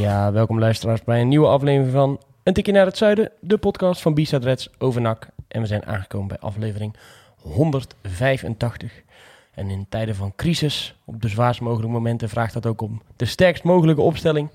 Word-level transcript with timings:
Ja, 0.00 0.32
welkom 0.32 0.58
luisteraars 0.58 1.04
bij 1.04 1.20
een 1.20 1.28
nieuwe 1.28 1.46
aflevering 1.46 1.92
van 1.92 2.20
Een 2.42 2.52
Tikje 2.52 2.72
naar 2.72 2.86
het 2.86 2.96
Zuiden, 2.96 3.30
de 3.40 3.58
podcast 3.58 4.02
van 4.02 4.14
Bisa 4.14 4.36
Reds 4.38 4.70
over 4.78 5.00
NAC. 5.00 5.28
En 5.48 5.60
we 5.60 5.66
zijn 5.66 5.86
aangekomen 5.86 6.28
bij 6.28 6.38
aflevering 6.38 6.96
185. 7.36 9.02
En 9.54 9.70
in 9.70 9.86
tijden 9.88 10.14
van 10.14 10.32
crisis, 10.36 10.94
op 11.04 11.22
de 11.22 11.28
zwaarst 11.28 11.60
mogelijke 11.60 11.92
momenten, 11.92 12.28
vraagt 12.28 12.52
dat 12.52 12.66
ook 12.66 12.80
om 12.80 13.02
de 13.16 13.24
sterkst 13.24 13.64
mogelijke 13.64 14.00
opstelling. 14.00 14.48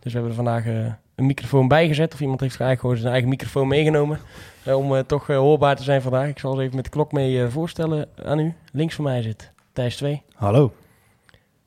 Dus 0.00 0.12
we 0.12 0.18
hebben 0.18 0.28
er 0.28 0.44
vandaag 0.44 0.66
eh, 0.66 0.92
een 1.14 1.26
microfoon 1.26 1.68
bijgezet, 1.68 2.14
of 2.14 2.20
iemand 2.20 2.40
heeft 2.40 2.60
eigenlijk 2.60 2.80
gewoon 2.80 2.96
zijn 2.96 3.12
eigen 3.12 3.28
microfoon 3.28 3.68
meegenomen. 3.68 4.18
eh, 4.62 4.76
om 4.76 4.94
eh, 4.96 5.00
toch 5.00 5.26
hoorbaar 5.26 5.76
te 5.76 5.82
zijn 5.82 6.02
vandaag. 6.02 6.28
Ik 6.28 6.38
zal 6.38 6.52
eens 6.52 6.60
even 6.60 6.76
met 6.76 6.84
de 6.84 6.90
klok 6.90 7.12
mee 7.12 7.46
voorstellen 7.46 8.08
aan 8.24 8.38
u. 8.38 8.54
Links 8.72 8.94
van 8.94 9.04
mij 9.04 9.22
zit 9.22 9.52
Thijs 9.72 9.96
2. 9.96 10.22
Hallo. 10.34 10.72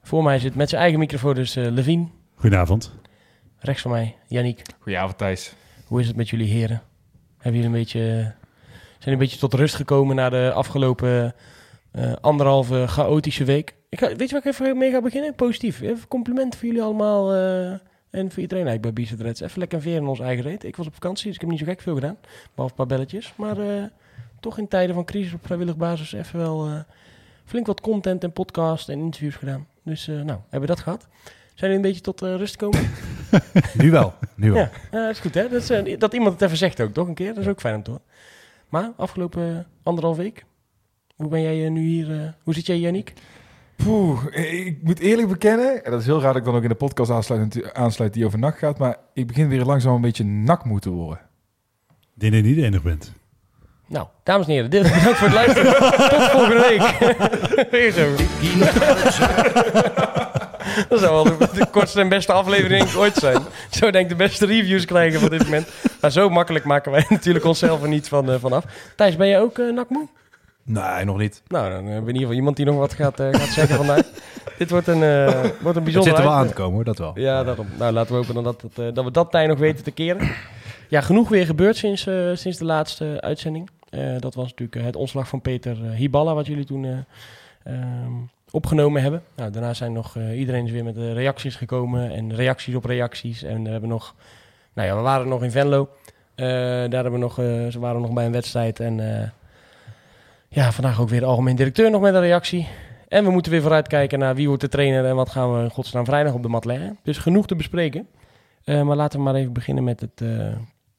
Voor 0.01 0.23
mij 0.23 0.39
zit 0.39 0.55
met 0.55 0.69
zijn 0.69 0.81
eigen 0.81 0.99
microfoon 0.99 1.33
dus 1.33 1.53
Levine. 1.53 2.07
Goedenavond. 2.35 2.91
Rechts 3.59 3.81
van 3.81 3.91
mij 3.91 4.15
Yannick. 4.27 4.61
Goedenavond 4.79 5.17
Thijs. 5.17 5.53
Hoe 5.85 5.99
is 5.99 6.07
het 6.07 6.15
met 6.15 6.29
jullie 6.29 6.47
heren? 6.47 6.81
Hebben 7.37 7.61
jullie 7.61 7.65
een 7.65 7.83
beetje, 7.83 7.99
zijn 7.99 8.35
jullie 8.99 9.13
een 9.13 9.17
beetje 9.17 9.37
tot 9.37 9.53
rust 9.53 9.75
gekomen 9.75 10.15
na 10.15 10.29
de 10.29 10.51
afgelopen 10.53 11.35
eh, 11.91 12.13
anderhalve 12.21 12.87
chaotische 12.87 13.43
week? 13.43 13.75
Ik 13.89 13.99
ga, 13.99 14.07
weet 14.07 14.29
je 14.29 14.35
waar 14.35 14.45
ik 14.45 14.51
even 14.53 14.77
mee 14.77 14.91
ga 14.91 15.01
beginnen? 15.01 15.35
Positief. 15.35 15.81
Even 15.81 16.07
complimenten 16.07 16.59
voor 16.59 16.67
jullie 16.67 16.83
allemaal 16.83 17.33
eh, 17.33 17.71
en 18.09 18.31
voor 18.31 18.41
iedereen 18.41 18.67
eigenlijk 18.67 18.81
bij 18.81 18.93
Bizet 18.93 19.21
Reds. 19.21 19.39
Even 19.41 19.59
lekker 19.59 19.81
veer 19.81 19.95
in 19.95 20.07
ons 20.07 20.19
eigen 20.19 20.43
reet. 20.43 20.63
Ik 20.63 20.75
was 20.75 20.87
op 20.87 20.93
vakantie, 20.93 21.25
dus 21.25 21.35
ik 21.35 21.41
heb 21.41 21.49
niet 21.49 21.59
zo 21.59 21.65
gek 21.65 21.81
veel 21.81 21.95
gedaan. 21.95 22.17
Behalve 22.21 22.71
een 22.71 22.87
paar 22.87 22.97
belletjes. 22.97 23.33
Maar 23.35 23.59
eh, 23.59 23.83
toch 24.39 24.57
in 24.57 24.67
tijden 24.67 24.95
van 24.95 25.05
crisis 25.05 25.33
op 25.33 25.45
vrijwillig 25.45 25.77
basis 25.77 26.13
even 26.13 26.39
wel 26.39 26.83
flink 27.45 27.65
wat 27.67 27.81
content 27.81 28.23
en 28.23 28.31
podcast 28.31 28.89
en 28.89 28.99
interviews 28.99 29.35
gedaan. 29.35 29.67
Dus 29.83 30.05
nou, 30.05 30.27
hebben 30.27 30.61
we 30.61 30.65
dat 30.65 30.79
gehad. 30.79 31.07
Zijn 31.57 31.71
jullie 31.71 31.75
een 31.75 31.81
beetje 31.81 32.01
tot 32.01 32.21
eh, 32.21 32.35
rust 32.35 32.53
gekomen? 32.53 32.89
Nu 33.73 33.91
wel. 33.91 34.13
Nu 34.35 34.51
wel. 34.51 34.59
Ja, 34.61 34.71
dat 34.91 35.09
is 35.09 35.19
goed 35.19 35.33
hè. 35.33 35.49
Dat, 35.49 35.61
is, 35.61 35.69
eh, 35.69 35.99
dat 35.99 36.13
iemand 36.13 36.33
het 36.33 36.41
even 36.41 36.57
zegt 36.57 36.81
ook, 36.81 36.93
toch 36.93 37.07
een 37.07 37.13
keer. 37.13 37.33
Dat 37.33 37.43
is 37.43 37.49
ook 37.49 37.59
fijn 37.59 37.75
om 37.75 37.83
te 37.83 37.89
horen. 37.89 38.05
Maar 38.69 38.91
afgelopen 38.97 39.57
eh, 39.57 39.63
anderhalf 39.83 40.17
week, 40.17 40.45
hoe 41.15 41.27
ben 41.29 41.41
jij 41.41 41.65
eh, 41.65 41.71
nu 41.71 41.81
hier? 41.81 42.11
eh, 42.11 42.27
hoe 42.43 42.53
zit 42.53 42.65
jij, 42.65 42.79
Yannick? 42.79 43.13
Poeh, 43.75 44.25
ik 44.31 44.83
moet 44.83 44.99
eerlijk 44.99 45.27
bekennen, 45.27 45.85
en 45.85 45.91
dat 45.91 45.99
is 45.99 46.05
heel 46.05 46.21
raar 46.21 46.27
dat 46.33 46.41
ik 46.41 46.43
dan 46.43 46.55
ook 46.55 46.63
in 46.63 46.69
de 46.69 46.75
podcast 46.75 47.11
aansluit, 47.11 47.73
aansluit 47.73 48.13
die 48.13 48.25
over 48.25 48.39
NAC 48.39 48.57
gaat, 48.57 48.77
maar 48.77 48.97
ik 49.13 49.27
begin 49.27 49.47
weer 49.49 49.63
langzaam 49.63 49.95
een 49.95 50.01
beetje 50.01 50.23
nak 50.23 50.65
moeten 50.65 50.91
worden. 50.91 51.19
Ik 51.89 52.21
denk 52.21 52.33
dat 52.33 52.41
je 52.41 52.47
niet 52.47 52.57
de 52.57 52.63
enige 52.65 52.83
bent. 52.83 53.11
Nou, 53.87 54.07
dames 54.23 54.47
en 54.47 54.51
heren, 54.53 54.69
dit, 54.69 54.83
bedankt 54.83 55.17
voor 55.17 55.27
het 55.27 55.35
luisteren. 55.35 55.73
Tot 56.09 56.29
volgende 56.29 56.59
week. 56.59 56.81
Weer 57.71 57.91
zo. 57.91 58.15
Het. 60.77 60.89
Dat 60.89 60.99
zou 60.99 61.13
wel 61.13 61.37
de, 61.37 61.47
de 61.53 61.65
kortste 61.71 61.99
en 62.01 62.09
beste 62.09 62.31
aflevering 62.31 62.95
ooit 62.95 63.15
zijn. 63.15 63.41
Zo 63.69 63.91
denk 63.91 64.03
ik 64.03 64.09
de 64.09 64.23
beste 64.23 64.45
reviews 64.45 64.85
krijgen 64.85 65.19
van 65.19 65.29
dit 65.29 65.43
moment. 65.43 65.67
Maar 66.01 66.11
zo 66.11 66.29
makkelijk 66.29 66.65
maken 66.65 66.91
wij 66.91 67.05
natuurlijk 67.09 67.45
onszelf 67.45 67.81
er 67.81 67.87
niet 67.87 68.07
van, 68.07 68.31
eh, 68.31 68.35
van 68.39 68.53
af. 68.53 68.65
Thijs, 68.95 69.15
ben 69.15 69.27
jij 69.27 69.41
ook 69.41 69.57
uh, 69.57 69.73
nakmoe? 69.73 70.07
Nee, 70.63 71.05
nog 71.05 71.17
niet. 71.17 71.41
Nou, 71.47 71.69
dan 71.71 71.85
hebben 71.85 71.93
we 71.93 71.99
in 71.99 72.05
ieder 72.05 72.19
geval 72.19 72.35
iemand 72.35 72.55
die 72.55 72.65
nog 72.65 72.75
wat 72.77 72.93
gaat, 72.93 73.19
eh, 73.19 73.27
gaat 73.31 73.47
zeggen 73.47 73.75
vandaag. 73.75 74.01
Dit 74.57 74.69
wordt 74.69 74.87
een, 74.87 75.03
eh 75.03 75.25
wordt 75.33 75.47
een 75.61 75.73
Het 75.73 75.83
bijzonder 75.83 76.03
zit 76.03 76.17
er 76.17 76.23
wel 76.23 76.33
aan 76.33 76.47
te 76.47 76.53
komen 76.53 76.73
hoor, 76.75 76.83
dat 76.83 76.97
wel. 76.97 77.11
Ja, 77.15 77.43
daarom. 77.43 77.67
Nou, 77.77 77.93
laten 77.93 78.11
we 78.11 78.17
hopen 78.17 78.33
dan 78.33 78.43
dat, 78.43 78.61
het, 78.61 78.79
eh, 78.79 78.93
dat 78.93 79.03
we 79.03 79.11
dat 79.11 79.31
tij 79.31 79.47
nog 79.47 79.59
weten 79.59 79.83
te 79.83 79.91
keren. 79.91 80.31
Ja, 80.87 81.01
genoeg 81.01 81.29
weer 81.29 81.45
gebeurd 81.45 81.77
sinds, 81.77 82.07
eh, 82.07 82.29
sinds 82.33 82.57
de 82.57 82.65
laatste 82.65 83.17
uitzending. 83.21 83.69
Eh, 83.89 84.19
dat 84.19 84.35
was 84.35 84.45
natuurlijk 84.45 84.75
eh, 84.77 84.83
het 84.83 84.95
ontslag 84.95 85.27
van 85.27 85.41
Peter 85.41 85.85
eh, 85.85 85.91
Hiballa, 85.91 86.33
wat 86.33 86.45
jullie 86.45 86.65
toen 86.65 86.85
eh, 86.85 86.91
ehm, 87.63 88.11
opgenomen 88.51 89.01
hebben. 89.01 89.23
Nou, 89.35 89.51
daarna 89.51 89.73
zijn 89.73 89.93
nog 89.93 90.15
eh, 90.15 90.39
iedereen 90.39 90.65
is 90.65 90.71
weer 90.71 90.83
met 90.83 90.97
eh, 90.97 91.13
reacties 91.13 91.55
gekomen 91.55 92.11
en 92.11 92.35
reacties 92.35 92.75
op 92.75 92.85
reacties. 92.85 93.43
En 93.43 93.63
we 93.63 93.69
hebben 93.69 93.89
nog, 93.89 94.15
nou 94.73 94.87
ja, 94.87 94.95
we 94.95 95.01
waren 95.01 95.27
nog 95.27 95.43
in 95.43 95.51
Venlo. 95.51 95.89
Eh, 96.35 96.45
daar 96.45 97.03
hebben 97.03 97.11
we 97.11 97.17
nog, 97.17 97.33
ze 97.71 97.79
waren 97.79 98.01
nog 98.01 98.13
bij 98.13 98.25
een 98.25 98.31
wedstrijd. 98.31 98.79
En 98.79 99.31
ja, 100.47 100.71
vandaag 100.71 101.01
ook 101.01 101.09
weer 101.09 101.19
de 101.19 101.25
algemeen 101.25 101.55
directeur 101.55 101.91
nog 101.91 102.01
met 102.01 102.13
een 102.13 102.21
reactie. 102.21 102.67
En 103.07 103.23
we 103.23 103.31
moeten 103.31 103.51
weer 103.51 103.61
vooruitkijken 103.61 104.19
naar 104.19 104.35
wie 104.35 104.47
wordt 104.47 104.61
de 104.61 104.69
trainer 104.69 105.05
en 105.05 105.15
wat 105.15 105.29
gaan 105.29 105.53
we 105.53 105.63
in 105.63 105.69
godsnaam 105.69 106.05
vrijdag 106.05 106.33
op 106.33 106.43
de 106.43 106.49
mat 106.49 106.65
leggen. 106.65 106.97
Dus 107.03 107.17
genoeg 107.17 107.47
te 107.47 107.55
bespreken. 107.55 108.07
Maar 108.65 108.95
laten 108.95 109.19
we 109.19 109.25
maar 109.25 109.35
even 109.35 109.53
beginnen 109.53 109.83
met 109.83 109.99
het, 109.99 110.21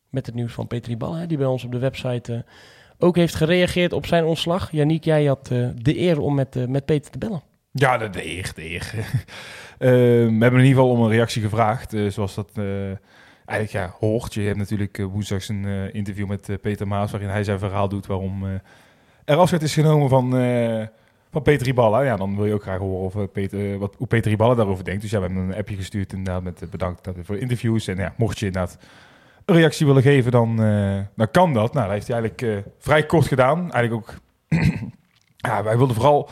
met 0.09 0.27
het 0.27 0.35
nieuws 0.35 0.53
van 0.53 0.67
Peter 0.67 0.97
Bal, 0.97 1.15
hè, 1.15 1.27
die 1.27 1.39
bij 1.39 1.47
ons 1.47 1.65
op 1.65 1.73
de 1.73 1.79
website 1.79 2.45
ook 2.99 3.17
heeft 3.17 3.35
gereageerd 3.35 3.93
op 3.93 4.07
zijn 4.07 4.25
ontslag. 4.25 4.71
Yannick, 4.73 5.05
jij 5.05 5.25
had 5.25 5.49
eh, 5.53 5.69
de 5.75 5.99
eer 5.99 6.21
om 6.21 6.35
met, 6.35 6.57
eh, 6.57 6.67
met 6.67 6.85
Peter 6.85 7.11
te 7.11 7.19
bellen. 7.19 7.43
Ja, 7.73 7.99
de, 7.99 8.11
de 8.11 8.27
eer, 8.27 8.53
de 8.55 8.71
eer. 8.71 8.93
Eh, 9.79 9.89
we 9.91 10.37
hebben 10.41 10.61
in 10.61 10.67
ieder 10.67 10.69
geval 10.69 10.91
om 10.91 11.01
een 11.03 11.11
reactie 11.11 11.43
gevraagd, 11.43 11.95
zoals 12.09 12.35
dat 12.35 12.51
eigenlijk 13.45 13.71
ja, 13.71 13.95
hoort. 13.99 14.35
Je 14.35 14.41
hebt 14.41 14.57
natuurlijk 14.59 14.97
woensdags 14.97 15.49
een 15.49 15.93
interview 15.93 16.27
met 16.29 16.59
Peter 16.61 16.89
Maas, 16.89 17.11
waarin 17.11 17.29
hij 17.29 17.45
zijn 17.45 17.59
verhaal 17.59 17.89
doet 17.89 18.07
waarom 18.07 18.45
eh, 18.47 18.51
er 19.25 19.37
afscheid 19.37 19.63
is 19.63 19.75
genomen 19.75 20.09
van, 20.09 20.31
van 21.31 21.43
Peter 21.43 21.67
Riballa. 21.67 22.01
Ja, 22.01 22.17
dan 22.17 22.37
wil 22.37 22.47
je 22.47 22.55
ook 22.55 22.63
graag 22.63 22.79
horen 22.79 23.05
of, 23.23 23.33
Peter, 23.33 23.79
wat, 23.79 23.95
hoe 23.99 24.07
Peter 24.07 24.31
Riballa 24.31 24.55
daarover 24.55 24.85
denkt. 24.85 25.03
Dus 25.03 25.11
ja, 25.11 25.19
we 25.21 25.27
hebben 25.27 25.43
een 25.43 25.55
appje 25.57 25.77
gestuurd 25.77 26.13
inderdaad 26.13 26.43
met 26.43 26.71
bedankt 26.71 27.05
dat- 27.05 27.17
voor 27.23 27.37
interviews. 27.39 27.87
En 27.87 27.97
ja, 27.97 28.15
mocht 28.17 28.39
je 28.39 28.47
inderdaad 28.47 28.79
reactie 29.53 29.87
willen 29.87 30.03
geven, 30.03 30.31
dan, 30.33 30.63
eh, 30.63 30.99
dan 31.17 31.31
kan 31.31 31.53
dat. 31.53 31.73
Nou, 31.73 31.85
dat 31.85 31.95
heeft 31.95 32.09
hij 32.09 32.17
eigenlijk 32.21 32.67
eh, 32.67 32.73
vrij 32.79 33.07
kort 33.07 33.27
gedaan. 33.27 33.73
Eigenlijk 33.73 33.95
ook, 33.95 34.15
ja, 35.49 35.63
wij 35.63 35.77
wilden 35.77 35.95
vooral 35.97 36.31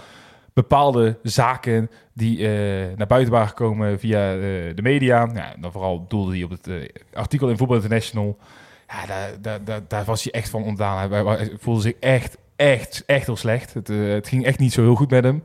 bepaalde 0.53 1.19
zaken 1.23 1.91
die 2.13 2.39
eh, 2.39 2.97
naar 2.97 3.07
buiten 3.07 3.33
waren 3.33 3.49
gekomen 3.49 3.99
via 3.99 4.33
de 4.75 4.83
media. 4.83 5.29
Ja, 5.35 5.55
dan 5.61 5.73
vooral 5.73 6.05
doelde 6.09 6.33
hij 6.33 6.43
op 6.43 6.51
het 6.51 6.69
artikel 7.13 7.49
in 7.49 7.57
Voetbal 7.57 7.77
International. 7.77 8.39
Ja, 8.89 9.07
daar, 9.41 9.65
daar, 9.65 9.81
daar, 9.89 10.05
was 10.05 10.23
hij 10.23 10.33
echt 10.33 10.49
van 10.51 10.63
ontdaan. 10.63 11.11
Hij, 11.11 11.23
hij- 11.25 11.51
voelde 11.59 11.81
zich 11.81 11.95
echt, 12.01 12.39
echt, 12.57 13.03
echt 13.07 13.27
heel 13.27 13.37
slecht. 13.37 13.75
Het, 13.75 13.89
het 13.89 14.29
ging 14.29 14.45
echt 14.45 14.59
niet 14.59 14.73
zo 14.73 14.83
heel 14.83 14.95
goed 14.95 15.11
met 15.11 15.25
hem. 15.25 15.45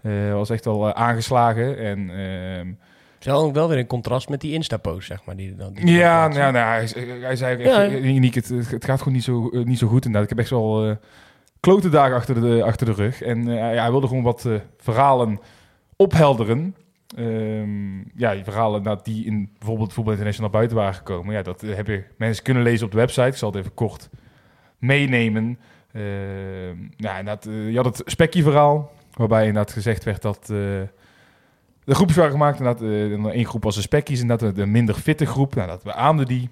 Hij 0.00 0.32
was 0.32 0.50
echt 0.50 0.66
al 0.66 0.94
aangeslagen. 0.94 1.78
En 1.78 2.10
Het 3.18 3.26
is 3.26 3.52
wel, 3.52 3.68
weer 3.68 3.78
een 3.78 3.86
contrast 3.86 4.28
met 4.28 4.40
die 4.40 4.52
Insta-post, 4.52 5.06
zeg 5.06 5.24
maar. 5.24 5.36
Die, 5.36 5.56
die, 5.72 5.90
ja, 5.90 6.28
nou, 6.28 6.52
nou, 6.52 6.66
hij, 6.66 6.88
hij 7.20 7.36
zei 7.36 7.54
ook 7.54 7.60
echt, 7.60 7.74
Ja. 7.74 7.98
Uniek, 7.98 8.34
het, 8.34 8.48
het 8.48 8.84
gaat 8.84 8.98
gewoon 8.98 9.14
niet 9.14 9.24
zo, 9.24 9.48
eh, 9.48 9.64
niet 9.64 9.78
zo 9.78 9.86
goed. 9.86 10.04
Inderdaad. 10.04 10.22
Ik 10.22 10.36
heb 10.36 10.38
echt 10.38 10.50
wel 10.50 10.88
eh, 10.88 10.96
klote 11.60 11.88
dagen 11.88 12.16
achter 12.16 12.40
de, 12.40 12.62
achter 12.64 12.86
de 12.86 12.92
rug. 12.92 13.22
En 13.22 13.48
eh, 13.48 13.54
ja, 13.74 13.80
hij 13.80 13.90
wilde 13.90 14.06
gewoon 14.06 14.22
wat 14.22 14.48
verhalen 14.76 15.40
ophelderen. 15.96 16.74
Ehm, 17.14 17.98
ja, 17.98 18.34
die 18.34 18.44
verhalen 18.44 18.82
nou, 18.82 18.98
die 19.02 19.26
in 19.26 19.50
bijvoorbeeld 19.58 19.92
Voetbal 19.92 20.12
International 20.12 20.50
buiten 20.50 20.76
waren 20.76 20.94
gekomen. 20.94 21.34
Ja, 21.34 21.42
dat 21.42 21.62
eh, 21.62 21.74
hebben 21.74 22.04
mensen 22.16 22.44
kunnen 22.44 22.62
lezen 22.62 22.86
op 22.86 22.92
de 22.92 22.98
website. 22.98 23.26
Ik 23.26 23.36
zal 23.36 23.50
het 23.50 23.58
even 23.58 23.74
kort 23.74 24.08
meenemen. 24.78 25.58
Ehm, 25.92 26.76
ja, 26.96 27.18
inderdaad, 27.18 27.46
eh, 27.46 27.70
je 27.70 27.76
had 27.76 27.98
het 27.98 28.02
spekkie-verhaal. 28.04 28.90
Waarbij 29.12 29.46
inderdaad 29.46 29.72
gezegd 29.72 30.04
werd 30.04 30.22
dat... 30.22 30.52
de 31.86 31.94
groepjes 31.94 32.16
waren 32.16 32.32
gemaakt. 32.32 32.58
Inderdaad, 32.58 32.82
eh, 32.82 33.12
en 33.12 33.30
één 33.30 33.46
groep 33.46 33.62
was 33.62 33.74
de 33.74 33.80
spekkies. 33.80 34.20
Inderdaad, 34.20 34.54
de 34.54 34.66
minder 34.66 34.94
fitte 34.94 35.26
groep. 35.26 35.54
Nou, 35.54 35.68
dat 35.68 35.82
beaamde 35.82 36.24
die. 36.24 36.50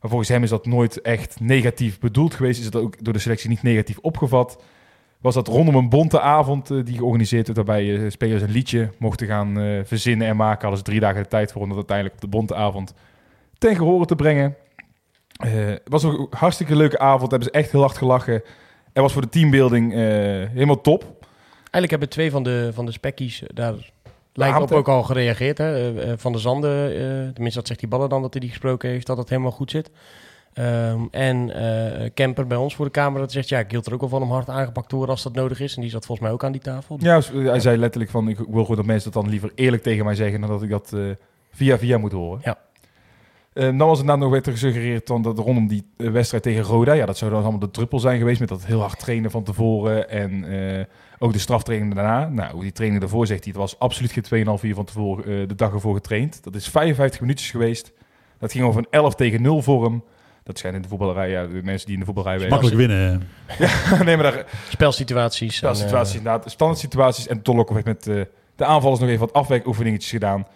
Maar 0.00 0.10
volgens 0.10 0.28
hem 0.28 0.42
is 0.42 0.50
dat 0.50 0.66
nooit 0.66 1.00
echt 1.00 1.40
negatief 1.40 1.98
bedoeld 1.98 2.34
geweest. 2.34 2.58
Is 2.58 2.64
het 2.64 2.76
ook 2.76 3.04
door 3.04 3.12
de 3.12 3.18
selectie 3.18 3.48
niet 3.48 3.62
negatief 3.62 3.98
opgevat. 3.98 4.62
Was 5.20 5.34
dat 5.34 5.48
rondom 5.48 5.74
een 5.74 5.88
bonte 5.88 6.20
avond 6.20 6.70
eh, 6.70 6.84
die 6.84 6.96
georganiseerd 6.96 7.46
werd. 7.46 7.66
Waarbij 7.66 8.04
eh, 8.04 8.10
spelers 8.10 8.42
een 8.42 8.50
liedje 8.50 8.90
mochten 8.98 9.26
gaan 9.26 9.54
verzinnen 9.84 10.26
en 10.26 10.36
maken. 10.36 10.76
Ze 10.76 10.82
drie 10.82 11.00
dagen 11.00 11.22
de 11.22 11.28
tijd 11.28 11.52
voor 11.52 11.62
om 11.62 11.68
dat 11.68 11.76
uiteindelijk 11.76 12.16
op 12.16 12.22
de 12.22 12.36
bonte 12.36 12.54
avond 12.54 12.94
ten 13.58 13.76
gehore 13.76 14.06
te 14.06 14.16
brengen. 14.16 14.56
Het 15.38 15.82
was 15.84 16.02
een 16.02 16.26
hartstikke 16.30 16.76
leuke 16.76 16.98
avond. 16.98 17.30
Hebben 17.30 17.48
ze 17.52 17.58
echt 17.58 17.72
heel 17.72 17.80
hard 17.80 17.96
gelachen. 17.96 18.42
En 18.92 19.02
was 19.02 19.12
voor 19.12 19.22
de 19.22 19.28
teambuilding 19.28 19.92
helemaal 19.92 20.80
top. 20.80 21.02
Eigenlijk 21.70 21.90
hebben 21.90 22.08
twee 22.08 22.30
van 22.30 22.42
de, 22.42 22.70
van 22.74 22.86
de 22.86 22.92
spekkies 22.92 23.42
daar 23.54 23.90
lijkt 24.40 24.72
ook 24.72 24.88
al 24.88 25.02
gereageerd. 25.02 25.58
Hè? 25.58 25.74
Eh, 25.74 26.10
eh, 26.10 26.18
van 26.18 26.32
de 26.32 26.38
Zanden, 26.38 26.94
eh, 26.94 27.00
tenminste 27.32 27.58
dat 27.58 27.66
zegt 27.66 27.80
die 27.80 27.88
ballen 27.88 28.08
dan 28.08 28.22
dat 28.22 28.32
hij 28.32 28.40
die 28.40 28.50
gesproken 28.50 28.90
heeft, 28.90 29.06
dat 29.06 29.16
het 29.16 29.28
helemaal 29.28 29.50
goed 29.50 29.70
zit. 29.70 29.90
Ehm, 30.52 31.00
en 31.10 31.52
Kemper 32.14 32.46
bij 32.46 32.56
ons 32.56 32.74
voor 32.74 32.84
de 32.84 32.90
camera 32.90 33.20
dat 33.20 33.32
zegt, 33.32 33.48
ja, 33.48 33.58
ik 33.58 33.70
hield 33.70 33.86
er 33.86 33.92
ook 33.92 34.00
wel 34.00 34.08
van 34.08 34.22
om 34.22 34.30
hard 34.30 34.48
aangepakt 34.48 34.88
te 34.88 34.96
worden 34.96 35.14
als 35.14 35.24
dat 35.24 35.34
nodig 35.34 35.60
is. 35.60 35.74
En 35.74 35.80
die 35.80 35.90
zat 35.90 36.06
volgens 36.06 36.26
mij 36.26 36.36
ook 36.36 36.44
aan 36.44 36.52
die 36.52 36.60
tafel. 36.60 36.96
Ja, 37.00 37.20
hij 37.32 37.60
zei 37.60 37.76
letterlijk 37.76 38.10
van, 38.10 38.28
ik 38.28 38.38
wil 38.38 38.62
gewoon 38.62 38.76
dat 38.76 38.86
mensen 38.86 39.12
dat 39.12 39.22
dan 39.22 39.30
liever 39.30 39.52
eerlijk 39.54 39.82
tegen 39.82 40.04
mij 40.04 40.14
zeggen 40.14 40.40
dan 40.40 40.50
dat 40.50 40.62
ik 40.62 40.70
dat 40.70 40.94
via 41.50 41.78
via 41.78 41.98
moet 41.98 42.12
horen. 42.12 42.40
Ja. 42.44 42.58
Eh, 43.60 43.66
dan 43.66 43.88
was 43.88 43.98
het 43.98 44.06
nou 44.06 44.18
nog 44.18 44.30
werd 44.30 44.46
er 44.46 44.52
gesuggereerd 44.52 45.06
dan 45.06 45.22
dat 45.22 45.38
rondom 45.38 45.68
die 45.68 45.84
eh, 45.96 46.10
wedstrijd 46.10 46.42
tegen 46.42 46.62
Roda, 46.62 46.92
ja, 46.92 47.06
dat 47.06 47.18
zou 47.18 47.30
dan 47.30 47.42
allemaal 47.42 47.60
de 47.60 47.70
druppel 47.70 47.98
zijn 47.98 48.18
geweest 48.18 48.40
met 48.40 48.48
dat 48.48 48.64
heel 48.64 48.80
hard 48.80 48.98
trainen 48.98 49.30
van 49.30 49.42
tevoren 49.42 50.10
en 50.10 50.44
eh, 50.44 50.84
ook 51.18 51.32
de 51.32 51.38
straftraining 51.38 51.94
daarna. 51.94 52.28
Nou, 52.28 52.60
die 52.60 52.72
training 52.72 53.00
daarvoor 53.00 53.26
zegt 53.26 53.44
hij, 53.44 53.52
het 53.52 53.60
was 53.60 53.78
absoluut 53.78 54.12
geen 54.12 54.46
2,5 54.58 54.62
uur 54.62 54.74
van 54.74 54.84
tevoren 54.84 55.24
eh, 55.24 55.48
de 55.48 55.54
dag 55.54 55.72
ervoor 55.72 55.94
getraind. 55.94 56.44
Dat 56.44 56.54
is 56.54 56.68
55 56.68 57.20
minuutjes 57.20 57.50
geweest. 57.50 57.92
Dat 58.38 58.52
ging 58.52 58.64
over 58.64 58.80
een 58.80 58.86
11 58.90 59.14
tegen 59.14 59.42
0 59.42 59.62
voor 59.62 59.84
hem. 59.84 60.02
Dat 60.42 60.58
zijn 60.58 60.74
in 60.74 60.82
de 60.82 60.88
voetballerij, 60.88 61.30
ja, 61.30 61.46
de 61.46 61.60
mensen 61.62 61.86
die 61.86 61.94
in 61.94 62.00
de 62.00 62.06
voetballerij 62.06 62.38
werken. 62.38 62.58
Makkelijk 62.58 62.76
winnen. 62.76 63.28
nee, 64.06 64.16
maar 64.16 64.32
daar, 64.32 64.46
Spelsituaties. 64.68 65.60
ja, 65.60 65.68
en, 65.68 65.76
situaties 65.76 66.12
eh, 66.12 66.18
inderdaad, 66.18 66.50
standaard 66.50 66.80
situaties. 66.80 67.26
En 67.26 67.42
Tolokov 67.42 67.74
heeft 67.74 67.86
met 67.86 68.06
eh, 68.06 68.20
de 68.56 68.64
aanvallers 68.64 69.00
nog 69.00 69.08
even 69.08 69.26
wat 69.26 69.32
afwerkoefeningetjes 69.32 70.10
gedaan. 70.10 70.46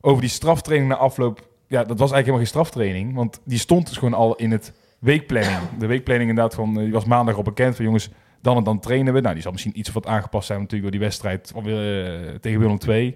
Over 0.00 0.20
die 0.20 0.30
straftraining 0.30 0.90
na 0.90 0.96
afloop. 0.96 1.52
Ja, 1.66 1.84
dat 1.84 1.98
was 1.98 2.12
eigenlijk 2.12 2.24
helemaal 2.24 2.38
geen 2.38 2.46
straftraining. 2.46 3.14
Want 3.14 3.40
die 3.44 3.58
stond 3.58 3.86
dus 3.86 3.96
gewoon 3.96 4.14
al 4.14 4.34
in 4.34 4.50
het 4.50 4.72
weekplanning. 4.98 5.58
De 5.78 5.86
weekplanning 5.86 6.28
inderdaad 6.28 6.54
van, 6.54 6.76
eh, 6.76 6.82
die 6.82 6.92
was 6.92 7.04
maandag 7.04 7.36
al 7.36 7.42
bekend. 7.42 7.76
Van 7.76 7.84
jongens, 7.84 8.10
dan 8.40 8.56
en 8.56 8.64
dan 8.64 8.80
trainen 8.80 9.14
we. 9.14 9.20
Nou, 9.20 9.34
die 9.34 9.42
zal 9.42 9.52
misschien 9.52 9.78
iets 9.78 9.88
of 9.88 9.94
wat 9.94 10.06
aangepast 10.06 10.46
zijn 10.46 10.58
natuurlijk 10.58 10.82
door 10.82 10.98
die 11.00 11.08
wedstrijd 11.08 11.50
van, 11.54 11.66
eh, 11.68 12.34
tegen 12.40 12.60
Willem 12.60 12.78
II. 12.88 13.14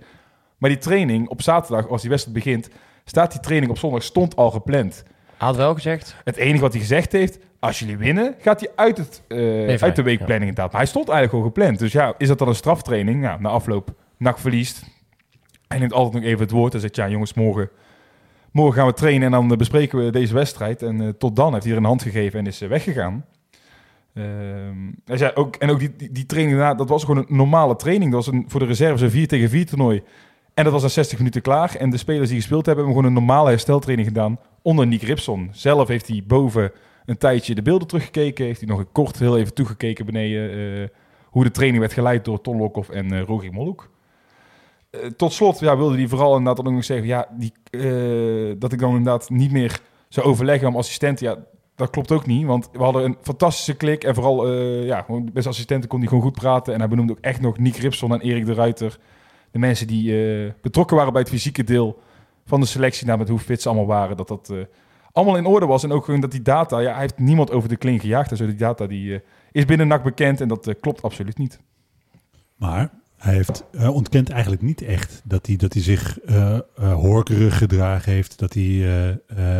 Maar 0.59 0.71
die 0.71 0.79
training 0.79 1.29
op 1.29 1.43
zaterdag, 1.43 1.89
als 1.89 2.00
die 2.00 2.11
wedstrijd 2.11 2.45
begint, 2.45 2.69
staat 3.05 3.33
die 3.33 3.41
training 3.41 3.71
op 3.71 3.79
zondag, 3.79 4.03
stond 4.03 4.37
al 4.37 4.50
gepland. 4.50 5.03
Hij 5.37 5.47
had 5.47 5.56
wel 5.56 5.75
gezegd. 5.75 6.17
Het 6.25 6.37
enige 6.37 6.61
wat 6.61 6.73
hij 6.73 6.81
gezegd 6.81 7.12
heeft, 7.12 7.39
als 7.61 7.79
jullie 7.79 7.97
winnen, 7.97 8.35
gaat 8.41 8.61
hij 8.61 8.71
uit, 8.75 8.97
het, 8.97 9.23
eh, 9.29 9.83
uit 9.83 9.97
de 9.97 10.03
weekplanning 10.03 10.49
inderdaad. 10.49 10.73
Maar 10.73 10.81
hij 10.81 10.91
stond 10.91 11.09
eigenlijk 11.09 11.39
al 11.39 11.50
gepland. 11.50 11.79
Dus 11.79 11.93
ja, 11.93 12.15
is 12.19 12.29
dat 12.29 12.39
dan 12.39 12.49
een 12.49 12.55
straftraining? 12.55 13.21
Nou, 13.21 13.41
na 13.41 13.49
afloop, 13.49 13.95
NAC 14.17 14.39
verliest. 14.39 14.83
Hij 15.69 15.79
neemt 15.79 15.93
altijd 15.93 16.15
nog 16.15 16.33
even 16.33 16.41
het 16.41 16.50
woord 16.50 16.75
en 16.75 16.81
zegt, 16.81 16.97
ja 16.97 17.09
jongens, 17.09 17.35
morgen, 17.35 17.71
morgen 18.59 18.79
gaan 18.79 18.87
we 18.87 18.95
trainen 18.95 19.23
en 19.23 19.31
dan 19.31 19.51
eh, 19.51 19.57
bespreken 19.57 20.05
we 20.05 20.11
deze 20.11 20.35
wedstrijd. 20.35 20.83
En 20.83 21.01
eh, 21.01 21.09
tot 21.09 21.37
dan 21.37 21.53
heeft 21.53 21.65
hij 21.65 21.73
er 21.73 21.79
een 21.79 21.85
hand 21.85 22.03
gegeven 22.03 22.39
en 22.39 22.47
is 22.47 22.61
eh, 22.61 22.69
weggegaan. 22.69 23.25
Ehm, 24.15 25.17
zei 25.19 25.31
ook, 25.35 25.57
en 25.57 25.71
ook 25.71 25.79
die, 25.79 26.13
die, 26.13 26.27
training 26.27 26.57
daarna, 26.57 26.75
dat 26.75 26.89
was 26.89 27.05
gewoon 27.05 27.17
een 27.29 27.37
normale 27.37 27.77
training. 27.77 28.13
Dat 28.13 28.25
was 28.25 28.35
een, 28.35 28.45
voor 28.49 28.61
de 28.61 28.67
reserves 28.67 29.01
een 29.01 29.11
4 29.11 29.29
tegen 29.29 29.49
4 29.49 29.67
toernooi. 29.67 30.03
En 30.55 30.65
dat 30.65 30.73
was 30.73 30.83
na 30.83 30.89
60 30.89 31.19
minuten 31.19 31.43
klaar. 31.43 31.75
En 31.75 31.91
de 31.91 31.97
spelers 31.97 32.29
die 32.29 32.39
gespeeld 32.39 32.67
hebben, 32.67 32.85
hebben 32.85 33.03
gewoon 33.03 33.17
een 33.17 33.27
normale 33.27 33.49
hersteltraining 33.49 34.09
gedaan 34.09 34.39
onder 34.63 34.87
Nick 34.87 35.03
Ripson. 35.03 35.49
Zelf 35.53 35.89
heeft 35.89 36.09
hij 36.09 36.25
boven 36.27 36.73
een 37.07 37.19
tijdje 37.19 37.55
de 37.55 37.63
beelden 37.63 37.89
teruggekeken. 37.89 38.45
Heeft 38.45 38.61
hij 38.61 38.69
nog 38.69 38.79
een 38.79 38.93
kort 38.93 39.19
heel 39.19 39.39
even 39.39 39.55
toegekeken 39.55 40.07
beneden 40.07 40.91
hoe 41.25 41.45
de 41.45 41.51
training 41.51 41.81
werd 41.81 41.93
geleid 41.93 42.25
door 42.25 42.41
Ton 42.41 42.57
Lokhoff 42.57 42.89
en 42.89 43.13
eh 43.13 43.23
Rogier. 43.23 43.53
Eh, 44.90 45.06
tot 45.06 45.32
slot 45.32 45.58
ja, 45.58 45.76
wilde 45.76 45.96
hij 45.96 46.08
vooral 46.08 46.37
inderdaad 46.37 46.67
ook 46.67 46.73
nog 46.73 46.85
zeggen 46.85 47.06
ja, 47.06 47.29
die, 47.31 47.52
eh, 47.70 48.55
dat 48.58 48.73
ik 48.73 48.79
dan 48.79 48.96
inderdaad 48.96 49.31
niet 49.31 49.52
meer 49.52 49.81
zou 50.08 50.26
overleggen 50.26 50.69
om 50.69 50.76
assistenten. 50.76 51.26
Ja, 51.26 51.37
dat 51.75 51.90
klopt 51.90 52.12
ook 52.12 52.26
niet, 52.26 52.46
want 52.46 52.69
we 52.73 52.82
hadden 52.82 53.05
een 53.05 53.17
fantastische 53.20 53.76
klik. 53.76 54.05
En 54.05 54.14
vooral, 54.14 54.46
eh, 54.46 54.85
ja, 54.85 55.05
zijn 55.06 55.46
assistenten 55.46 55.88
kon 55.88 55.99
hij 55.99 56.08
gewoon 56.08 56.23
goed 56.23 56.35
praten. 56.35 56.73
En 56.73 56.79
hij 56.79 56.88
benoemde 56.88 57.12
ook 57.12 57.20
echt 57.20 57.40
nog 57.40 57.58
Nick 57.58 57.76
Ripson 57.76 58.12
en 58.12 58.20
Erik 58.20 58.46
de 58.46 58.55
Ruiter. 58.55 58.99
De 59.50 59.58
mensen 59.58 59.87
die 59.87 60.14
betrokken 60.61 60.96
waren 60.96 61.12
bij 61.12 61.20
het 61.20 61.31
fysieke 61.31 61.64
deel 61.64 61.99
van 62.44 62.61
de 62.61 62.67
selectie. 62.67 63.06
Nou, 63.06 63.19
met 63.19 63.29
hoe 63.29 63.38
fit 63.38 63.62
ze 63.62 63.69
allemaal 63.69 63.87
waren. 63.87 64.17
Dat 64.17 64.29
dat 64.29 64.52
allemaal 65.12 65.37
in 65.37 65.46
orde 65.46 65.67
was. 65.67 65.82
En 65.82 65.93
ook 65.93 66.05
gewoon 66.05 66.20
dat 66.20 66.31
die 66.31 66.43
data, 66.43 66.79
ja, 66.79 66.90
hij 66.93 67.00
heeft 67.00 67.19
niemand 67.19 67.50
over 67.50 67.69
de 67.69 67.76
kling 67.76 68.00
gejaagd. 68.00 68.37
Zo, 68.37 68.46
die 68.46 68.55
data 68.55 68.87
die, 68.87 69.23
is 69.52 69.64
binnen 69.64 69.88
NAC 69.88 70.02
bekend. 70.02 70.40
En 70.40 70.49
dat 70.49 70.75
klopt 70.81 71.02
absoluut 71.02 71.38
niet. 71.38 71.61
Maar 72.56 72.90
hij, 73.19 73.35
heeft, 73.35 73.65
hij 73.76 73.87
ontkent 73.88 74.31
eigenlijk 74.31 74.62
niet 74.62 74.82
echt 74.82 75.23
dat 75.25 75.47
hij, 75.47 75.56
dat 75.56 75.73
hij 75.73 75.82
zich 75.82 76.19
eh 76.20 76.59
eh, 76.76 76.93
horkerig 76.94 77.59
gedragen 77.59 78.12
heeft. 78.12 78.38
Dat 78.38 78.53
hij 78.55 78.62
eh, 78.65 79.09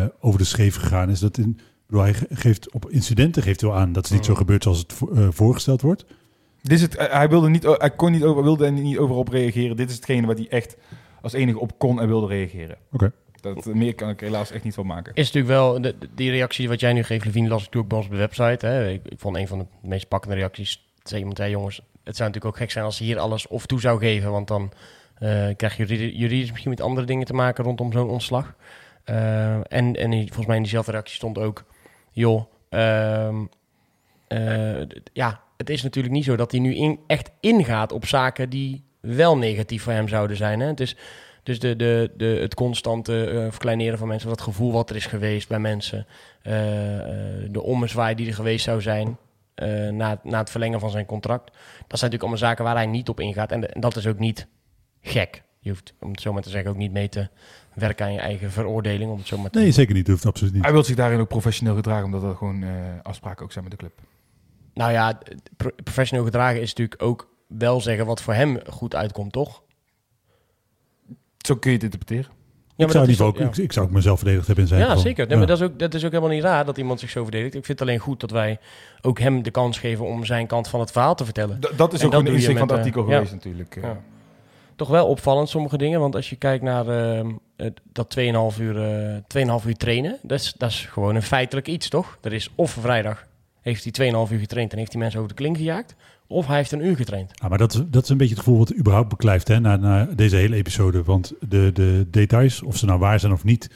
eh, 0.03 0.09
over 0.19 0.39
de 0.39 0.45
scheef 0.45 0.75
gegaan 0.75 1.09
is. 1.09 1.19
Dat 1.19 1.37
in, 1.37 1.59
bedoel, 1.87 2.01
hij 2.01 2.13
ge- 2.13 2.27
geeft 2.29 2.71
op 2.73 2.89
incidenten 2.89 3.43
geeft 3.43 3.61
hij 3.61 3.69
wel 3.69 3.79
aan 3.79 3.91
dat 3.93 4.03
het 4.03 4.13
niet 4.13 4.25
zo 4.25 4.35
gebeurt 4.35 4.63
zoals 4.63 4.79
het 4.79 4.93
vo- 4.93 5.11
eh, 5.11 5.27
voorgesteld 5.31 5.81
wordt. 5.81 6.05
Dit 6.61 6.71
is 6.71 6.81
het, 6.81 6.97
hij, 7.11 7.29
wilde 7.29 7.49
niet, 7.49 7.63
hij 7.63 7.91
kon 7.91 8.11
niet 8.11 8.23
over, 8.23 8.43
wilde 8.43 8.65
er 8.65 8.71
niet 8.71 8.97
overal 8.97 9.19
op 9.21 9.27
reageren. 9.29 9.75
Dit 9.75 9.89
is 9.89 9.95
hetgene 9.95 10.27
wat 10.27 10.37
hij 10.37 10.47
echt 10.49 10.77
als 11.21 11.33
enige 11.33 11.59
op 11.59 11.79
kon 11.79 12.01
en 12.01 12.07
wilde 12.07 12.27
reageren. 12.27 12.75
Oké. 12.91 13.11
Dat, 13.41 13.65
meer 13.65 13.95
kan 13.95 14.09
ik 14.09 14.19
helaas 14.19 14.51
echt 14.51 14.63
niet 14.63 14.73
van 14.73 14.85
maken. 14.85 15.13
Is 15.13 15.31
natuurlijk 15.31 15.53
wel, 15.53 15.81
de, 15.81 15.95
die 16.15 16.29
reactie 16.31 16.67
wat 16.67 16.79
jij 16.79 16.93
nu 16.93 17.03
geeft, 17.03 17.25
Levine, 17.25 17.47
las 17.49 17.63
ik 17.63 17.73
natuurlijk 17.73 17.83
ook 17.83 17.89
bij 17.89 17.97
ons 17.97 18.07
op 18.07 18.13
de 18.13 18.17
website. 18.45 18.65
Hè. 18.65 18.89
Ik, 18.89 19.01
ik 19.07 19.19
vond 19.19 19.35
een 19.35 19.47
van 19.47 19.59
de 19.59 19.65
meest 19.87 20.07
pakkende 20.07 20.35
reacties, 20.35 20.85
zei 21.03 21.19
iemand, 21.19 21.37
jongens, 21.49 21.81
het 22.09 22.17
zou 22.17 22.29
natuurlijk 22.29 22.45
ook 22.45 22.61
gek 22.61 22.71
zijn 22.71 22.85
als 22.85 22.97
ze 22.97 23.03
hier 23.03 23.19
alles 23.19 23.47
of 23.47 23.65
toe 23.65 23.79
zou 23.79 23.99
geven, 23.99 24.31
want 24.31 24.47
dan 24.47 24.71
eh, 25.15 25.47
krijg 25.55 25.77
je 25.77 25.85
juridi- 25.85 26.17
juridisch 26.17 26.49
misschien 26.49 26.69
met 26.69 26.81
andere 26.81 27.05
dingen 27.05 27.25
te 27.25 27.33
maken 27.33 27.63
rondom 27.63 27.91
zo'n 27.91 28.09
ontslag. 28.09 28.55
Eh, 29.03 29.53
en, 29.53 29.95
en 29.95 30.11
volgens 30.11 30.45
mij 30.45 30.55
in 30.55 30.61
diezelfde 30.61 30.91
reactie 30.91 31.15
stond 31.15 31.37
ook, 31.37 31.63
joh, 32.11 32.43
ehm, 32.69 33.35
eh, 34.27 34.81
ja, 35.13 35.41
het 35.57 35.69
is 35.69 35.83
natuurlijk 35.83 36.13
niet 36.13 36.23
zo 36.23 36.35
dat 36.35 36.51
hij 36.51 36.59
nu 36.59 36.75
in, 36.75 36.99
echt 37.07 37.31
ingaat 37.39 37.91
op 37.91 38.05
zaken 38.05 38.49
die 38.49 38.83
wel 38.99 39.37
negatief 39.37 39.83
voor 39.83 39.93
hem 39.93 40.07
zouden 40.07 40.37
zijn. 40.37 40.59
Hè? 40.59 40.67
Het 40.67 40.79
is 40.79 40.95
dus 41.43 41.59
de, 41.59 41.75
de, 41.75 42.11
de, 42.17 42.25
het 42.25 42.53
constante 42.53 43.47
verkleineren 43.49 43.97
van 43.97 44.07
mensen, 44.07 44.29
dat 44.29 44.41
gevoel 44.41 44.71
wat 44.71 44.89
er 44.89 44.95
is 44.95 45.05
geweest 45.05 45.47
bij 45.47 45.59
mensen, 45.59 46.07
de 47.51 47.61
ommezwaai 47.61 48.15
die 48.15 48.27
er 48.27 48.33
geweest 48.33 48.63
zou 48.63 48.81
zijn 48.81 49.17
eh, 49.59 49.91
na, 49.93 50.09
het- 50.09 50.23
na 50.23 50.37
het 50.39 50.49
verlengen 50.49 50.79
van 50.79 50.89
zijn 50.89 51.05
contract. 51.05 51.45
Dat 51.45 51.55
zijn 51.99 52.11
natuurlijk 52.11 52.21
allemaal 52.21 52.37
zaken 52.37 52.63
waar 52.63 52.75
hij 52.75 52.85
niet 52.85 53.09
op 53.09 53.19
ingaat. 53.19 53.51
En, 53.51 53.61
de- 53.61 53.67
en 53.67 53.81
dat 53.81 53.95
is 53.95 54.07
ook 54.07 54.19
niet 54.19 54.47
gek. 55.01 55.43
Je 55.59 55.69
hoeft, 55.69 55.93
om 55.99 56.11
het 56.11 56.21
zo 56.21 56.33
maar 56.33 56.41
te 56.41 56.49
zeggen, 56.49 56.71
ook 56.71 56.77
niet 56.77 56.91
mee 56.91 57.09
te 57.09 57.29
werken 57.73 58.05
aan 58.05 58.13
je 58.13 58.19
eigen 58.19 58.51
veroordeling. 58.51 59.11
Om 59.11 59.17
het 59.17 59.27
zo 59.27 59.37
maar 59.37 59.49
te 59.49 59.59
Nee, 59.59 59.71
zeker 59.71 59.93
niet. 59.93 60.05
Dat 60.05 60.13
hoeft 60.13 60.25
absoluut 60.27 60.53
niet. 60.53 60.63
Hij 60.63 60.71
wil 60.71 60.83
zich 60.83 60.95
daarin 60.95 61.19
ook 61.19 61.27
professioneel 61.27 61.75
gedragen, 61.75 62.05
omdat 62.05 62.23
er 62.23 62.35
gewoon 62.35 62.63
eh, 62.63 62.69
afspraken 63.03 63.43
ook 63.43 63.51
zijn 63.51 63.63
met 63.63 63.73
de 63.73 63.79
club. 63.79 63.99
Nou 64.73 64.91
ja, 64.91 65.19
pro- 65.57 65.71
professioneel 65.83 66.25
gedragen 66.25 66.61
is 66.61 66.69
natuurlijk 66.69 67.01
ook 67.03 67.29
wel 67.47 67.81
zeggen 67.81 68.05
wat 68.05 68.21
voor 68.21 68.33
hem 68.33 68.59
goed 68.67 68.95
uitkomt, 68.95 69.31
toch? 69.31 69.63
Zo 71.37 71.55
kun 71.55 71.71
je 71.71 71.75
het 71.75 71.85
interpreteren. 71.85 72.31
Ja, 72.79 72.85
ik, 72.85 72.91
zou 72.91 73.07
niet 73.07 73.19
ook, 73.19 73.39
ik, 73.39 73.57
ik 73.57 73.73
zou 73.73 73.85
ook 73.85 73.91
mezelf 73.91 74.17
verdedigd 74.19 74.45
hebben 74.47 74.63
in 74.63 74.69
zijn 74.69 74.81
Ja, 74.81 74.87
geval. 74.87 75.01
zeker. 75.01 75.27
Nee, 75.27 75.37
maar 75.37 75.47
dat, 75.47 75.57
is 75.57 75.63
ook, 75.63 75.79
dat 75.79 75.93
is 75.93 76.05
ook 76.05 76.11
helemaal 76.11 76.33
niet 76.33 76.43
raar 76.43 76.65
dat 76.65 76.77
iemand 76.77 76.99
zich 76.99 77.09
zo 77.09 77.21
verdedigt. 77.23 77.55
Ik 77.55 77.65
vind 77.65 77.79
het 77.79 77.87
alleen 77.87 77.99
goed 77.99 78.19
dat 78.19 78.31
wij 78.31 78.59
ook 79.01 79.19
hem 79.19 79.43
de 79.43 79.51
kans 79.51 79.77
geven 79.79 80.05
om 80.05 80.25
zijn 80.25 80.47
kant 80.47 80.67
van 80.67 80.79
het 80.79 80.91
verhaal 80.91 81.15
te 81.15 81.25
vertellen. 81.25 81.59
D- 81.59 81.71
dat 81.77 81.93
is 81.93 81.99
En 81.99 82.05
ook 82.05 82.11
dat 82.11 82.23
je 82.23 82.31
insteek 82.31 82.51
van 82.57 82.61
het 82.61 82.71
eh, 82.71 82.77
artikel 82.77 83.05
ja. 83.07 83.13
geweest 83.13 83.31
natuurlijk. 83.31 83.75
eh. 83.75 83.83
Ja. 83.83 83.97
Toch 84.75 84.87
wel 84.89 85.07
opvallend 85.07 85.49
sommige 85.49 85.77
dingen, 85.77 85.99
want 85.99 86.15
als 86.15 86.29
je 86.29 86.35
kijkt 86.35 86.63
naar 86.63 86.87
ehm, 86.87 87.27
het- 87.57 87.79
dat 87.93 88.09
2,5 88.09 88.59
uur, 88.59 88.83
eh 88.83 89.15
2,5 89.61 89.67
uur 89.67 89.77
trainen, 89.77 90.17
dat 90.21 90.39
is, 90.39 90.53
dat 90.57 90.69
is 90.69 90.85
gewoon 90.91 91.15
een 91.15 91.21
feitelijk 91.23 91.67
iets, 91.67 91.89
toch? 91.89 92.17
Er 92.21 92.33
is 92.33 92.49
of 92.55 92.71
vrijdag 92.71 93.25
heeft 93.61 93.83
hij 93.83 93.91
2,5 94.27 94.31
uur 94.31 94.39
getraind 94.39 94.71
en 94.71 94.77
heeft 94.77 94.91
hij 94.91 95.01
mensen 95.01 95.19
over 95.19 95.35
de 95.35 95.41
kling 95.41 95.57
gejaagd, 95.57 95.95
of 96.29 96.47
hij 96.47 96.57
heeft 96.57 96.71
een 96.71 96.85
uur 96.85 96.95
getraind. 96.95 97.31
Ah, 97.41 97.49
maar 97.49 97.57
dat, 97.57 97.73
is- 97.73 97.81
dat 97.89 98.03
is 98.03 98.09
een 98.09 98.17
beetje 98.17 98.33
het 98.35 98.43
gevoel 98.43 98.59
wat 98.59 98.75
überhaupt 98.75 99.09
beklijft 99.09 99.47
hè, 99.47 99.59
na, 99.59 99.75
na 99.75 100.05
deze 100.15 100.35
hele 100.35 100.55
episode. 100.55 101.03
Want 101.03 101.33
de, 101.49 101.69
de 101.73 102.07
details, 102.11 102.61
of 102.63 102.77
ze 102.77 102.85
nou 102.85 102.99
waar 102.99 103.19
zijn 103.19 103.31
of 103.31 103.43
niet, 103.43 103.69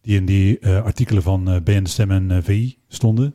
die 0.00 0.16
in 0.16 0.24
die 0.26 0.58
eh, 0.58 0.82
artikelen 0.84 1.22
van 1.22 1.50
eh 1.50 1.60
BN 1.62 1.82
De 1.82 1.88
Stem 1.88 2.10
en 2.10 2.30
eh, 2.30 2.38
VI 2.42 2.76
stonden, 2.88 3.34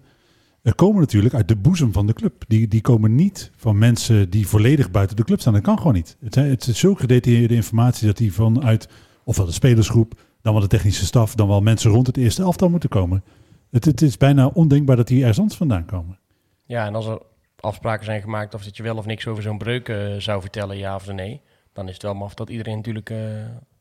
komen 0.76 1.00
natuurlijk 1.02 1.34
uit 1.34 1.48
de 1.48 1.56
boezem 1.56 1.94
van 1.94 2.08
de 2.08 2.14
club. 2.14 2.44
Die, 2.48 2.68
die 2.68 2.82
komen 2.82 3.16
niet 3.16 3.52
van 3.56 3.78
mensen 3.78 4.30
die 4.30 4.48
volledig 4.48 4.92
buiten 4.92 5.16
de 5.16 5.24
club 5.24 5.40
staan. 5.40 5.54
Dat 5.54 5.62
kan 5.62 5.78
gewoon 5.78 5.94
niet. 5.94 6.18
Het, 6.20 6.36
het 6.36 6.68
is 6.68 6.80
zo 6.80 6.96
gedetailleerde 6.96 7.56
informatie 7.56 8.08
dat 8.08 8.18
die 8.18 8.34
vanuit 8.34 8.88
ofwel 9.24 9.46
de 9.46 9.52
spelersgroep, 9.52 10.22
dan 10.42 10.54
wel 10.54 10.62
de 10.62 10.68
technische 10.68 11.06
staf, 11.06 11.36
dan 11.36 11.48
wel 11.48 11.62
mensen 11.62 11.92
rond 11.92 12.08
het 12.08 12.18
eerste 12.18 12.42
elftal 12.42 12.70
moeten 12.70 12.90
komen. 12.90 13.24
Het, 13.72 13.86
het 13.86 14.02
is 14.02 14.18
bijna 14.18 14.48
ondenkbaar 14.48 14.96
dat 14.96 15.08
die 15.08 15.20
ergens 15.20 15.40
anders 15.40 15.58
vandaan 15.58 15.86
komen. 15.86 16.20
Ja, 16.66 16.86
en 16.86 16.96
als 16.96 17.06
er 17.06 17.22
afspraken 17.64 18.06
zijn 18.06 18.22
gemaakt 18.22 18.54
of 18.54 18.64
dat 18.64 18.78
je 18.78 18.84
wel 18.84 18.98
of 18.98 19.06
niks 19.06 19.28
over 19.28 19.44
zo'n 19.44 19.58
breuk 19.58 19.90
eh, 19.90 20.16
zou 20.18 20.42
vertellen, 20.42 20.78
ja 20.78 20.96
of 20.96 21.08
nee, 21.12 21.42
dan 21.74 21.88
is 21.88 21.94
het 21.94 22.04
wel 22.04 22.14
maf 22.14 22.34
dat 22.34 22.50
iedereen 22.50 22.76
natuurlijk 22.76 23.10
eh, 23.10 23.18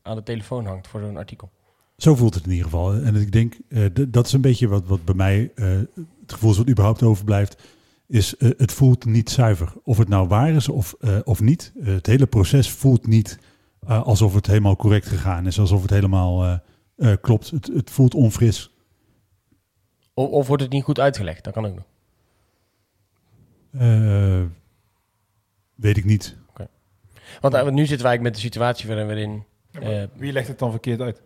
aan 0.01 0.15
de 0.15 0.23
telefoon 0.23 0.65
hangt 0.65 0.87
voor 0.87 0.99
zo'n 0.99 1.17
artikel. 1.17 1.49
Zo 1.97 2.15
voelt 2.15 2.33
het 2.33 2.43
in 2.45 2.49
ieder 2.49 2.65
geval. 2.65 2.93
En 2.93 3.15
ik 3.15 3.31
denk, 3.31 3.53
d- 3.93 4.13
dat 4.13 4.25
is 4.25 4.33
een 4.33 4.41
beetje 4.41 4.67
wat, 4.67 4.85
wat 4.85 5.05
bij 5.05 5.15
mij 5.15 5.51
het 6.21 6.31
gevoel 6.33 6.51
is 6.51 6.57
wat 6.57 6.69
überhaupt 6.69 7.03
overblijft. 7.03 7.63
Is 8.07 8.35
het 8.39 8.71
voelt 8.71 9.05
niet 9.05 9.29
zuiver. 9.29 9.73
Of 9.83 9.97
het 9.97 10.09
nou 10.09 10.27
waar 10.27 10.49
is 10.49 10.69
of, 10.69 10.95
of 11.23 11.41
niet. 11.41 11.73
Het 11.79 12.05
hele 12.05 12.25
proces 12.25 12.69
voelt 12.71 13.07
niet 13.07 13.39
alsof 13.85 14.33
het 14.33 14.47
helemaal 14.47 14.75
correct 14.75 15.07
gegaan 15.07 15.47
is. 15.47 15.59
Alsof 15.59 15.81
het 15.81 15.89
helemaal 15.91 16.59
klopt. 17.21 17.49
Het, 17.49 17.67
het 17.73 17.91
voelt 17.91 18.13
onfris. 18.13 18.71
Of, 20.13 20.29
of 20.29 20.47
wordt 20.47 20.63
het 20.63 20.71
niet 20.71 20.83
goed 20.83 20.99
uitgelegd, 20.99 21.43
dat 21.43 21.53
kan 21.53 21.65
ook 21.65 21.75
nog. 21.75 21.83
Eh, 23.77 24.41
weet 25.75 25.97
ik 25.97 26.05
niet. 26.05 26.35
Want, 27.41 27.53
eh, 27.53 27.61
want 27.61 27.73
nu 27.73 27.85
zitten 27.85 28.05
wij 28.05 28.07
eigenlijk 28.07 28.21
met 28.21 28.33
de 28.33 28.39
situatie 28.39 28.87
waarin 28.87 29.07
we 29.07 29.15
in... 29.21 29.43
eh, 29.71 30.03
Wie 30.15 30.31
legt 30.31 30.47
het 30.47 30.59
dan 30.59 30.71
verkeerd 30.71 31.01
uit? 31.01 31.21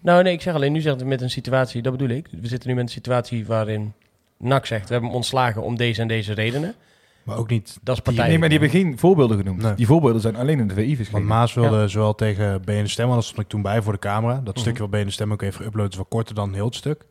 Nou, 0.00 0.22
nee, 0.22 0.32
ik 0.32 0.40
zeg 0.40 0.54
alleen, 0.54 0.72
nu 0.72 0.80
zitten 0.80 1.00
we 1.02 1.08
met 1.08 1.20
een 1.20 1.30
situatie, 1.30 1.82
dat 1.82 1.92
bedoel 1.92 2.16
ik. 2.16 2.28
We 2.40 2.48
zitten 2.48 2.68
nu 2.68 2.74
met 2.74 2.84
een 2.84 2.90
situatie 2.90 3.46
waarin 3.46 3.92
NAC 4.38 4.66
zegt, 4.66 4.86
we 4.86 4.92
hebben 4.92 5.08
hem 5.08 5.18
ontslagen 5.18 5.62
om 5.62 5.76
deze 5.76 6.00
en 6.00 6.08
deze 6.08 6.32
redenen. 6.32 6.74
Maar 7.22 7.36
ook 7.36 7.50
niet... 7.50 7.78
Dat 7.82 7.96
is 7.96 8.02
Die- 8.02 8.12
partij. 8.12 8.28
Nee, 8.28 8.38
maar 8.38 8.48
die 8.48 8.58
hebben 8.58 8.80
geen 8.80 8.98
voorbeelden 8.98 9.36
genoemd. 9.36 9.62
Nee. 9.62 9.74
Die 9.74 9.86
voorbeelden 9.86 10.20
zijn 10.20 10.36
alleen 10.36 10.58
in 10.58 10.68
de 10.68 10.74
VI 10.74 10.84
Want 10.86 10.96
verschenen. 10.96 11.26
Maas 11.26 11.54
wilde 11.54 11.88
zowel 11.88 12.14
tegen 12.14 12.62
BN 12.62 12.86
Stem, 12.86 13.04
want 13.06 13.16
dat 13.20 13.24
stond 13.24 13.42
ik 13.42 13.48
toen 13.48 13.62
bij 13.62 13.82
voor 13.82 13.92
de 13.92 13.98
camera. 13.98 14.34
Dat 14.40 14.54
Mhm. 14.54 14.58
stukje 14.62 14.88
wat 14.88 14.90
BN 14.90 15.08
Stem 15.08 15.32
ook 15.32 15.42
even 15.42 15.64
geüpload 15.64 15.88
is 15.88 15.96
wat 15.96 16.08
korter 16.08 16.34
dan 16.34 16.54
heel 16.54 16.64
het 16.64 16.74
stuk. 16.74 17.06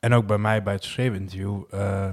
En 0.00 0.12
ook 0.12 0.26
bij 0.26 0.38
mij 0.38 0.62
bij 0.62 0.72
het 0.74 0.84
geschreven 0.84 1.16
interview. 1.18 1.62
eh, 1.70 2.08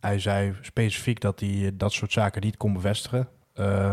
hij 0.00 0.18
zei 0.18 0.54
specifiek 0.60 1.20
dat 1.20 1.40
hij 1.40 1.48
eh, 1.64 1.68
dat 1.74 1.92
soort 1.92 2.12
zaken 2.12 2.42
niet 2.42 2.56
kon 2.56 2.72
bevestigen. 2.72 3.28
Eh, 3.54 3.84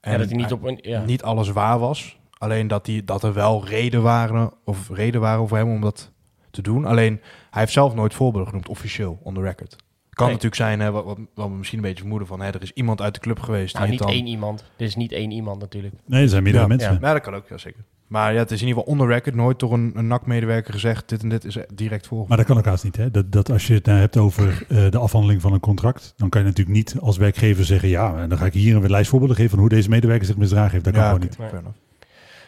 en 0.00 0.12
ja, 0.12 0.18
dat 0.18 0.28
hij 0.28 0.36
niet 0.36 0.52
op 0.52 0.62
een... 0.62 0.78
Ja. 0.82 1.04
niet 1.04 1.22
alles 1.22 1.48
waar 1.48 1.78
was. 1.78 2.18
Alleen 2.38 2.68
dat, 2.68 2.84
die, 2.84 3.04
dat 3.04 3.22
er 3.22 3.32
wel 3.32 3.66
reden 3.66 4.02
waren, 4.02 4.52
of 4.64 4.90
reden 4.90 5.20
waren 5.20 5.48
voor 5.48 5.58
hem 5.58 5.70
om 5.70 5.80
dat 5.80 6.10
te 6.50 6.62
doen. 6.62 6.84
Alleen 6.84 7.20
hij 7.50 7.60
heeft 7.60 7.72
zelf 7.72 7.94
nooit 7.94 8.14
voorbeelden 8.14 8.48
genoemd, 8.48 8.68
officieel, 8.68 9.18
on 9.22 9.34
the 9.34 9.40
record. 9.40 9.76
Kan 10.10 10.26
Nee. 10.26 10.34
natuurlijk 10.34 10.62
zijn, 10.62 10.80
hè, 10.80 10.90
wat, 10.90 11.04
wat, 11.04 11.18
wat 11.34 11.48
we 11.48 11.54
misschien 11.54 11.78
een 11.78 11.84
beetje 11.84 12.00
vermoeden 12.00 12.28
van, 12.28 12.40
hè, 12.40 12.50
er 12.50 12.62
is 12.62 12.72
iemand 12.72 13.00
uit 13.00 13.14
de 13.14 13.20
club 13.20 13.40
geweest. 13.40 13.74
Nou, 13.74 13.84
die 13.86 13.94
niet 13.94 14.02
dan, 14.02 14.12
één 14.12 14.26
iemand. 14.26 14.64
Dit 14.76 14.88
is 14.88 14.96
niet 14.96 15.12
één 15.12 15.30
iemand 15.30 15.60
natuurlijk. 15.60 15.94
Nee, 16.06 16.22
er 16.22 16.28
zijn 16.28 16.42
meerdere 16.42 16.64
Ja, 16.64 16.68
mensen. 16.70 16.92
ja. 16.92 16.98
Ja, 17.00 17.12
dat 17.12 17.22
kan 17.22 17.34
ook, 17.34 17.48
ja, 17.48 17.58
zeker. 17.58 17.84
Maar 18.06 18.32
ja, 18.32 18.38
het 18.38 18.50
is 18.50 18.60
in 18.62 18.66
ieder 18.66 18.82
geval 18.82 18.98
on 18.98 19.06
the 19.06 19.14
record, 19.14 19.34
nooit 19.34 19.58
door 19.58 19.72
een, 19.72 19.92
een 19.94 20.06
NAC-medewerker 20.06 20.72
gezegd, 20.72 21.08
dit 21.08 21.22
en 21.22 21.28
dit 21.28 21.44
is 21.44 21.58
direct 21.74 22.06
volgend. 22.06 22.28
Maar 22.28 22.38
dat 22.38 22.46
kan 22.46 22.58
ook 22.58 22.64
haast 22.64 22.84
niet. 22.84 22.96
Hè? 22.96 23.10
Dat, 23.10 23.32
dat 23.32 23.50
als 23.50 23.66
je 23.66 23.74
het 23.74 23.86
nou 23.86 23.98
hebt 23.98 24.16
over 24.16 24.66
eh, 24.68 24.90
de 24.90 24.98
afhandeling 24.98 25.40
van 25.40 25.52
een 25.52 25.60
contract, 25.60 26.14
dan 26.16 26.28
kan 26.28 26.40
je 26.40 26.46
natuurlijk 26.46 26.76
niet 26.76 26.96
als 27.00 27.16
werkgever 27.16 27.64
zeggen, 27.64 27.88
ja, 27.88 28.16
en 28.16 28.28
dan 28.28 28.38
ga 28.38 28.46
ik 28.46 28.52
hier 28.52 28.76
een 28.76 28.90
lijst 28.90 29.10
voorbeelden 29.10 29.36
geven 29.36 29.50
van 29.50 29.58
hoe 29.58 29.68
deze 29.68 29.88
medewerker 29.88 30.26
zich 30.26 30.36
misdragen 30.36 30.70
heeft. 30.70 30.84
Dat 30.84 30.94
kan 30.94 31.04
gewoon 31.04 31.20
niet. 31.20 31.38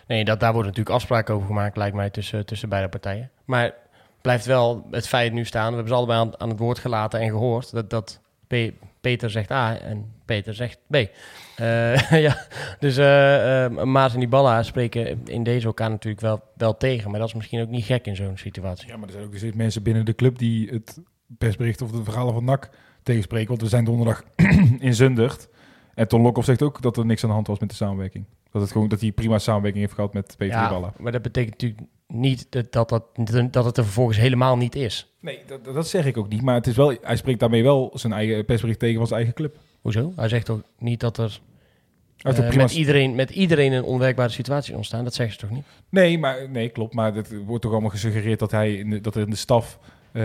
Nee, 0.07 0.25
dat, 0.25 0.41
daar 0.41 0.53
worden 0.53 0.71
natuurlijk 0.71 0.97
afspraken 0.97 1.35
over 1.35 1.47
gemaakt, 1.47 1.77
lijkt 1.77 1.97
mij, 1.97 2.11
tussen, 2.11 2.47
tussen 2.47 2.69
beide 2.69 2.89
partijen. 2.89 3.31
Maar 3.45 3.75
blijft 4.21 4.47
wel 4.47 4.87
het 4.91 5.09
feit 5.09 5.33
nu 5.33 5.45
staan. 5.45 5.69
We 5.69 5.75
hebben 5.75 5.89
ze 5.89 5.95
allebei 5.95 6.19
aan, 6.19 6.41
aan 6.41 6.49
het 6.49 6.59
woord 6.59 6.79
gelaten 6.79 7.21
en 7.21 7.31
gehoord 7.31 7.73
dat, 7.73 7.91
dat 7.91 8.21
Peter 9.01 9.31
zegt 9.31 9.51
A 9.51 9.79
en 9.79 10.15
Peter 10.27 10.55
zegt 10.55 10.79
B. 10.91 10.95
Eh, 10.95 12.11
ja, 12.27 12.47
dus 12.79 12.97
eh, 12.97 13.85
Maas 13.85 14.15
en 14.15 14.21
Dybala 14.21 14.63
spreken 14.63 15.21
in 15.25 15.43
deze 15.43 15.67
elkaar 15.67 15.91
natuurlijk 15.91 16.23
wel, 16.23 16.43
wel 16.57 16.77
tegen. 16.77 17.11
Maar 17.11 17.21
dat 17.21 17.29
is 17.29 17.35
misschien 17.35 17.61
ook 17.61 17.69
niet 17.69 17.85
gek 17.85 18.07
in 18.07 18.17
zo'n 18.17 18.37
situatie. 18.37 18.89
Ja, 18.89 18.97
maar 18.97 19.07
er 19.07 19.13
zijn 19.13 19.25
ook 19.25 19.33
dus 19.33 19.53
mensen 19.53 19.83
binnen 19.83 20.05
de 20.05 20.15
club 20.15 20.39
die 20.39 20.69
het 20.69 21.01
persbericht 21.39 21.83
of 21.83 21.91
de 21.91 22.05
verhalen 22.05 22.35
van 22.35 22.45
NAC 22.45 22.71
tegenspreken. 23.03 23.49
Want 23.49 23.61
we 23.61 23.69
zijn 23.69 23.85
donderdag 23.85 24.23
in 24.79 24.95
Zundert. 24.95 25.49
En 25.95 26.09
Ton 26.09 26.23
Lokhoff 26.23 26.47
zegt 26.47 26.63
ook 26.63 26.83
dat 26.83 26.97
er 26.97 27.07
niks 27.07 27.23
aan 27.23 27.29
de 27.29 27.35
hand 27.35 27.47
was 27.47 27.59
met 27.59 27.69
de 27.69 27.75
samenwerking. 27.75 28.25
Dat, 28.51 28.63
het 28.63 28.73
gewoon, 28.73 28.89
dat 28.89 29.01
hij 29.01 29.13
prima 29.13 29.39
samenwerking 29.39 29.83
heeft 29.85 29.97
gehad 29.97 30.15
met 30.15 30.35
Peter 30.39 30.57
Ja, 30.57 30.93
maar 30.99 31.13
dat 31.13 31.23
betekent 31.23 31.53
natuurlijk 31.53 31.91
niet 32.07 32.47
dat, 32.51 32.73
dat, 32.73 32.89
dat, 32.89 33.53
dat 33.53 33.65
het 33.65 33.77
er 33.77 33.85
vervolgens 33.85 34.19
helemaal 34.19 34.57
niet 34.57 34.75
is. 34.75 35.15
Nee, 35.21 35.41
dat, 35.47 35.65
dat 35.65 35.89
zeg 35.89 36.07
ik 36.07 36.17
ook 36.17 36.29
niet. 36.29 36.43
Maar 36.43 36.55
het 36.55 36.67
is 36.67 36.77
wel, 36.77 36.95
hij 37.01 37.17
spreekt 37.17 37.41
daarmee 37.41 37.63
wel 37.63 37.91
zijn 37.95 38.13
eigen 38.13 38.45
persbericht 38.45 38.79
tegen 38.79 38.97
van 38.97 39.07
zijn 39.07 39.19
eigen 39.19 39.37
club. 39.37 39.59
Hoezo? 39.87 40.13
Hij 40.17 40.29
zegt 40.29 40.47
toch 40.47 40.61
niet 40.79 41.01
dat 41.01 41.19
er 41.19 41.41
eh, 42.17 42.57
met, 42.57 42.73
iedereen, 42.73 43.15
met 43.15 43.31
iedereen 43.31 43.73
een 43.73 43.83
onwerkbare 43.83 44.29
situatie 44.29 44.77
ontstaan? 44.77 45.05
Dat 45.05 45.15
zeggen 45.15 45.35
ze 45.35 45.47
toch 45.47 45.57
niet? 45.57 45.65
Nee, 45.89 46.19
maar, 46.19 46.51
nee, 46.51 46.69
klopt. 46.69 46.95
Maar 46.95 47.15
het 47.15 47.45
wordt 47.45 47.63
toch 47.63 47.73
allemaal 47.73 47.91
gesuggereerd 47.91 48.39
dat, 48.39 48.51
hij 48.51 48.75
in 48.75 48.91
de, 48.91 49.01
dat 49.01 49.15
er 49.15 49.23
in 49.23 49.31
de 49.31 49.37
staf... 49.37 49.79
eh, 50.13 50.23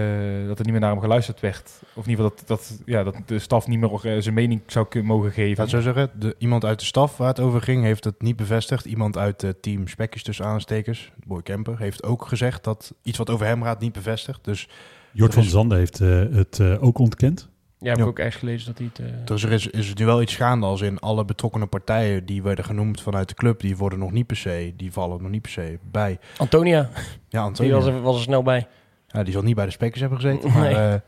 dat 0.47 0.57
er 0.59 0.63
niet 0.63 0.71
meer 0.71 0.79
naar 0.79 0.91
hem 0.91 0.99
geluisterd 0.99 1.39
werd. 1.39 1.71
Of 1.93 2.03
in 2.05 2.09
ieder 2.09 2.25
geval 2.25 2.37
dat, 2.37 2.47
dat, 2.47 2.81
ja, 2.85 3.03
dat 3.03 3.15
de 3.25 3.39
staf 3.39 3.67
niet 3.67 3.79
meer 3.79 3.91
eh, 4.05 4.21
zijn 4.21 4.33
mening 4.35 4.61
zou 4.67 4.87
kunnen 4.87 5.09
mogen 5.09 5.31
geven. 5.31 5.61
het 5.61 5.71
zo 5.71 5.81
zeggen, 5.81 6.11
de, 6.19 6.35
iemand 6.37 6.65
uit 6.65 6.79
de 6.79 6.85
staf 6.85 7.17
waar 7.17 7.27
het 7.27 7.39
over 7.39 7.61
ging, 7.61 7.83
heeft 7.83 8.03
het 8.03 8.21
niet 8.21 8.35
bevestigd. 8.35 8.85
Iemand 8.85 9.17
uit 9.17 9.41
het 9.41 9.61
team 9.61 9.87
Spekjes 9.87 10.23
tussen 10.23 10.45
aanstekers, 10.45 11.11
Boy 11.25 11.41
Kemper, 11.41 11.79
heeft 11.79 12.03
ook 12.03 12.25
gezegd 12.25 12.63
dat 12.63 12.93
iets 13.03 13.17
wat 13.17 13.29
over 13.29 13.45
hem 13.45 13.63
gaat 13.63 13.79
niet 13.79 13.93
bevestigd. 13.93 14.43
Dus 14.43 14.67
Jort 15.11 15.33
van 15.33 15.43
is- 15.43 15.49
Zanden 15.49 15.77
heeft 15.77 15.99
eh, 16.01 16.23
het 16.31 16.59
ook 16.79 16.97
ontkend. 16.97 17.49
Ja, 17.83 17.89
heb 17.89 17.99
ik 17.99 18.05
ook 18.05 18.19
ergens 18.19 18.35
gelezen 18.35 18.65
dat 18.67 18.77
hij 18.77 18.89
het... 18.93 18.99
eh, 19.19 19.25
Dus 19.25 19.43
er 19.43 19.51
is, 19.51 19.67
is 19.67 19.93
nu 19.93 20.05
wel 20.05 20.21
iets 20.21 20.35
gaande 20.35 20.65
als 20.65 20.81
in 20.81 20.99
alle 20.99 21.25
betrokkenen 21.25 21.69
partijen 21.69 22.25
die 22.25 22.43
werden 22.43 22.65
genoemd 22.65 23.01
vanuit 23.01 23.27
de 23.29 23.33
club, 23.35 23.59
die 23.59 23.77
worden 23.77 23.99
nog 23.99 24.11
niet 24.11 24.27
per 24.27 24.35
se, 24.35 24.73
die 24.77 24.91
vallen 24.91 25.21
nog 25.21 25.31
niet 25.31 25.41
per 25.41 25.51
se 25.51 25.79
bij. 25.91 26.19
Antonia, 26.37 26.79
Ja, 26.79 26.89
die 27.29 27.39
Antonio, 27.39 27.75
was 27.75 27.85
er, 27.85 28.01
was 28.01 28.15
er 28.15 28.21
snel 28.21 28.43
bij. 28.43 28.67
ja, 29.07 29.23
die 29.23 29.33
zal 29.33 29.41
niet 29.41 29.55
bij 29.55 29.65
de 29.65 29.71
spekers 29.71 29.99
hebben 30.01 30.19
gezeten. 30.19 30.51
Maar, 30.51 30.61
Nee. 30.61 30.73
eh, 30.75 30.99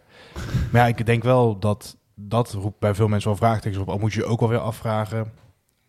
maar 0.71 0.81
ja, 0.81 0.87
ik 0.87 1.05
denk 1.05 1.23
wel 1.23 1.59
dat 1.59 1.97
dat 2.15 2.51
roept 2.51 2.79
bij 2.79 2.95
veel 2.95 3.07
mensen 3.07 3.29
wel 3.29 3.37
vraagtekens 3.37 3.81
op. 3.81 3.89
Al 3.89 3.97
moet 3.97 4.13
je 4.13 4.19
je 4.19 4.25
ook 4.25 4.39
wel 4.39 4.49
weer 4.49 4.57
afvragen, 4.59 5.31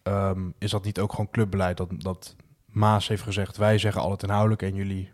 ehm, 0.03 0.41
is 0.59 0.71
dat 0.71 0.85
niet 0.85 0.99
ook 1.01 1.11
gewoon 1.11 1.31
clubbeleid? 1.31 1.77
Dat, 1.77 1.89
dat 1.99 2.37
Maas 2.67 3.09
heeft 3.09 3.23
gezegd, 3.23 3.57
wij 3.57 3.79
zeggen 3.79 4.01
altijd 4.03 4.23
inhoudelijk 4.23 4.63
en 4.63 4.75
jullie 4.75 5.13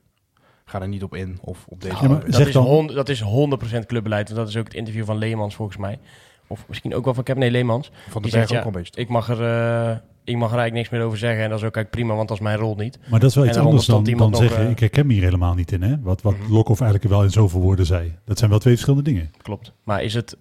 gaan 0.71 0.83
er 0.83 0.89
niet 0.89 1.03
op 1.03 1.15
in 1.15 1.39
of 1.43 1.65
op 1.69 1.81
deze 1.81 1.97
Ja, 2.03 2.09
maar. 2.09 2.25
Dat 2.25 2.35
Zeg 2.35 2.47
is, 2.47 2.53
dan- 2.53 2.65
hond- 2.65 2.93
dat 2.95 3.09
is 3.09 3.21
100% 3.23 3.87
clubbeleid. 3.87 4.27
Want 4.29 4.41
dat 4.41 4.49
is 4.49 4.57
ook 4.57 4.65
het 4.65 4.75
interview 4.75 5.05
van 5.05 5.17
Leemans 5.19 5.55
volgens 5.55 5.77
mij. 5.79 5.99
Of 6.47 6.65
misschien 6.69 6.95
ook 6.95 7.05
wel 7.05 7.15
van 7.15 7.23
Kevin 7.25 7.41
nee, 7.41 7.51
Leemans. 7.51 7.91
Van 8.09 8.23
de 8.23 8.29
die 8.31 8.47
zegt, 8.47 8.65
een 8.65 8.73
beetje. 8.73 9.01
Ik 9.01 9.09
mag, 9.09 9.29
er, 9.29 9.41
eh, 9.43 9.97
ik 10.25 10.37
mag 10.37 10.51
er 10.53 10.59
eigenlijk 10.59 10.73
niks 10.73 10.89
meer 10.91 11.03
over 11.03 11.19
zeggen. 11.19 11.43
En 11.43 11.49
dat 11.51 11.59
is 11.59 11.65
ook 11.65 11.75
eigenlijk 11.77 11.91
prima, 11.91 12.15
want 12.15 12.29
dat 12.29 12.37
is 12.37 12.43
mijn 12.43 12.59
rol 12.59 12.75
niet. 12.77 12.99
Maar 13.11 13.21
dat 13.21 13.29
is 13.29 13.35
wel 13.35 13.45
En 13.45 13.51
iets 13.51 13.59
anders 13.59 13.87
dan, 13.87 14.05
dan 14.05 14.35
zeggen, 14.35 14.65
eh, 14.65 14.71
ik 14.71 14.79
herken 14.79 15.07
me 15.07 15.13
hier 15.13 15.23
helemaal 15.23 15.55
niet 15.55 15.73
in. 15.73 15.83
Hè? 15.83 16.01
Wat, 16.01 16.23
wat 16.23 16.37
Mhm. 16.39 16.53
Lokhoff 16.53 16.81
eigenlijk 16.81 17.11
wel 17.13 17.23
in 17.23 17.31
zoveel 17.31 17.61
woorden 17.61 17.87
zei. 17.87 18.17
Dat 18.25 18.39
zijn 18.39 18.51
wel 18.51 18.59
twee 18.59 18.73
verschillende 18.73 19.11
dingen. 19.11 19.31
Klopt. 19.43 19.73
Maar 19.85 20.03
is 20.03 20.15
het... 20.15 20.37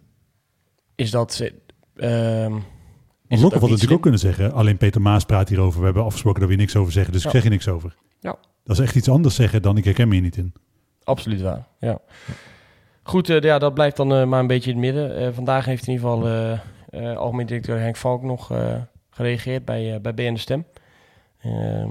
Is 0.96 1.12
dat... 1.12 1.40
is 1.42 1.52
Lokhoff 3.42 3.54
had 3.62 3.70
natuurlijk 3.70 3.92
ook 3.92 4.02
kunnen 4.02 4.20
zeggen, 4.20 4.54
alleen 4.54 4.78
Peter 4.78 5.02
Maas 5.02 5.24
praat 5.26 5.50
hierover. 5.50 5.80
We 5.80 5.86
hebben 5.86 6.04
afgesproken 6.04 6.40
dat 6.40 6.50
we 6.50 6.56
hier 6.56 6.64
niks 6.66 6.76
over 6.76 6.92
zeggen, 6.92 7.14
dus 7.14 7.22
Ja. 7.22 7.28
ik 7.28 7.34
zeg 7.34 7.44
hier 7.44 7.52
niks 7.52 7.68
over. 7.68 7.96
Ja. 8.20 8.36
Dat 8.70 8.78
is 8.78 8.84
echt 8.84 8.96
iets 8.96 9.10
anders 9.10 9.36
zeggen 9.36 9.62
dan 9.62 9.78
ik 9.78 9.84
herken 9.84 10.08
me 10.08 10.14
hier 10.14 10.24
niet 10.24 10.38
in. 10.38 10.54
Absoluut 11.04 11.42
waar, 11.42 11.68
ja. 11.80 12.00
Goed, 13.04 13.30
eh, 13.30 13.40
ja, 13.40 13.60
dat 13.60 13.74
blijft 13.74 13.96
dan 13.98 14.14
eh, 14.14 14.26
maar 14.26 14.40
een 14.40 14.48
beetje 14.48 14.72
in 14.72 14.76
het 14.76 14.86
midden. 14.86 15.18
Eh, 15.18 15.28
vandaag 15.34 15.66
heeft 15.66 15.88
in 15.88 15.94
ieder 15.94 16.10
geval 16.10 17.16
algemeen 17.16 17.46
directeur 17.46 17.80
Henk 17.80 17.96
Valk 17.96 18.24
nog 18.24 18.52
gereageerd 19.10 19.66
bij, 19.66 20.02
bij 20.02 20.14
BN 20.14 20.34
De 20.34 20.40
Stem. 20.40 20.66
Ehm, 21.42 21.90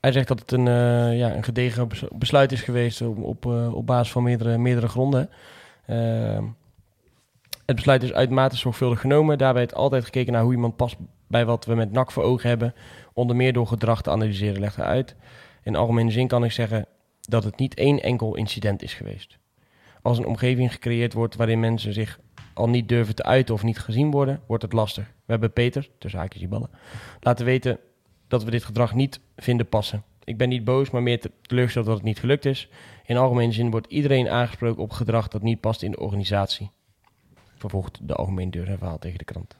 hij 0.00 0.12
zegt 0.12 0.28
dat 0.28 0.40
het 0.40 0.52
een, 0.52 0.66
ja, 1.16 1.34
een 1.34 1.44
gedegen 1.44 1.88
bes- 1.88 2.08
besluit 2.12 2.52
is 2.52 2.60
geweest 2.60 3.00
op, 3.02 3.22
op, 3.22 3.44
op 3.72 3.86
basis 3.86 4.12
van 4.12 4.22
meerdere, 4.22 4.58
meerdere 4.58 4.88
gronden. 4.88 5.30
Ehm, 5.86 6.44
het 7.64 7.76
besluit 7.76 8.02
is 8.02 8.12
uitermate 8.12 8.56
zorgvuldig 8.56 9.00
genomen. 9.00 9.38
Daarbij 9.38 9.64
is 9.64 9.74
altijd 9.74 10.04
gekeken 10.04 10.32
naar 10.32 10.42
hoe 10.42 10.52
iemand 10.52 10.76
past 10.76 10.96
bij 11.26 11.44
wat 11.44 11.64
we 11.64 11.74
met 11.74 11.92
NAC 11.92 12.12
voor 12.12 12.22
ogen 12.22 12.48
hebben. 12.48 12.74
Onder 13.12 13.36
meer 13.36 13.52
door 13.52 13.66
gedrag 13.66 14.02
te 14.02 14.10
analyseren, 14.10 14.60
legt 14.60 14.76
hij 14.76 14.84
uit. 14.84 15.16
In 15.66 15.76
algemene 15.76 16.10
zin 16.10 16.26
kan 16.28 16.44
ik 16.44 16.52
zeggen 16.52 16.86
dat 17.20 17.44
het 17.44 17.58
niet 17.58 17.74
één 17.74 18.02
enkel 18.02 18.36
incident 18.36 18.82
is 18.82 18.94
geweest. 18.94 19.38
Als 20.02 20.18
een 20.18 20.26
omgeving 20.26 20.72
gecreëerd 20.72 21.12
wordt 21.12 21.36
waarin 21.36 21.60
mensen 21.60 21.92
zich 21.92 22.20
al 22.54 22.68
niet 22.68 22.88
durven 22.88 23.14
te 23.14 23.22
uiten 23.22 23.54
of 23.54 23.62
niet 23.62 23.78
gezien 23.78 24.10
worden, 24.10 24.40
wordt 24.46 24.62
het 24.62 24.72
lastig. 24.72 25.04
We 25.04 25.32
hebben 25.32 25.52
Peter, 25.52 25.88
tussen 25.98 26.20
haakjes 26.20 26.40
die 26.40 26.50
ballen, 26.50 26.70
laten 27.20 27.44
weten 27.44 27.78
dat 28.28 28.44
we 28.44 28.50
dit 28.50 28.64
gedrag 28.64 28.94
niet 28.94 29.20
vinden 29.36 29.68
passen. 29.68 30.02
Ik 30.24 30.36
ben 30.36 30.48
niet 30.48 30.64
boos, 30.64 30.90
maar 30.90 31.02
meer 31.02 31.20
te- 31.20 31.30
teleurgesteld 31.42 31.86
dat 31.86 31.96
het 31.96 32.04
niet 32.04 32.18
gelukt 32.18 32.44
is. 32.44 32.68
In 33.04 33.16
algemene 33.16 33.52
zin 33.52 33.70
wordt 33.70 33.86
iedereen 33.86 34.28
aangesproken 34.28 34.82
op 34.82 34.90
gedrag 34.90 35.28
dat 35.28 35.42
niet 35.42 35.60
past 35.60 35.82
in 35.82 35.90
de 35.90 36.00
organisatie. 36.00 36.70
Vervolgt 37.56 38.08
de 38.08 38.14
algemeen 38.14 38.50
deur 38.50 38.64
zijn 38.64 38.78
verhaal 38.78 38.98
tegen 38.98 39.18
de 39.18 39.24
krant. 39.24 39.56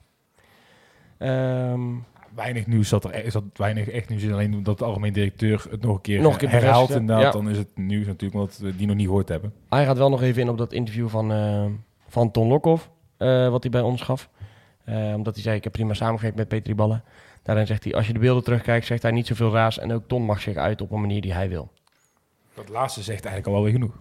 Ehm, 1.18 1.94
Weinig 2.36 2.66
nieuws 2.66 2.88
zat 2.88 3.04
er, 3.04 3.24
is 3.24 3.32
dat 3.32 3.42
weinig 3.54 3.88
echt 3.88 4.08
nieuws 4.08 4.22
in. 4.22 4.32
Alleen 4.32 4.62
dat 4.62 4.78
de 4.78 4.84
algemeen 4.84 5.12
directeur 5.12 5.66
het 5.70 5.82
nog 5.82 5.94
een 5.94 6.00
keer, 6.00 6.20
Nog 6.20 6.32
een 6.32 6.38
keer 6.38 6.50
herhaalt. 6.50 6.90
Inderdaad, 6.90 7.22
ja. 7.22 7.30
dan 7.30 7.50
is 7.50 7.56
het 7.58 7.68
nieuws 7.76 8.06
natuurlijk 8.06 8.34
omdat 8.40 8.58
we 8.58 8.76
die 8.76 8.86
nog 8.86 8.96
niet 8.96 9.06
gehoord 9.06 9.28
hebben. 9.28 9.52
Hij 9.68 9.84
gaat 9.84 9.96
wel 9.98 10.10
nog 10.10 10.22
even 10.22 10.42
in 10.42 10.48
op 10.48 10.58
dat 10.58 10.72
interview 10.72 11.08
van, 11.08 11.32
eh, 11.32 11.64
van 12.08 12.30
Ton 12.30 12.48
Lokhoff, 12.48 12.90
eh, 13.16 13.48
wat 13.48 13.62
hij 13.62 13.72
bij 13.72 13.80
ons 13.80 14.02
gaf. 14.02 14.28
Eh, 14.84 15.12
omdat 15.14 15.34
hij 15.34 15.42
zei, 15.42 15.56
ik 15.56 15.64
heb 15.64 15.72
prima 15.72 15.94
samengewerkt 15.94 16.36
met 16.36 16.48
Petri 16.48 16.74
Ballen. 16.74 17.04
Daarin 17.42 17.66
zegt 17.66 17.84
hij, 17.84 17.94
als 17.94 18.06
je 18.06 18.12
de 18.12 18.18
beelden 18.18 18.44
terugkijkt, 18.44 18.86
zegt 18.86 19.02
hij 19.02 19.10
niet 19.10 19.26
zoveel 19.26 19.52
raars. 19.52 19.78
En 19.78 19.92
ook 19.92 20.02
Ton 20.06 20.22
mag 20.22 20.40
zich 20.40 20.56
uit 20.56 20.80
op 20.80 20.90
een 20.90 21.00
manier 21.00 21.20
die 21.20 21.32
hij 21.32 21.48
wil. 21.48 21.72
Dat 22.54 22.68
laatste 22.68 23.02
zegt 23.02 23.24
eigenlijk 23.24 23.46
al 23.46 23.52
wel 23.52 23.62
weer 23.62 23.72
genoeg. 23.72 23.94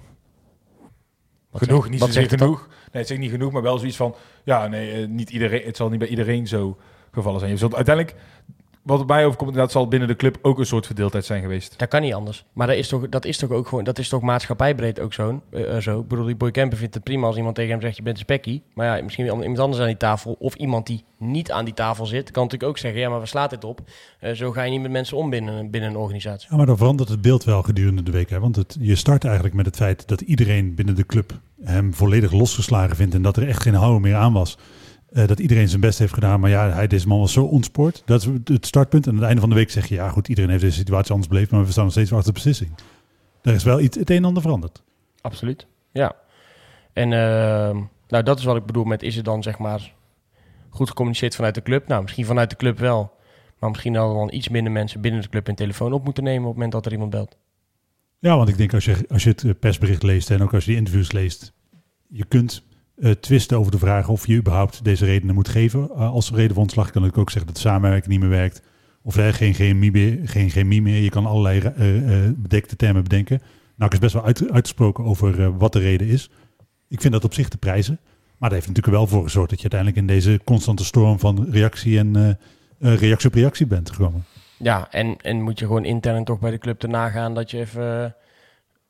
Wat 1.49 1.63
genoeg, 1.63 1.79
zegt- 1.79 1.91
niet 1.91 2.01
zozeer 2.03 2.29
genoeg. 2.29 2.67
Nee, 2.67 2.77
het 2.91 3.07
zegt 3.07 3.19
niet 3.19 3.31
genoeg, 3.31 3.51
maar 3.51 3.61
wel 3.61 3.77
zoiets 3.77 3.97
van... 3.97 4.15
Ja, 4.43 4.67
nee, 4.67 5.07
niet 5.07 5.29
iedereen, 5.29 5.65
het 5.65 5.77
zal 5.77 5.89
niet 5.89 5.99
bij 5.99 6.07
iedereen 6.07 6.47
zo 6.47 6.77
gevallen 7.15 7.39
zijn. 7.39 7.51
Je 7.51 7.57
zult 7.57 7.75
uiteindelijk... 7.75 8.15
Wat 8.85 8.99
erbij 8.99 9.25
overkomt, 9.25 9.49
inderdaad 9.49 9.71
zal 9.71 9.87
binnen 9.87 10.07
de 10.07 10.15
club 10.15 10.37
ook 10.41 10.59
een 10.59 10.65
soort 10.65 10.85
verdeeldheid 10.85 11.25
zijn 11.25 11.41
geweest. 11.41 11.79
Dat 11.79 11.87
kan 11.87 12.01
niet 12.01 12.13
anders. 12.13 12.45
Maar 12.53 12.67
dat 12.67 12.75
is 12.75 12.87
toch, 12.87 13.09
dat 13.09 13.25
is 13.25 13.37
toch 13.37 13.49
ook 13.49 13.67
gewoon, 13.67 13.83
dat 13.83 13.99
is 13.99 14.09
toch 14.09 14.21
maatschappijbreed 14.21 14.99
ook 14.99 15.13
zo, 15.13 15.41
eh, 15.49 15.75
eh, 15.75 15.81
zo. 15.81 15.99
Ik 15.99 16.07
bedoel, 16.07 16.25
die 16.25 16.35
Boy 16.35 16.51
Kemper 16.51 16.77
vindt 16.77 16.93
het 16.93 17.03
prima 17.03 17.27
als 17.27 17.37
iemand 17.37 17.55
tegen 17.55 17.71
hem 17.71 17.81
zegt, 17.81 17.95
je 17.95 18.01
bent 18.03 18.15
een 18.15 18.23
spekkie. 18.23 18.61
Maar 18.73 18.97
ja, 18.97 19.03
misschien 19.03 19.25
wel 19.25 19.41
iemand 19.41 19.59
anders 19.59 19.81
aan 19.81 19.87
die 19.87 19.97
tafel. 19.97 20.35
Of 20.39 20.55
iemand 20.55 20.87
die 20.87 21.03
niet 21.17 21.51
aan 21.51 21.65
die 21.65 21.73
tafel 21.73 22.05
zit, 22.05 22.31
kan 22.31 22.43
natuurlijk 22.43 22.71
ook 22.71 22.77
zeggen, 22.77 22.99
ja, 22.99 23.09
maar 23.09 23.17
waar 23.17 23.27
slaat 23.27 23.49
dit 23.49 23.63
op? 23.63 23.81
Eh, 24.19 24.31
zo 24.31 24.51
ga 24.51 24.63
je 24.63 24.71
niet 24.71 24.81
met 24.81 24.91
mensen 24.91 25.17
om 25.17 25.29
binnen, 25.29 25.69
binnen 25.69 25.89
een 25.89 25.97
organisatie. 25.97 26.47
Ja, 26.51 26.57
maar 26.57 26.65
dan 26.65 26.77
verandert 26.77 27.09
het 27.09 27.21
beeld 27.21 27.43
wel 27.43 27.63
gedurende 27.63 28.03
de 28.03 28.11
week. 28.11 28.29
Hè? 28.29 28.39
Want 28.39 28.55
het, 28.55 28.77
je 28.79 28.95
start 28.95 29.23
eigenlijk 29.23 29.55
met 29.55 29.65
het 29.65 29.75
feit 29.75 30.07
dat 30.07 30.21
iedereen 30.21 30.75
binnen 30.75 30.95
de 30.95 31.05
club 31.05 31.39
hem 31.63 31.93
volledig 31.93 32.31
losgeslagen 32.31 32.95
vindt. 32.95 33.15
En 33.15 33.21
dat 33.21 33.37
er 33.37 33.47
echt 33.47 33.61
geen 33.61 33.73
houden 33.73 34.01
meer 34.01 34.15
aan 34.15 34.33
was. 34.33 34.57
Eh, 35.15 35.27
dat 35.27 35.39
iedereen 35.39 35.69
zijn 35.69 35.81
best 35.81 35.99
heeft 35.99 36.13
gedaan. 36.13 36.39
Maar 36.39 36.49
ja, 36.49 36.69
hij, 36.69 36.87
deze 36.87 37.07
man 37.07 37.19
was 37.19 37.33
zo 37.33 37.43
ontspoord. 37.43 38.01
Dat 38.05 38.21
is 38.21 38.27
het 38.43 38.65
startpunt. 38.65 39.05
En 39.05 39.11
aan 39.11 39.17
het 39.17 39.25
einde 39.25 39.41
van 39.41 39.49
de 39.49 39.55
week 39.55 39.71
zeg 39.71 39.87
je, 39.87 39.95
ja 39.95 40.09
goed, 40.09 40.27
iedereen 40.27 40.49
heeft 40.49 40.61
deze 40.61 40.77
situatie 40.77 41.11
anders 41.11 41.29
beleefd. 41.29 41.51
Maar 41.51 41.65
we 41.65 41.71
staan 41.71 41.83
nog 41.83 41.93
steeds 41.93 42.11
achter 42.11 42.27
de 42.27 42.33
beslissing. 42.33 42.71
Er 43.41 43.53
is 43.53 43.63
wel 43.63 43.79
iets, 43.79 43.97
het 43.97 44.09
een 44.09 44.15
en 44.15 44.25
ander 44.25 44.41
veranderd. 44.41 44.83
Absoluut, 45.21 45.67
ja. 45.91 46.15
En 46.93 47.13
ehm, 47.13 47.81
nou, 48.07 48.23
dat 48.23 48.39
is 48.39 48.45
wat 48.45 48.55
ik 48.55 48.65
bedoel 48.65 48.83
met, 48.83 49.03
is 49.03 49.15
het 49.15 49.25
dan 49.25 49.43
zeg 49.43 49.57
maar 49.57 49.93
goed 50.69 50.87
gecommuniceerd 50.87 51.35
vanuit 51.35 51.55
de 51.55 51.61
club. 51.61 51.87
Nou, 51.87 52.01
misschien 52.01 52.25
vanuit 52.25 52.49
de 52.49 52.55
club 52.55 52.79
wel. 52.79 53.13
Maar 53.59 53.69
misschien 53.69 53.95
hadden 53.95 54.17
dan 54.17 54.33
iets 54.33 54.49
minder 54.49 54.71
mensen 54.71 55.01
binnen 55.01 55.21
de 55.21 55.29
club 55.29 55.47
een 55.47 55.55
telefoon 55.55 55.93
op 55.93 56.03
moeten 56.03 56.23
nemen 56.23 56.41
op 56.41 56.45
het 56.45 56.55
moment 56.55 56.71
dat 56.71 56.85
er 56.85 56.91
iemand 56.91 57.11
belt. 57.11 57.37
Ja, 58.19 58.37
want 58.37 58.49
ik 58.49 58.57
denk 58.57 58.73
als 58.73 58.85
je, 58.85 59.05
als 59.09 59.23
je 59.23 59.29
het 59.29 59.43
eh, 59.43 59.51
persbericht 59.59 60.03
leest 60.03 60.31
en 60.31 60.43
ook 60.43 60.53
als 60.53 60.63
je 60.63 60.69
die 60.69 60.79
interviews 60.79 61.11
leest, 61.11 61.53
je 62.07 62.25
kunt 62.25 62.63
eh, 62.95 63.11
twisten 63.11 63.57
over 63.57 63.71
de 63.71 63.77
vraag 63.77 64.09
of 64.09 64.27
je 64.27 64.35
überhaupt 64.35 64.83
deze 64.83 65.05
redenen 65.05 65.35
moet 65.35 65.49
geven. 65.49 65.89
Uh, 65.91 66.11
als 66.11 66.31
reden 66.31 66.53
voor 66.53 66.61
ontslag 66.61 66.91
kan 66.91 67.05
ik 67.05 67.17
ook 67.17 67.29
zeggen 67.29 67.53
dat 67.53 67.61
samenwerking 67.61 68.11
niet 68.11 68.19
meer 68.19 68.29
werkt. 68.29 68.61
Of 69.01 69.17
er 69.17 69.33
geen 69.33 69.53
chemie 69.53 69.91
meer, 69.91 70.19
geen 70.23 70.49
chemie 70.49 70.81
meer. 70.81 71.01
Je 71.01 71.09
kan 71.09 71.25
allerlei 71.25 71.61
uh, 71.77 72.29
bedekte 72.35 72.75
termen 72.75 73.03
bedenken. 73.03 73.41
Nou, 73.75 73.91
is 73.91 73.99
best 73.99 74.13
wel 74.13 74.25
uit, 74.25 74.51
uitgesproken 74.51 75.03
over 75.03 75.57
wat 75.57 75.73
de 75.73 75.79
reden 75.79 76.07
is. 76.07 76.29
Ik 76.87 77.01
vind 77.01 77.13
dat 77.13 77.23
op 77.23 77.33
zich 77.33 77.49
te 77.49 77.57
prijzen. 77.57 77.99
Maar 78.37 78.49
dat 78.49 78.51
heeft 78.51 78.67
natuurlijk 78.67 78.95
wel 78.97 79.07
voor 79.07 79.23
gezorgd 79.23 79.49
dat 79.49 79.61
je 79.61 79.69
uiteindelijk 79.69 80.01
in 80.01 80.15
deze 80.15 80.41
constante 80.43 80.85
storm 80.85 81.19
van 81.19 81.47
reactie 81.49 81.97
en 81.97 82.37
reactie 82.79 83.29
op 83.29 83.35
reactie 83.35 83.67
bent 83.67 83.91
gekomen. 83.91 84.23
Ja, 84.57 84.87
en, 84.91 85.15
en 85.21 85.41
moet 85.41 85.59
je 85.59 85.65
gewoon 85.65 85.85
intern 85.85 86.23
toch 86.23 86.39
bij 86.39 86.51
de 86.51 86.57
club 86.57 86.79
te 86.79 86.87
nagaan 86.87 87.33
dat 87.33 87.51
je 87.51 87.59
even 87.59 88.15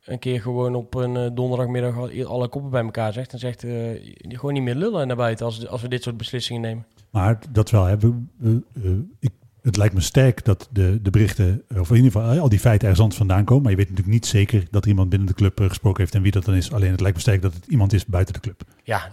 een 0.06 0.20
keer 0.20 0.42
gewoon 0.42 0.76
op 0.76 0.96
een 0.96 1.16
uh, 1.16 1.30
donderdagmiddag 1.34 2.26
alle 2.26 2.48
koppen 2.48 2.72
bij 2.72 2.84
elkaar 2.84 3.14
zegt. 3.14 3.34
En 3.34 3.40
zegt 3.40 3.64
uh, 3.64 4.16
gewoon 4.22 4.54
niet 4.54 4.64
meer 4.64 4.76
lullen 4.76 5.08
naar 5.08 5.16
buiten 5.16 5.46
als, 5.46 5.68
als 5.68 5.82
we 5.82 5.88
dit 5.88 6.04
soort 6.04 6.18
beslissingen 6.18 6.62
nemen. 6.62 6.86
Maar 7.10 7.40
dat 7.52 7.70
wel 7.70 7.86
hebben. 7.86 8.30
Uh, 8.42 8.94
ik, 9.20 9.32
het 9.66 9.78
lijkt 9.78 9.94
me 9.94 10.02
sterk 10.02 10.46
dat 10.46 10.70
de, 10.72 11.00
de 11.02 11.10
berichten, 11.10 11.64
of 11.78 11.90
in 11.90 11.96
ieder 11.96 12.12
geval 12.12 12.40
al 12.40 12.50
die 12.50 12.60
feiten 12.60 12.82
ergens 12.82 13.02
anders 13.02 13.18
vandaan 13.18 13.44
komen. 13.44 13.64
Maar 13.64 13.72
je 13.72 13.78
weet 13.78 13.90
natuurlijk 13.90 14.16
niet 14.16 14.26
zeker 14.26 14.68
dat 14.72 14.84
er 14.84 14.90
iemand 14.90 15.10
binnen 15.10 15.28
de 15.28 15.34
club 15.34 15.60
gesproken 15.60 16.02
heeft 16.02 16.16
en 16.16 16.22
wie 16.22 16.32
dat 16.32 16.46
dan 16.46 16.56
is. 16.56 16.72
Alleen 16.72 16.92
het 16.92 17.00
lijkt 17.02 17.16
me 17.16 17.22
sterk 17.22 17.42
dat 17.42 17.54
het 17.54 17.66
iemand 17.66 17.94
is 17.94 18.06
buiten 18.06 18.34
de 18.34 18.40
club. 18.40 18.64
Ja, 18.84 19.10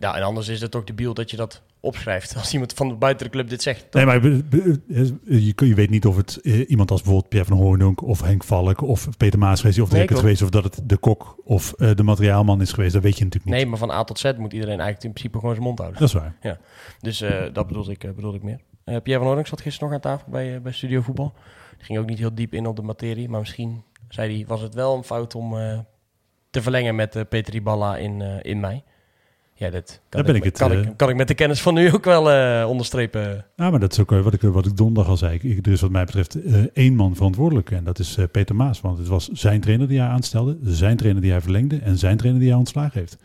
nou, 0.00 0.16
en 0.16 0.22
anders 0.22 0.48
is 0.48 0.60
het 0.60 0.74
ook 0.74 0.86
de 0.86 0.92
beeld 0.92 1.16
dat 1.16 1.30
je 1.30 1.36
dat 1.36 1.62
opschrijft. 1.80 2.34
Als 2.38 2.52
iemand 2.52 2.72
van 2.72 2.98
buiten 2.98 3.26
de 3.26 3.32
club 3.32 3.48
dit 3.48 3.62
zegt. 3.62 3.86
Nee, 3.92 4.06
maar 4.06 4.22
je, 4.22 5.52
je 5.56 5.74
weet 5.74 5.90
niet 5.90 6.06
of 6.06 6.16
het 6.16 6.34
iemand 6.44 6.90
als 6.90 7.00
bijvoorbeeld 7.00 7.30
Pierre 7.30 7.48
van 7.48 7.58
Hoornonk 7.58 8.02
of 8.02 8.22
Henk 8.22 8.44
Valk 8.44 8.80
of 8.80 9.08
Peter 9.16 9.38
Maas 9.38 9.60
geweest 9.60 9.80
of 9.80 9.88
de 9.88 9.96
nee, 9.96 10.08
geweest. 10.08 10.42
Of 10.42 10.50
dat 10.50 10.64
het 10.64 10.80
de 10.84 10.96
kok 10.96 11.36
of 11.44 11.74
de 11.76 12.02
materiaalman 12.02 12.60
is 12.60 12.72
geweest. 12.72 12.92
Dat 12.92 13.02
weet 13.02 13.18
je 13.18 13.24
natuurlijk 13.24 13.52
niet. 13.52 13.60
Nee, 13.60 13.70
maar 13.70 13.78
van 13.78 13.90
A 13.90 14.04
tot 14.04 14.18
Z 14.18 14.24
moet 14.24 14.52
iedereen 14.52 14.80
eigenlijk 14.80 15.04
in 15.04 15.12
principe 15.12 15.38
gewoon 15.38 15.54
zijn 15.54 15.66
mond 15.66 15.78
houden. 15.78 16.00
Dat 16.00 16.08
is 16.08 16.14
waar. 16.14 16.36
Ja. 16.40 16.58
Dus 17.00 17.22
uh, 17.22 17.42
dat 17.52 17.66
bedoel 17.66 17.90
ik, 17.90 18.14
bedoel 18.14 18.34
ik 18.34 18.42
meer. 18.42 18.60
Uh, 18.84 18.96
Pierre 19.02 19.18
van 19.18 19.26
Hoornonk 19.26 19.46
zat 19.46 19.60
gisteren 19.60 19.88
nog 19.88 19.96
aan 19.96 20.10
tafel 20.10 20.30
bij, 20.30 20.62
bij 20.62 20.72
Studio 20.72 21.00
Voetbal. 21.00 21.32
Die 21.76 21.86
ging 21.86 21.98
ook 21.98 22.08
niet 22.08 22.18
heel 22.18 22.34
diep 22.34 22.54
in 22.54 22.66
op 22.66 22.76
de 22.76 22.82
materie. 22.82 23.28
Maar 23.28 23.40
misschien, 23.40 23.82
zei 24.08 24.36
hij, 24.36 24.46
was 24.46 24.60
het 24.60 24.74
wel 24.74 24.96
een 24.96 25.04
fout 25.04 25.34
om 25.34 25.54
te 26.50 26.62
verlengen 26.62 26.94
met 26.94 27.28
Peter 27.28 27.52
Riballa 27.52 27.96
in, 27.96 28.20
in 28.42 28.60
mei. 28.60 28.82
Ja, 29.56 29.70
dat 29.70 30.00
kan, 30.08 30.22
ben 30.22 30.34
ik, 30.34 30.44
het, 30.44 30.58
kan, 30.58 30.72
ik, 30.72 30.96
kan 30.96 31.08
ik 31.08 31.16
met 31.16 31.28
de 31.28 31.34
kennis 31.34 31.62
van 31.62 31.74
nu 31.74 31.92
ook 31.92 32.04
wel 32.04 32.30
uh, 32.30 32.68
onderstrepen. 32.68 33.46
Ja, 33.56 33.70
maar 33.70 33.80
dat 33.80 33.92
is 33.92 34.00
ook 34.00 34.10
wat 34.10 34.34
ik, 34.34 34.40
wat 34.40 34.66
ik 34.66 34.76
donderdag 34.76 35.10
al 35.10 35.16
zei. 35.16 35.38
Ik, 35.42 35.66
er 35.66 35.72
is 35.72 35.80
wat 35.80 35.90
mij 35.90 36.04
betreft 36.04 36.36
uh, 36.36 36.64
één 36.72 36.94
man 36.94 37.14
verantwoordelijk 37.14 37.70
en 37.70 37.84
dat 37.84 37.98
is 37.98 38.18
Peter 38.30 38.56
Maas. 38.56 38.80
Want 38.80 38.98
het 38.98 39.08
was 39.08 39.28
zijn 39.28 39.60
trainer 39.60 39.88
die 39.88 39.98
hij 39.98 40.08
aanstelde, 40.08 40.58
zijn 40.62 40.96
trainer 40.96 41.22
die 41.22 41.30
hij 41.30 41.40
verlengde 41.40 41.78
en 41.78 41.98
zijn 41.98 42.16
trainer 42.16 42.40
die 42.40 42.50
hij 42.50 42.58
ontslagen 42.58 43.00
heeft. 43.00 43.16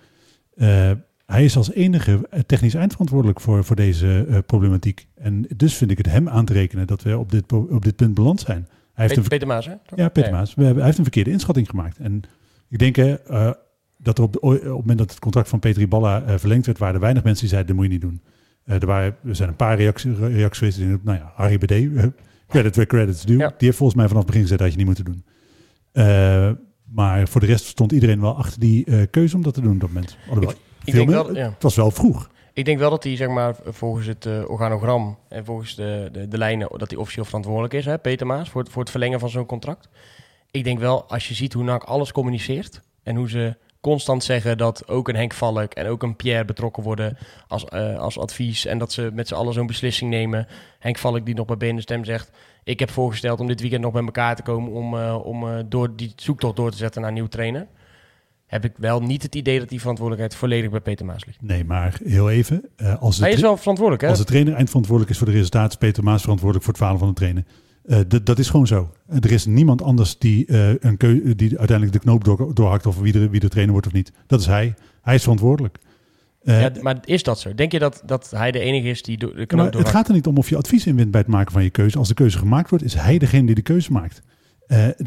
Hij 1.29 1.43
is 1.43 1.57
als 1.57 1.71
enige 1.71 2.29
technisch 2.45 2.74
eindverantwoordelijk 2.74 3.41
voor, 3.41 3.63
voor 3.63 3.75
deze 3.75 4.43
problematiek. 4.45 5.07
En 5.15 5.45
dus 5.55 5.74
vind 5.75 5.91
ik 5.91 5.98
het 5.98 6.09
hem 6.09 6.29
aan 6.29 6.45
te 6.45 6.53
rekenen 6.53 6.88
dat 6.88 7.03
we 7.03 7.17
op 7.17 7.31
dit, 7.31 7.53
op 7.53 7.83
dit 7.83 7.95
punt 7.95 8.13
beland 8.13 8.39
zijn. 8.39 8.67
Hij 8.93 9.07
heeft 9.07 9.13
Peter, 9.15 9.29
Peter 9.29 9.48
Maas, 9.48 9.65
hè? 9.65 9.74
Ja, 9.95 10.09
Peter 10.09 10.31
Maas. 10.31 10.55
We 10.55 10.63
hebben, 10.63 10.77
hij 10.77 10.86
heeft 10.86 10.98
een 10.98 11.03
verkeerde 11.03 11.31
inschatting 11.31 11.69
gemaakt. 11.69 11.98
En 11.98 12.21
ik 12.69 12.79
denk, 12.79 12.95
dat 14.01 14.17
er 14.17 14.24
op, 14.24 14.43
op 14.43 14.51
het 14.51 14.63
moment 14.63 14.98
dat 14.98 15.09
het 15.09 15.19
contract 15.19 15.50
van 15.50 15.59
Petri 15.59 15.88
Balla 15.88 16.24
uh, 16.27 16.38
verlengd 16.38 16.65
werd, 16.65 16.77
waren 16.77 16.95
er 16.95 17.01
weinig 17.01 17.24
mensen 17.24 17.41
die 17.41 17.53
zeiden, 17.53 17.75
dat 17.75 17.83
moet 17.83 17.91
je 17.91 18.00
niet 18.00 18.09
doen. 18.09 18.21
Er, 18.65 18.86
waren, 18.86 19.15
er 19.25 19.36
zijn 19.36 19.50
een 19.50 19.55
paar 19.55 19.77
reacties, 19.77 20.17
reacties 20.17 20.57
geweest. 20.57 20.77
Die, 20.77 21.00
nou 21.03 21.17
ja, 21.17 21.31
Harry 21.36 21.57
BD, 21.57 21.74
credit 22.48 22.75
where 22.75 22.86
credit's 22.86 23.25
due. 23.25 23.38
Ja. 23.38 23.48
Die 23.48 23.55
heeft 23.59 23.77
volgens 23.77 23.98
mij 23.98 24.07
vanaf 24.07 24.24
het 24.24 24.31
begin 24.31 24.41
gezegd 24.41 24.62
dat 24.62 24.71
je 24.71 24.77
niet 24.77 24.86
moet 24.86 25.05
doen. 25.05 25.24
maar 26.83 27.27
voor 27.27 27.41
de 27.41 27.48
rest 27.48 27.65
stond 27.65 27.91
iedereen 27.91 28.21
wel 28.21 28.38
achter 28.38 28.59
die 28.59 29.07
keuze 29.07 29.36
om 29.36 29.41
dat 29.41 29.53
te 29.53 29.62
doen 29.62 29.74
op 29.74 29.79
dat 29.79 29.89
moment. 29.89 30.17
Ik 30.89 30.95
denk 30.95 31.10
wel, 31.10 31.36
ja. 31.36 31.49
Het 31.49 31.63
was 31.63 31.75
wel 31.75 31.91
vroeg. 31.91 32.30
Ik 32.54 32.65
denk 32.65 32.80
wel 32.80 32.89
dat 32.89 33.04
hij 33.04 33.15
zeg 33.15 33.28
maar, 33.28 33.56
volgens 33.65 34.06
het 34.06 34.47
organogram 34.47 35.17
en 35.28 35.45
volgens 35.45 35.75
de, 35.75 36.10
de, 36.12 36.28
de, 36.28 36.38
lijnen, 36.38 36.69
dat 36.78 36.89
hij 36.89 36.99
officieel 36.99 37.25
verantwoordelijk 37.25 37.73
is, 37.73 37.86
hè, 37.86 37.97
Peter 37.97 38.28
Maas, 38.28 38.49
voor 38.49 38.62
het, 38.62 38.71
voor 38.71 38.82
het 38.82 38.91
verlengen 38.91 39.19
van 39.19 39.30
zo'n 39.30 39.45
contract. 39.45 39.89
Ik 40.52 40.63
denk 40.63 40.80
wel, 40.80 41.10
als 41.10 41.28
je 41.28 41.34
ziet 41.34 41.54
hoe 41.54 41.63
NAC 41.63 41.84
alles 41.84 42.12
communiceert 42.12 42.82
en 43.04 43.15
hoe 43.15 43.30
ze 43.30 43.56
constant 43.82 44.23
zeggen 44.23 44.58
dat 44.58 44.88
ook 44.88 45.08
een 45.08 45.15
Henk 45.15 45.34
Valk 45.34 45.73
en 45.73 45.88
ook 45.88 46.04
een 46.04 46.15
Pierre 46.15 46.45
betrokken 46.45 46.84
worden 46.84 47.17
als, 47.47 47.65
uh, 47.73 47.99
als 47.99 48.19
advies. 48.19 48.65
En 48.65 48.78
dat 48.78 48.91
ze 48.91 49.10
met 49.13 49.28
z'n 49.28 49.34
allen 49.34 49.54
zo'n 49.54 49.67
beslissing 49.67 50.10
nemen. 50.10 50.47
Henk 50.80 50.97
Valk 50.97 51.25
die 51.25 51.36
nog 51.36 51.45
bij 51.45 51.58
Benen 51.58 51.82
Stem 51.82 52.06
zegt... 52.06 52.32
ik 52.63 52.80
heb 52.80 52.91
voorgesteld 52.91 53.39
om 53.39 53.47
dit 53.47 53.62
weekend 53.62 53.82
nog 53.82 53.91
bij 53.91 54.04
elkaar 54.04 54.36
te 54.36 54.41
komen... 54.41 54.71
om, 54.71 54.93
uh, 54.93 55.25
om 55.25 55.43
uh, 55.43 55.60
door 55.65 55.95
die 55.95 56.13
zoektocht 56.15 56.56
door 56.56 56.71
te 56.71 56.78
zetten 56.78 57.02
naar 57.02 57.10
een 57.10 57.15
nieuw 57.15 57.28
trainer. 57.28 57.67
Heb 58.49 58.65
ik 58.65 58.73
wel 58.77 59.01
niet 59.01 59.23
het 59.23 59.35
idee 59.35 59.59
dat 59.59 59.69
die 59.69 59.79
verantwoordelijkheid 59.79 60.39
volledig 60.39 60.69
bij 60.69 60.79
Peter 60.79 61.05
Maas 61.05 61.25
ligt. 61.25 61.41
Nee, 61.41 61.65
maar 61.65 61.99
heel 62.03 62.29
even. 62.29 62.62
als 62.99 63.19
Hij 63.19 63.31
is 63.31 63.41
wel 63.41 63.57
verantwoordelijk, 63.57 64.03
hè? 64.03 64.09
Als 64.09 64.19
de 64.19 64.25
trainer 64.25 64.53
eindverantwoordelijk 64.53 65.13
is 65.13 65.17
voor 65.17 65.27
de 65.27 65.33
resultaten... 65.33 65.69
is 65.69 65.75
Peter 65.77 66.03
Maas 66.03 66.21
verantwoordelijk 66.21 66.65
voor 66.65 66.73
het 66.73 66.83
falen 66.83 66.99
van 66.99 67.07
de 67.07 67.13
trainer. 67.13 67.43
Uh, 67.85 67.97
dat 68.23 68.39
is 68.39 68.49
gewoon 68.49 68.67
zo. 68.67 68.91
Er 69.19 69.31
is 69.31 69.45
niemand 69.45 69.81
anders 69.81 70.17
die, 70.17 70.47
uh, 70.47 70.69
een 70.79 70.97
keu 70.97 71.35
die 71.35 71.57
uiteindelijk 71.57 71.91
de 71.91 71.99
knoop 71.99 72.23
door, 72.23 72.53
doorhakt 72.53 72.85
of 72.85 72.99
wie 72.99 73.12
de, 73.12 73.29
wie 73.29 73.39
de 73.39 73.47
trainer 73.47 73.73
wordt 73.73 73.88
of 73.88 73.93
niet. 73.93 74.12
Dat 74.27 74.39
is 74.39 74.45
hij. 74.45 74.73
Hij 75.01 75.15
is 75.15 75.21
verantwoordelijk. 75.21 75.77
Uh, 76.43 76.62
ja, 76.62 76.71
maar 76.81 76.97
is 77.03 77.23
dat 77.23 77.39
zo? 77.39 77.55
Denk 77.55 77.71
je 77.71 77.79
dat, 77.79 78.01
dat 78.05 78.31
hij 78.35 78.51
de 78.51 78.59
enige 78.59 78.88
is 78.88 79.01
die 79.01 79.17
de 79.17 79.27
knoop 79.27 79.49
doorhakt? 79.49 79.77
Het 79.77 79.89
gaat 79.89 80.07
er 80.07 80.13
niet 80.13 80.27
om 80.27 80.38
of 80.38 80.49
je 80.49 80.57
advies 80.57 80.85
inwint 80.85 81.12
bij 81.12 81.21
het 81.21 81.29
maken 81.29 81.51
van 81.51 81.63
je 81.63 81.69
keuze. 81.69 81.97
Als 81.97 82.07
de 82.07 82.13
keuze 82.13 82.38
gemaakt 82.38 82.69
wordt, 82.69 82.85
is 82.85 82.93
hij 82.93 83.17
degene 83.17 83.45
die 83.45 83.55
de 83.55 83.62
keuze 83.62 83.91
maakt. 83.91 84.21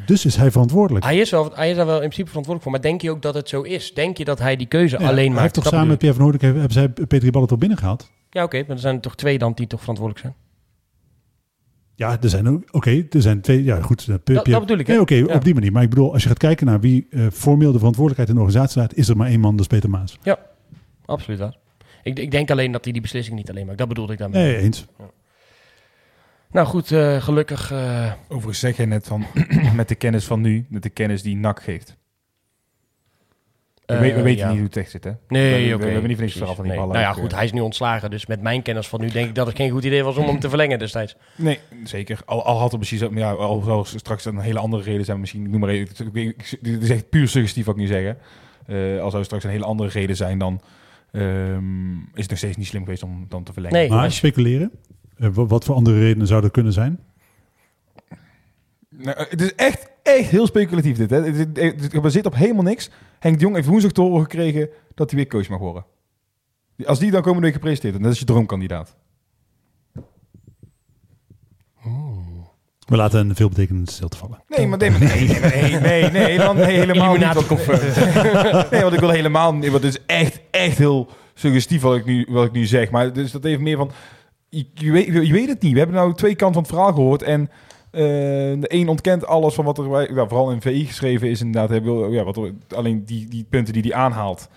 Dus 0.05 0.25
is 0.25 0.37
hij 0.37 0.51
verantwoordelijk. 0.51 1.05
Hij 1.05 1.18
is, 1.18 1.31
wel, 1.31 1.51
hij 1.55 1.70
is 1.70 1.77
daar 1.77 1.87
wel 1.87 1.94
in 1.94 2.01
principe 2.01 2.29
verantwoordelijk 2.29 2.62
voor. 2.62 2.72
Maar 2.72 2.90
denk 2.90 3.03
je 3.03 3.11
ook 3.11 3.22
dat 3.22 3.35
het 3.35 3.48
zo 3.48 3.62
is? 3.62 3.94
Denk 3.94 4.16
je 4.16 4.25
dat 4.25 4.38
hij 4.38 4.57
die 4.57 4.66
keuze 4.66 4.96
alleen 4.96 5.09
maakt? 5.14 5.33
Hij 5.33 5.42
heeft 5.42 5.55
toch 5.55 5.66
samen 5.66 5.88
met 5.88 5.98
Pierre 5.98 6.16
van 6.16 6.25
Hoornik 6.25 6.42
hebben 6.42 6.70
zij 6.70 6.88
Peter 6.88 7.31
Ballen 7.31 7.48
toch 7.48 7.59
binnengehaald? 7.59 8.11
Ja, 8.31 8.44
oké. 8.44 8.57
Okay, 8.57 8.61
maar 8.61 8.77
er 8.77 8.83
zijn 8.83 8.94
er 8.94 9.01
toch 9.01 9.16
twee 9.16 9.38
dan 9.38 9.53
die 9.55 9.66
toch 9.66 9.81
verantwoordelijk 9.81 10.27
zijn? 10.27 10.40
Ja, 11.94 12.18
er 12.20 12.29
zijn 12.29 12.48
ook. 12.48 12.62
Oké, 12.70 13.07
er 13.11 13.22
zijn 13.22 13.40
twee. 13.40 13.64
Ja, 13.64 13.81
goed. 13.81 14.07
Dat, 14.07 14.27
dat 14.27 14.44
bedoel 14.44 14.79
ik. 14.79 14.87
Nee, 14.87 15.01
oké, 15.01 15.25
op 15.29 15.44
die 15.44 15.55
manier. 15.55 15.72
Maar 15.72 15.83
ik 15.83 15.88
bedoel, 15.88 16.12
als 16.12 16.22
je 16.22 16.29
gaat 16.29 16.38
kijken 16.38 16.66
naar 16.66 16.81
wie 16.81 17.07
uh, 17.11 17.27
formeel 17.33 17.72
de 17.72 17.79
verantwoordelijkheid 17.79 18.29
in 18.29 18.35
de 18.35 18.40
organisatie 18.40 18.81
staat, 18.81 18.94
is 18.94 19.09
er 19.09 19.16
maar 19.16 19.29
één 19.29 19.40
man, 19.40 19.51
dat 19.51 19.61
is 19.61 19.66
Peter 19.66 19.90
Maas. 19.90 20.18
Ja, 20.22 20.38
absoluut 21.05 21.38
waar. 21.38 21.57
Ik, 22.03 22.18
ik 22.18 22.31
denk 22.31 22.51
alleen 22.51 22.72
dat 22.72 22.85
hij 22.85 22.92
die 22.92 23.03
beslissing 23.03 23.37
niet 23.37 23.51
alleen 23.51 23.66
maakt. 23.66 23.79
Dat 23.79 23.88
bedoelde 23.88 24.12
ik 24.12 24.18
daarmee. 24.18 24.42
Nee, 24.42 24.57
eens. 24.57 24.87
Ja. 24.98 25.05
Nou 26.53 26.67
goed, 26.67 26.91
uh, 26.91 27.23
gelukkig. 27.23 27.73
Uh... 27.73 28.12
Overigens 28.29 28.59
zeg 28.59 28.77
je 28.77 28.87
net 28.87 29.07
van 29.07 29.27
met 29.77 29.88
de 29.88 29.95
kennis 29.95 30.25
van 30.25 30.41
nu, 30.41 30.67
met 30.69 30.83
de 30.83 30.91
kennis 30.91 31.23
die 31.23 31.37
NAC 31.37 31.62
geeft. 31.62 31.97
We, 33.87 33.99
we 33.99 34.12
eh, 34.12 34.23
weten 34.23 34.49
niet 34.49 34.57
hoe 34.57 34.67
het 34.67 34.77
echt 34.77 34.91
zit, 34.91 35.05
hè? 35.05 35.12
Nee, 35.29 35.69
we, 35.69 35.75
oké. 35.75 35.85
we, 35.85 35.91
hebben 35.91 36.09
niet 36.09 36.17
van 36.17 36.25
niks 36.25 36.37
verhaal 36.37 36.55
van 36.55 36.65
die 36.65 36.73
nee. 36.73 36.83
ballen. 36.83 37.01
Nou 37.01 37.15
ja, 37.15 37.21
goed, 37.21 37.35
hij 37.35 37.45
is 37.45 37.53
nu 37.53 37.61
ontslagen. 37.61 38.11
Dus 38.11 38.27
met 38.27 38.43
mijn 38.43 38.62
kennis 38.62 38.88
van 38.88 39.01
nu 39.01 39.09
denk 39.09 39.29
ik 39.29 39.35
dat 39.35 39.47
het 39.47 39.57
geen 39.57 39.71
goed 39.71 39.85
idee 39.85 40.03
was 40.03 40.17
om 40.17 40.27
hem 40.27 40.41
te 40.41 40.49
verlengen 40.49 40.79
destijds. 40.79 41.17
Nee, 41.37 41.59
zeker. 41.85 42.19
Al, 42.25 42.45
al 42.45 42.59
had 42.59 42.71
het 42.71 42.81
precies... 42.81 43.09
Ja, 43.15 43.33
al 43.33 43.61
zou 43.61 43.87
straks 43.87 44.25
een 44.25 44.38
hele 44.38 44.59
andere 44.59 44.83
reden 44.83 45.05
zijn. 45.05 45.21
Misschien, 45.21 45.51
noem 45.51 45.61
maar 45.61 45.69
even... 45.69 46.12
Dit 46.61 46.83
is 46.83 46.91
echt 46.91 47.09
puur 47.09 47.29
suggestief 47.29 47.65
wat 47.65 47.75
ik 47.75 47.81
nu 47.81 47.87
zeggen. 47.87 48.19
Uh, 48.67 49.01
al 49.01 49.11
zou 49.11 49.25
straks 49.25 49.45
een 49.45 49.51
hele 49.51 49.65
andere 49.65 49.88
reden 49.88 50.17
zijn, 50.17 50.38
dan 50.38 50.61
um, 51.12 52.01
is 52.15 52.21
het 52.21 52.29
nog 52.29 52.38
steeds 52.38 52.57
niet 52.57 52.67
slim 52.67 52.85
geweest 52.85 53.03
om 53.03 53.27
dan 53.29 53.43
te 53.43 53.53
verlengen. 53.53 53.79
Nee, 53.79 53.88
maar 53.88 54.12
speculeren? 54.12 54.71
Uh, 55.23 55.29
wat 55.33 55.65
voor 55.65 55.75
andere 55.75 55.99
redenen 55.99 56.27
zouden 56.27 56.49
er 56.49 56.55
kunnen 56.55 56.73
zijn? 56.73 57.01
Nou, 58.89 59.27
het 59.29 59.41
is 59.41 59.55
echt, 59.55 59.91
echt 60.03 60.31
heel 60.31 60.47
speculatief 60.47 60.97
dit. 60.97 61.11
Hè. 61.11 61.23
Het, 61.23 61.37
het, 61.37 61.81
het 61.81 61.93
gebaseerd 61.93 62.27
op 62.27 62.35
helemaal 62.35 62.63
niks. 62.63 62.91
Henk 63.19 63.35
de 63.35 63.41
Jong 63.41 63.55
heeft 63.55 63.69
woensdag 63.69 63.93
te 63.93 64.01
horen 64.01 64.23
gekregen 64.23 64.69
dat 64.95 65.11
hij 65.11 65.19
weer 65.19 65.29
coach 65.29 65.49
mag 65.49 65.59
worden. 65.59 65.85
Als 66.85 66.99
die 66.99 67.11
dan 67.11 67.23
komende 67.23 67.47
week 67.47 67.55
gepresenteerd 67.55 67.93
wordt, 67.93 68.09
dat 68.09 68.15
is 68.15 68.27
je 68.27 68.33
droomkandidaat. 68.33 68.97
We 72.93 72.97
laten 72.97 73.29
een 73.29 73.37
veelbetekenende 73.37 73.91
stilte 73.91 74.17
vallen. 74.17 74.43
Nee, 74.49 74.67
maar 74.67 74.79
nee, 74.79 74.91
nee, 74.91 74.99
nee, 74.99 75.41
nee, 75.41 75.81
nee, 75.81 76.11
nee, 76.11 76.11
nee 76.11 76.79
helemaal 76.85 77.13
niet. 77.13 77.21
nee, 78.71 78.83
want 78.83 78.93
ik 78.93 79.01
wil 79.01 79.11
helemaal 79.11 79.55
niet. 79.55 79.71
Want 79.71 79.83
het 79.83 79.95
is 79.95 80.03
echt, 80.07 80.41
echt 80.51 80.79
heel 80.79 81.09
suggestief 81.35 81.83
wat 81.83 81.97
ik 81.97 82.05
nu, 82.05 82.27
wat 82.31 82.45
ik 82.47 82.53
nu 82.53 82.67
zeg. 82.67 82.91
Maar 82.91 83.13
dus 83.13 83.31
dat 83.31 83.45
even 83.45 83.63
meer 83.63 83.77
van, 83.77 83.91
je, 84.53 84.67
je, 84.75 84.93
weet, 84.93 85.07
je 85.07 85.33
weet 85.33 85.49
het 85.49 85.62
niet. 85.62 85.73
We 85.73 85.79
hebben 85.79 85.97
nou 85.97 86.15
twee 86.15 86.35
kanten 86.35 86.55
van 86.55 86.62
het 86.62 86.73
verhaal 86.73 86.93
gehoord 86.93 87.23
en 87.23 87.41
uh, 87.41 87.51
de 88.61 88.67
een 88.69 88.88
ontkent 88.88 89.27
alles 89.27 89.55
van 89.55 89.65
wat 89.65 89.79
er 89.79 90.15
ja, 90.15 90.27
vooral 90.27 90.51
in 90.51 90.61
VI 90.61 90.87
geschreven 90.87 91.31
is. 91.31 91.41
Inderdaad, 91.41 91.69
hij 91.69 91.83
wil, 91.83 92.12
ja, 92.12 92.25
wat 92.25 92.37
er, 92.37 92.53
alleen 92.69 93.05
die, 93.05 93.29
die 93.29 93.47
punten 93.49 93.73
die 93.73 93.83
hij 93.83 93.95
aanhaalt. 93.95 94.49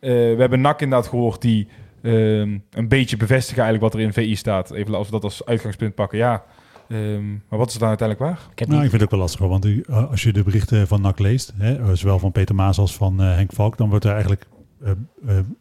Uh, 0.00 0.10
we 0.10 0.36
hebben 0.38 0.60
NAC 0.60 0.80
inderdaad 0.80 1.08
gehoord 1.08 1.40
die 1.40 1.68
uh, 2.02 2.38
een 2.70 2.88
beetje 2.88 3.16
bevestigen 3.16 3.62
eigenlijk 3.62 3.92
wat 3.92 4.02
er 4.02 4.06
in 4.06 4.12
VI 4.12 4.36
staat. 4.36 4.70
Even 4.70 4.94
als 4.94 5.06
we 5.06 5.12
dat 5.12 5.24
als 5.24 5.44
uitgangspunt 5.44 5.94
pakken, 5.94 6.18
ja. 6.18 6.44
Um, 6.88 7.42
maar 7.48 7.58
wat 7.58 7.68
is 7.68 7.78
dan 7.78 7.88
uiteindelijk 7.88 8.30
waar? 8.30 8.48
Ik, 8.54 8.66
nou, 8.66 8.84
ik 8.84 8.90
vind 8.90 8.92
het 8.92 9.02
ook 9.02 9.10
wel 9.10 9.20
lastig, 9.20 9.40
want 9.40 9.64
u, 9.64 9.84
uh, 9.90 10.10
als 10.10 10.22
je 10.22 10.32
de 10.32 10.42
berichten 10.42 10.86
van 10.86 11.00
NAC 11.00 11.18
leest, 11.18 11.52
hè, 11.56 11.96
zowel 11.96 12.18
van 12.18 12.32
Peter 12.32 12.54
Maas 12.54 12.78
als 12.78 12.96
van 12.96 13.18
Henk 13.18 13.52
Valk, 13.52 13.76
dan 13.76 13.88
wordt 13.88 14.04
er 14.04 14.12
eigenlijk 14.12 14.46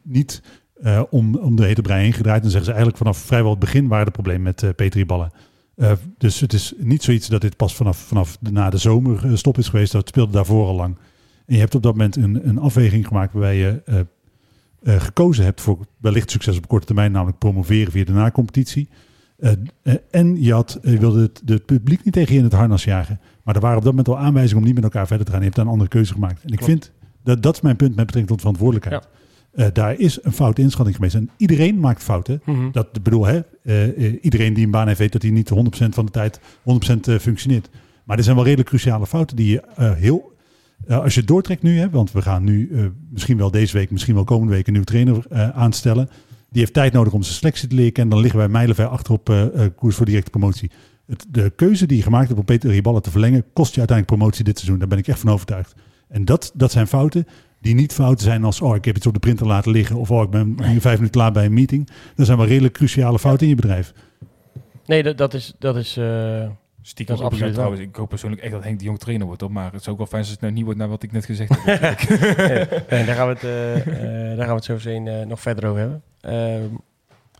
niet 0.02 0.42
eh, 0.82 1.02
om, 1.10 1.36
om 1.36 1.56
de 1.56 1.66
hete 1.66 1.82
brei 1.82 2.04
heen 2.04 2.13
gedraaid. 2.13 2.44
En 2.44 2.50
zeggen 2.50 2.66
ze 2.66 2.72
eigenlijk 2.72 2.98
vanaf 2.98 3.18
vrijwel 3.18 3.50
het 3.50 3.60
begin 3.60 3.88
waren 3.88 4.06
de 4.06 4.12
problemen 4.12 4.42
met 4.42 4.62
uh, 4.62 4.70
Petri 4.76 5.06
Ballen. 5.06 5.32
Uh, 5.76 5.92
dus 6.18 6.40
het 6.40 6.54
is 6.54 6.74
niet 6.78 7.04
zoiets 7.04 7.28
dat 7.28 7.42
dit 7.42 7.56
pas 7.56 7.76
vanaf, 7.76 7.98
vanaf 7.98 8.38
de, 8.40 8.52
na 8.52 8.70
de 8.70 8.78
zomer 8.78 9.38
stop 9.38 9.58
is 9.58 9.70
geweest. 9.70 9.92
Dat 9.92 10.08
speelde 10.08 10.32
daarvoor 10.32 10.68
al 10.68 10.76
lang. 10.76 10.98
En 11.46 11.54
je 11.54 11.60
hebt 11.60 11.76
op 11.76 11.84
dat 11.84 11.92
moment 11.92 12.16
een, 12.16 12.48
een 12.48 12.60
afweging 12.60 13.08
gemaakt 13.08 13.34
waarbij 13.34 13.58
je 13.58 14.06
gekozen 14.84 15.44
hebt 15.44 15.62
voor 15.62 15.78
wellicht 15.98 16.32
succes 16.32 16.58
op 16.58 16.68
korte 16.68 16.86
termijn, 16.86 17.12
namelijk 17.12 17.38
promoveren 17.38 17.92
via 17.92 18.04
de 18.04 18.12
na-competitie. 18.12 18.90
en 20.12 20.44
je, 20.44 20.54
had, 20.54 20.80
je 20.82 20.98
wilde 20.98 21.22
het, 21.22 21.42
het, 21.46 21.66
publiek 21.66 22.04
niet 22.04 22.13
tegen 22.13 22.34
je 22.34 22.38
in 22.38 22.46
het 22.46 22.54
harnas 22.54 22.84
jagen. 22.84 23.20
Maar 23.44 23.56
er 23.56 23.62
waren 23.62 23.78
op 23.78 23.84
dat 23.84 23.96
moment 23.96 24.16
al 24.16 24.18
aanwijzingen 24.18 24.58
om 24.58 24.66
niet 24.66 24.76
met 24.76 24.84
elkaar 24.84 25.08
verder 25.08 25.26
te 25.26 25.32
gaan. 25.32 25.40
Je 25.40 25.46
hebt 25.46 25.58
daar 25.58 25.66
een 25.66 25.72
andere 25.72 25.90
keuze 25.90 26.13
gemaakt. 26.13 26.44
En 26.44 26.50
ik 26.50 26.58
Klopt. 26.58 26.72
vind, 26.72 26.92
dat, 27.24 27.44
dat 27.44 27.56
is 27.56 27.62
mijn 27.62 27.76
punt 27.76 27.96
met 27.96 28.06
betrekking 28.06 28.28
tot 28.28 28.40
verantwoordelijkheid. 28.40 29.04
Ja. 29.04 29.18
Uh, 29.58 29.65
daar 29.74 30.00
is 30.00 30.24
een 30.24 30.32
fout 30.32 30.60
inschatting 30.60 30.96
geweest. 30.96 31.15
En 31.15 31.30
iedereen 31.38 31.80
maakt 31.80 32.04
fouten. 32.04 32.41
Mm 32.46 32.56
-hmm. 32.56 32.72
Dat 32.72 33.04
bedoel, 33.04 33.26
hè, 33.26 33.41
uh, 33.63 34.15
iedereen 34.22 34.54
die 34.54 34.65
een 34.65 34.72
baan 34.72 34.88
heeft, 34.88 35.00
weet 35.00 35.12
dat 35.12 35.22
hij 35.22 35.32
niet 35.32 35.50
100% 35.50 35.54
van 35.89 36.06
de 36.06 36.12
tijd 36.12 36.39
100% 36.63 37.22
functioneert. 37.22 37.70
Maar 38.04 38.17
er 38.17 38.24
zijn 38.24 38.36
wel 38.36 38.46
redelijk 38.46 38.70
cruciale 38.70 39.08
fouten 39.08 39.36
die 39.36 39.52
je 39.52 39.63
heel. 39.96 40.36
als 40.88 41.13
je 41.13 41.20
het 41.20 41.30
doortrekt 41.30 41.62
nu, 41.62 41.80
hè, 41.80 41.89
want 41.89 42.12
we 42.12 42.22
gaan 42.22 42.43
nu 42.43 42.72
misschien 43.10 43.38
wel 43.38 43.52
deze 43.52 43.78
week, 43.78 43.91
misschien 43.91 44.15
wel 44.15 44.24
komende 44.24 44.54
week 44.54 44.67
een 44.67 44.74
nieuwe 44.74 44.88
trainer 44.88 45.26
aanstellen. 45.54 46.10
Die 46.50 46.60
heeft 46.60 46.74
tijd 46.74 46.93
nodig 46.93 47.13
om 47.13 47.24
zijn 47.24 47.36
selectie 47.36 47.67
te 47.67 47.76
leren 47.76 47.91
kennen. 47.91 48.13
Dan 48.13 48.22
liggen 48.22 48.39
wij 48.39 48.50
mijlenver 48.50 48.88
achter 48.88 49.13
op 49.13 49.52
koers 49.76 49.96
voor 49.96 50.06
directe 50.06 50.30
promotie. 50.30 50.72
Het, 51.06 51.26
de 51.30 51.54
keuze 51.56 51.86
die 51.86 51.98
je 51.98 52.04
gemaakt 52.04 52.28
hebt 52.28 52.39
om 52.39 52.46
Peter 52.46 52.70
Riballen 52.70 53.02
te 53.02 53.12
verlengen, 53.12 53.43
kost 53.54 53.74
je 53.74 53.80
uiteindelijk 53.80 54.17
promotie 54.17 54.43
dit 54.43 54.58
seizoen. 54.58 54.80
Daar 54.80 54.88
ben 54.88 54.98
ik 54.98 55.08
echt 55.08 55.20
van 55.20 55.32
overtuigd. 55.32 55.76
En 56.08 56.26
dat, 56.26 56.52
dat 56.56 56.72
zijn 56.72 56.88
fouten 56.88 57.28
die 57.67 57.75
niet 57.75 57.93
fouten 57.93 58.23
zijn 58.25 58.43
als, 58.43 58.62
oh, 58.62 58.75
ik 58.75 58.86
heb 58.86 58.95
iets 58.95 59.08
op 59.08 59.13
de 59.13 59.19
printer 59.19 59.47
laten 59.47 59.71
liggen. 59.71 59.95
Of, 59.95 60.12
oh, 60.12 60.23
ik 60.23 60.30
ben 60.30 60.56
nee. 60.56 60.82
vijf 60.82 60.95
minuten 60.95 61.19
klaar 61.19 61.32
bij 61.32 61.45
een 61.45 61.53
meeting. 61.53 61.89
Dat 62.15 62.25
zijn 62.25 62.38
wel 62.38 62.47
redelijk 62.47 62.73
cruciale 62.73 63.19
fouten 63.19 63.43
in 63.43 63.49
je 63.49 63.62
bedrijf. 63.62 63.93
Nee, 64.86 65.03
dat, 65.03 65.17
dat 65.17 65.34
is... 65.34 65.53
Dat 65.60 65.75
is 65.75 65.97
uh... 65.97 66.49
Stiekem 66.82 67.15
dat 67.15 67.25
is 67.25 67.32
absoluut 67.32 67.53
trouwens. 67.53 67.82
Ik 67.82 67.95
hoop 67.95 68.10
persoonlijk 68.10 68.41
echt 68.41 68.51
dat 68.51 68.63
Henk 68.63 68.80
de 68.80 68.86
Jong 68.86 68.99
trainer 68.99 69.27
wordt. 69.27 69.41
Op, 69.41 69.51
maar 69.51 69.71
het 69.71 69.82
is 69.82 69.88
ook 69.88 69.97
wel 69.97 70.06
fijn 70.06 70.21
als 70.21 70.32
het 70.32 70.41
nou 70.41 70.53
niet 70.53 70.63
wordt 70.63 70.80
naar 70.80 70.88
wat 70.88 71.03
ik 71.03 71.12
net 71.12 71.25
gezegd 71.25 71.56
heb. 71.63 72.10
nee, 72.89 73.06
daar, 73.06 73.15
gaan 73.15 73.27
we 73.27 73.34
het, 73.34 73.43
uh, 73.43 73.88
uh, 73.88 74.38
daar 74.38 74.45
gaan 74.45 74.47
we 74.47 74.53
het 74.53 74.63
zo 74.63 74.73
meteen 74.73 75.27
nog 75.27 75.39
verder 75.39 75.69
over 75.69 75.80
hebben. 75.80 76.01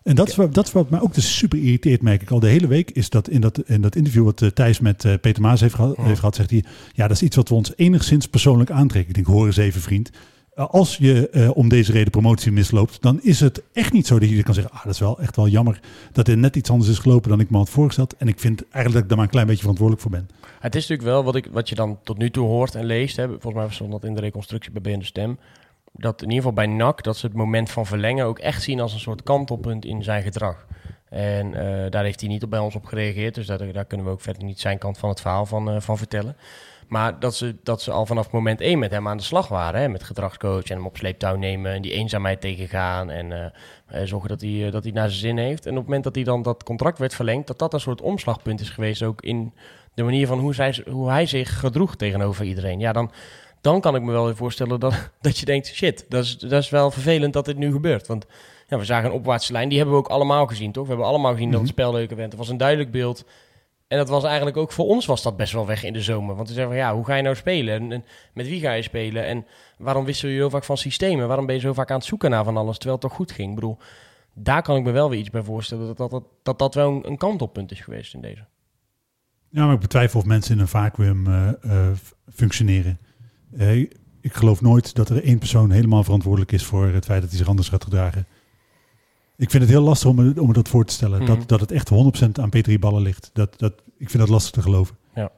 En 0.08 0.16
dat 0.16 0.28
is, 0.28 0.36
wat, 0.36 0.54
dat 0.54 0.68
is 0.68 0.72
wat 0.72 0.90
mij 0.90 1.00
ook 1.00 1.14
dus 1.14 1.38
super 1.38 1.60
irriteert, 1.60 2.02
merk 2.02 2.22
ik 2.22 2.32
al 2.32 2.40
de 2.40 2.48
hele 2.48 2.68
week. 2.68 2.92
Is 2.92 3.10
dat 3.10 3.30
in 3.30 3.42
dat, 3.42 3.62
in 3.66 3.82
dat 3.82 3.96
interview 3.96 4.24
wat 4.24 4.42
uh, 4.42 4.50
Thijs 4.50 4.80
met 4.80 5.04
uh, 5.04 5.14
Peter 5.22 5.42
Maas 5.42 5.62
heeft, 5.62 5.74
geha 5.74 5.94
heeft, 5.98 6.20
gehad, 6.20 6.36
zegt 6.36 6.50
hij... 6.50 6.64
Ja, 6.94 7.08
dat 7.08 7.16
is 7.16 7.24
iets 7.24 7.36
wat 7.36 7.50
we 7.50 7.56
ons 7.56 7.74
enigszins 7.76 8.28
persoonlijk 8.28 8.72
aantrekken. 8.72 9.10
Ik 9.10 9.16
denk, 9.16 9.28
hoor 9.28 9.46
eens 9.46 9.58
even 9.58 9.82
vriend. 9.82 10.10
Uh, 10.56 10.66
als 10.66 10.98
je 10.98 11.52
om 11.54 11.70
deze 11.70 11.92
reden 11.92 12.12
promotie 12.12 12.52
misloopt, 12.52 13.02
dan 13.02 13.22
is 13.22 13.40
het 13.40 13.64
echt 13.74 13.94
niet 13.94 14.08
zo 14.08 14.20
dat 14.20 14.30
je 14.30 14.44
kan 14.44 14.54
zeggen... 14.54 14.74
Ah, 14.74 14.84
dat 14.84 14.94
is 14.94 15.00
wel 15.00 15.20
echt 15.20 15.36
wel 15.36 15.48
jammer 15.48 15.80
dat 16.12 16.28
er 16.28 16.38
net 16.38 16.56
iets 16.56 16.70
anders 16.70 16.90
is 16.90 17.00
gelopen 17.00 17.30
dan 17.30 17.40
ik 17.40 17.50
me 17.50 17.58
had 17.58 17.70
voorgesteld. 17.70 18.16
En 18.18 18.28
ik 18.28 18.40
vind 18.40 18.62
eigenlijk 18.62 18.94
dat 18.94 19.04
ik 19.04 19.08
daar 19.08 19.18
maar 19.18 19.26
een 19.26 19.32
klein 19.32 19.48
beetje 19.48 19.62
verantwoordelijk 19.62 20.08
voor 20.08 20.16
ben. 20.16 20.30
Het 20.60 20.76
is 20.76 20.88
natuurlijk 20.88 21.10
wel 21.10 21.24
wat, 21.24 21.36
ik, 21.36 21.48
wat 21.52 21.70
je 21.70 21.76
dan 21.76 22.00
tot 22.04 22.18
nu 22.18 22.30
toe 22.32 22.48
hoort 22.48 22.76
en 22.76 22.86
leest. 22.86 23.16
Hè. 23.16 23.28
Volgens 23.28 23.54
mij 23.54 23.70
stond 23.70 23.92
dat 23.92 24.04
in 24.04 24.16
de 24.16 24.22
reconstructie 24.22 24.72
bij 24.72 24.82
BN 24.82 25.00
de 25.00 25.06
Stem 25.06 25.38
dat 25.92 26.22
in 26.22 26.30
ieder 26.30 26.44
geval 26.44 26.66
bij 26.66 26.76
NAC, 26.76 27.04
dat 27.04 27.18
ze 27.18 27.26
het 27.26 27.36
moment 27.36 27.70
van 27.70 27.86
verlengen 27.86 28.26
ook 28.26 28.40
echt 28.40 28.64
zien 28.64 28.80
als 28.80 28.94
een 28.94 29.00
soort 29.00 29.24
kantelpunt 29.24 29.86
in 29.86 30.04
zijn 30.04 30.24
gedrag. 30.24 30.66
En 31.10 31.48
uh, 31.48 31.90
daar 31.90 32.04
heeft 32.04 32.20
hij 32.20 32.30
niet 32.30 32.44
op 32.44 32.50
bij 32.50 32.60
ons 32.60 32.76
op 32.76 32.86
gereageerd. 32.86 33.36
Dus 33.36 33.46
daar, 33.46 33.86
kunnen 33.86 34.06
we 34.06 34.12
ook 34.12 34.22
verder 34.22 34.44
niet 34.44 34.60
zijn 34.60 34.78
kant 34.78 34.98
van 34.98 35.10
het 35.10 35.22
verhaal 35.22 35.46
van, 35.46 35.74
uh, 35.74 35.80
van 35.80 35.98
vertellen. 35.98 36.36
Maar 36.88 37.20
dat 37.20 37.36
ze, 37.36 37.56
dat 37.64 37.82
ze 37.82 37.92
al 37.92 38.06
vanaf 38.06 38.32
moment 38.32 38.62
één 38.62 38.80
met 38.80 38.92
hem 38.92 39.08
aan 39.08 39.18
de 39.18 39.24
slag 39.24 39.48
waren. 39.48 39.82
Hè, 39.82 39.88
met 39.88 40.04
gedragscoach 40.04 40.64
en 40.64 40.76
hem 40.76 40.86
op 40.86 40.98
sleeptouw 40.98 41.36
nemen. 41.36 41.74
En 41.74 41.82
die 41.82 41.92
eenzaamheid 41.92 42.42
tegengaan. 42.42 43.10
En 43.10 43.32
uh, 43.32 44.02
zorgen 44.04 44.30
dat 44.30 44.42
hij, 44.42 44.70
dat 44.72 44.84
hij 44.84 44.92
naar 44.92 45.10
zijn 45.10 45.20
zin 45.20 45.38
heeft. 45.38 45.66
En 45.66 45.72
op 45.72 45.78
het 45.78 45.86
moment 45.86 46.04
dat 46.04 46.16
hij 46.16 46.24
dan 46.24 46.42
dat 46.42 46.64
contract 46.64 46.98
werd 46.98 47.16
verlengd. 47.16 47.48
Dat 47.48 47.60
dat 47.60 47.74
een 47.74 47.80
soort 47.80 48.02
omslagpunt 48.02 48.60
is 48.60 48.70
geweest. 48.70 49.04
Ook 49.04 49.22
in 49.22 49.54
de 49.94 50.04
manier 50.04 50.28
van 50.28 50.40
hoe, 50.40 50.84
hoe 50.90 51.10
hij 51.10 51.26
zich 51.26 51.60
gedroeg 51.60 51.96
tegenover 51.96 52.46
iedereen. 52.46 52.80
Ja, 52.80 52.94
dan, 52.94 53.12
dan 53.68 53.82
kan 53.82 53.96
ik 53.96 54.02
me 54.02 54.12
wel 54.12 54.36
voorstellen 54.36 54.80
dat, 54.80 55.12
dat 55.22 55.38
je 55.38 55.46
denkt: 55.46 55.68
shit, 55.68 56.06
dat 56.10 56.24
is, 56.24 56.38
dat 56.38 56.52
is 56.52 56.70
wel 56.70 56.92
vervelend 56.92 57.34
dat 57.34 57.46
dit 57.46 57.58
nu 57.58 57.72
gebeurt. 57.72 58.08
Want 58.08 58.26
ja, 58.68 58.78
we 58.78 58.86
zagen 58.86 59.10
een 59.10 59.16
opwaartse 59.16 59.52
lijn, 59.52 59.70
die 59.70 59.78
hebben 59.78 59.96
we 59.96 60.02
ook 60.02 60.10
allemaal 60.10 60.48
gezien, 60.48 60.72
toch? 60.72 60.84
We 60.84 60.90
hebben 60.90 61.08
allemaal 61.08 61.32
gezien 61.32 61.52
dat 61.52 61.60
het 61.60 61.70
mhm. 61.70 61.80
spel 61.80 61.92
leuker 61.92 62.16
werd. 62.16 62.30
Het 62.30 62.40
was 62.40 62.50
een 62.50 62.58
duidelijk 62.58 62.92
beeld. 62.92 63.26
En 63.88 63.98
dat 63.98 64.10
was 64.10 64.24
eigenlijk 64.24 64.58
ook 64.58 64.72
voor 64.72 64.86
ons 64.86 65.06
was 65.06 65.24
dat 65.24 65.38
best 65.38 65.54
wel 65.54 65.66
weg 65.66 65.84
in 65.84 65.94
de 65.94 66.02
zomer. 66.02 66.36
Want 66.36 66.48
we 66.48 66.54
zeggen 66.54 66.74
van 66.74 66.82
ja, 66.82 66.94
hoe 66.94 67.06
ga 67.06 67.16
je 67.16 67.22
nou 67.22 67.36
spelen? 67.36 67.74
En, 67.74 67.92
en, 67.92 68.06
met 68.34 68.48
wie 68.48 68.60
ga 68.60 68.72
je 68.72 68.82
spelen? 68.82 69.26
En 69.26 69.46
waarom 69.78 70.06
wissel 70.06 70.30
je 70.30 70.40
zo 70.40 70.50
vaak 70.50 70.64
van 70.64 70.78
systemen? 70.78 71.28
Waarom 71.28 71.46
ben 71.46 71.56
je 71.56 71.62
zo 71.62 71.74
vaak 71.74 71.92
aan 71.92 71.98
het 71.98 72.06
zoeken 72.06 72.30
naar 72.30 72.44
van 72.44 72.58
alles, 72.58 72.78
terwijl 72.78 73.00
het 73.00 73.08
toch 73.10 73.18
goed 73.18 73.32
ging? 73.32 73.50
Ik 73.50 73.56
bedoel, 73.56 73.78
daar 74.34 74.62
kan 74.62 74.76
ik 74.76 74.84
me 74.84 74.92
wel 74.92 75.10
weer 75.10 75.20
iets 75.20 75.30
bij 75.30 75.44
voorstellen 75.44 75.86
dat 75.88 75.98
dat, 75.98 76.10
dat, 76.10 76.24
dat, 76.44 76.60
dat 76.60 76.74
wel 76.74 76.92
een, 76.92 77.08
een 77.08 77.18
kantelpunt 77.18 77.72
is 77.72 77.80
geweest 77.80 78.14
in 78.14 78.22
deze. 78.22 78.46
Ja, 79.50 79.66
maar 79.66 79.74
ik 79.74 79.80
betwijfel 79.80 80.20
of 80.20 80.26
mensen 80.26 80.56
in 80.56 80.62
een 80.62 80.68
vacuüm 80.68 81.28
uh, 81.28 81.50
uh, 81.66 81.88
functioneren. 82.34 83.00
Uh, 83.52 83.90
ik 84.22 84.34
geloof 84.34 84.62
nooit 84.62 84.96
dat 84.96 85.10
er 85.10 85.24
één 85.24 85.38
persoon 85.38 85.72
helemaal 85.72 86.04
verantwoordelijk 86.04 86.52
is 86.52 86.64
voor 86.64 86.88
het 86.88 87.06
feit 87.06 87.22
dat 87.22 87.30
hij 87.30 87.40
zich 87.40 87.48
anders 87.48 87.70
gaat 87.70 87.84
gedragen. 87.84 88.26
Ik 89.38 89.50
vind 89.50 89.64
het 89.64 89.72
heel 89.72 89.82
lastig 89.82 90.10
om 90.10 90.16
me, 90.16 90.42
om 90.42 90.48
me 90.48 90.54
dat 90.54 90.70
voor 90.70 90.86
te 90.86 90.94
stellen. 90.94 91.26
dat, 91.26 91.48
dat 91.48 91.60
het 91.60 91.72
echt 91.72 91.92
100% 92.26 92.32
aan 92.32 92.50
Petri 92.50 92.80
Ballen 92.80 93.02
ligt. 93.02 93.30
Dat, 93.34 93.60
dat, 93.60 93.74
ik 93.98 94.10
vind 94.10 94.24
dat 94.24 94.30
lastig 94.32 94.52
te 94.52 94.62
geloven. 94.62 94.96
Ja, 95.16 95.32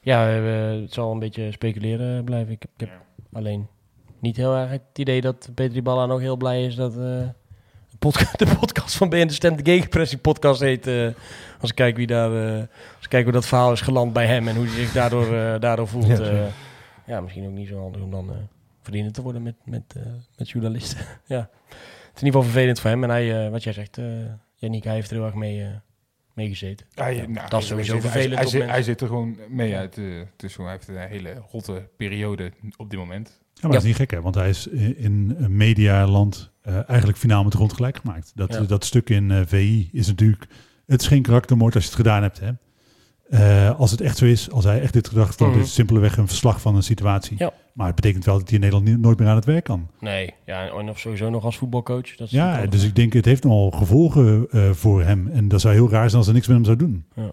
ja 0.00 0.20
het 0.26 0.92
zal 0.92 1.12
een 1.12 1.18
beetje 1.18 1.52
speculeren 1.52 2.24
blijven. 2.24 2.52
Ik, 2.52 2.64
ik 2.64 2.80
heb 2.80 2.90
alleen 3.32 3.66
niet 4.18 4.36
heel 4.36 4.56
erg 4.56 4.70
het 4.70 4.82
idee 4.94 5.20
dat 5.20 5.50
Petri 5.54 5.82
Ballen 5.82 6.08
nog 6.08 6.20
heel 6.20 6.36
blij 6.36 6.64
is 6.64 6.74
dat... 6.74 6.92
Uh, 6.92 6.98
de, 7.90 7.96
podcast, 7.98 8.38
de 8.44 8.56
podcast 8.60 8.96
van 8.96 9.08
BN 9.08 9.26
de 9.26 9.32
Stem, 9.32 9.56
de 9.56 9.70
Gegenpressing 9.70 10.20
podcast 10.20 10.60
heet. 10.60 10.86
Uh, 10.86 11.08
als 11.60 11.70
ik 11.70 11.76
kijk 11.76 11.96
wie 11.96 12.06
daar, 12.06 12.58
uh, 12.58 12.62
als 13.08 13.16
ik 13.16 13.24
kijk 13.24 13.24
hoe 13.24 13.32
dat 13.32 13.46
verhaal 13.46 13.72
is 13.72 13.80
geland 13.80 14.12
bij 14.12 14.26
hem 14.26 14.48
en 14.48 14.56
hoe 14.56 14.66
hij 14.66 14.74
zich 14.74 14.92
daardoor, 14.92 15.32
uh, 15.32 15.60
daardoor 15.60 15.88
voelt. 15.88 16.06
Ja, 16.06 16.48
ja, 17.06 17.20
misschien 17.20 17.46
ook 17.46 17.52
niet 17.52 17.68
zo 17.68 17.80
handig 17.80 18.02
om 18.02 18.10
dan 18.10 18.30
verdienen 18.82 19.12
te 19.12 19.22
worden 19.22 19.42
met, 19.42 19.54
met, 19.64 19.94
met 20.36 20.50
journalisten. 20.50 20.98
ja 21.26 21.50
is 22.18 22.24
in 22.24 22.26
ieder 22.26 22.40
geval 22.40 22.42
vervelend 22.42 22.80
voor 22.80 22.90
hem. 22.90 23.04
En 23.04 23.10
hij, 23.10 23.44
uh, 23.44 23.50
wat 23.50 23.62
jij 23.62 23.72
zegt, 23.72 23.98
uh, 23.98 24.06
Yannick, 24.54 24.84
hij 24.84 24.94
heeft 24.94 25.10
er 25.10 25.16
heel 25.16 25.24
erg 25.24 25.34
mee, 25.34 25.60
uh, 25.60 25.66
mee 26.34 26.48
gezeten. 26.48 26.86
Ja, 26.94 27.04
nou, 27.04 27.48
dat 27.48 27.60
is 27.60 27.66
sowieso 27.66 27.92
hij, 27.92 28.00
vervelend. 28.00 28.34
Hij, 28.34 28.42
hij, 28.42 28.48
zit, 28.48 28.66
hij, 28.66 28.82
zit, 28.82 29.00
er 29.00 29.06
gewoon 29.06 29.36
mee 29.48 29.76
uit. 29.76 29.96
het 29.96 30.42
is 30.42 30.54
gewoon, 30.54 30.70
hij 30.70 30.78
heeft 30.78 30.88
een 30.88 31.08
hele 31.08 31.42
rotte 31.50 31.88
periode 31.96 32.52
op 32.76 32.90
dit 32.90 32.98
moment. 32.98 33.38
Ja, 33.54 33.60
maar 33.62 33.72
dat 33.72 33.80
is 33.80 33.86
niet 33.86 33.96
gek, 33.96 34.10
hè? 34.10 34.20
want 34.20 34.34
hij 34.34 34.48
is 34.48 34.66
in 34.66 35.34
een 35.38 35.56
medialand 35.56 36.50
eigenlijk 36.62 37.18
finaal 37.18 37.42
met 37.42 37.52
de 37.52 37.58
grond 37.58 37.72
gelijk 37.72 37.96
gemaakt. 37.96 38.32
Dat, 38.34 38.68
dat 38.68 38.84
stuk 38.84 39.10
in 39.10 39.46
VI 39.46 39.88
is 39.92 40.06
natuurlijk... 40.06 40.46
Het 40.86 41.00
is 41.00 41.06
geen 41.06 41.22
karaktermoord 41.22 41.74
als 41.74 41.84
je 41.84 41.90
het 41.90 41.98
gedaan 41.98 42.22
hebt, 42.22 42.40
hè? 42.40 42.50
Uh, 43.30 43.78
als 43.78 43.90
het 43.90 44.00
echt 44.00 44.16
zo 44.16 44.24
is, 44.24 44.50
als 44.50 44.64
hij 44.64 44.80
echt 44.80 44.92
dit 44.92 45.08
gedacht 45.08 45.38
heeft, 45.38 45.52
mm. 45.52 45.58
is 45.58 45.64
het 45.64 45.74
simpelweg 45.74 46.16
een 46.16 46.26
verslag 46.26 46.60
van 46.60 46.76
een 46.76 46.82
situatie. 46.82 47.36
Ja. 47.38 47.52
Maar 47.72 47.86
het 47.86 47.94
betekent 47.94 48.24
wel 48.24 48.38
dat 48.38 48.48
hij 48.48 48.54
in 48.54 48.64
Nederland 48.64 49.00
nooit 49.00 49.18
meer 49.18 49.28
aan 49.28 49.34
het 49.34 49.44
werk 49.44 49.64
kan. 49.64 49.88
Nee, 50.00 50.34
ja, 50.44 50.68
en 50.68 50.88
of 50.88 50.98
sowieso 50.98 51.30
nog 51.30 51.44
als 51.44 51.56
voetbalcoach. 51.56 52.16
Dat 52.16 52.26
is 52.26 52.30
ja, 52.30 52.66
dus 52.66 52.84
ik 52.84 52.96
denk, 52.96 53.12
het 53.12 53.24
heeft 53.24 53.44
nogal 53.44 53.70
gevolgen 53.70 54.46
uh, 54.50 54.70
voor 54.70 55.02
hem. 55.02 55.28
En 55.32 55.48
dat 55.48 55.60
zou 55.60 55.74
heel 55.74 55.90
raar 55.90 56.06
zijn 56.06 56.16
als 56.16 56.26
er 56.26 56.34
niks 56.34 56.46
met 56.46 56.56
hem 56.56 56.64
zou 56.64 56.76
doen. 56.76 57.04
Ja. 57.14 57.30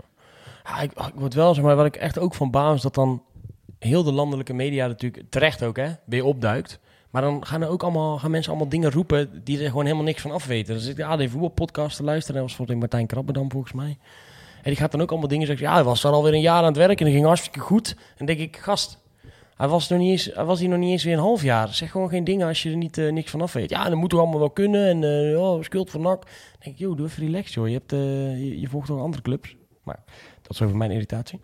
ja 0.63 0.81
ik, 0.81 0.91
ik 0.91 1.13
word 1.15 1.33
wel, 1.33 1.53
zeg 1.53 1.63
maar, 1.63 1.75
wat 1.75 1.85
ik 1.85 1.95
echt 1.95 2.19
ook 2.19 2.35
van 2.35 2.51
baan 2.51 2.75
is 2.75 2.81
dat 2.81 2.95
dan 2.95 3.23
heel 3.79 4.03
de 4.03 4.11
landelijke 4.11 4.53
media 4.53 4.87
natuurlijk 4.87 5.23
terecht 5.29 5.63
ook, 5.63 5.77
hè, 5.77 5.89
weer 6.05 6.23
opduikt. 6.23 6.79
Maar 7.09 7.21
dan 7.21 7.45
gaan 7.45 7.61
er 7.61 7.69
ook 7.69 7.83
allemaal, 7.83 8.17
gaan 8.17 8.31
mensen 8.31 8.51
allemaal 8.51 8.69
dingen 8.69 8.91
roepen 8.91 9.41
die 9.43 9.59
er 9.59 9.69
gewoon 9.69 9.83
helemaal 9.83 10.05
niks 10.05 10.21
van 10.21 10.31
afweten. 10.31 10.75
Dus 10.75 10.87
ik 10.87 10.95
de 10.95 11.05
AD 11.05 11.29
Voetbalpodcast 11.29 11.97
te 11.97 12.03
luisteren, 12.03 12.35
dat 12.35 12.43
was 12.43 12.55
volgens 12.55 12.79
Martijn 12.79 13.07
Krabbedam 13.07 13.51
volgens 13.51 13.73
mij. 13.73 13.97
En 14.65 14.71
die 14.71 14.79
gaat 14.79 14.91
dan 14.91 15.01
ook 15.01 15.09
allemaal 15.09 15.27
dingen 15.27 15.47
zeggen. 15.47 15.65
Ja, 15.65 15.73
hij 15.73 15.83
was 15.83 16.01
daar 16.01 16.11
alweer 16.11 16.33
een 16.33 16.41
jaar 16.41 16.57
aan 16.57 16.65
het 16.65 16.77
werken 16.77 16.97
en 16.97 17.05
dat 17.05 17.13
ging 17.13 17.25
hartstikke 17.25 17.59
goed. 17.59 17.95
En 18.17 18.25
denk 18.25 18.39
ik, 18.39 18.57
gast, 18.57 18.99
hij 19.57 19.67
was, 19.67 19.89
nog 19.89 19.99
niet 19.99 20.11
eens, 20.11 20.29
hij 20.33 20.43
was 20.43 20.59
hier 20.59 20.69
nog 20.69 20.79
niet 20.79 20.91
eens 20.91 21.03
weer 21.03 21.13
een 21.13 21.19
half 21.19 21.41
jaar. 21.41 21.73
Zeg 21.73 21.91
gewoon 21.91 22.09
geen 22.09 22.23
dingen 22.23 22.47
als 22.47 22.63
je 22.63 22.69
er 22.69 22.75
niet, 22.75 22.97
uh, 22.97 23.11
niks 23.11 23.31
van 23.31 23.41
af 23.41 23.53
weet. 23.53 23.69
Ja, 23.69 23.89
dan 23.89 23.97
moeten 23.97 24.17
we 24.17 24.23
allemaal 24.23 24.41
wel 24.41 24.49
kunnen. 24.49 24.87
En 24.87 25.01
uh, 25.01 25.41
oh, 25.41 25.63
schuld 25.63 25.89
voor 25.89 26.01
nak. 26.01 26.21
Dan 26.21 26.31
denk 26.59 26.75
ik, 26.75 26.81
joh, 26.81 26.97
doe 26.97 27.07
even 27.07 27.25
relax, 27.25 27.53
joh. 27.53 27.67
Je, 27.67 27.73
hebt, 27.73 27.93
uh, 27.93 27.99
je, 28.37 28.59
je, 28.59 28.67
volgt 28.67 28.87
toch 28.87 28.99
andere 28.99 29.21
clubs. 29.21 29.55
Maar 29.83 29.99
dat 30.41 30.51
is 30.51 30.61
over 30.61 30.77
mijn 30.77 30.91
irritatie. 30.91 31.41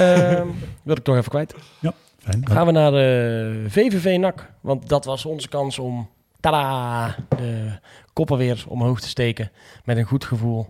um, 0.00 0.54
wil 0.84 0.96
ik 0.96 1.04
toch 1.04 1.16
even 1.16 1.30
kwijt. 1.30 1.54
Ja, 1.80 1.94
fijn. 2.18 2.48
Gaan 2.48 2.66
we 2.66 2.72
naar 2.72 2.90
de 2.90 3.64
VVV 3.68 4.18
NAC. 4.18 4.52
Want 4.60 4.88
dat 4.88 5.04
was 5.04 5.24
onze 5.26 5.48
kans 5.48 5.78
om, 5.78 6.08
tada, 6.40 7.16
de 7.28 7.78
koppen 8.12 8.36
weer 8.36 8.64
omhoog 8.68 9.00
te 9.00 9.08
steken. 9.08 9.50
Met 9.84 9.96
een 9.96 10.04
goed 10.04 10.24
gevoel 10.24 10.66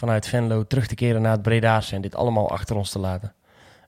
vanuit 0.00 0.26
Venlo 0.28 0.66
terug 0.66 0.86
te 0.86 0.94
keren 0.94 1.22
naar 1.22 1.32
het 1.32 1.42
Breda's 1.42 1.92
en 1.92 2.00
dit 2.00 2.14
allemaal 2.14 2.50
achter 2.50 2.76
ons 2.76 2.90
te 2.90 2.98
laten. 2.98 3.32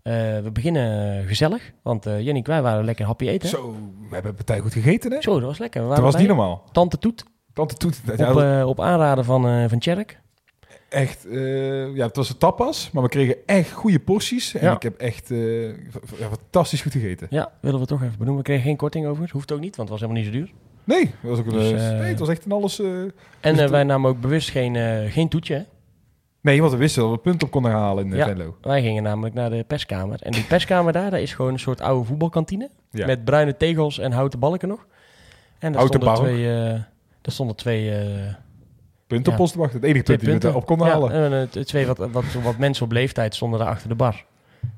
Uh, 0.04 0.12
we 0.40 0.50
beginnen 0.52 1.24
gezellig, 1.26 1.72
want 1.82 2.06
uh, 2.06 2.20
Jenny, 2.20 2.42
wij 2.42 2.62
waren 2.62 2.84
lekker 2.84 3.06
happy 3.06 3.28
eten. 3.28 3.48
Zo, 3.48 3.76
we 4.08 4.14
hebben 4.14 4.34
partij 4.34 4.58
goed 4.58 4.72
gegeten, 4.72 5.12
hè? 5.12 5.22
Zo, 5.22 5.32
dat 5.38 5.48
was 5.48 5.58
lekker. 5.58 5.88
dat 5.88 5.98
was 5.98 6.16
niet 6.16 6.26
normaal. 6.28 6.64
Tante 6.72 6.98
Toet. 6.98 7.24
Tante 7.52 7.74
Toet. 7.76 8.00
Op, 8.06 8.18
uh, 8.36 8.64
op 8.66 8.80
aanraden 8.80 9.24
van, 9.24 9.68
van 9.68 9.78
Tjerk. 9.78 10.20
Echt, 10.88 11.26
ja, 11.94 12.06
het 12.06 12.16
was 12.16 12.28
een 12.30 12.38
tapas, 12.38 12.90
maar 12.90 13.02
we 13.02 13.08
kregen 13.08 13.36
echt 13.46 13.70
goede 13.70 14.00
porties. 14.00 14.54
En 14.54 14.66
ja. 14.66 14.74
ik 14.74 14.82
heb 14.82 14.96
echt 14.98 15.28
ja, 16.18 16.28
fantastisch 16.28 16.82
goed 16.82 16.92
gegeten. 16.92 17.26
Ja, 17.30 17.52
willen 17.60 17.80
we 17.80 17.86
toch 17.86 18.02
even 18.02 18.12
benoemen. 18.18 18.36
We 18.36 18.42
kregen 18.42 18.64
geen 18.64 18.76
korting 18.76 19.06
over. 19.06 19.28
Hoeft 19.32 19.52
ook 19.52 19.60
niet, 19.60 19.76
want 19.76 19.88
het 19.88 20.00
was 20.00 20.08
helemaal 20.08 20.22
niet 20.22 20.32
zo 20.32 20.38
duur. 20.40 20.52
Nee, 20.84 21.04
dat 21.04 21.30
was 21.30 21.38
ook 21.38 21.46
een, 21.46 21.52
Dus, 21.52 21.72
eh, 21.72 21.90
eh, 21.92 21.98
nee, 21.98 22.08
het 22.08 22.18
was 22.18 22.28
echt 22.28 22.44
een 22.44 22.52
alles... 22.52 22.78
eh, 22.78 22.86
En 23.00 23.12
Dus 23.40 23.58
eh, 23.60 23.68
wij 23.68 23.84
namen 23.84 24.10
ook 24.10 24.20
bewust 24.20 24.50
geen, 24.50 24.76
eh, 24.76 25.12
geen 25.12 25.28
toetje. 25.28 25.54
hè. 25.54 25.62
Nee, 26.42 26.60
want 26.60 26.72
we 26.72 26.78
wisten 26.78 27.02
dat 27.02 27.10
we 27.10 27.18
punten 27.18 27.46
op 27.46 27.52
konden 27.52 27.70
halen 27.72 28.04
in 28.04 28.12
eh, 28.12 28.18
Ja. 28.18 28.24
Venlo. 28.26 28.56
Wij 28.60 28.82
gingen 28.82 29.02
namelijk 29.02 29.34
naar 29.34 29.50
de 29.50 29.64
perskamer. 29.66 30.18
En 30.22 30.32
die 30.32 30.44
perskamer 30.44 30.92
daar, 30.92 31.10
dat 31.10 31.20
is 31.20 31.34
gewoon 31.34 31.52
een 31.52 31.58
soort 31.58 31.80
oude 31.80 32.04
voetbalkantine. 32.06 32.70
Ja. 32.90 33.06
Met 33.06 33.24
bruine 33.24 33.56
tegels 33.56 33.98
en 33.98 34.12
houten 34.12 34.38
balken 34.38 34.68
nog. 34.68 34.86
En 35.58 35.72
daar 35.72 35.80
Houten 35.80 36.00
stonden 36.00 36.22
balk. 36.24 36.32
twee... 36.36 36.54
eh 36.72 36.80
daar 37.20 37.32
stonden 37.34 37.56
twee... 37.56 37.90
op 39.08 39.26
Ja. 39.26 39.36
ons 39.36 39.52
te 39.52 39.58
wachten. 39.58 39.76
Het 39.80 39.88
enige 39.88 40.04
punt 40.04 40.20
die 40.20 40.32
we 40.32 40.38
daarop 40.38 40.66
konden 40.66 40.86
Ja, 40.86 40.92
halen. 40.92 41.32
en, 41.32 41.48
t- 41.50 41.66
twee 41.66 41.86
wat, 41.86 41.98
wat, 41.98 42.24
wat 42.42 42.58
mensen 42.58 42.84
op 42.84 42.92
leeftijd 42.92 43.34
stonden 43.34 43.58
daar 43.58 43.68
achter 43.68 43.88
de 43.88 43.94
bar. 43.94 44.24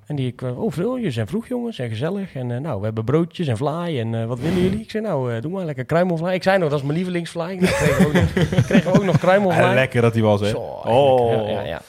En 0.06 0.16
die, 0.16 0.26
ik, 0.26 0.42
eh, 0.42 0.62
oh, 0.62 0.72
veel, 0.72 0.96
je 0.96 1.10
zijn 1.10 1.26
vroeg 1.26 1.48
jongens 1.48 1.78
en 1.78 1.88
gezellig. 1.88 2.34
En 2.34 2.50
eh, 2.50 2.60
nou, 2.60 2.78
we 2.78 2.84
hebben 2.84 3.04
broodjes 3.04 3.46
en 3.46 3.56
vlaai. 3.56 4.00
En 4.00 4.14
eh, 4.14 4.26
wat 4.26 4.38
willen 4.40 4.62
jullie? 4.62 4.80
Ik 4.80 4.90
zei, 4.90 5.02
nou, 5.04 5.34
eh, 5.34 5.40
doe 5.42 5.50
maar 5.50 5.64
lekker 5.64 5.84
kruimelvlaai. 5.84 6.34
Ik 6.34 6.42
zei 6.42 6.58
nog, 6.58 6.68
dat 6.68 6.78
is 6.78 6.84
mijn 6.84 6.96
lievelingsvlaai. 6.96 7.58
Dan 7.58 7.68
kregen 7.68 7.98
we 7.98 8.06
ook 8.06 8.12
nog, 8.12 8.32
kregen 8.66 8.92
we 8.92 8.98
ook 8.98 9.04
nog 9.04 9.18
kruimelvlaai. 9.18 9.74
Lekker 9.74 10.02
dat 10.02 10.12
die 10.12 10.22
was, 10.22 10.40
hè? 10.40 10.48
Zo, 10.48 10.58
Oh. 10.84 11.32
Ja, 11.32 11.50
ja, 11.50 11.62
ja. 11.62 11.80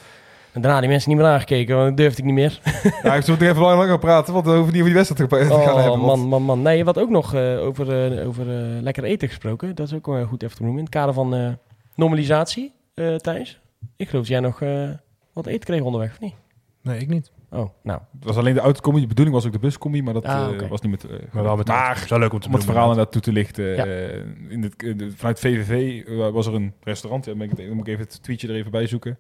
En 0.52 0.62
daarna 0.62 0.80
die 0.80 0.90
mensen 0.90 1.10
niet 1.10 1.20
meer 1.20 1.28
aangekeken, 1.28 1.76
want 1.76 1.88
dat 1.88 1.98
durfde 1.98 2.20
ik 2.20 2.26
niet 2.26 2.34
meer. 2.34 2.60
Ja, 3.04 3.16
ik 3.16 3.24
zou 3.24 3.38
nog 3.40 3.48
even 3.50 3.62
lang 3.62 3.78
langer 3.80 4.00
praten, 4.00 4.34
want 4.34 4.46
we 4.46 4.52
hoeven 4.52 4.74
niet 4.74 4.82
over 4.82 4.94
die 4.94 5.04
wedstrijd 5.04 5.30
te 5.30 5.38
gaan 5.38 5.52
Oh, 5.52 5.66
hebben. 5.76 5.90
want- 5.92 6.02
man, 6.02 6.20
man, 6.28 6.42
man. 6.42 6.62
Nee, 6.62 6.86
wat 6.86 6.98
ook 7.00 7.10
nog 7.10 7.34
eh, 7.34 7.66
over, 7.66 8.18
eh, 8.18 8.28
over 8.28 8.46
lekker 8.82 9.04
eten 9.04 9.28
gesproken. 9.28 9.76
Dat 9.76 9.88
is 9.88 9.94
ook 9.94 10.06
wel 10.06 10.26
goed 10.26 10.44
even 10.44 10.56
te 10.56 10.62
noemen. 10.64 10.80
In 10.80 10.86
het 10.86 10.96
kader 10.96 11.14
van 11.14 11.36
eh, 11.36 11.48
normalisatie, 11.96 12.74
eh 12.94 13.16
Thijs. 13.16 13.60
Ik 13.96 14.10
geloof 14.10 14.24
dat 14.28 14.32
jij 14.32 14.40
nog 14.40 14.62
eh, 14.62 14.90
wat 15.34 15.46
eten 15.46 15.60
kreeg 15.66 15.82
onderweg, 15.82 16.12
of 16.12 16.20
niet? 16.20 16.34
Nee, 16.82 17.00
ik 17.00 17.08
niet. 17.08 17.32
Oh, 17.50 17.70
nou. 17.84 18.00
Het 18.16 18.24
was 18.24 18.38
alleen 18.38 18.54
de 18.54 18.60
autocombi. 18.60 19.02
De 19.02 19.08
bedoeling 19.08 19.36
was 19.36 19.46
ook 19.46 19.52
de 19.52 19.60
buscombi, 19.60 20.04
maar 20.04 20.14
dat 20.14 20.26
Ah, 20.26 20.62
eh, 20.62 20.70
was 20.70 20.82
niet 20.82 20.92
met... 20.92 21.04
eh, 21.04 21.18
Maar 21.32 21.44
wel 21.44 21.56
met 21.56 21.68
maar 21.68 21.98
Zo 22.08 22.20
leuk 22.20 22.34
om 22.34 22.40
te 22.40 22.48
om 22.48 22.54
het 22.54 22.62
doen, 22.62 22.72
verhaal 22.72 22.90
inderdaad 22.90 23.12
toe 23.14 23.22
te 23.22 23.32
lichten. 23.32 23.66
Ja. 23.66 23.86
eh, 23.86 24.16
in 24.50 24.64
het, 24.64 24.84
in 24.84 24.98
de- 24.98 25.12
vanuit 25.12 25.40
VVV 25.40 26.04
was 26.32 26.48
er 26.48 26.54
een 26.54 26.74
restaurant. 26.84 27.26
Ja, 27.26 27.30
dan, 27.32 27.40
ben 27.40 27.50
ik 27.52 27.58
het- 27.58 27.68
dan 27.68 27.76
moet 27.76 27.88
ik 27.88 27.94
even 27.94 28.06
het 28.08 28.24
tweetje 28.24 28.48
er 28.48 28.56
even 28.56 28.72
bij 28.72 28.88
zoeken. 28.88 29.18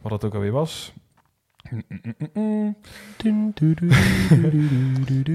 Wat 0.00 0.10
dat 0.12 0.24
ook 0.24 0.34
alweer 0.34 0.52
was. 0.52 0.92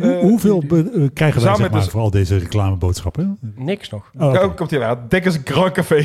Eh, 0.01 0.19
Hoeveel 0.27 0.63
be- 0.67 0.91
eh, 0.93 1.07
krijgen 1.13 1.41
wij 1.43 1.55
zeg 1.55 1.71
maar, 1.71 1.83
voor 1.83 2.01
al 2.01 2.11
deze 2.11 2.37
reclameboodschappen? 2.37 3.37
Niks 3.55 3.89
nog. 3.89 4.11
Oh. 4.17 4.33
Ja, 4.33 4.47
komt 4.47 4.69
hier 4.69 4.83
aan. 4.83 5.05
Dekkers 5.09 5.37
Grand 5.43 5.71
Café. 5.71 5.95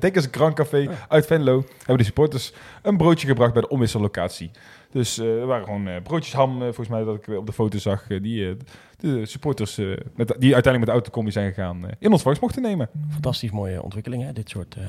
Dekkers 0.00 0.28
Grand 0.30 0.54
Café 0.54 0.88
uit 1.08 1.26
Venlo. 1.26 1.64
Hebben 1.78 1.96
de 1.98 2.04
supporters 2.04 2.52
een 2.82 2.96
broodje 2.96 3.26
gebracht 3.26 3.52
bij 3.52 3.62
de 3.62 3.68
omwissellocatie. 3.68 4.50
Dus 4.90 5.18
eh, 5.18 5.40
er 5.40 5.46
waren 5.46 5.64
gewoon 5.64 5.88
eh, 5.88 6.02
broodjes 6.02 6.32
ham, 6.34 6.58
volgens 6.58 6.88
mij 6.88 7.04
dat 7.04 7.14
ik 7.14 7.28
op 7.28 7.46
de 7.46 7.52
foto 7.52 7.78
zag, 7.78 8.06
die 8.06 8.48
eh, 8.48 8.54
de 8.98 9.26
supporters, 9.26 9.78
eh, 9.78 9.86
met, 10.16 10.34
die 10.38 10.54
uiteindelijk 10.54 10.76
met 10.78 10.86
de 10.86 10.90
autocombi 10.92 11.30
zijn 11.30 11.48
gegaan, 11.52 11.82
in 11.98 12.12
ontvangst 12.12 12.40
mochten 12.40 12.62
nemen. 12.62 12.88
Fantastisch 13.10 13.50
mooie 13.50 13.82
ontwikkeling, 13.82 14.22
hè? 14.22 14.32
Dit 14.32 14.48
soort, 14.48 14.74
eh, 14.74 14.82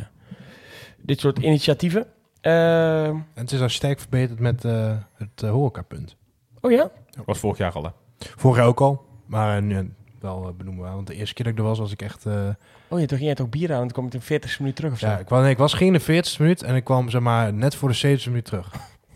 dit 1.02 1.20
soort 1.20 1.39
initiatieven. 1.39 2.06
Eh, 2.45 3.05
En 3.08 3.25
het 3.34 3.51
is 3.51 3.62
al 3.62 3.69
sterk 3.69 3.99
verbeterd 3.99 4.39
met 4.39 4.65
eh, 4.65 4.91
het 5.17 5.41
uh, 5.43 5.49
horecapunt. 5.51 6.15
oh 6.62 6.71
ja? 6.71 6.89
Dat 7.10 7.25
was 7.25 7.38
vorig 7.39 7.58
jaar 7.58 7.71
al, 7.71 7.84
hè? 7.84 7.89
Vorig 8.36 8.58
jaar 8.58 8.67
ook 8.67 8.81
al. 8.81 9.05
Maar 9.25 9.58
eh, 9.58 9.63
nu 9.63 9.93
wel 10.19 10.47
eh, 10.47 10.53
benoemen 10.58 10.84
we. 10.84 10.89
Want 10.95 11.08
de 11.08 11.15
eerste 11.15 11.34
keer 11.34 11.45
dat 11.45 11.53
ik 11.53 11.60
er 11.60 11.65
was, 11.65 11.79
was 11.79 11.91
ik 11.91 12.01
echt... 12.01 12.25
eh, 12.25 12.34
Oh, 12.88 12.99
je 12.99 13.05
toch, 13.05 13.19
jij 13.19 13.36
toch 13.36 13.49
bier 13.49 13.69
aan 13.69 13.75
en 13.75 13.81
dan 13.81 13.91
kom 13.91 14.05
ik 14.05 14.13
in 14.13 14.21
40 14.21 14.60
minuten 14.60 14.77
terug 14.77 14.93
of 14.93 14.99
zo. 14.99 15.08
ja, 15.08 15.17
ik, 15.19 15.25
kwam, 15.25 15.41
nee, 15.41 15.51
ik 15.51 15.58
was 15.58 15.73
geen 15.73 15.88
in 15.88 15.93
de 15.93 15.99
40 15.99 16.39
minuut 16.39 16.63
en 16.63 16.75
ik 16.75 16.84
kwam 16.84 17.10
zeg 17.10 17.21
maar 17.21 17.53
net 17.53 17.75
voor 17.75 17.89
de 17.89 17.95
70 17.95 18.27
minuut 18.27 18.45
terug. 18.45 18.69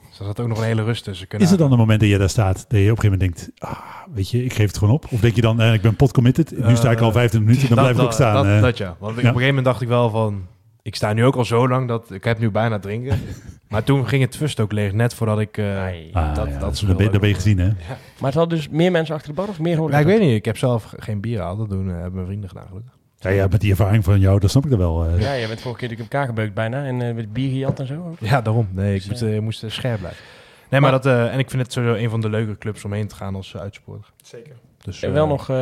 Dus 0.10 0.20
er 0.20 0.26
zat 0.26 0.40
ook 0.40 0.48
nog 0.48 0.58
een 0.58 0.64
hele 0.64 0.84
rust 0.84 1.04
tussen. 1.04 1.28
Kunnen 1.28 1.48
Is 1.48 1.54
er 1.54 1.60
dan 1.60 1.72
een 1.72 1.78
moment 1.78 2.00
dat 2.00 2.10
je 2.10 2.18
daar 2.18 2.30
staat, 2.30 2.56
dat 2.70 2.80
je 2.80 2.92
op 2.92 2.98
een 2.98 3.04
gegeven 3.04 3.10
moment 3.20 3.20
denkt, 3.20 3.52
ah, 3.62 3.80
weet 4.14 4.30
je, 4.30 4.44
ik 4.44 4.54
geef 4.54 4.68
het 4.68 4.78
gewoon 4.78 4.94
op? 4.94 5.06
Of 5.12 5.20
denk 5.20 5.36
je 5.36 5.42
dan, 5.42 5.62
eh, 5.62 5.74
ik 5.74 5.82
ben 5.82 5.96
pot 5.96 6.12
committed, 6.14 6.52
nu 6.66 6.76
sta 6.76 6.92
ik 6.92 7.00
al 7.00 7.08
Eh, 7.08 7.14
25 7.14 7.40
minuten, 7.42 7.68
dan 7.76 7.78
blijf 7.84 7.98
ik 7.98 8.04
ook 8.04 8.14
staan. 8.14 8.34
Dat, 8.34 8.46
eh. 8.46 8.62
dat 8.62 8.78
ja. 8.78 8.96
Want 9.00 9.18
ik- 9.18 9.24
ja. 9.24 9.30
op 9.30 9.36
een 9.36 9.42
gegeven 9.42 9.48
moment 9.48 9.66
dacht 9.66 9.82
ik 9.82 9.88
wel 9.88 10.10
van... 10.10 10.48
Ik 10.90 10.96
sta 10.96 11.14
nu 11.14 11.26
ook 11.26 11.36
al 11.36 11.46
zo 11.46 11.68
lang 11.68 11.88
dat 11.88 12.12
ik 12.12 12.24
heb 12.24 12.40
nu 12.40 12.52
bijna 12.52 12.80
drinken. 12.80 13.20
maar 13.70 13.84
toen 13.84 14.08
ging 14.08 14.22
het 14.24 14.36
first 14.36 14.60
ook 14.60 14.72
leeg, 14.72 14.94
net 14.94 15.14
voordat 15.14 15.40
ik... 15.40 15.58
eh, 15.58 15.78
Ai. 15.82 16.10
Ah, 16.14 16.36
dat- 16.36 16.48
ja, 16.48 16.60
dat 16.60 16.84
ben, 16.98 17.12
ben 17.20 17.28
je 17.30 17.34
gezien, 17.36 17.60
hè? 17.60 17.68
Maar 17.68 18.30
het 18.30 18.34
hadden 18.34 18.58
dus 18.58 18.70
meer 18.70 18.92
mensen 18.92 19.16
achter 19.16 19.30
de 19.30 19.36
bar 19.36 19.48
of 19.48 19.60
meer 19.60 19.78
hoor 19.78 19.92
Ja, 19.92 19.98
ik 20.00 20.06
weet 20.06 20.20
niet. 20.20 20.36
Ik 20.36 20.46
heb 20.46 20.58
zelf 20.58 20.94
geen 20.98 21.22
bier 21.22 21.38
gehaald. 21.38 21.58
Dat 21.58 21.70
doen 21.70 21.88
eh, 21.90 21.94
hebben 21.96 22.14
mijn 22.14 22.26
vrienden 22.26 22.50
gedaan 22.50 22.68
gelukkig. 22.68 22.94
Ja, 23.20 23.30
ja, 23.30 23.48
met 23.48 23.62
die 23.62 23.70
ervaring 23.72 24.04
van 24.04 24.20
jou, 24.20 24.40
dat 24.40 24.50
snap 24.50 24.66
ik 24.66 24.72
er 24.72 24.78
wel. 24.78 25.06
eh. 25.06 25.22
Ja, 25.22 25.34
je 25.34 25.48
bent 25.48 25.62
vorige 25.62 25.80
keer 25.80 25.90
natuurlijk 25.90 26.00
op 26.02 26.14
elkaar 26.14 26.28
gebeukt 26.28 26.54
bijna. 26.54 26.86
En 26.86 27.02
eh, 27.02 27.14
met 27.16 27.34
bier 27.34 27.50
gejat 27.52 27.80
en 27.80 27.88
zo. 27.88 27.94
ook. 28.08 28.20
Ja, 28.20 28.42
daarom. 28.42 28.68
Nee, 28.72 28.94
ik 28.96 29.00
Dus, 29.02 29.10
moest, 29.10 29.22
eh, 29.22 29.36
eh, 29.36 29.42
moest 29.42 29.64
eh, 29.64 29.70
scherp 29.70 30.00
blijven. 30.00 30.24
Nee, 30.70 30.80
maar, 30.82 30.92
dat... 30.92 31.06
eh, 31.06 31.34
en 31.34 31.40
ik 31.40 31.50
vind 31.50 31.62
het 31.62 31.72
sowieso 31.74 31.96
een 32.04 32.10
van 32.10 32.22
de 32.22 32.30
leuke 32.30 32.58
clubs 32.58 32.86
om 32.86 32.94
heen 32.94 33.08
te 33.08 33.16
gaan 33.16 33.36
als 33.36 33.54
uh, 33.54 33.62
uitsupporter. 33.62 34.12
Zeker. 34.24 34.56
Dus, 34.84 35.02
En 35.02 35.08
eh, 35.08 35.14
wel 35.14 35.28
nog 35.28 35.50
eh, 35.50 35.58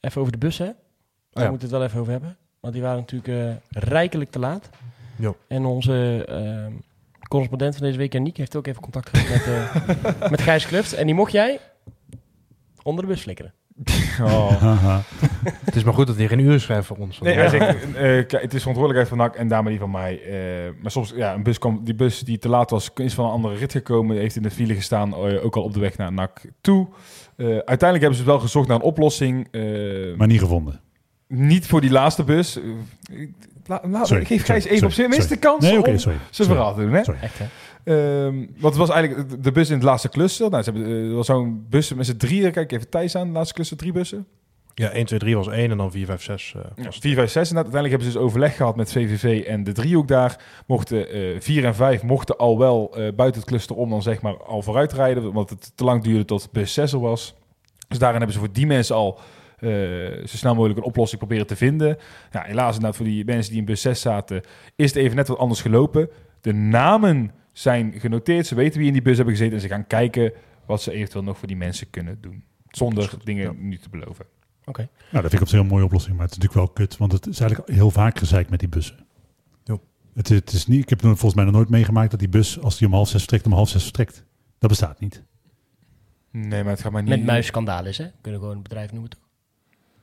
even 0.00 0.20
over 0.20 0.32
de 0.32 0.38
bus, 0.38 0.58
hè? 0.58 0.64
Daar 1.30 1.44
ja. 1.44 1.50
moeten 1.50 1.68
we 1.68 1.74
het 1.74 1.82
wel 1.82 1.82
even 1.84 2.00
over 2.00 2.12
hebben. 2.12 2.36
Want 2.62 2.74
die 2.74 2.82
waren 2.82 2.98
natuurlijk 2.98 3.28
eh, 3.28 3.82
rijkelijk 3.82 4.30
te 4.30 4.38
laat. 4.38 4.70
Ja. 5.16 5.32
En 5.48 5.64
onze 5.64 6.24
eh, 6.28 6.74
correspondent 7.28 7.76
van 7.76 7.86
deze 7.86 7.98
week, 7.98 8.12
Janiek, 8.12 8.36
heeft 8.36 8.56
ook 8.56 8.66
even 8.66 8.82
contact 8.82 9.08
gehad 9.08 9.28
met, 9.28 9.46
eh 9.46 10.30
met 10.34 10.40
Gijs 10.42 10.66
Kluft. 10.66 10.92
En 10.92 11.06
die 11.06 11.14
mocht 11.14 11.32
jij 11.32 11.60
onder 12.82 13.04
de 13.04 13.10
bus 13.10 13.20
flikkeren. 13.20 13.52
Oh. 14.20 14.62
Het 15.64 15.76
is 15.76 15.84
maar 15.84 15.94
goed 15.94 16.06
dat 16.06 16.16
hij 16.16 16.28
geen 16.28 16.38
uren 16.38 16.60
schrijft 16.60 16.86
voor 16.86 16.96
ons. 16.96 17.20
Nee, 17.20 17.34
hij 17.34 17.48
zegt, 17.48 17.84
eh, 17.84 17.92
kijk, 17.92 18.30
het 18.42 18.54
is 18.54 18.60
verantwoordelijkheid 18.60 19.08
van 19.08 19.18
NAC 19.18 19.34
en 19.36 19.48
daarmee 19.48 19.70
die 19.72 19.80
van 19.80 19.90
mij. 19.90 20.22
Eh, 20.22 20.72
maar 20.82 20.90
soms, 20.90 21.12
ja, 21.16 21.34
een 21.34 21.42
bus 21.42 21.58
kwam, 21.58 21.84
die 21.84 21.94
bus 21.94 22.20
die 22.20 22.38
te 22.38 22.48
laat 22.48 22.70
was, 22.70 22.90
is 22.94 23.14
van 23.14 23.24
een 23.24 23.30
andere 23.30 23.54
rit 23.54 23.72
gekomen. 23.72 24.16
Heeft 24.16 24.36
in 24.36 24.42
de 24.42 24.50
file 24.50 24.74
gestaan, 24.74 25.14
ook 25.14 25.56
al 25.56 25.62
op 25.62 25.72
de 25.72 25.80
weg 25.80 25.96
naar 25.96 26.12
NAC 26.12 26.40
toe. 26.60 26.88
Eh, 27.36 27.46
uiteindelijk 27.46 28.00
hebben 28.00 28.18
ze 28.18 28.24
wel 28.24 28.38
gezocht 28.40 28.68
naar 28.68 28.76
een 28.76 28.82
oplossing. 28.82 29.48
eh, 29.50 29.62
maar 30.16 30.26
niet 30.26 30.40
gevonden. 30.40 30.80
Niet 31.34 31.66
voor 31.66 31.80
die 31.80 31.90
laatste 31.90 32.24
bus. 32.24 32.56
Eh, 32.56 32.62
la- 33.66 33.80
la- 33.88 34.04
Sorry, 34.04 34.24
geef 34.24 34.44
Gijs 34.44 34.62
sorry, 34.62 34.76
even 34.76 34.86
op 34.86 34.92
sorry, 34.92 34.94
zijn 34.94 35.08
minste 35.08 35.36
kans 35.36 35.64
Nee, 35.64 35.78
oké, 35.78 35.90
om 35.90 35.98
sorry. 35.98 36.18
zijn 36.18 36.34
Sorry. 36.34 36.52
verhaal 36.52 36.74
te 36.74 36.80
doen. 36.80 36.92
Hè? 36.92 37.04
Sorry. 37.04 37.20
Echt, 37.20 37.38
hè? 37.38 37.46
Ehm, 37.84 38.36
want 38.36 38.74
het 38.74 38.86
was 38.86 38.88
eigenlijk 38.90 39.42
de 39.42 39.52
bus 39.52 39.68
in 39.68 39.74
het 39.74 39.84
laatste 39.84 40.08
cluster. 40.08 40.50
Nou, 40.50 40.62
ze 40.62 40.70
hebben, 40.70 40.88
eh, 40.90 41.08
er 41.08 41.14
was 41.14 41.26
zo'n 41.26 41.66
bus 41.68 41.94
met 41.94 42.06
z'n 42.06 42.16
drieën. 42.16 42.52
Kijk 42.52 42.72
even 42.72 42.88
Thijs 42.88 43.16
aan, 43.16 43.26
de 43.26 43.32
laatste 43.32 43.54
cluster, 43.54 43.76
drie 43.76 43.92
bussen. 43.92 44.26
Ja, 44.74 44.90
1, 44.94 45.04
2, 45.06 45.18
3 45.18 45.36
was 45.36 45.46
1 45.46 45.70
en 45.70 45.76
dan 45.76 45.90
4, 45.90 46.06
5, 46.06 46.22
6 46.22 46.54
uh, 46.56 46.62
Ja, 46.76 46.84
was 46.84 46.98
4, 46.98 47.14
5, 47.14 47.30
6. 47.30 47.50
En 47.50 47.56
uiteindelijk 47.56 47.92
hebben 47.94 48.12
ze 48.12 48.18
dus 48.18 48.26
overleg 48.28 48.56
gehad 48.56 48.76
met 48.76 48.92
VVV 48.92 49.44
en 49.46 49.64
de 49.64 49.72
driehoek 49.72 50.08
daar. 50.08 50.44
Mochten 50.66 51.08
eh 51.10 51.40
4 51.40 51.64
en 51.64 51.74
5 51.74 52.02
mochten 52.02 52.36
al 52.36 52.58
wel 52.58 52.90
eh, 52.96 53.12
buiten 53.14 53.40
het 53.40 53.50
cluster 53.50 53.76
om 53.76 53.90
dan 53.90 54.02
zeg 54.02 54.20
maar 54.22 54.36
al 54.44 54.62
vooruit 54.62 54.92
rijden. 54.92 55.28
Omdat 55.28 55.50
het 55.50 55.72
te 55.74 55.84
lang 55.84 56.02
duurde 56.02 56.24
tot 56.24 56.48
bus 56.52 56.72
6 56.74 56.92
er 56.92 57.00
was. 57.00 57.34
Dus 57.88 57.98
daarin 57.98 58.16
hebben 58.18 58.34
ze 58.36 58.42
voor 58.44 58.52
die 58.52 58.66
mensen 58.66 58.94
al 58.96 59.18
zo 60.26 60.36
snel 60.36 60.54
mogelijk 60.54 60.78
een 60.78 60.84
oplossing 60.84 61.18
proberen 61.20 61.46
te 61.46 61.56
vinden. 61.56 61.96
Nou, 62.32 62.46
helaas 62.46 62.74
inderdaad 62.74 62.96
voor 62.96 63.06
die 63.06 63.24
mensen 63.24 63.50
die 63.50 63.60
in 63.60 63.66
bus 63.66 63.80
6 63.80 64.00
zaten 64.00 64.42
is 64.76 64.86
het 64.86 64.96
even 64.96 65.16
net 65.16 65.28
wat 65.28 65.38
anders 65.38 65.60
gelopen. 65.60 66.08
De 66.40 66.52
namen 66.52 67.32
zijn 67.52 67.92
genoteerd. 68.00 68.46
Ze 68.46 68.54
weten 68.54 68.78
wie 68.78 68.86
in 68.86 68.92
die 68.92 69.02
bus 69.02 69.16
hebben 69.16 69.34
gezeten. 69.34 69.54
En 69.54 69.60
ze 69.60 69.68
gaan 69.68 69.86
kijken 69.86 70.32
wat 70.66 70.82
ze 70.82 70.92
eventueel 70.92 71.24
nog 71.24 71.38
voor 71.38 71.48
die 71.48 71.56
mensen 71.56 71.90
kunnen 71.90 72.18
doen. 72.20 72.44
Zonder 72.68 73.10
dingen 73.24 73.44
Ja. 73.44 73.52
nu 73.56 73.78
te 73.78 73.88
beloven. 73.88 74.24
Oké. 74.64 74.80
Nou, 74.80 74.90
dat 75.10 75.20
vind 75.20 75.32
ik 75.32 75.40
op 75.40 75.48
zich 75.48 75.60
een 75.60 75.66
mooie 75.66 75.84
oplossing, 75.84 76.16
maar 76.16 76.24
het 76.26 76.36
is 76.36 76.38
natuurlijk 76.42 76.66
wel 76.66 76.74
kut, 76.86 76.96
want 76.96 77.12
het 77.12 77.26
is 77.26 77.40
eigenlijk 77.40 77.70
heel 77.70 77.90
vaak 77.90 78.18
gezeik 78.18 78.50
met 78.50 78.58
die 78.60 78.68
bussen. 78.68 79.06
Jo. 79.64 79.80
Het, 80.14 80.28
het 80.28 80.52
is 80.52 80.66
niet, 80.66 80.82
ik 80.82 80.88
heb 80.88 81.00
volgens 81.00 81.34
mij 81.34 81.44
nog 81.44 81.54
nooit 81.54 81.68
meegemaakt 81.68 82.10
dat 82.10 82.20
die 82.20 82.28
bus, 82.28 82.60
als 82.60 82.78
die 82.78 82.86
om 82.86 82.92
half 82.94 83.08
zes 83.08 83.18
vertrekt, 83.20 83.46
om 83.46 83.52
half 83.52 83.68
zes 83.68 83.82
vertrekt. 83.82 84.24
Dat 84.58 84.70
bestaat 84.70 85.00
niet. 85.00 85.22
Nee, 86.30 86.62
maar 86.62 86.72
het 86.72 86.80
gaat 86.80 86.92
maar 86.92 87.02
niet... 87.02 87.10
Met 87.10 87.24
muisskandaal 87.24 87.86
is, 87.86 87.98
hè? 87.98 88.04
Kunnen 88.20 88.40
we 88.40 88.46
gewoon 88.46 88.56
een 88.56 88.62
bedrijf 88.62 88.92
noemen, 88.92 89.10
toch? 89.10 89.20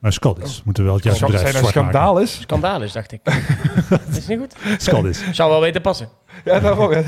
Maar 0.00 0.12
Scaldis 0.12 0.62
moeten 0.64 0.82
we 0.82 0.88
wel 0.88 0.98
het 0.98 1.04
juiste 1.06 1.24
Zijn 1.26 1.36
bedrijf 1.36 1.56
zwart 1.58 1.74
maken. 1.74 1.90
schandaal 1.90 2.20
is? 2.20 2.40
Skandaal 2.40 2.82
is, 2.82 2.92
dacht 2.92 3.12
ik. 3.12 3.20
is 4.16 4.26
niet 4.26 4.38
goed? 4.38 4.56
Scaldis. 4.78 5.24
Maar 5.24 5.34
Zou 5.34 5.50
wel 5.50 5.60
weten 5.60 5.80
passen. 5.80 6.08
Ja, 6.44 6.60
daarom. 6.60 6.92
ja. 6.92 7.02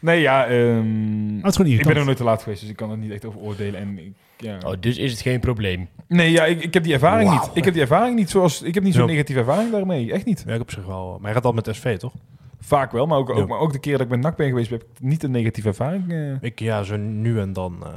Nee, 0.00 0.20
ja. 0.20 0.46
ehm, 0.46 1.36
het 1.36 1.46
is 1.46 1.56
gewoon 1.56 1.72
ik 1.72 1.86
ben 1.86 1.96
er 1.96 2.04
nooit 2.04 2.16
te 2.16 2.24
laat 2.24 2.42
geweest, 2.42 2.60
dus 2.60 2.70
ik 2.70 2.76
kan 2.76 2.90
er 2.90 2.96
niet 2.96 3.10
echt 3.10 3.24
over 3.24 3.40
oordelen. 3.40 3.80
En 3.80 3.98
ik, 3.98 4.12
ja. 4.36 4.58
Oh, 4.64 4.72
dus 4.80 4.96
is 4.96 5.10
het 5.12 5.20
geen 5.20 5.40
probleem. 5.40 5.88
Nee, 6.08 6.30
ja, 6.30 6.44
ik, 6.44 6.62
ik 6.62 6.74
heb 6.74 6.82
die 6.82 6.92
ervaring 6.92 7.30
niet. 7.30 7.50
Ik 7.54 7.64
heb 7.64 7.72
die 7.72 7.82
ervaring 7.82 8.16
niet 8.16 8.30
zoals... 8.30 8.62
Ik 8.62 8.74
heb 8.74 8.82
niet 8.82 8.94
zo'n 8.94 9.02
Ja. 9.06 9.10
negatieve 9.10 9.40
ervaring 9.40 9.70
daarmee. 9.72 10.12
Echt 10.12 10.24
niet. 10.24 10.44
Werk 10.44 10.60
op 10.60 10.70
zich 10.70 10.86
wel. 10.86 11.18
Maar 11.20 11.28
je 11.28 11.34
gaat 11.36 11.44
al 11.44 11.52
met 11.52 11.68
SV, 11.72 11.96
toch? 11.98 12.12
Vaak 12.60 12.92
wel, 12.92 13.06
maar 13.06 13.18
ook, 13.18 13.30
ook, 13.30 13.36
Ja. 13.38 13.46
maar 13.46 13.58
ook 13.58 13.72
de 13.72 13.78
keer 13.78 13.92
dat 13.92 14.00
ik 14.00 14.08
met 14.08 14.20
NAC 14.20 14.36
ben 14.36 14.48
geweest, 14.48 14.70
heb 14.70 14.80
ik 14.82 14.86
niet 15.00 15.22
een 15.22 15.30
negatieve 15.30 15.68
ervaring. 15.68 16.12
eh. 16.12 16.32
Ik 16.40 16.58
ja, 16.60 16.82
zo 16.82 16.96
nu 16.96 17.40
en 17.40 17.52
dan 17.52 17.76
eh, 17.82 17.88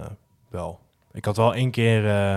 wel. 0.49 0.80
Ik 1.13 1.26
had 1.26 1.38
wel 1.38 1.54
één 1.56 1.71
keer... 1.71 2.10
eh, 2.10 2.36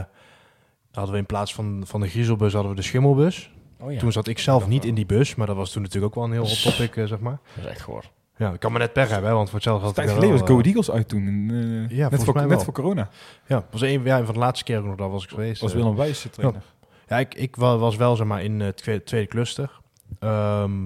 hadden 0.96 1.14
we 1.14 1.20
in 1.20 1.26
plaats 1.26 1.54
van, 1.54 1.82
van 1.86 2.00
de 2.00 2.08
griezelbus 2.08 2.52
hadden 2.52 2.70
we 2.70 2.76
de 2.76 2.82
schimmelbus. 2.82 3.50
Oh 3.80 3.92
ja, 3.92 3.98
Toen 3.98 4.12
zat 4.12 4.26
ik 4.26 4.38
zelf 4.38 4.66
niet 4.68 4.84
in 4.84 4.94
die 4.94 5.06
bus, 5.06 5.34
maar 5.34 5.46
dat 5.46 5.56
was 5.56 5.72
toen 5.72 5.82
natuurlijk 5.82 6.16
ook 6.16 6.24
wel 6.24 6.24
een 6.24 6.42
heel 6.42 6.48
hot 6.48 6.62
topic, 6.62 6.96
eh, 6.96 7.04
zeg 7.06 7.18
maar. 7.20 7.38
dat 7.54 7.64
is 7.64 7.70
echt 7.70 7.80
goor. 7.80 8.04
Ja, 8.36 8.52
ik 8.52 8.60
kan 8.60 8.72
me 8.72 8.78
net 8.78 8.92
per 8.92 9.08
hebben, 9.08 9.28
hè, 9.30 9.36
want 9.36 9.46
voor 9.48 9.54
hetzelfde 9.58 9.84
had 9.86 9.94
tijd 9.94 10.08
ik 10.08 10.14
geleden 10.14 10.38
was 10.38 10.48
Go 10.48 10.58
eh, 10.58 10.66
Eagles 10.66 10.90
uit 10.90 11.08
toen. 11.08 11.26
en, 11.26 11.86
eh, 11.90 11.96
Ja, 11.96 12.08
net, 12.08 12.24
voor, 12.24 12.34
mij 12.34 12.44
net 12.44 12.64
voor 12.64 12.72
corona. 12.72 13.08
Ja, 13.46 13.64
was 13.70 13.80
een, 13.80 14.02
ja, 14.04 14.24
van 14.24 14.34
de 14.34 14.40
laatste 14.40 14.64
keer 14.64 14.78
ook 14.78 14.84
nog, 14.84 14.96
daar 14.96 15.10
was 15.10 15.24
ik 15.24 15.30
geweest. 15.30 15.60
was. 15.60 15.72
Willem 15.74 15.96
Wijs 15.96 16.22
de 16.22 16.30
trainer. 16.30 16.62
Ja, 17.08 17.18
ik, 17.18 17.34
ik 17.34 17.56
wa- 17.56 17.76
was 17.76 17.96
wel 17.96 18.16
zeg 18.16 18.26
maar 18.26 18.42
in 18.42 18.60
het 18.60 18.76
tweede, 18.76 19.04
tweede 19.04 19.26
cluster. 19.28 19.80
Ehm, 20.18 20.82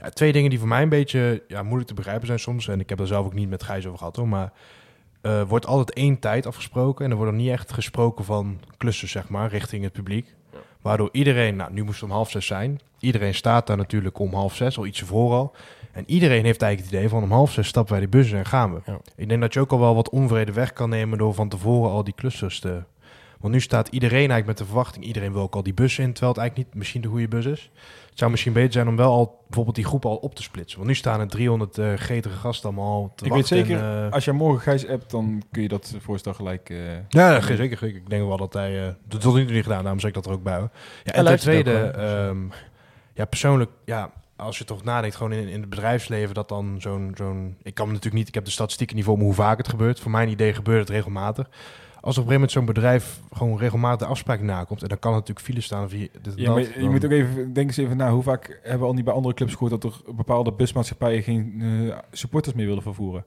ja, 0.00 0.08
twee 0.12 0.32
dingen 0.32 0.50
die 0.50 0.58
voor 0.58 0.68
mij 0.68 0.82
een 0.82 0.88
beetje 0.88 1.42
ja, 1.48 1.62
moeilijk 1.62 1.88
te 1.88 1.94
begrijpen 1.94 2.26
zijn 2.26 2.38
soms. 2.38 2.68
En 2.68 2.80
ik 2.80 2.88
heb 2.88 3.00
er 3.00 3.06
zelf 3.06 3.26
ook 3.26 3.34
niet 3.34 3.48
met 3.48 3.62
Gijs 3.62 3.86
over 3.86 3.98
gehad 3.98 4.16
hoor. 4.16 4.28
Maar 4.28 4.52
eh, 5.24 5.42
wordt 5.42 5.66
altijd 5.66 5.92
één 5.92 6.18
tijd 6.18 6.46
afgesproken. 6.46 7.04
En 7.04 7.10
er 7.10 7.16
wordt 7.16 7.32
dan 7.32 7.40
niet 7.40 7.50
echt 7.50 7.72
gesproken 7.72 8.24
van 8.24 8.60
klussen, 8.76 9.08
zeg 9.08 9.28
maar, 9.28 9.50
richting 9.50 9.82
het 9.82 9.92
publiek. 9.92 10.34
Waardoor 10.82 11.08
iedereen, 11.12 11.56
nou, 11.56 11.72
nu 11.72 11.82
moest 11.82 12.00
het 12.00 12.10
om 12.10 12.14
half 12.14 12.30
zes 12.30 12.46
zijn. 12.46 12.80
Iedereen 12.98 13.34
staat 13.34 13.66
daar 13.66 13.76
natuurlijk 13.76 14.18
om 14.18 14.34
half 14.34 14.54
zes, 14.54 14.78
al 14.78 14.86
iets 14.86 15.00
ervoor 15.00 15.32
al. 15.32 15.52
En 15.92 16.04
iedereen 16.06 16.44
heeft 16.44 16.62
eigenlijk 16.62 16.92
het 16.92 17.00
idee 17.00 17.10
van 17.10 17.22
om 17.22 17.32
half 17.32 17.52
zes 17.52 17.68
stappen 17.68 17.92
wij 17.92 18.00
die 18.00 18.10
bus 18.10 18.30
in 18.30 18.38
en 18.38 18.46
gaan 18.46 18.74
we. 18.74 18.80
Ja. 18.86 18.98
Ik 19.16 19.28
denk 19.28 19.40
dat 19.40 19.54
je 19.54 19.60
ook 19.60 19.72
al 19.72 19.78
wel 19.78 19.94
wat 19.94 20.10
onvrede 20.10 20.52
weg 20.52 20.72
kan 20.72 20.88
nemen 20.88 21.18
door 21.18 21.34
van 21.34 21.48
tevoren 21.48 21.90
al 21.90 22.04
die 22.04 22.14
clusters 22.14 22.60
te... 22.60 22.82
Want 23.40 23.54
nu 23.54 23.60
staat 23.60 23.88
iedereen 23.88 24.30
eigenlijk 24.30 24.46
met 24.46 24.58
de 24.58 24.64
verwachting, 24.64 25.04
iedereen 25.04 25.32
wil 25.32 25.42
ook 25.42 25.54
al 25.54 25.62
die 25.62 25.74
bus 25.74 25.98
in, 25.98 26.12
terwijl 26.12 26.32
het 26.32 26.40
eigenlijk 26.40 26.68
niet 26.68 26.78
misschien 26.78 27.00
de 27.00 27.08
goede 27.08 27.28
bus 27.28 27.44
is. 27.44 27.70
Het 28.14 28.22
zou 28.22 28.32
misschien 28.32 28.52
beter 28.52 28.72
zijn 28.72 28.88
om 28.88 28.96
wel 28.96 29.12
al 29.12 29.38
bijvoorbeeld 29.46 29.76
die 29.76 29.84
groep 29.84 30.04
al 30.04 30.16
op 30.16 30.34
te 30.34 30.42
splitsen. 30.42 30.76
Want 30.78 30.90
nu 30.90 30.96
staan 30.96 31.20
er 31.20 31.28
300 31.28 31.78
eh 31.78 31.94
gretige 31.94 32.36
gasten 32.36 32.68
allemaal 32.68 33.12
te 33.16 33.24
Ik 33.24 33.32
weet 33.32 33.46
zeker, 33.46 33.78
en, 33.78 34.06
eh, 34.06 34.12
als 34.12 34.24
jij 34.24 34.34
morgen 34.34 34.60
Gijs 34.60 34.86
hebt, 34.86 35.10
dan 35.10 35.42
kun 35.50 35.62
je 35.62 35.68
dat 35.68 35.94
voorstel 36.00 36.34
gelijk... 36.34 36.70
eh, 36.70 36.76
Ja, 37.08 37.30
ja, 37.32 37.40
zeker, 37.40 37.78
zeker. 37.78 37.96
Ik 37.96 38.10
denk 38.10 38.26
wel 38.26 38.36
dat 38.36 38.52
hij... 38.52 38.86
eh 38.86 38.92
dat 39.08 39.20
tot 39.20 39.34
nu 39.34 39.44
toe 39.44 39.54
niet 39.54 39.62
gedaan, 39.62 39.80
daarom 39.80 40.00
zeg 40.00 40.08
ik 40.08 40.14
dat 40.14 40.26
er 40.26 40.32
ook 40.32 40.42
bij. 40.42 40.60
Ja, 41.04 41.12
en 41.12 41.24
ten 41.24 41.38
tweede, 41.38 41.72
ehm, 41.72 42.38
ja, 43.14 43.24
persoonlijk, 43.24 43.70
ja, 43.84 44.10
als 44.36 44.58
je 44.58 44.64
toch 44.64 44.84
nadenkt, 44.84 45.16
gewoon 45.16 45.32
in, 45.32 45.48
in 45.48 45.60
het 45.60 45.70
bedrijfsleven, 45.70 46.34
dat 46.34 46.48
dan 46.48 46.76
zo'n, 46.78 47.12
zo'n... 47.14 47.56
Ik 47.62 47.74
kan 47.74 47.86
natuurlijk 47.86 48.14
niet, 48.14 48.28
ik 48.28 48.34
heb 48.34 48.44
de 48.44 48.50
statistieken 48.50 48.96
niet 48.96 49.04
voor 49.04 49.18
me 49.18 49.24
hoe 49.24 49.34
vaak 49.34 49.58
het 49.58 49.68
gebeurt. 49.68 50.00
Voor 50.00 50.10
mijn 50.10 50.28
idee 50.28 50.54
gebeurt 50.54 50.80
het 50.80 50.90
regelmatig. 50.90 51.48
Als 52.04 52.18
op 52.18 52.24
een 52.24 52.30
gegeven 52.30 52.32
moment 52.32 52.50
zo'n 52.52 52.64
bedrijf 52.82 53.20
gewoon 53.32 53.58
regelmatig 53.58 54.08
afspraken 54.08 54.44
nakomt, 54.46 54.82
en 54.82 54.88
dan 54.88 54.98
kan 54.98 55.12
natuurlijk 55.12 55.40
file 55.46 55.60
staan. 55.60 55.84
Of 55.84 55.92
je, 55.92 55.98
dit, 56.22 56.32
Ja, 56.36 56.44
dat, 56.44 56.54
maar 56.54 56.62
je 56.62 56.72
dan- 56.80 56.90
moet 56.90 57.04
ook 57.04 57.10
even, 57.10 57.52
denk 57.52 57.66
eens 57.66 57.76
even 57.76 57.96
na, 57.96 58.10
hoe 58.10 58.22
vaak 58.22 58.58
hebben 58.62 58.80
we 58.80 58.86
al 58.86 58.92
niet 58.94 59.04
bij 59.04 59.14
andere 59.14 59.34
clubs 59.34 59.52
gehoord 59.52 59.70
dat 59.70 59.84
er 59.84 60.14
bepaalde 60.14 60.52
busmaatschappijen 60.52 61.22
geen 61.22 61.54
eh, 61.88 61.96
supporters 62.12 62.54
meer 62.54 62.66
willen 62.66 62.82
vervoeren? 62.82 63.24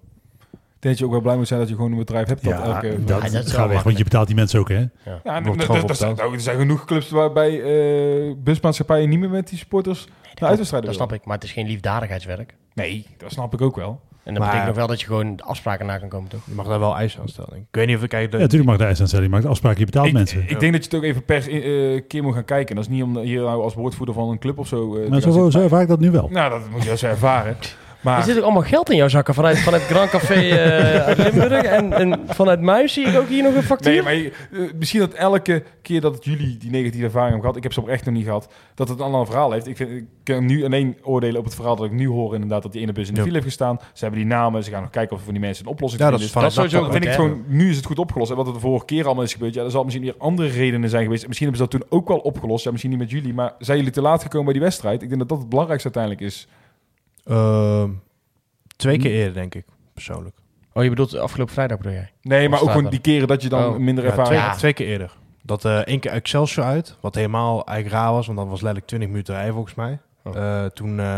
Ik 0.51 0.83
denk 0.83 0.97
dat 0.97 0.97
je 0.97 1.05
ook 1.05 1.11
wel 1.11 1.21
blij 1.21 1.37
moet 1.37 1.47
zijn 1.47 1.59
dat 1.59 1.69
je 1.69 1.75
gewoon 1.75 1.91
een 1.91 1.97
bedrijf 1.97 2.27
hebt 2.27 2.43
dat 2.43 2.53
Ja, 2.53 2.63
elke... 2.63 3.03
dat, 3.03 3.23
Ja, 3.23 3.29
dat 3.29 3.51
gaat 3.51 3.69
weg, 3.69 3.83
want 3.83 3.97
je 3.97 4.03
betaalt 4.03 4.27
die 4.27 4.35
mensen 4.35 4.59
ook, 4.59 4.69
hè? 4.69 4.85
Ja, 5.23 5.41
dat- 5.41 5.89
er 6.33 6.39
zijn 6.41 6.57
genoeg 6.57 6.85
clubs 6.85 7.09
waarbij 7.09 7.61
eh 7.63 8.33
busmaatschappijen 8.37 9.09
niet 9.09 9.19
meer 9.19 9.29
met 9.29 9.47
die 9.47 9.57
supporters 9.57 10.07
naar 10.39 10.49
uitwedstrijden 10.49 10.89
Dat 10.89 10.97
snap 10.99 11.13
ik, 11.13 11.25
maar 11.25 11.35
het 11.35 11.43
is 11.43 11.51
geen 11.51 11.67
liefdadigheidswerk. 11.67 12.55
Nee, 12.73 13.05
dat 13.17 13.31
snap 13.31 13.53
ik 13.53 13.61
ook 13.61 13.75
wel. 13.75 14.01
En 14.27 14.33
dat 14.33 14.41
Maar- 14.43 14.51
betekent 14.51 14.65
nog 14.67 14.75
wel 14.75 14.87
dat 14.87 14.99
je 15.01 15.07
gewoon 15.07 15.41
afspraken 15.41 15.85
na 15.85 15.97
kan 15.97 16.09
komen, 16.09 16.29
toch? 16.29 16.39
Je 16.45 16.53
mag 16.53 16.67
daar 16.67 16.79
wel 16.79 16.95
eisen 16.95 17.21
aan 17.21 17.27
stellen. 17.27 17.55
Ik 17.57 17.63
weet 17.71 17.87
niet 17.87 17.95
of 17.95 18.03
ik... 18.03 18.09
Kijk, 18.09 18.31
de, 18.31 18.37
Ja, 18.37 18.43
natuurlijk 18.43 18.69
mag 18.69 18.79
de 18.79 18.85
eis 18.85 19.01
aanstellen. 19.01 19.25
Je 19.25 19.31
maakt 19.31 19.45
afspraken, 19.45 19.79
je 19.79 19.85
betaalt 19.85 20.07
Ik, 20.07 20.13
mensen. 20.13 20.41
ik 20.47 20.59
denk 20.59 20.73
dat 20.73 20.83
je 20.83 20.89
het 20.89 20.97
ook 20.97 21.03
even 21.03 21.23
per 21.25 21.37
eh, 21.49 22.01
keer 22.07 22.23
moet 22.23 22.33
gaan 22.33 22.45
kijken. 22.45 22.69
En 22.69 22.75
dat 22.75 22.83
is 22.85 22.89
niet 22.91 23.03
om 23.03 23.17
hier 23.17 23.41
nou 23.41 23.61
als 23.63 23.73
woordvoerder 23.73 24.15
van 24.15 24.29
een 24.29 24.39
club 24.39 24.57
of 24.59 24.67
zo 24.67 24.95
eh, 24.95 25.09
maar 25.09 25.21
zo, 25.21 25.49
zo 25.49 25.59
ervaar 25.61 25.81
ik 25.81 25.87
dat 25.87 25.99
nu 25.99 26.11
wel. 26.11 26.29
Nou, 26.31 26.49
dat 26.49 26.69
moet 26.69 26.83
je 26.83 26.89
eens 26.91 27.03
ervaren. 27.03 27.55
Maar 28.01 28.17
Er 28.17 28.23
zit 28.23 28.37
ook 28.37 28.43
allemaal 28.43 28.61
geld 28.61 28.89
in 28.89 28.95
jouw 28.95 29.07
zakken 29.07 29.33
vanuit, 29.33 29.59
vanuit 29.59 29.81
Grand 29.81 30.09
Café 30.09 30.33
eh, 30.49 31.05
uit 31.05 31.17
Limburg. 31.17 31.63
En, 31.63 31.93
en 31.93 32.19
vanuit 32.27 32.61
Muis 32.61 32.93
zie 32.93 33.05
ik 33.07 33.17
ook 33.17 33.27
hier 33.27 33.43
nog 33.43 33.55
een 33.55 33.63
factuur. 33.63 33.91
Nee, 33.93 34.01
maar 34.01 34.13
je- 34.15 34.31
eh, 34.51 34.59
misschien 34.77 34.99
dat 34.99 35.13
elke 35.13 35.63
keer 35.81 36.01
dat 36.01 36.25
jullie 36.25 36.57
die 36.57 36.69
negatieve 36.71 37.05
ervaring 37.05 37.31
hebben 37.31 37.39
gehad, 37.41 37.55
ik 37.55 37.63
heb 37.63 37.73
ze 37.73 37.79
oprecht 37.81 38.05
nog 38.05 38.13
niet 38.13 38.25
gehad, 38.25 38.47
dat 38.75 38.89
het 38.89 38.99
een 38.99 39.05
ander 39.05 39.25
verhaal 39.25 39.51
heeft. 39.51 39.67
Ik, 39.67 39.77
vind, 39.77 39.89
ik 39.89 40.05
kan 40.23 40.45
nu 40.45 40.65
alleen 40.65 40.97
oordelen 41.03 41.37
op 41.39 41.45
het 41.45 41.55
verhaal 41.55 41.75
dat 41.75 41.85
ik 41.85 41.91
nu 41.91 42.07
hoor 42.07 42.33
inderdaad 42.33 42.63
dat 42.63 42.71
die 42.71 42.81
ene 42.81 42.91
bus 42.91 43.07
in 43.07 43.13
de 43.13 43.21
file 43.21 43.33
heeft 43.33 43.45
gestaan. 43.45 43.79
Ze 43.93 44.01
hebben 44.05 44.19
die 44.19 44.29
namen, 44.29 44.63
ze 44.63 44.71
gaan 44.71 44.81
nog 44.81 44.89
kijken 44.91 45.11
of 45.11 45.17
er 45.17 45.23
voor 45.23 45.33
die 45.33 45.41
mensen 45.41 45.65
een 45.65 45.71
oplossing 45.71 46.01
Ja, 46.01 46.11
dat 46.11 46.19
is 46.19 46.31
dat 46.31 46.53
sowieso 46.53 46.91
vind 46.91 47.03
ik 47.05 47.11
gewoon, 47.11 47.43
nu 47.47 47.69
is 47.69 47.75
het 47.75 47.85
goed 47.85 47.99
opgelost. 47.99 48.31
En 48.31 48.37
wat 48.37 48.47
er 48.47 48.53
de 48.53 48.59
vorige 48.59 48.85
keer 48.85 49.05
allemaal 49.05 49.23
is 49.23 49.33
gebeurd, 49.33 49.53
ja, 49.53 49.63
er 49.63 49.71
zal 49.71 49.83
misschien 49.83 50.03
weer 50.03 50.15
andere 50.17 50.47
redenen 50.49 50.89
zijn 50.89 51.03
geweest. 51.03 51.27
Misschien 51.27 51.47
hebben 51.47 51.65
ze 51.67 51.71
dat 51.77 51.81
toen 51.89 51.99
ook 51.99 52.07
wel 52.07 52.17
opgelost. 52.17 52.63
Ja, 52.63 52.69
misschien 52.71 52.91
niet 52.91 52.99
met 52.99 53.09
jullie, 53.09 53.33
maar 53.33 53.53
zijn 53.59 53.77
jullie 53.77 53.93
te 53.93 54.01
laat 54.01 54.21
gekomen 54.21 54.45
bij 54.45 54.53
die 54.53 54.63
wedstrijd? 54.63 55.01
Ik 55.01 55.07
denk 55.07 55.19
dat 55.19 55.29
dat 55.29 55.37
het 55.39 55.49
belangrijkste 55.49 55.89
uiteindelijk 55.93 56.33
is. 56.33 56.47
Ehm, 57.27 57.89
twee 58.75 58.97
keer 58.97 59.11
eerder, 59.11 59.33
denk 59.33 59.55
ik, 59.55 59.65
persoonlijk. 59.93 60.35
Oh, 60.73 60.83
je 60.83 60.89
bedoelt 60.89 61.15
afgelopen 61.17 61.53
vrijdag 61.53 61.77
bedoel 61.77 61.93
jij? 61.93 62.11
Nee, 62.21 62.43
Of 62.45 62.51
maar 62.51 62.61
ook 62.61 62.71
gewoon 62.71 62.89
die 62.89 62.99
keren 63.01 63.27
dat 63.27 63.41
je 63.41 63.49
dan 63.49 63.73
Oh. 63.73 63.77
minder 63.79 64.03
Ja, 64.03 64.09
ervaring 64.09 64.35
twee, 64.35 64.49
Ja. 64.49 64.55
twee 64.55 64.73
keer 64.73 64.87
eerder. 64.87 65.17
Dat 65.43 65.65
eh 65.65 65.77
één 65.77 65.99
keer 65.99 66.11
Excelsior 66.11 66.65
uit, 66.65 66.97
wat 67.01 67.15
helemaal 67.15 67.65
eigenlijk 67.65 68.01
raar 68.01 68.11
was, 68.11 68.25
want 68.25 68.37
dat 68.37 68.47
was 68.47 68.61
letterlijk 68.61 68.87
20 68.87 69.09
minuten 69.09 69.33
rijden 69.33 69.53
volgens 69.53 69.75
mij. 69.75 69.99
Oh. 70.23 70.35
Eh, 70.37 70.65
toen, 70.65 70.99
eh, 70.99 71.17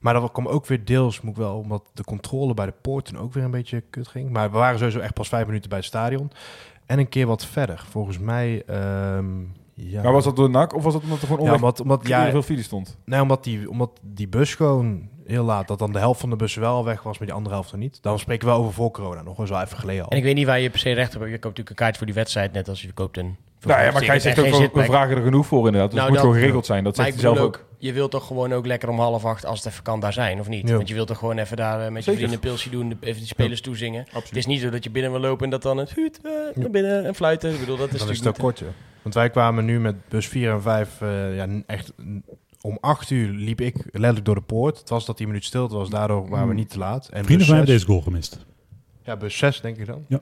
maar 0.00 0.14
dat 0.14 0.32
kwam 0.32 0.46
ook 0.46 0.66
weer 0.66 0.84
deels, 0.84 1.20
moet 1.20 1.32
ik 1.32 1.38
wel, 1.38 1.56
omdat 1.58 1.82
de 1.94 2.04
controle 2.04 2.54
bij 2.54 2.66
de 2.66 2.74
poort 2.82 3.04
toen 3.04 3.18
ook 3.18 3.32
weer 3.32 3.44
een 3.44 3.50
beetje 3.50 3.80
kut 3.80 4.08
ging. 4.08 4.30
Maar 4.30 4.50
we 4.50 4.58
waren 4.58 4.78
sowieso 4.78 4.98
echt 5.00 5.14
pas 5.14 5.28
vijf 5.28 5.46
minuten 5.46 5.68
bij 5.68 5.78
het 5.78 5.86
stadion. 5.86 6.30
En 6.86 6.98
een 6.98 7.08
keer 7.08 7.26
wat 7.26 7.46
verder, 7.46 7.84
volgens 7.88 8.18
mij. 8.18 8.62
ehm, 8.66 9.26
ja. 9.74 10.02
Maar 10.02 10.12
was 10.12 10.24
dat 10.24 10.36
door 10.36 10.50
NAC 10.50 10.74
of 10.74 10.82
was 10.82 10.92
dat 10.92 11.02
omdat 11.02 11.20
er 11.20 11.26
gewoon 11.26 11.44
ja, 11.44 11.54
omdat, 11.54 11.80
omdat, 11.80 12.06
ja, 12.06 12.30
veel 12.30 12.42
file 12.42 12.62
stond? 12.62 12.98
nee, 13.04 13.20
omdat, 13.22 13.44
die, 13.44 13.70
omdat 13.70 13.90
die 14.02 14.28
bus 14.28 14.54
gewoon 14.54 15.08
heel 15.28 15.44
laat, 15.44 15.68
dat 15.68 15.78
dan 15.78 15.92
de 15.92 15.98
helft 15.98 16.20
van 16.20 16.30
de 16.30 16.36
bussen 16.36 16.60
wel 16.60 16.84
weg 16.84 17.02
was, 17.02 17.18
maar 17.18 17.26
die 17.26 17.36
andere 17.36 17.54
helft 17.54 17.72
er 17.72 17.78
niet. 17.78 17.98
Dan 18.02 18.18
spreken 18.18 18.48
we 18.48 18.54
over 18.54 18.72
voor 18.72 18.90
corona, 18.90 19.22
nog 19.22 19.38
eens 19.38 19.50
wel 19.50 19.60
even 19.62 19.78
geleden 19.78 20.04
al. 20.04 20.10
En 20.10 20.16
ik 20.16 20.22
weet 20.22 20.34
niet 20.34 20.46
waar 20.46 20.60
je 20.60 20.70
per 20.70 20.78
se 20.78 20.92
recht 20.92 21.14
op 21.14 21.20
hebt. 21.20 21.32
Je 21.32 21.38
koopt 21.38 21.42
natuurlijk 21.56 21.70
een 21.70 21.76
kaart 21.84 21.96
voor 21.96 22.06
die 22.06 22.14
wedstrijd, 22.14 22.52
net 22.52 22.68
als 22.68 22.82
je 22.82 22.92
koopt 22.92 23.16
een... 23.16 23.36
Nou 23.60 23.82
ja, 23.82 23.90
maar 23.92 24.02
Gijs 24.02 24.22
zegt 24.22 24.38
ook 24.38 24.74
we 24.74 24.84
vragen 24.84 25.16
er 25.16 25.22
genoeg 25.22 25.46
voor 25.46 25.66
inderdaad. 25.66 25.90
Dus 25.90 25.98
Nou, 26.00 26.00
het 26.00 26.08
moet 26.08 26.16
dat- 26.16 26.20
gewoon 26.26 26.34
geregeld 26.40 26.66
zijn. 26.66 26.84
Dat 26.84 26.96
zegt 26.96 27.08
ik 27.08 27.14
hij 27.14 27.22
zelf 27.22 27.38
ook. 27.38 27.44
ook, 27.46 27.64
je 27.78 27.92
wilt 27.92 28.10
toch 28.10 28.26
gewoon 28.26 28.52
ook 28.52 28.66
lekker 28.66 28.88
om 28.88 28.98
half 28.98 29.24
acht, 29.24 29.46
als 29.46 29.58
het 29.62 29.72
even 29.72 29.82
kan, 29.84 30.00
daar 30.00 30.12
zijn, 30.12 30.40
of 30.40 30.48
niet? 30.48 30.68
Ja. 30.68 30.76
Want 30.76 30.88
je 30.88 30.94
wilt 30.94 31.06
toch 31.06 31.18
gewoon 31.18 31.38
even 31.38 31.56
daar 31.56 31.80
eh, 31.86 31.90
met 31.92 32.04
je 32.04 32.10
vrienden 32.12 32.32
een 32.34 32.40
pilsje 32.40 32.70
doen, 32.70 32.88
de- 32.88 32.96
even 33.00 33.18
die 33.18 33.26
spelers 33.26 33.60
toezingen. 33.60 34.00
Het 34.04 34.14
Absoluut. 34.14 34.36
is 34.36 34.46
niet 34.46 34.60
zo 34.60 34.70
dat 34.70 34.84
je 34.84 34.90
binnen 34.90 35.10
wil 35.10 35.20
lopen 35.20 35.44
en 35.44 35.50
dat 35.50 35.62
dan 35.62 35.76
het 35.76 35.94
huut 35.94 36.20
eh, 36.22 36.30
naar 36.54 36.70
binnen 36.70 37.04
en 37.04 37.14
fluiten. 37.14 37.52
Ik 37.52 37.60
bedoel, 37.60 37.76
dat 37.76 37.92
is 37.92 37.98
dan 37.98 38.08
is 38.10 38.16
het 38.16 38.24
natuurlijk 38.24 38.58
ook 38.60 38.66
kort, 38.66 38.76
ja. 38.76 38.84
Want 39.02 39.14
wij 39.14 39.30
kwamen 39.30 39.64
nu 39.64 39.80
met 39.80 40.08
bus 40.08 40.28
4 40.28 40.50
en 40.52 40.62
5, 40.62 41.00
eh, 41.00 41.36
ja, 41.36 41.46
echt 41.66 41.92
om 42.60 42.78
8 42.80 43.10
uur 43.10 43.28
liep 43.32 43.60
ik 43.60 43.74
letterlijk 43.84 44.24
door 44.24 44.34
de 44.34 44.40
poort. 44.40 44.78
Het 44.78 44.88
was 44.88 45.06
dat 45.06 45.16
die 45.18 45.26
minuut 45.26 45.44
stilte 45.44 45.74
was, 45.74 45.90
daardoor 45.90 46.28
waren 46.28 46.48
we 46.48 46.54
niet 46.54 46.70
te 46.70 46.78
laat. 46.78 47.08
En 47.08 47.24
Vrienden 47.24 47.46
van 47.46 47.56
mij 47.56 47.64
hebben 47.64 47.66
6, 47.66 47.74
deze 47.74 47.86
goal 47.86 48.00
gemist. 48.00 48.46
ja, 49.02 49.16
bus 49.16 49.38
6 49.38 49.60
denk 49.60 49.76
ik 49.76 49.86
dan. 49.86 50.04
Ja. 50.08 50.20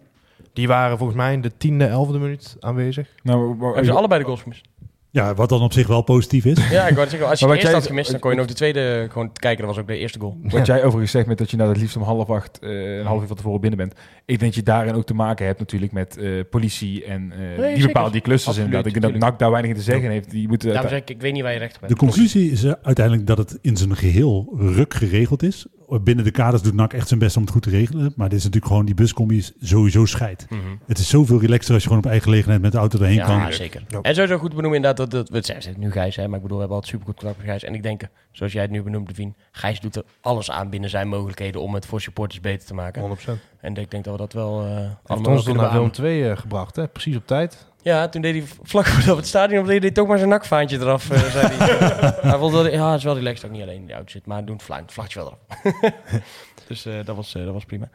Die 0.53 0.69
waren 0.69 0.99
volgens 0.99 1.19
mij 1.19 1.33
in 1.33 1.41
de 1.41 1.57
tiende, 1.57 1.85
elfde 1.87 2.19
minuut 2.19 2.57
aanwezig. 2.61 3.09
Nou, 3.23 3.39
maar- 3.47 3.57
maar- 3.57 3.67
Hebben 3.67 3.85
ze 3.85 3.93
allebei 3.93 4.21
de 4.21 4.27
goals 4.27 4.43
gemist? 4.43 4.69
Ja, 5.17 5.35
wat 5.35 5.49
dan 5.49 5.63
op 5.63 5.73
zich 5.73 5.87
wel 5.87 6.03
positief 6.03 6.45
is. 6.45 6.71
Ja, 6.71 6.87
ik 6.87 6.95
wou 6.95 7.09
zeggen, 7.09 7.29
als 7.29 7.41
je 7.41 7.47
eerste 7.47 7.63
jij- 7.63 7.73
had 7.73 7.87
gemist, 7.87 8.11
dan 8.11 8.21
kon 8.21 8.31
je 8.31 8.37
nog 8.37 8.47
de 8.47 8.55
tweede 8.55 9.07
gewoon 9.11 9.33
kijken. 9.33 9.65
Dat 9.65 9.75
was 9.75 9.83
ook 9.83 9.89
de 9.89 9.99
eerste 9.99 10.19
goal. 10.21 10.37
Wat 10.43 10.67
jij 10.67 10.85
overigens 10.85 11.11
zegt 11.11 11.27
met 11.27 11.39
dat 11.39 11.51
je 11.51 11.57
nou 11.57 11.69
het 11.69 11.79
liefst 11.79 11.97
om 11.97 12.03
half 12.03 12.31
acht, 12.31 12.59
eh, 12.59 12.99
een 12.99 13.07
half 13.07 13.21
uur 13.21 13.27
van 13.27 13.37
tevoren 13.37 13.61
binnen 13.61 13.79
bent. 13.79 13.93
Ik 13.93 14.39
denk 14.39 14.41
dat 14.41 14.55
je 14.55 14.63
daarin 14.63 14.95
ook 14.95 15.07
te 15.07 15.15
maken 15.15 15.47
hebt 15.47 15.59
natuurlijk 15.59 15.93
met 15.93 16.17
eh, 16.17 16.31
politie 16.51 17.05
en 17.05 17.33
eh, 17.59 17.75
die 17.75 17.87
bepalen 17.87 18.13
die 18.13 18.21
clusters 18.21 18.57
inderdaad. 18.57 18.87
Ik 18.87 19.01
denk 19.01 19.13
dat. 19.13 19.21
NAC 19.21 19.39
daar 19.39 19.51
weinig 19.51 19.71
in 19.71 19.77
te 19.77 19.83
zeggen 19.83 20.11
heeft. 20.11 20.31
Die 20.31 20.49
moeten 20.49 20.73
Daarom 20.73 20.91
zeg 20.91 21.01
ik, 21.01 21.11
ik 21.11 21.21
weet 21.21 21.33
niet 21.33 21.43
waar 21.43 21.53
je 21.53 21.59
recht 21.59 21.75
op 21.75 21.81
hebt. 21.81 21.93
De 21.93 21.99
conclusie 21.99 22.51
is 22.51 22.67
uiteindelijk 22.83 23.27
dat 23.27 23.39
het 23.39 23.59
in 23.61 23.77
zijn 23.77 23.97
geheel 23.97 24.55
ruk 24.59 24.95
geregeld 24.95 25.43
is. 25.43 25.67
Binnen 25.89 26.25
de 26.25 26.31
kaders 26.31 26.63
doet 26.63 26.75
NAC 26.75 26.93
echt 26.93 27.09
zijn 27.09 27.21
best 27.21 27.37
om 27.37 27.43
het 27.43 27.51
goed 27.51 27.63
te 27.63 27.71
regelen. 27.71 28.13
Maar 28.17 28.29
dit 28.29 28.39
is 28.39 28.45
natuurlijk 28.45 28.73
gewoon, 28.73 28.87
die 28.87 28.95
buscombi 28.95 29.37
is 29.37 29.53
sowieso 29.61 30.05
scheid. 30.05 30.47
Mhm. 30.49 30.61
Het 30.87 30.99
is 30.99 31.09
zoveel 31.09 31.41
relaxer 31.41 31.75
als 31.75 31.83
je 31.83 31.89
gewoon 31.89 32.05
op 32.05 32.11
eigen 32.11 32.29
gelegenheid 32.29 32.61
met 32.61 32.73
de 32.73 32.79
auto 32.79 32.99
erheen 32.99 33.15
Ja, 33.15 33.27
kan. 33.27 33.53
zeker. 33.53 33.85
Ja. 33.89 34.01
En 34.03 34.15
sowieso 34.15 34.39
goed 34.39 34.55
benoemen 34.55 34.77
inderdaad, 34.77 35.11
dat, 35.11 35.29
dat, 35.31 35.47
we 35.47 35.53
het 35.53 35.77
nu 35.77 35.91
Gijs, 35.91 36.17
hè, 36.17 36.29
maar 36.29 36.37
ik 36.37 36.43
bedoel, 36.43 36.57
we 36.57 36.63
hebben 36.63 36.77
altijd 36.77 36.93
supergoed 36.93 37.17
contact 37.17 37.39
met 37.39 37.47
Gijs. 37.47 37.65
En 37.65 37.75
ik 37.75 37.83
denk, 37.83 38.03
zoals 38.33 38.53
jij 38.53 38.63
het 38.63 38.71
nu 38.71 38.83
benoemt, 38.83 39.09
Devien, 39.09 39.37
Gijs 39.51 39.81
doet 39.81 39.97
er 39.97 40.05
alles 40.21 40.51
aan 40.51 40.71
binnen 40.71 40.91
zijn 40.91 41.09
mogelijkheden 41.09 41.61
om 41.61 41.75
het 41.75 41.87
voor 41.87 42.01
supporters 42.01 42.41
beter 42.41 42.67
te 42.67 42.75
maken. 42.75 43.03
100%. 43.03 43.33
En 43.61 43.77
ik 43.77 43.91
denk 43.91 44.05
dat 44.05 44.13
we 44.13 44.19
dat 44.19 44.33
wel 44.33 44.65
eh 44.65 44.91
allemaal 45.05 45.33
ons 45.33 45.45
naar 45.47 45.55
Willem 45.55 45.71
beamen. 45.71 45.91
2 45.91 46.31
eh, 46.31 46.37
gebracht, 46.37 46.77
hè? 46.77 46.89
precies 46.89 47.17
op 47.17 47.27
tijd. 47.27 47.67
Ja, 47.87 48.09
toen 48.09 48.23
deed 48.23 48.35
hij 48.35 48.45
vlak 48.63 48.87
voordat 48.93 49.11
we 49.11 49.17
het 49.17 49.27
stadion 49.27 49.61
op 49.61 49.67
deed 49.67 49.83
hij 49.83 49.91
toch 49.91 50.07
maar 50.09 50.19
zijn 50.19 50.31
nakvaantje 50.31 50.79
eraf. 50.79 51.11
eh, 51.11 51.19
zei 51.19 51.47
hij. 51.51 52.13
hij 52.31 52.39
vond 52.39 52.53
dat, 52.53 52.73
ja, 52.73 52.89
het 52.91 52.99
is 52.99 53.05
wel 53.05 53.15
relaxed, 53.15 53.45
ook 53.47 53.51
niet 53.51 53.63
alleen 53.63 53.81
in 53.81 53.87
de 53.87 53.93
auto 53.93 54.09
zit, 54.11 54.27
maar 54.27 54.45
doen 54.45 54.55
het 54.57 54.65
vlak, 54.65 54.81
het 54.81 54.93
vlagje 54.93 55.19
wel 55.19 55.39
eraf. 55.53 55.73
dus 56.69 56.87
eh, 56.87 56.95
dat, 57.05 57.17
was, 57.17 57.35
eh, 57.35 57.45
dat 57.45 57.53
was 57.53 57.65
prima. 57.65 57.89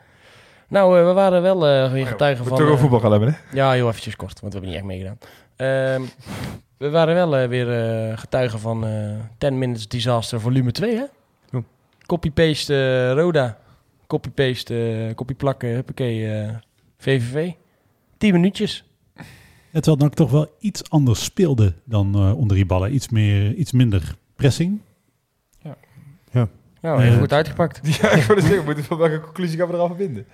Nou, 0.67 0.99
eh, 0.99 1.05
we 1.05 1.13
waren 1.13 1.41
wel 1.41 1.67
eh 1.67 1.91
weer 1.91 2.07
getuigen 2.07 2.43
We 2.43 2.49
van... 2.49 2.57
toch 2.57 2.67
over 2.67 2.77
eh, 2.77 2.81
voetbal 2.81 2.99
gaan 2.99 3.11
hebben, 3.11 3.29
hè? 3.29 3.55
Ja, 3.57 3.71
heel 3.71 3.87
eventjes 3.87 4.15
kort, 4.15 4.39
want 4.39 4.53
we 4.53 4.59
hebben 4.59 4.69
niet 4.69 4.77
echt 4.79 4.87
meegedaan. 4.87 5.17
Ehm, 5.55 6.01
we 6.77 6.89
waren 6.89 7.15
wel 7.15 7.47
weer 7.47 7.67
getuigen 8.17 8.59
van 8.59 8.85
eh 8.85 9.19
10 9.37 9.57
Minutes 9.57 9.87
Disaster 9.87 10.41
volume 10.41 10.71
2, 10.71 10.95
hè? 10.95 11.05
Ja. 11.49 11.61
Copy-paste 12.05 12.73
eh, 12.73 13.13
Roda. 13.13 13.57
Copy-paste, 14.07 15.11
copy-plakken, 15.15 15.69
huppakee, 15.69 16.39
eh, 16.41 16.49
VVV. 16.97 17.51
10 18.17 18.33
minuutjes. 18.33 18.85
Ja, 19.71 19.79
terwijl 19.79 19.97
NAC 19.97 20.13
toch 20.13 20.31
wel 20.31 20.55
iets 20.59 20.89
anders 20.89 21.23
speelde 21.23 21.73
dan 21.83 22.15
eh, 22.15 22.37
onder 22.37 22.55
die 22.55 22.65
ballen. 22.65 22.93
Iets, 22.93 23.09
meer, 23.09 23.53
iets 23.53 23.71
minder 23.71 24.15
pressing. 24.35 24.79
Nou, 26.81 26.99
even 27.01 27.13
Eh, 27.13 27.19
goed 27.19 27.33
uitgepakt. 27.33 27.79
Ja, 28.01 28.09
ik 28.11 28.23
wilde 28.23 28.41
zeggen, 28.41 28.65
moeten 28.65 28.83
van 28.83 28.97
welke 28.97 29.19
conclusie 29.19 29.57
gaan 29.57 29.67
we 29.67 29.73
eraf 29.73 29.87
verbinden? 29.87 30.25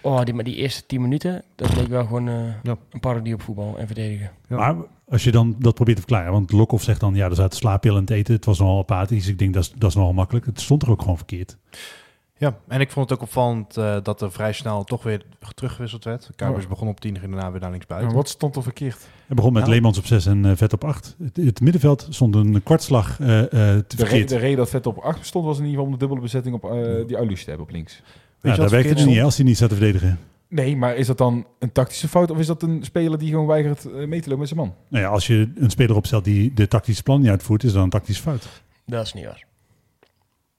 Oh, 0.00 0.22
die, 0.22 0.34
maar 0.34 0.44
die 0.44 0.54
eerste 0.54 0.86
10 0.86 1.00
minuten, 1.00 1.42
dat 1.54 1.76
leek 1.76 1.88
wel 1.88 2.04
gewoon 2.04 2.28
eh, 2.28 2.34
Ja. 2.62 2.76
een 2.90 3.00
parodie 3.00 3.34
op 3.34 3.42
voetbal 3.42 3.78
en 3.78 3.86
verdedigen. 3.86 4.30
Ja. 4.48 4.56
Maar 4.56 4.76
als 5.08 5.24
je 5.24 5.30
dan 5.30 5.56
dat 5.58 5.74
probeert 5.74 5.96
te 5.96 6.02
verklaren. 6.02 6.32
Want 6.32 6.52
Lokhoff 6.52 6.84
zegt 6.84 7.00
dan, 7.00 7.14
ja, 7.14 7.28
er 7.28 7.34
zaten 7.34 7.58
slaappillen 7.58 7.96
in 7.96 8.02
het 8.02 8.10
eten. 8.12 8.34
Het 8.34 8.44
was 8.44 8.58
nogal 8.58 8.78
apathisch. 8.78 9.28
Ik 9.28 9.38
denk, 9.38 9.54
dat 9.54 9.62
is, 9.62 9.72
dat 9.76 9.90
is 9.90 9.96
nogal 9.96 10.12
makkelijk. 10.12 10.46
Het 10.46 10.60
stond 10.60 10.82
er 10.82 10.90
ook 10.90 11.00
gewoon 11.00 11.16
verkeerd. 11.16 11.56
Ja, 12.42 12.56
en 12.68 12.80
ik 12.80 12.90
vond 12.90 13.08
het 13.10 13.18
ook 13.18 13.24
opvallend 13.24 13.76
eh, 13.76 13.96
dat 14.02 14.22
er 14.22 14.32
vrij 14.32 14.52
snel 14.52 14.84
toch 14.84 15.02
weer 15.02 15.22
teruggewisseld 15.54 16.04
werd. 16.04 16.30
Kuipers 16.36 16.64
Oh. 16.64 16.70
begon 16.70 16.88
op 16.88 17.00
10, 17.00 17.18
ging 17.18 17.32
daarna 17.32 17.50
weer 17.50 17.60
naar 17.60 17.70
linksbuiten. 17.70 18.14
Wat 18.14 18.28
stond 18.28 18.56
er 18.56 18.62
verkeerd? 18.62 18.98
Het 19.26 19.36
begon 19.36 19.52
met 19.52 19.62
Nou. 19.62 19.74
Leemans 19.74 19.98
op 19.98 20.06
6 20.06 20.26
en 20.26 20.44
eh, 20.44 20.52
Vet 20.56 20.72
op 20.72 20.84
8. 20.84 21.16
Het, 21.22 21.36
het 21.36 21.60
middenveld 21.60 22.06
stond 22.10 22.34
een 22.34 22.62
kwartslag 22.62 23.20
eh 23.20 23.40
eh 23.42 23.48
te 23.86 23.96
De, 23.96 24.04
re- 24.04 24.24
de 24.24 24.36
reden 24.36 24.56
dat 24.56 24.70
Vet 24.70 24.86
op 24.86 24.98
8 24.98 25.26
stond 25.26 25.44
was 25.44 25.58
in 25.58 25.64
ieder 25.64 25.76
geval 25.78 25.86
om 25.86 25.92
de 25.92 25.98
dubbele 25.98 26.20
bezetting 26.20 26.54
op 26.54 26.64
eh, 26.64 27.06
die 27.06 27.16
Alus 27.18 27.42
te 27.44 27.48
hebben 27.48 27.66
op 27.66 27.72
links. 27.72 27.92
Weet 27.94 28.02
Ja, 28.02 28.50
je 28.50 28.50
daar 28.50 28.58
wat 28.58 28.70
werkte 28.70 29.00
het 29.00 29.06
niet 29.08 29.20
als 29.22 29.36
hij 29.36 29.44
niet 29.46 29.56
zat 29.58 29.68
te 29.68 29.74
verdedigen. 29.76 30.18
Nee, 30.48 30.76
maar 30.76 30.96
is 30.96 31.06
dat 31.06 31.18
dan 31.18 31.46
een 31.58 31.72
tactische 31.72 32.08
fout 32.08 32.30
of 32.30 32.38
is 32.38 32.46
dat 32.46 32.62
een 32.62 32.84
speler 32.84 33.18
die 33.18 33.28
gewoon 33.30 33.46
weigert 33.46 33.84
mee 33.84 34.20
te 34.20 34.28
lopen 34.28 34.38
met 34.38 34.48
zijn 34.48 34.60
man? 34.60 34.74
Nou 34.88 35.04
ja, 35.04 35.10
als 35.10 35.26
je 35.26 35.52
een 35.54 35.70
speler 35.70 35.96
opstelt 35.96 36.24
die 36.24 36.52
de 36.54 36.68
tactische 36.68 37.02
plan 37.02 37.20
niet 37.20 37.30
uitvoert, 37.30 37.64
is 37.64 37.72
dat 37.72 37.82
een 37.82 37.90
tactische 37.90 38.22
fout. 38.22 38.62
Dat 38.86 39.06
is 39.06 39.12
niet 39.12 39.24
waar. 39.24 39.44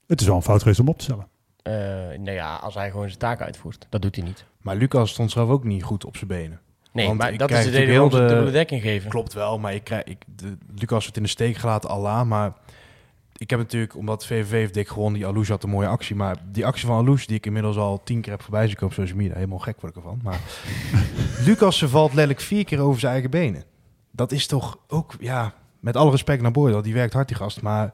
Het 0.07 0.21
is 0.21 0.27
wel 0.27 0.35
een 0.35 0.41
fout 0.41 0.61
geweest 0.61 0.79
om 0.79 0.87
op 0.87 0.97
te 0.97 1.03
stellen. 1.03 1.27
Eh 1.63 1.73
nou 2.17 2.31
ja, 2.31 2.55
als 2.55 2.73
hij 2.73 2.91
gewoon 2.91 3.07
zijn 3.07 3.19
taak 3.19 3.41
uitvoert. 3.41 3.87
Dat 3.89 4.01
doet 4.01 4.15
hij 4.15 4.25
niet. 4.25 4.45
Maar 4.61 4.75
Lucas 4.75 5.09
stond 5.09 5.31
zelf 5.31 5.49
ook 5.49 5.63
niet 5.63 5.83
goed 5.83 6.05
op 6.05 6.15
zijn 6.17 6.27
benen. 6.27 6.59
Nee, 6.91 7.07
Want 7.07 7.17
maar 7.17 7.37
dat 7.37 7.51
is 7.51 7.63
de 7.63 7.69
reden 7.69 7.89
waarom 7.89 8.11
ze 8.11 8.25
dubbele 8.25 8.51
dekking 8.51 8.81
geven. 8.81 9.09
Klopt 9.09 9.33
wel, 9.33 9.59
maar 9.59 9.73
ik 9.73 9.83
krijg, 9.83 10.03
ik, 10.03 10.17
de, 10.35 10.57
Lucas 10.75 11.01
wordt 11.01 11.17
in 11.17 11.23
de 11.23 11.29
steek 11.29 11.57
gelaten, 11.57 11.89
Allah. 11.89 12.25
Maar 12.25 12.53
ik 13.37 13.49
heb 13.49 13.59
natuurlijk, 13.59 13.95
omdat 13.95 14.25
VVV 14.25 14.51
heeft 14.51 14.73
dik 14.73 14.87
gewonnen, 14.87 15.19
die 15.19 15.27
Alouche 15.27 15.51
had 15.51 15.63
een 15.63 15.69
mooie 15.69 15.87
actie. 15.87 16.15
Maar 16.15 16.37
die 16.51 16.65
actie 16.65 16.87
van 16.87 16.97
Alouche, 16.97 17.27
die 17.27 17.35
ik 17.35 17.45
inmiddels 17.45 17.77
al 17.77 18.01
tien 18.03 18.21
keer 18.21 18.31
heb 18.31 18.41
voorbij 18.41 18.67
zien 18.67 18.75
komen 18.75 18.95
op 18.95 18.99
social 18.99 19.17
media, 19.17 19.33
helemaal 19.35 19.59
gek 19.59 19.81
word 19.81 19.95
ik 19.95 20.03
ervan. 20.03 20.19
Maar 20.23 20.39
Lucas 21.45 21.77
ze 21.77 21.89
valt 21.89 22.13
letterlijk 22.13 22.39
vier 22.39 22.65
keer 22.65 22.79
over 22.79 22.99
zijn 22.99 23.11
eigen 23.11 23.29
benen. 23.29 23.63
Dat 24.11 24.31
is 24.31 24.47
toch 24.47 24.77
ook, 24.87 25.15
ja, 25.19 25.53
met 25.79 25.95
alle 25.95 26.11
respect 26.11 26.41
naar 26.41 26.51
Boydel, 26.51 26.81
die 26.81 26.93
werkt 26.93 27.13
hard 27.13 27.27
die 27.27 27.37
gast. 27.37 27.61
Maar 27.61 27.93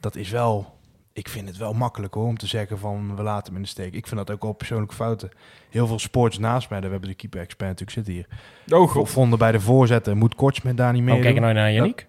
dat 0.00 0.16
is 0.16 0.30
wel, 0.30 0.73
ik 1.14 1.28
vind 1.28 1.48
het 1.48 1.56
wel 1.56 1.72
makkelijk 1.72 2.14
hoor, 2.14 2.26
om 2.26 2.38
te 2.38 2.46
zeggen 2.46 2.78
van 2.78 3.16
we 3.16 3.22
laten 3.22 3.46
hem 3.46 3.56
in 3.56 3.62
de 3.62 3.68
steek. 3.68 3.94
Ik 3.94 4.06
vind 4.06 4.26
dat 4.26 4.30
ook 4.36 4.42
wel 4.42 4.52
persoonlijke 4.52 4.94
fouten. 4.94 5.30
Heel 5.70 5.86
veel 5.86 5.98
sports 5.98 6.38
naast 6.38 6.70
mij, 6.70 6.80
daar 6.80 6.90
hebben 6.90 7.08
de 7.08 7.14
keeper-expert 7.14 7.68
natuurlijk 7.68 7.96
zitten 7.96 8.12
hier. 8.12 8.78
Oh 8.78 8.90
god. 8.90 9.10
Vonden 9.10 9.38
bij 9.38 9.52
de 9.52 9.60
voorzetten, 9.60 10.16
moet 10.18 10.34
Korts 10.34 10.62
met 10.62 10.76
daar 10.76 10.92
niet 10.92 11.02
meer 11.02 11.14
Oh, 11.14 11.20
kijk 11.20 11.40
nou 11.40 11.52
naar 11.52 11.72
Yannick. 11.72 12.06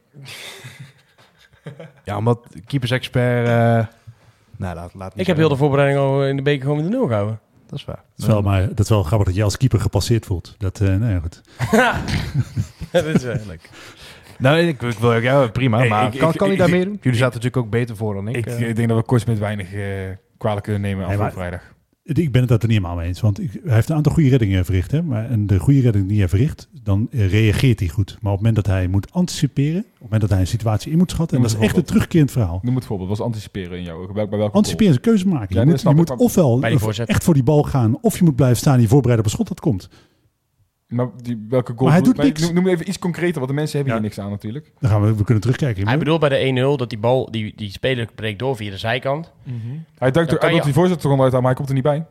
Ja, 2.03 2.17
omdat 2.17 2.39
keepers-expert... 2.65 3.47
eh 3.47 3.87
nou, 4.57 4.75
laat, 4.75 4.93
laat 4.93 5.11
niet 5.11 5.19
Ik 5.21 5.27
heb 5.27 5.37
heel 5.37 5.49
de 5.49 5.55
voorbereiding 5.55 5.99
al 5.99 6.25
in 6.25 6.35
de 6.35 6.41
beker 6.41 6.61
gewoon 6.61 6.77
met 6.77 6.85
de 6.85 6.97
nul 6.97 7.07
gehouden. 7.07 7.39
Dat 7.67 7.79
is 7.79 7.85
waar. 7.85 7.95
Het 8.11 8.21
is 8.21 8.25
wel, 8.25 8.41
maar 8.41 8.67
dat 8.67 8.79
is 8.79 8.89
wel 8.89 9.03
grappig 9.03 9.27
dat 9.27 9.35
je 9.35 9.43
als 9.43 9.57
keeper 9.57 9.79
gepasseerd 9.79 10.25
voelt. 10.25 10.55
Dat, 10.57 10.81
eh 10.81 10.87
nou 10.87 11.11
ja, 11.13 11.19
goed. 11.19 11.41
dat 12.91 13.05
is 13.05 13.23
wel 13.23 13.37
leuk. 13.47 13.69
Nou, 14.39 14.57
ik, 14.57 14.81
ik 14.81 14.97
wil 14.99 15.13
ook 15.13 15.21
jou 15.21 15.49
prima, 15.49 15.77
Hey, 15.77 15.89
maar 15.89 16.13
ik- 16.13 16.19
kan, 16.19 16.31
ik- 16.31 16.37
kan 16.37 16.47
hij 16.47 16.55
ik- 16.55 16.61
daar 16.61 16.69
ik- 16.71 16.75
mee 16.75 16.85
doen? 16.85 16.97
Jullie 17.01 17.19
zaten 17.19 17.35
natuurlijk 17.41 17.65
ook 17.65 17.71
beter 17.71 17.95
voor 17.95 18.13
dan 18.13 18.27
ik. 18.27 18.35
Ik, 18.35 18.45
eh. 18.45 18.69
ik 18.69 18.75
denk 18.75 18.87
dat 18.87 18.97
we 18.97 19.03
kort 19.03 19.27
met 19.27 19.39
weinig 19.39 19.73
eh 19.73 19.81
kwalijk 20.37 20.63
kunnen 20.63 20.81
nemen 20.81 21.07
Nee, 21.07 21.29
vrijdag. 21.31 21.73
Ik 22.03 22.31
ben 22.31 22.41
het 22.41 22.49
daar 22.49 22.59
niet 22.61 22.69
helemaal 22.77 22.95
mee 22.95 23.07
eens. 23.07 23.21
Want 23.21 23.39
ik, 23.41 23.59
hij 23.63 23.73
heeft 23.73 23.89
een 23.89 23.95
aantal 23.95 24.13
goede 24.13 24.29
reddingen 24.29 24.65
verricht. 24.65 24.91
Hè? 24.91 25.03
Maar, 25.03 25.29
en 25.29 25.47
de 25.47 25.59
goede 25.59 25.79
redding 25.81 26.07
die 26.07 26.19
hij 26.19 26.27
verricht, 26.29 26.69
dan 26.83 27.07
eh, 27.11 27.29
reageert 27.29 27.79
hij 27.79 27.89
goed. 27.89 28.17
Maar 28.21 28.31
op 28.31 28.37
het 28.37 28.47
moment 28.47 28.55
dat 28.55 28.75
hij 28.75 28.87
moet 28.87 29.11
anticiperen, 29.11 29.79
op 29.79 29.91
het 29.91 30.01
moment 30.01 30.21
dat 30.21 30.29
hij 30.29 30.39
een 30.39 30.47
situatie 30.47 30.91
in 30.91 30.97
moet 30.97 31.11
schatten, 31.11 31.37
en 31.37 31.43
dat 31.43 31.51
is 31.51 31.59
echt 31.59 31.77
een 31.77 31.83
terugkerend 31.83 32.31
verhaal. 32.31 32.59
Noem 32.63 32.75
het 32.75 32.85
voorbeeld. 32.85 33.09
Wat 33.09 33.17
was 33.17 33.27
anticiperen 33.27 33.77
in 33.77 33.83
jouw 33.83 33.97
ogen? 34.01 34.13
Bij, 34.13 34.29
bij 34.29 34.37
welke 34.37 34.55
Anticiperen 34.55 34.89
is 34.91 34.95
een 34.97 35.01
keuze 35.03 35.27
maken. 35.27 35.55
Ja, 35.55 35.61
je 35.61 35.67
moet, 35.67 35.81
je 35.81 35.93
moet 35.93 36.15
ofwel 36.15 36.61
echt 37.05 37.23
voor 37.23 37.33
die 37.33 37.43
bal 37.43 37.63
gaan, 37.63 37.97
of 38.01 38.17
je 38.17 38.23
moet 38.23 38.35
blijven 38.35 38.57
staan 38.57 38.75
en 38.75 38.81
je 38.81 38.87
voorbereiden 38.87 39.25
op 39.25 39.31
een 39.31 39.37
schot 39.37 39.47
dat 39.47 39.59
komt. 39.59 39.89
Maar 40.87 41.07
die, 41.21 41.45
welke 41.49 41.71
goal? 41.75 41.83
Maar 41.83 41.93
hij 41.93 42.01
doet 42.01 42.17
niks. 42.17 42.41
Noem, 42.41 42.53
noem 42.53 42.67
even 42.67 42.87
iets 42.87 42.99
concreter, 42.99 43.35
want 43.35 43.47
de 43.47 43.53
mensen 43.53 43.75
hebben 43.77 43.95
Ja. 43.95 43.99
hier 44.01 44.09
niks 44.09 44.23
aan 44.25 44.31
natuurlijk. 44.31 44.71
Dan 44.79 44.89
gaan 44.89 45.01
we, 45.01 45.15
we 45.15 45.23
kunnen 45.23 45.41
terugkijken. 45.43 45.87
Hij 45.87 45.97
bedoelt 45.97 46.19
bij 46.19 46.29
de 46.29 46.73
1-0 46.75 46.77
dat 46.77 46.89
die 46.89 46.99
bal, 46.99 47.31
die, 47.31 47.53
die 47.55 47.71
speler 47.71 48.09
breekt 48.15 48.39
door 48.39 48.55
via 48.55 48.71
de 48.71 48.77
zijkant. 48.77 49.31
Hij 49.97 50.11
duikt 50.11 50.31
er, 50.31 50.39
hij 50.39 50.49
je- 50.49 50.55
doet 50.55 50.63
die 50.65 50.73
voorzet 50.73 50.95
er 50.95 51.01
gewoon 51.01 51.21
uit 51.21 51.33
aan, 51.33 51.39
maar 51.39 51.47
hij 51.47 51.55
komt 51.55 51.67
er 51.67 51.73
niet 51.75 51.83
bij. 51.83 52.05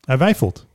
Hij 0.00 0.18
wijfelt. 0.18 0.66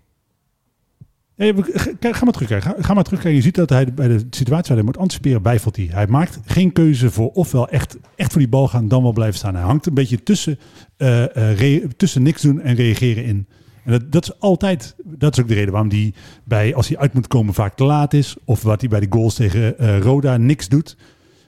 We- 1.36 1.96
ga, 2.00 2.24
maar 2.24 2.34
terugkijken. 2.34 2.62
Ga, 2.62 2.76
ga 2.82 2.94
maar 2.94 3.04
terugkijken. 3.04 3.38
Je 3.40 3.46
ziet 3.46 3.56
dat 3.56 3.70
hij 3.70 3.94
bij 3.94 4.08
de 4.08 4.26
situatie 4.30 4.68
waar 4.68 4.78
hij 4.78 4.86
moet 4.86 4.98
anticiperen, 4.98 5.42
wijfelt 5.44 5.76
hij. 5.76 5.90
Hij 5.92 6.08
maakt 6.08 6.40
geen 6.46 6.72
keuze 6.72 7.12
voor 7.12 7.30
ofwel 7.32 7.70
echt, 7.70 7.98
echt 8.16 8.32
voor 8.32 8.42
die 8.42 8.50
bal 8.50 8.68
gaan, 8.68 8.88
dan 8.88 9.04
wel 9.04 9.14
blijven 9.14 9.38
staan. 9.38 9.56
Hij 9.56 9.64
hangt 9.64 9.86
een 9.86 9.94
beetje 9.94 10.24
tussen, 10.24 10.60
eh, 10.98 11.36
eh, 11.36 11.58
re- 11.60 11.88
tussen 11.98 12.24
niks 12.24 12.42
doen 12.42 12.62
en 12.62 12.76
reageren 12.76 13.24
in. 13.26 13.48
En 13.84 13.92
dat, 13.92 14.12
dat 14.12 14.24
is 14.24 14.40
altijd, 14.40 14.96
dat 15.18 15.34
is 15.38 15.44
ook 15.44 15.48
de 15.48 15.54
reden 15.54 15.72
waarom 15.72 15.90
hij 15.90 16.14
bij, 16.44 16.76
als 16.76 16.88
hij 16.88 16.98
uit 16.98 17.14
moet 17.14 17.28
komen, 17.28 17.54
vaak 17.54 17.76
te 17.76 17.84
laat 17.84 18.14
is. 18.14 18.36
Of 18.46 18.62
wat 18.64 18.80
hij 18.80 18.90
bij 18.90 19.00
de 19.00 19.08
goals 19.10 19.36
tegen 19.36 19.78
eh, 19.78 20.00
Roda 20.00 20.38
niks 20.38 20.68
doet. 20.68 20.98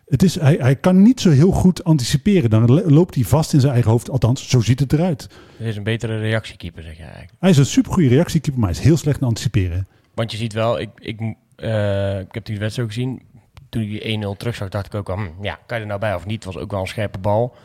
Het 0.05 0.23
is, 0.23 0.39
hij, 0.39 0.55
hij 0.59 0.75
kan 0.75 1.01
niet 1.01 1.21
zo 1.21 1.29
heel 1.29 1.51
goed 1.51 1.83
anticiperen. 1.83 2.49
Dan 2.49 2.65
lo- 2.73 2.89
loopt 2.89 3.15
hij 3.15 3.23
vast 3.23 3.53
in 3.53 3.59
zijn 3.59 3.73
eigen 3.73 3.91
hoofd. 3.91 4.09
Althans, 4.09 4.49
zo 4.49 4.59
ziet 4.61 4.79
het 4.79 4.93
eruit. 4.93 5.21
Het 5.57 5.67
is 5.67 5.75
een 5.75 5.83
betere 5.83 6.19
reactiekeeper, 6.19 6.83
zeg 6.83 6.97
je 6.97 7.03
eigenlijk. 7.03 7.33
Hij 7.39 7.49
is 7.49 7.57
een 7.57 7.65
supergoeie 7.65 8.09
reactiekeeper, 8.09 8.59
maar 8.61 8.69
hij 8.69 8.79
is 8.79 8.85
heel 8.85 8.97
slecht 8.97 9.21
in 9.21 9.27
anticiperen. 9.27 9.87
Want 10.13 10.31
je 10.31 10.37
ziet 10.37 10.53
wel, 10.53 10.79
ik, 10.79 10.89
ik, 10.95 11.19
eh, 11.55 12.19
ik 12.19 12.33
heb 12.33 12.45
die 12.45 12.59
wedstrijd 12.59 12.87
ook 12.89 12.93
gezien. 12.93 13.21
Toen 13.69 13.81
die 13.81 14.01
1-0 14.35 14.37
terugzag, 14.37 14.69
dacht 14.69 14.85
ik 14.85 14.95
ook 14.95 15.09
al, 15.09 15.15
hm, 15.17 15.23
ja, 15.41 15.59
kan 15.65 15.77
je 15.77 15.83
er 15.83 15.89
nou 15.89 15.99
bij 15.99 16.15
of 16.15 16.25
niet? 16.25 16.43
Het 16.43 16.53
was 16.53 16.63
ook 16.63 16.71
wel 16.71 16.79
een 16.81 16.87
scherpe 16.87 17.17
bal. 17.19 17.55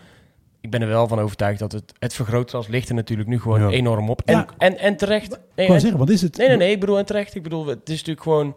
Ik 0.61 0.70
ben 0.70 0.82
er 0.82 0.88
wel 0.88 1.08
van 1.08 1.18
overtuigd 1.18 1.58
dat 1.58 1.72
het, 1.72 1.92
het 1.98 2.14
vergrootglas 2.14 2.68
ligt 2.68 2.88
er 2.88 2.94
natuurlijk 2.94 3.28
nu 3.28 3.40
gewoon 3.40 3.61
Ja. 3.61 3.68
enorm 3.68 4.11
op. 4.11 4.22
En, 4.24 4.34
Ja. 4.34 4.46
en, 4.58 4.78
en 4.78 4.96
terecht. 4.96 5.32
Ik 5.32 5.38
Nee, 5.54 5.66
wou 5.66 5.72
en- 5.72 5.80
zeggen, 5.80 5.98
wat 5.98 6.11
is 6.11 6.22
het? 6.22 6.36
Nee, 6.36 6.48
nee, 6.48 6.56
nee, 6.56 6.70
ik 6.70 6.80
bedoel 6.80 6.98
en 6.98 7.06
terecht. 7.06 7.34
Ik 7.34 7.42
bedoel, 7.42 7.66
het 7.66 7.88
is 7.88 7.96
natuurlijk 7.96 8.22
gewoon... 8.22 8.56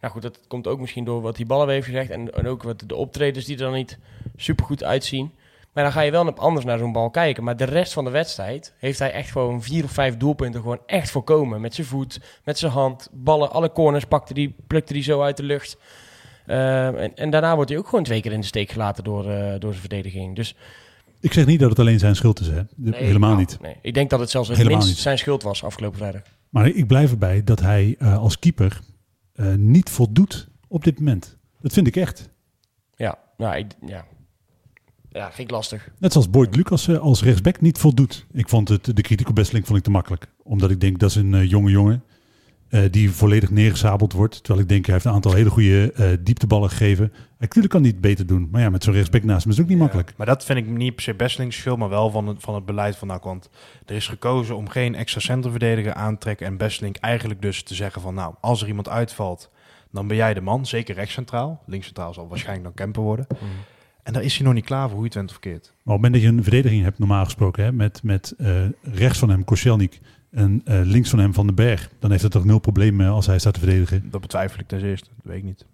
Nou 0.00 0.12
goed, 0.12 0.22
dat 0.22 0.40
komt 0.48 0.66
ook 0.66 0.80
misschien 0.80 1.04
door 1.04 1.20
wat 1.20 1.36
die 1.36 1.46
ballen 1.46 1.68
heeft 1.68 1.86
gezegd... 1.86 2.10
en, 2.10 2.34
en 2.34 2.46
ook 2.46 2.62
wat 2.62 2.82
de 2.86 2.94
optredens 2.94 3.44
die 3.44 3.56
er 3.56 3.62
dan 3.62 3.72
niet 3.72 3.98
super 4.36 4.64
goed 4.64 4.84
uitzien. 4.84 5.32
Maar 5.72 5.84
dan 5.84 5.92
ga 5.92 6.00
je 6.00 6.10
wel 6.10 6.34
anders 6.34 6.66
naar 6.66 6.78
zo'n 6.78 6.92
bal 6.92 7.10
kijken. 7.10 7.44
Maar 7.44 7.56
de 7.56 7.64
rest 7.64 7.92
van 7.92 8.04
de 8.04 8.10
wedstrijd 8.10 8.74
heeft 8.78 8.98
hij 8.98 9.12
echt 9.12 9.30
gewoon 9.30 9.62
vier 9.62 9.84
of 9.84 9.90
vijf 9.90 10.16
doelpunten 10.16 10.60
gewoon 10.60 10.80
echt 10.86 11.10
voorkomen. 11.10 11.60
Met 11.60 11.74
zijn 11.74 11.86
voet, 11.86 12.20
met 12.44 12.58
zijn 12.58 12.72
hand, 12.72 13.08
ballen, 13.12 13.50
alle 13.50 13.72
corners 13.72 14.04
pakte 14.04 14.34
die, 14.34 14.54
plukte 14.66 14.92
die 14.92 15.02
zo 15.02 15.20
uit 15.22 15.36
de 15.36 15.42
lucht. 15.42 15.76
Ehm, 16.46 16.94
en, 16.94 17.14
en 17.16 17.30
daarna 17.30 17.54
wordt 17.54 17.70
hij 17.70 17.78
ook 17.78 17.88
gewoon 17.88 18.04
twee 18.04 18.20
keer 18.20 18.32
in 18.32 18.40
de 18.40 18.46
steek 18.46 18.70
gelaten 18.70 19.04
door, 19.04 19.30
eh, 19.30 19.50
door 19.58 19.70
zijn 19.70 19.80
verdediging. 19.80 20.36
Dus 20.36 20.54
Ik 21.20 21.32
zeg 21.32 21.46
niet 21.46 21.60
dat 21.60 21.70
het 21.70 21.78
alleen 21.78 21.98
zijn 21.98 22.16
schuld 22.16 22.40
is, 22.40 22.46
hè? 22.46 22.54
De- 22.54 22.90
nee, 22.90 23.04
helemaal 23.04 23.30
nou, 23.30 23.40
niet. 23.40 23.58
Nee. 23.60 23.76
Ik 23.82 23.94
denk 23.94 24.10
dat 24.10 24.20
het 24.20 24.30
zelfs 24.30 24.48
het 24.48 24.66
minst 24.66 24.88
niet. 24.88 24.96
zijn 24.96 25.18
schuld 25.18 25.42
was 25.42 25.64
afgelopen 25.64 25.98
vrijdag. 25.98 26.22
Maar 26.48 26.66
ik 26.66 26.86
blijf 26.86 27.10
erbij 27.10 27.44
dat 27.44 27.60
hij 27.60 27.96
eh, 27.98 28.18
als 28.18 28.38
keeper 28.38 28.80
eh, 29.32 29.54
niet 29.54 29.90
voldoet 29.90 30.48
op 30.68 30.84
dit 30.84 30.98
moment. 30.98 31.36
Dat 31.60 31.72
vind 31.72 31.86
ik 31.86 31.96
echt. 31.96 32.30
Ja, 32.96 33.18
nou, 33.36 33.56
ik, 33.56 33.66
ja. 33.86 34.04
ja, 35.10 35.26
vind 35.26 35.48
ik 35.48 35.50
lastig. 35.50 35.90
Net 35.98 36.12
zoals 36.12 36.30
Boyd 36.30 36.56
Lucas 36.56 36.88
eh, 36.88 36.98
als 36.98 37.22
rechtsback 37.22 37.60
niet 37.60 37.78
voldoet. 37.78 38.26
Ik 38.32 38.48
vond 38.48 38.68
het, 38.68 38.96
de 38.96 39.02
kritiek 39.02 39.28
op 39.28 39.34
Besseling 39.34 39.66
vond 39.66 39.78
ik 39.78 39.84
te 39.84 39.90
makkelijk. 39.90 40.26
Omdat 40.42 40.70
ik 40.70 40.80
denk 40.80 40.98
dat 40.98 41.10
is 41.10 41.16
een 41.16 41.46
jonge 41.46 41.70
jongen 41.70 42.04
eh, 42.68 42.82
die 42.90 43.10
volledig 43.10 43.50
neergezabeld 43.50 44.12
wordt. 44.12 44.36
Terwijl 44.36 44.60
ik 44.60 44.68
denk 44.68 44.84
hij 44.84 44.94
heeft 44.94 45.06
een 45.06 45.12
aantal 45.12 45.32
hele 45.32 45.50
goede 45.50 45.92
eh, 45.92 46.10
diepteballen 46.20 46.68
gegeven. 46.68 47.12
Natuurlijk 47.38 47.72
kan 47.72 47.82
hij 47.82 47.90
het 47.90 48.00
beter 48.00 48.26
doen. 48.26 48.48
Maar 48.50 48.60
ja, 48.60 48.70
met 48.70 48.84
zo'n 48.84 48.94
rechtsback 48.94 49.22
naast 49.22 49.42
hem 49.42 49.52
is 49.52 49.56
het 49.58 49.66
ook 49.66 49.72
niet 49.72 49.80
makkelijk. 49.80 50.14
Maar 50.16 50.26
dat 50.26 50.44
vind 50.44 50.58
ik 50.58 50.66
niet 50.66 50.94
per 50.94 51.02
se 51.02 51.14
Besselings 51.14 51.56
schuld, 51.56 51.78
maar 51.78 51.88
wel 51.88 52.10
van 52.10 52.26
het, 52.26 52.40
van 52.40 52.54
het 52.54 52.66
beleid 52.66 52.96
van 52.96 53.08
NAC. 53.08 53.24
Want 53.24 53.50
er 53.86 53.94
is 53.94 54.08
gekozen 54.08 54.56
om 54.56 54.68
geen 54.68 54.94
extra 54.94 55.20
centrumverdediger 55.20 55.94
aan 55.94 56.12
te 56.12 56.18
trekken. 56.18 56.46
En 56.46 56.56
Besseling 56.56 56.96
eigenlijk 56.96 57.42
dus 57.42 57.62
te 57.62 57.74
zeggen 57.74 58.02
van, 58.02 58.14
nou, 58.14 58.34
als 58.40 58.62
er 58.62 58.68
iemand 58.68 58.88
uitvalt, 58.88 59.50
dan 59.90 60.06
ben 60.06 60.16
jij 60.16 60.34
de 60.34 60.40
man. 60.40 60.66
Zeker 60.66 60.94
rechtscentraal. 60.94 61.62
Linkscentraal 61.66 62.14
zal 62.14 62.28
waarschijnlijk 62.28 62.64
dan 62.64 62.74
Kemper 62.74 63.02
worden. 63.02 63.26
En 64.02 64.14
daar 64.14 64.22
is 64.22 64.36
hij 64.36 64.44
nog 64.44 64.54
niet 64.54 64.64
klaar 64.64 64.88
voor, 64.88 64.92
hoe 64.92 65.00
je 65.00 65.04
het 65.04 65.14
went 65.14 65.30
of 65.30 65.38
keert. 65.38 65.64
Maar 65.64 65.94
op 65.94 66.02
het 66.02 66.02
moment 66.02 66.12
dat 66.12 66.22
je 66.22 66.28
een 66.28 66.42
verdediging 66.42 66.82
hebt, 66.82 66.98
normaal 66.98 67.24
gesproken, 67.24 67.64
hè, 67.64 67.72
met, 67.72 68.02
met 68.02 68.34
eh, 68.38 68.54
rechts 68.82 69.18
van 69.18 69.30
hem 69.30 69.44
Koscielnik 69.44 70.00
en 70.38 70.60
eh, 70.64 70.80
links 70.84 71.10
van 71.10 71.18
hem 71.18 71.34
Van 71.34 71.46
den 71.46 71.54
Berg, 71.54 71.90
dan 71.98 72.10
heeft 72.10 72.22
het 72.22 72.32
toch 72.32 72.44
nul 72.44 72.58
probleem 72.58 73.00
eh, 73.00 73.10
als 73.10 73.26
hij 73.26 73.38
staat 73.38 73.54
te 73.54 73.60
verdedigen. 73.60 74.10
Dat 74.10 74.20
betwijfel 74.20 74.60
ik 74.60 74.66
ten 74.68 74.84
eerste, 74.84 75.08
dat 75.16 75.24
weet 75.32 75.38
ik 75.38 75.44
niet. 75.44 75.64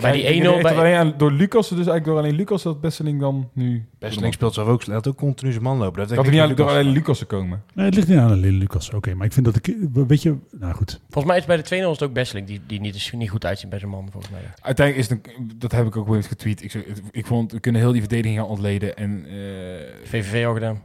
Bij 0.00 0.12
die 0.12 0.22
Ik 0.22 0.42
denk 0.42 0.54
1-0 0.54 0.58
echt 0.58 0.62
bij- 0.76 0.98
alleen 0.98 1.14
door 1.16 1.32
Lucas, 1.32 1.62
dus 1.68 1.76
eigenlijk 1.76 2.04
door 2.04 2.18
alleen 2.18 2.34
Lucas, 2.34 2.62
dat 2.62 2.80
Besseling 2.80 3.20
dan 3.20 3.48
nu... 3.52 3.84
Besseling 3.98 4.34
speelt 4.34 4.54
zelf 4.54 4.68
ook, 4.68 4.86
laat 4.86 5.08
ook 5.08 5.16
continu 5.16 5.50
zijn 5.52 5.64
man 5.64 5.78
lopen. 5.78 6.00
Dat 6.00 6.16
Dat 6.16 6.24
er 6.26 6.30
niet 6.32 6.40
aan, 6.40 6.54
door 6.54 6.68
alleen 6.68 6.88
Lucas 6.88 7.18
te 7.18 7.24
komen. 7.24 7.62
Nee, 7.74 7.84
het 7.86 7.94
ligt 7.94 8.08
niet 8.08 8.18
aan 8.18 8.30
alleen 8.30 8.52
Lucas. 8.58 8.90
Oké, 8.92 9.14
maar 9.14 9.26
ik 9.26 9.32
vind 9.32 9.46
dat 9.46 9.56
ik, 9.56 9.76
weet 9.92 10.22
je, 10.22 10.36
nou 10.58 10.74
goed. 10.74 11.00
Volgens 11.10 11.24
mij 11.32 11.36
is 11.36 11.44
bij 11.44 11.56
de 11.56 11.62
2-0 11.62 11.66
is 11.90 11.98
het 11.98 12.02
ook 12.02 12.12
Besseling 12.12 12.46
die, 12.46 12.60
die 12.66 12.80
niet, 12.80 12.94
is 12.94 13.12
niet 13.16 13.30
goed 13.30 13.44
uitziet 13.46 13.68
bij 13.70 13.78
zijn 13.78 13.90
man, 13.90 14.08
volgens 14.10 14.32
mij. 14.32 14.40
Uiteindelijk 14.60 15.08
is 15.08 15.16
het, 15.16 15.28
een- 15.38 15.52
dat 15.58 15.72
heb 15.72 15.86
ik 15.86 15.96
ook 15.96 16.06
wel 16.06 16.16
eens 16.16 16.26
getweet. 16.26 16.62
Ik, 16.64 16.86
ik 17.10 17.26
vond, 17.26 17.52
we 17.52 17.60
kunnen 17.60 17.80
heel 17.80 17.92
die 17.92 18.00
verdediging 18.00 18.38
gaan 18.40 18.48
ontleden. 18.48 18.96
En 18.96 19.24
eh, 19.26 19.32
VVV 20.04 20.46
al 20.46 20.54
gedaan. 20.54 20.82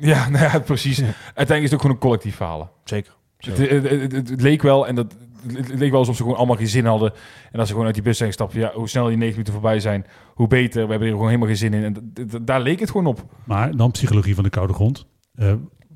Ja, 0.00 0.28
nou 0.30 0.44
ja, 0.44 0.58
precies. 0.58 1.00
Uiteindelijk 1.34 1.58
is 1.58 1.62
het 1.64 1.72
ook 1.72 1.80
gewoon 1.80 1.96
een 1.96 2.02
collectief 2.02 2.34
falen. 2.34 2.70
Zeker. 2.84 3.12
Het, 3.38 3.58
het, 3.58 3.70
het- 3.90 4.12
het- 4.12 4.28
het 4.30 4.40
leek 4.40 4.62
wel, 4.62 4.86
en 4.86 4.94
dat, 4.94 5.14
het 5.52 5.68
leek 5.78 5.90
wel 5.90 5.98
alsof 5.98 6.16
ze 6.16 6.22
gewoon 6.22 6.36
allemaal 6.36 6.56
geen 6.56 6.68
zin 6.68 6.84
hadden. 6.86 7.12
En 7.52 7.58
als 7.58 7.66
ze 7.66 7.70
gewoon 7.72 7.86
uit 7.86 7.94
die 7.94 8.04
bus 8.04 8.16
zijn 8.16 8.28
gestapt, 8.28 8.52
ja, 8.52 8.72
hoe 8.74 8.88
snel 8.88 9.06
die 9.06 9.16
negen 9.16 9.30
minuten 9.32 9.52
voorbij 9.52 9.80
zijn, 9.80 10.06
hoe 10.34 10.46
beter. 10.48 10.82
We 10.84 10.90
hebben 10.90 11.06
er 11.08 11.12
gewoon 11.12 11.26
helemaal 11.28 11.48
geen 11.48 11.56
zin 11.56 11.74
in. 11.74 11.84
En 11.84 12.12
daar 12.44 12.60
leek 12.60 12.80
het 12.80 12.90
gewoon 12.90 13.06
op. 13.06 13.24
Maar 13.44 13.76
dan 13.76 13.90
psychologie 13.90 14.34
van 14.34 14.44
de 14.44 14.50
koude 14.50 14.72
grond. 14.72 15.06
Eh, 15.34 15.52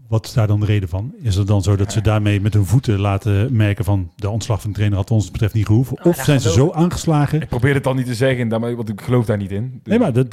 wat 0.09 0.26
is 0.26 0.32
daar 0.32 0.46
dan 0.46 0.61
de 0.61 0.66
reden 0.66 0.88
van? 0.88 1.14
Is 1.22 1.34
het 1.36 1.46
dan 1.46 1.62
zo 1.62 1.76
dat 1.76 1.92
ze 1.92 2.00
daarmee 2.00 2.40
met 2.40 2.55
hun 2.55 2.64
voeten 2.66 2.98
laten 3.00 3.57
merken 3.57 3.84
van 3.84 4.12
de 4.16 4.30
ontslag 4.30 4.61
van 4.61 4.70
de 4.70 4.76
trainer 4.76 4.98
had 4.98 5.11
ons 5.11 5.30
betreft 5.30 5.55
niet 5.55 5.66
gehoeven? 5.66 5.96
Nou, 5.96 6.09
Of 6.09 6.24
zijn 6.24 6.40
ze 6.40 6.50
zo 6.53 6.70
aangeslagen? 6.72 7.40
Ik 7.40 7.48
probeer 7.48 7.74
het 7.74 7.84
dan 7.84 7.96
niet 7.96 8.07
te 8.07 8.14
zeggen, 8.14 8.48
want 8.48 8.88
ik 8.88 9.00
geloof 9.00 9.26
daar 9.26 9.36
niet 9.36 9.50
in. 9.50 9.80
Nee, 9.84 9.98
maar 9.98 10.12
dat, 10.12 10.30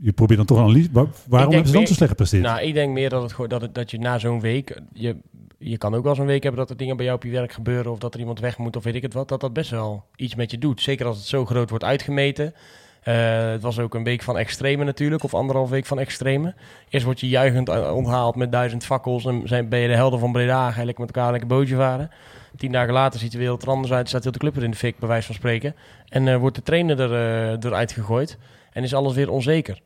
je 0.00 0.12
probeert 0.12 0.38
dan 0.38 0.46
toch 0.46 0.56
een 0.58 0.62
analyse. 0.64 0.88
Waar- 0.92 1.06
Waarom 1.28 1.48
hebben 1.52 1.66
ze 1.66 1.72
dan 1.72 1.80
meer- 1.80 1.86
zo 1.90 1.94
slecht 1.94 2.10
gepresteerd? 2.10 2.42
Nou, 2.42 2.60
ik 2.60 2.74
denk 2.74 2.92
meer 2.92 3.08
dat, 3.08 3.22
het, 3.36 3.50
dat, 3.50 3.60
het, 3.60 3.74
dat 3.74 3.90
je 3.90 3.98
na 3.98 4.18
zo'n 4.18 4.40
week... 4.40 4.80
Je, 4.92 5.16
je 5.58 5.78
kan 5.78 5.94
ook 5.94 6.04
wel 6.04 6.14
zo'n 6.14 6.26
week 6.26 6.42
hebben 6.42 6.60
dat 6.60 6.70
er 6.70 6.76
dingen 6.76 6.96
bij 6.96 7.04
jou 7.04 7.16
op 7.16 7.24
je 7.24 7.30
werk 7.30 7.52
gebeuren... 7.52 7.92
of 7.92 7.98
dat 7.98 8.14
er 8.14 8.20
iemand 8.20 8.40
weg 8.40 8.58
moet 8.58 8.76
of 8.76 8.84
weet 8.84 8.94
ik 8.94 9.02
het 9.02 9.12
wat. 9.14 9.28
Dat 9.28 9.40
dat 9.40 9.52
best 9.52 9.70
wel 9.70 10.04
iets 10.16 10.34
met 10.34 10.50
je 10.50 10.58
doet. 10.58 10.80
Zeker 10.80 11.06
als 11.06 11.16
het 11.16 11.26
zo 11.26 11.44
groot 11.44 11.70
wordt 11.70 11.84
uitgemeten. 11.84 12.54
Eh, 13.02 13.50
het 13.50 13.62
was 13.62 13.78
ook 13.78 13.94
een 13.94 14.04
week 14.04 14.22
van 14.22 14.38
extreme 14.38 14.84
natuurlijk, 14.84 15.22
of 15.24 15.34
anderhalf 15.34 15.70
week 15.70 15.86
van 15.86 15.98
extreme. 15.98 16.54
Eerst 16.88 17.04
word 17.04 17.20
je 17.20 17.28
juichend 17.28 17.68
eh, 17.68 17.94
onthaald 17.94 18.36
met 18.36 18.52
duizend 18.52 18.84
fakkels 18.84 19.24
en 19.24 19.42
zijn, 19.44 19.68
ben 19.68 19.78
je 19.78 19.88
de 19.88 19.94
helden 19.94 20.18
van 20.18 20.32
Breda. 20.32 20.66
Lekker 20.66 21.04
met 21.04 21.14
elkaar 21.16 21.30
lekker 21.30 21.48
bootje 21.48 21.76
varen. 21.76 22.10
Tien 22.56 22.72
dagen 22.72 22.92
later 22.92 23.20
ziet 23.20 23.32
de 23.32 23.38
wereld 23.38 23.62
er 23.62 23.68
anders 23.68 23.92
uit, 23.92 24.08
staat 24.08 24.22
heel 24.22 24.32
de 24.32 24.38
club 24.38 24.56
er 24.56 24.62
in 24.62 24.70
de 24.70 24.76
fik, 24.76 24.98
bij 24.98 25.08
wijze 25.08 25.26
van 25.26 25.34
spreken. 25.34 25.74
En 26.08 26.28
eh, 26.28 26.36
wordt 26.36 26.56
de 26.56 26.62
trainer 26.62 27.00
er, 27.00 27.12
eh, 27.12 27.64
eruit 27.70 27.92
gegooid 27.92 28.38
en 28.72 28.82
is 28.82 28.94
alles 28.94 29.14
weer 29.14 29.30
onzeker. 29.30 29.80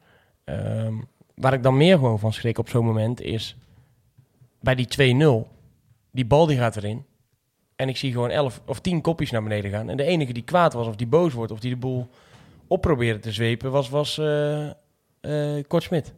Ehm, 0.44 0.94
waar 1.34 1.52
ik 1.52 1.62
dan 1.62 1.76
meer 1.76 1.98
gewoon 1.98 2.18
van 2.18 2.32
schrik 2.32 2.58
op 2.58 2.68
zo'n 2.68 2.84
moment 2.84 3.20
is 3.20 3.56
bij 4.60 4.74
die 4.74 4.86
2-0. 4.86 5.48
Die 6.12 6.26
bal 6.26 6.46
die 6.46 6.58
gaat 6.58 6.76
erin. 6.76 7.04
En 7.76 7.88
ik 7.88 7.96
zie 7.96 8.12
gewoon 8.12 8.30
11 8.30 8.60
of 8.66 8.80
10 8.80 9.00
kopjes 9.00 9.30
naar 9.30 9.42
beneden 9.42 9.70
gaan. 9.70 9.88
En 9.90 9.96
de 9.96 10.04
enige 10.04 10.32
die 10.32 10.42
kwaad 10.42 10.72
was, 10.72 10.86
of 10.86 10.96
die 10.96 11.06
boos 11.06 11.32
wordt, 11.32 11.52
of 11.52 11.60
die 11.60 11.70
de 11.70 11.76
boel 11.76 12.08
op 12.66 12.80
probeerde 12.80 13.18
te 13.18 13.32
zwepen, 13.32 13.70
was, 13.70 13.88
was 13.88 14.18
eh 14.18 14.66
eh, 15.20 15.64
Kort 15.68 15.82
Smit. 15.82 16.12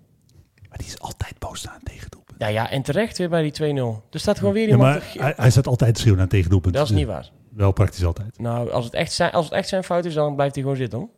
Maar 0.68 0.78
die 0.78 0.86
is 0.86 0.98
altijd 1.00 1.38
boos 1.38 1.58
staan 1.58 1.80
tegen 1.82 2.10
doelpunt. 2.10 2.40
Ja, 2.40 2.46
ja, 2.46 2.70
en 2.70 2.82
terecht 2.82 3.18
weer 3.18 3.28
bij 3.28 3.50
die 3.50 3.74
2-0. 3.74 4.02
Er 4.10 4.20
staat 4.20 4.38
gewoon 4.38 4.54
weer 4.54 4.66
Ja, 4.66 4.70
iemand... 4.70 4.90
maar 4.90 5.00
te 5.00 5.06
ge- 5.06 5.22
hij, 5.22 5.32
hij 5.36 5.50
staat 5.50 5.66
altijd 5.66 5.96
schreeuwen 5.98 6.18
naar 6.20 6.28
tegen 6.28 6.50
doelpunt. 6.50 6.74
dat 6.74 6.84
is 6.84 6.90
niet 6.96 7.06
waar. 7.06 7.30
Wel 7.50 7.72
praktisch 7.72 8.04
altijd. 8.04 8.38
Nou, 8.38 8.70
als 8.70 8.84
het 8.84 8.94
echt 8.94 9.12
zijn, 9.12 9.32
als 9.32 9.44
het 9.44 9.54
echt 9.54 9.68
zijn 9.68 9.84
fout 9.84 10.04
is, 10.04 10.14
dan 10.14 10.34
blijft 10.34 10.54
hij 10.54 10.62
gewoon 10.62 10.78
zitten, 10.78 10.98
hoor. 10.98 11.08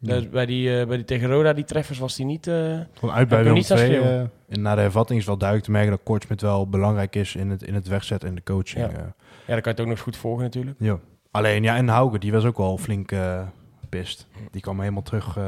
Dus 0.00 0.28
bij, 0.28 0.46
die, 0.46 0.80
eh, 0.80 0.86
bij 0.86 0.96
die 0.96 1.04
tegen 1.04 1.28
Roda, 1.28 1.52
die 1.52 1.64
treffers, 1.64 1.98
was 1.98 2.16
hij 2.16 2.26
niet... 2.26 2.46
eh, 2.46 2.78
Gewoon 2.94 3.14
uit 3.14 3.28
bij 3.28 3.38
Willem 3.38 3.54
II. 3.54 3.64
schreeuwen? 3.64 4.10
eh, 4.48 4.54
en 4.54 4.62
na 4.62 4.74
de 4.74 4.80
hervatting 4.80 5.20
is 5.20 5.26
wel 5.26 5.36
duidelijk 5.36 5.66
te 5.68 5.74
merken 5.74 5.90
dat 5.90 6.00
Kortsmit 6.02 6.40
wel 6.40 6.68
belangrijk 6.68 7.16
is 7.16 7.34
in 7.36 7.50
het, 7.50 7.62
in 7.62 7.74
het 7.74 7.88
wegzetten 7.88 8.28
en 8.28 8.34
de 8.34 8.42
coaching. 8.42 8.84
Ja. 8.86 8.90
ja, 8.92 8.98
dan 9.46 9.60
kan 9.60 9.62
je 9.62 9.68
het 9.68 9.80
ook 9.80 9.86
nog 9.86 9.94
eens 9.94 10.00
goed 10.00 10.16
volgen 10.16 10.42
natuurlijk. 10.42 10.76
Ja. 10.78 10.98
Alleen, 11.30 11.62
ja, 11.62 11.76
en 11.76 11.88
Hauke, 11.88 12.18
die 12.18 12.32
was 12.32 12.44
ook 12.44 12.56
wel 12.56 12.78
flink 12.78 13.12
eh 13.12 13.42
pist. 13.88 14.26
Die 14.50 14.60
kwam 14.60 14.80
helemaal 14.80 15.02
terug. 15.02 15.36
eh, 15.36 15.44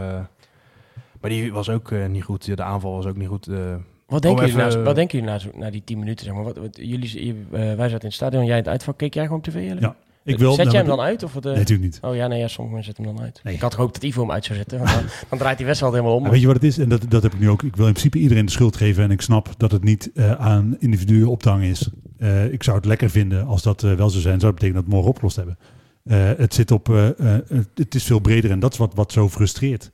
maar 1.20 1.30
die 1.30 1.52
was 1.52 1.68
ook 1.70 1.90
eh, 1.90 2.06
niet 2.06 2.24
goed. 2.24 2.56
De 2.56 2.62
aanval 2.62 2.92
was 2.94 3.06
ook 3.06 3.16
niet 3.16 3.28
goed. 3.28 3.46
eh. 3.46 3.74
Wat 4.06 4.22
denken, 4.22 4.46
jullie, 4.46 4.60
even- 4.62 4.72
nou, 4.72 4.84
wat 4.84 4.94
denken 4.94 5.18
jullie 5.18 5.34
na, 5.34 5.58
na 5.58 5.70
die 5.70 5.84
10 5.84 5.98
minuten? 5.98 6.24
Zeg 6.26 6.34
maar? 6.34 6.44
wat, 6.44 6.56
wat, 6.56 6.76
jullie, 6.80 7.36
eh, 7.52 7.58
wij 7.60 7.74
zaten 7.76 7.90
in 8.00 8.06
het 8.06 8.12
stadion, 8.12 8.44
jij 8.44 8.52
in 8.56 8.62
het 8.62 8.68
uitvak. 8.70 8.96
Keek 8.98 9.14
jij 9.14 9.22
gewoon 9.24 9.38
op 9.38 9.44
tv? 9.44 9.54
Jelle? 9.66 9.80
Ja, 9.80 9.96
Ik 10.24 10.38
wil, 10.38 10.48
Zet 10.54 10.58
nou, 10.64 10.70
jij 10.70 10.80
hem 10.80 10.88
dan 10.96 11.00
uit? 11.00 11.22
Of 11.22 11.32
wat, 11.32 11.44
eh? 11.44 11.50
Nee, 11.50 11.58
natuurlijk 11.60 11.92
niet. 11.92 11.98
Oh 12.02 12.14
ja, 12.16 12.26
nee, 12.26 12.38
ja, 12.40 12.48
sommige 12.48 12.74
mensen 12.76 12.94
zetten 12.94 13.04
hem 13.04 13.16
dan 13.16 13.24
uit. 13.24 13.40
Nee. 13.44 13.54
Ik 13.54 13.60
had 13.60 13.74
gehoopt 13.74 13.94
dat 13.94 14.02
Ivo 14.02 14.20
hem 14.20 14.30
uit 14.30 14.44
zou 14.44 14.58
zetten. 14.58 14.78
Want 14.78 14.90
dan, 14.90 15.02
dan 15.30 15.38
draait 15.38 15.56
die 15.56 15.66
wedstrijd 15.66 15.92
helemaal 15.94 16.16
om. 16.16 16.30
Weet 16.30 16.40
je 16.40 16.46
wat 16.46 16.54
het 16.54 16.64
is? 16.64 16.78
En 16.78 16.88
dat, 16.88 17.02
dat 17.08 17.22
heb 17.22 17.32
ik 17.34 17.40
nu 17.40 17.48
ook. 17.50 17.62
Ik 17.62 17.76
wil 17.76 17.86
in 17.86 17.92
principe 17.92 18.18
iedereen 18.18 18.44
de 18.44 18.50
schuld 18.52 18.76
geven. 18.76 19.02
En 19.04 19.10
ik 19.10 19.20
snap 19.20 19.48
dat 19.56 19.70
het 19.72 19.84
niet 19.84 20.10
eh, 20.14 20.32
aan 20.32 20.76
individuen 20.78 21.26
op 21.28 21.42
te 21.42 21.48
hangen 21.48 21.68
is. 21.68 21.90
Eh, 22.18 22.52
ik 22.52 22.62
zou 22.62 22.76
het 22.76 22.86
lekker 22.86 23.10
vinden 23.10 23.46
als 23.46 23.62
dat 23.62 23.80
wel 23.80 24.10
zo 24.10 24.20
zijn. 24.20 24.40
Zou 24.40 24.52
dat 24.52 24.54
betekenen 24.54 24.74
dat 24.74 24.82
we 24.84 24.88
het 24.88 24.88
morgen 24.88 25.10
opgelost 25.10 25.36
hebben. 25.36 25.58
Eh, 26.04 26.38
het 26.42 26.54
zit 26.54 26.70
op. 26.70 26.88
eh, 26.88 27.08
eh, 27.08 27.40
het- 27.48 27.68
het 27.74 27.94
is 27.94 28.04
veel 28.04 28.18
breder 28.20 28.50
en 28.50 28.60
dat 28.60 28.72
is 28.72 28.78
wat, 28.78 28.94
wat 28.94 29.12
zo 29.12 29.28
frustreert. 29.28 29.90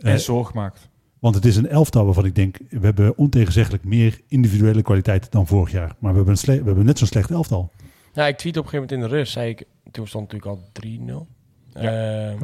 En 0.00 0.20
zorg 0.20 0.54
maakt. 0.54 0.88
want 1.18 1.34
het 1.34 1.44
is 1.44 1.56
een 1.56 1.68
elftal 1.68 2.04
waarvan 2.04 2.24
ik 2.24 2.34
denk. 2.34 2.56
We 2.70 2.78
hebben 2.80 3.16
ontegenzeggelijk 3.18 3.84
meer 3.84 4.20
individuele 4.28 4.82
kwaliteit 4.82 5.30
dan 5.30 5.46
vorig 5.46 5.72
jaar. 5.72 5.94
Maar 5.98 6.10
we 6.10 6.16
hebben, 6.16 6.34
een 6.34 6.38
sle- 6.40 6.58
we 6.60 6.64
hebben 6.66 6.84
net 6.84 6.98
zo'n 6.98 7.06
slecht 7.06 7.30
elftal. 7.30 7.70
Ja, 8.14 8.26
ik 8.26 8.36
tweet 8.36 8.56
op 8.56 8.64
een 8.64 8.70
gegeven 8.70 8.88
moment 8.88 8.92
in 8.92 9.00
de 9.00 9.16
rust. 9.16 9.32
Zei 9.32 9.50
ik, 9.50 9.64
toen 9.90 10.06
stond 10.06 10.32
natuurlijk 10.32 10.60
al 10.60 10.68
3-0. 10.72 11.26
Ehm, 11.72 12.38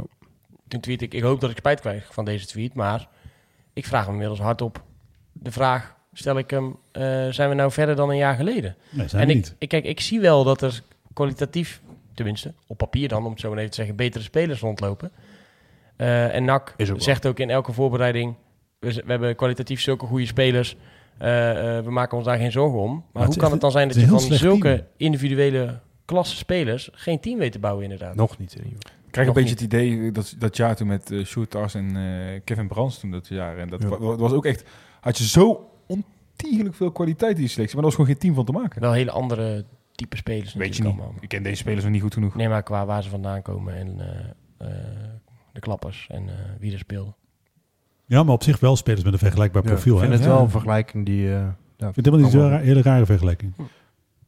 Toen 0.69 0.81
tweet 0.81 1.03
ik, 1.03 1.15
ik 1.15 1.23
hoop 1.23 1.41
dat 1.41 1.51
ik 1.51 1.57
spijt 1.57 1.81
krijg 1.81 2.15
van 2.15 2.25
deze 2.25 2.47
tweet. 2.47 2.75
Maar 2.75 3.09
ik 3.73 3.87
vraag 3.87 4.03
hem 4.05 4.13
inmiddels 4.13 4.41
hardop. 4.41 4.83
De 5.33 5.53
vraag 5.53 5.97
stel 6.13 6.39
ik 6.39 6.51
hem, 6.51 6.77
eh, 6.93 7.29
zijn 7.29 7.49
we 7.49 7.55
nou 7.55 7.71
verder 7.73 7.97
dan 7.97 8.11
een 8.11 8.17
jaar 8.17 8.35
geleden? 8.35 8.77
Nee, 8.91 9.09
zijn 9.09 9.23
en 9.23 9.29
we 9.29 9.35
ik, 9.35 9.39
niet. 9.39 9.55
ik, 9.59 9.69
kijk, 9.69 9.85
ik 9.85 10.01
zie 10.01 10.21
wel 10.21 10.45
dat 10.45 10.63
er 10.63 10.83
kwalitatief, 11.13 11.81
tenminste 12.15 12.55
op 12.67 12.77
papier 12.77 13.09
dan, 13.09 13.25
om 13.25 13.31
het 13.31 13.41
zo 13.41 13.49
maar 13.49 13.59
even 13.59 13.71
te 13.71 13.77
zeggen, 13.77 13.97
betere 13.97 14.25
spelers 14.25 14.61
rondlopen. 14.61 15.11
Eh, 15.97 16.35
en 16.35 16.45
NAC 16.45 16.75
wel. 16.77 17.01
zegt 17.01 17.27
ook 17.27 17.39
in 17.39 17.51
elke 17.51 17.73
voorbereiding, 17.73 18.35
we, 18.79 18.93
we 18.93 19.11
hebben 19.11 19.37
kwalitatief 19.37 19.81
zulke 19.81 20.07
goede 20.07 20.27
spelers. 20.27 20.77
Eh, 21.21 21.77
eh, 21.79 21.85
we 21.85 21.91
maken 21.91 22.17
ons 22.17 22.27
daar 22.27 22.39
geen 22.39 22.53
zorgen 22.53 22.79
om. 22.79 23.05
Maar, 23.13 23.27
hoe 23.27 23.37
kan 23.37 23.51
het 23.53 23.61
dan 23.61 23.71
zijn 23.71 23.89
dat 23.89 23.97
je 23.97 24.07
van 24.07 24.21
zulke 24.21 24.61
team. 24.75 24.87
individuele 24.97 25.79
klasse 26.05 26.37
spelers 26.37 26.89
geen 26.93 27.21
team 27.21 27.39
weet 27.39 27.53
te 27.53 27.59
bouwen 27.59 27.83
inderdaad? 27.83 28.15
Nog 28.15 28.39
niet 28.39 28.55
in 28.55 28.65
ieder 28.65 28.79
geval. 28.83 28.99
Ik 29.07 29.13
krijg 29.13 29.29
een 29.29 29.35
beetje 29.35 29.51
het 29.51 29.61
idee 29.61 30.13
dat 30.13 30.35
dat 30.39 30.57
jaar 30.57 30.77
toen 30.77 30.87
met 30.87 31.11
uh, 31.11 31.25
Sjoerd 31.25 31.75
en 31.75 31.97
eh, 31.97 32.41
Kevin 32.45 32.69
Brands 32.69 32.99
toen 33.01 33.11
dat 33.11 33.29
jaar. 33.29 33.59
En 33.59 33.69
dat 33.69 33.83
Ja. 33.83 33.99
was 33.99 34.33
ook 34.33 34.45
echt, 34.45 34.65
had 35.01 35.19
je 35.19 35.25
zo 35.27 35.71
ontiegelijk 35.87 36.75
veel 36.75 36.91
kwaliteit 36.93 37.35
in 37.35 37.41
die 37.41 37.49
selectie, 37.49 37.77
maar 37.77 37.85
er 37.85 37.91
was 37.91 38.01
gewoon 38.01 38.11
geen 38.11 38.21
team 38.21 38.35
van 38.35 38.45
te 38.45 38.53
maken. 38.53 38.81
Wel 38.81 38.93
hele 38.93 39.11
andere 39.11 39.65
type 39.95 40.17
spelers 40.17 40.55
Weet 40.55 40.77
je 40.77 40.83
niet. 40.83 40.93
allemaal. 40.93 41.15
Ik 41.21 41.29
ken 41.29 41.43
deze 41.43 41.57
spelers 41.57 41.83
nog 41.83 41.93
niet 41.93 42.03
goed 42.03 42.15
genoeg. 42.15 42.35
Nee, 42.35 42.49
maar 42.49 42.63
qua 42.63 42.87
waar 42.87 43.03
ze 43.03 43.09
vandaan 43.09 43.43
komen 43.43 43.75
en 43.75 44.01
eh, 44.01 44.69
eh, 44.69 44.75
de 45.53 45.61
klappers 45.61 46.07
en 46.11 46.29
eh, 46.29 46.35
wie 46.59 46.73
er 46.73 46.79
speelde. 46.79 47.13
Ja, 48.11 48.23
maar 48.23 48.35
op 48.35 48.43
zich 48.43 48.61
wel 48.61 48.77
spelers 48.77 49.05
met 49.05 49.13
een 49.13 49.19
vergelijkbaar 49.19 49.63
Ja, 49.63 49.69
profiel. 49.69 49.95
ik 49.95 50.01
vind 50.01 50.13
hè? 50.13 50.19
het 50.19 50.27
Ja. 50.29 50.33
wel 50.35 50.43
een 50.45 50.51
vergelijking 50.51 51.07
die... 51.07 51.27
eh, 51.27 51.33
ja, 51.33 51.47
Ik 51.89 51.95
vind 51.95 51.97
het 51.97 52.05
helemaal 52.05 52.19
niet 52.25 52.31
zo'n 52.31 52.41
allemaal- 52.41 52.59
ra- 52.59 52.65
hele 52.65 52.83
rare 52.83 53.07
vergelijking. 53.07 53.53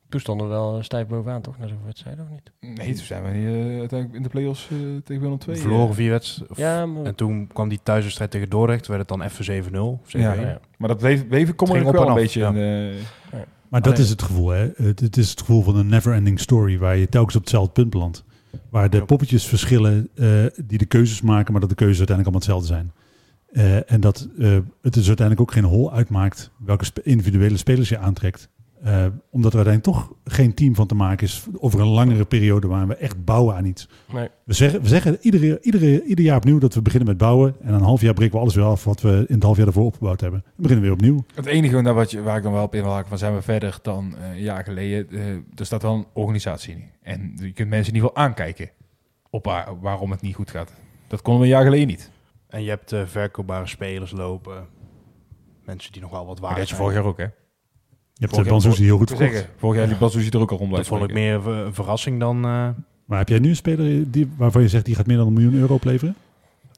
Toen 0.08 0.20
stonden 0.20 0.46
we 0.46 0.52
wel 0.52 0.82
stijf 0.82 1.06
bovenaan, 1.06 1.40
toch? 1.40 1.58
Na 1.58 1.66
zo'n 1.66 1.78
wedstrijd, 1.84 2.18
of 2.20 2.24
niet? 2.30 2.76
Nee, 2.78 2.94
toen 2.94 3.04
zijn 3.04 3.22
we 3.22 3.28
eh, 3.28 3.78
uiteindelijk 3.78 4.12
in 4.14 4.22
de 4.22 4.28
play-offs 4.28 4.68
eh, 4.70 4.76
tegen 5.04 5.22
Willem 5.22 5.38
II. 5.48 5.56
verloren 5.58 5.94
vier 5.94 6.10
wedstrijden. 6.10 6.56
Ja, 6.56 6.86
maar, 6.86 7.04
En 7.04 7.14
toen 7.14 7.46
kwam 7.52 7.68
die 7.68 7.80
thuiswedstrijd 7.82 8.30
tegen 8.30 8.48
Dordrecht. 8.48 8.86
werd 8.86 9.00
het 9.00 9.08
dan 9.08 9.22
even 9.22 9.44
7-0. 9.44 10.00
7-1. 10.06 10.20
Ja, 10.20 10.32
ja. 10.32 10.60
Maar 10.78 10.88
dat 10.88 10.98
bleef, 10.98 11.26
bleef 11.28 11.54
kom 11.54 11.68
Het 11.68 11.76
ging 11.76 11.88
ik 11.88 11.94
wel 11.94 12.02
een 12.02 12.08
af, 12.08 12.14
beetje 12.14 12.40
ja. 12.40 12.48
in, 12.52 12.92
eh, 13.32 13.38
Maar 13.68 13.82
dat 13.82 13.98
is 13.98 14.08
het 14.10 14.22
gevoel, 14.22 14.48
hè? 14.48 14.68
Het, 14.76 15.00
het 15.00 15.16
is 15.16 15.30
het 15.30 15.38
gevoel 15.40 15.62
van 15.62 15.76
een 15.76 15.86
never-ending 15.88 16.40
story 16.40 16.78
waar 16.78 16.96
je 16.96 17.08
telkens 17.08 17.34
op 17.36 17.40
hetzelfde 17.42 17.72
punt 17.72 17.90
belandt. 17.90 18.24
Waar 18.70 18.90
de 18.90 19.04
poppetjes 19.04 19.46
verschillen 19.46 20.08
eh, 20.14 20.28
die 20.64 20.78
de 20.78 20.86
keuzes 20.86 21.20
maken, 21.20 21.52
maar 21.52 21.60
dat 21.60 21.70
de 21.70 21.76
keuzes 21.76 21.98
uiteindelijk 21.98 22.36
allemaal 22.36 22.56
hetzelfde 22.64 22.90
zijn. 22.90 23.00
Eh, 23.52 23.92
en 23.92 24.00
dat 24.00 24.28
eh, 24.38 24.50
het 24.82 24.94
dus 24.94 25.06
uiteindelijk 25.06 25.40
ook 25.40 25.52
geen 25.52 25.64
hol 25.70 25.92
uitmaakt 25.92 26.50
welke 26.56 26.84
spe- 26.84 27.02
individuele 27.04 27.56
spelers 27.56 27.88
je 27.88 27.98
aantrekt. 27.98 28.48
Eh, 28.82 29.06
omdat 29.30 29.52
er 29.54 29.58
uiteindelijk 29.64 29.98
toch 29.98 30.12
geen 30.24 30.54
team 30.54 30.74
van 30.74 30.86
te 30.86 30.94
maken 30.94 31.26
is 31.26 31.44
over 31.58 31.80
een 31.80 31.86
langere 31.86 32.24
periode 32.24 32.66
waar 32.66 32.86
we 32.88 32.94
echt 32.96 33.24
bouwen 33.24 33.54
aan 33.56 33.64
iets. 33.64 33.88
nee. 34.12 34.28
We 34.44 34.52
zeggen, 34.52 34.82
we 34.82 34.88
zeggen 34.88 35.18
iedere, 35.20 35.58
iedere, 35.60 36.02
ieder 36.04 36.24
jaar 36.24 36.36
opnieuw 36.36 36.58
dat 36.58 36.74
we 36.74 36.82
beginnen 36.82 37.08
met 37.08 37.18
bouwen. 37.18 37.54
En 37.60 37.74
een 37.74 37.80
half 37.82 38.00
jaar 38.00 38.14
breken 38.14 38.34
we 38.34 38.40
alles 38.40 38.54
weer 38.54 38.64
af 38.64 38.84
wat 38.84 39.00
we 39.00 39.24
in 39.28 39.34
het 39.34 39.42
half 39.42 39.56
jaar 39.56 39.66
ervoor 39.66 39.84
opgebouwd 39.84 40.20
hebben. 40.20 40.40
Dan 40.44 40.52
beginnen 40.56 40.84
we 40.84 40.94
weer 40.96 40.98
opnieuw. 41.08 41.24
Het 41.34 41.46
enige 41.46 41.92
wat 41.92 42.10
je, 42.10 42.22
waar 42.22 42.36
ik 42.36 42.42
dan 42.42 42.52
wel 42.52 42.62
op 42.62 42.74
in 42.74 42.82
wil 42.82 42.92
haken, 42.92 43.08
van 43.08 43.18
zijn 43.18 43.34
we 43.34 43.42
verder 43.42 43.78
dan 43.82 44.14
eh, 44.16 44.30
een 44.30 44.42
jaar 44.42 44.64
geleden. 44.64 45.06
eh, 45.10 45.26
er 45.54 45.66
staat 45.66 45.82
wel 45.82 45.94
een 45.94 46.06
organisatie 46.12 46.74
in. 46.74 46.82
En 47.02 47.32
je 47.34 47.52
kunt 47.52 47.68
mensen 47.68 47.88
in 47.92 47.94
ieder 47.94 48.08
geval 48.08 48.24
aankijken 48.24 48.70
op 49.30 49.44
waar- 49.44 49.80
waarom 49.80 50.10
het 50.10 50.20
niet 50.22 50.34
goed 50.34 50.50
gaat. 50.50 50.72
Dat 51.08 51.22
konden 51.22 51.42
we 51.42 51.48
een 51.48 51.54
jaar 51.54 51.64
geleden 51.64 51.86
niet. 51.86 52.10
En 52.52 52.62
je 52.62 52.68
hebt 52.68 52.92
eh, 52.92 53.02
verkoopbare 53.06 53.66
spelers 53.66 54.10
lopen. 54.10 54.66
Mensen 55.64 55.92
die 55.92 56.00
nog 56.02 56.10
wel 56.10 56.26
wat 56.26 56.38
waard 56.38 56.56
dat 56.56 56.62
je 56.68 56.74
zijn. 56.74 56.80
vorig 56.80 56.96
jaar 56.96 57.06
ook, 57.06 57.18
hè? 57.18 57.24
Je 58.14 58.28
hebt 58.28 58.48
Banzuzi 58.48 58.84
heel 58.84 58.96
goed 58.96 59.10
verkocht. 59.10 59.48
vorig 59.56 59.78
jaar 59.78 59.88
die 59.88 59.96
Banzuzi 59.96 60.28
er 60.30 60.40
ook 60.40 60.50
al 60.50 60.58
rond 60.58 60.74
Dat 60.74 60.86
vond 60.86 61.02
ik 61.04 61.12
meer 61.12 61.46
een 61.48 61.74
verrassing 61.74 62.20
dan... 62.20 62.36
eh, 62.44 62.68
Maar 63.04 63.18
heb 63.18 63.28
jij 63.28 63.38
nu 63.38 63.48
een 63.48 63.56
speler 63.56 64.10
die, 64.10 64.32
waarvan 64.36 64.62
je 64.62 64.68
zegt 64.68 64.84
die 64.84 64.94
gaat 64.94 65.06
meer 65.06 65.16
dan 65.16 65.26
een 65.26 65.32
miljoen 65.32 65.54
euro 65.54 65.74
opleveren? 65.74 66.14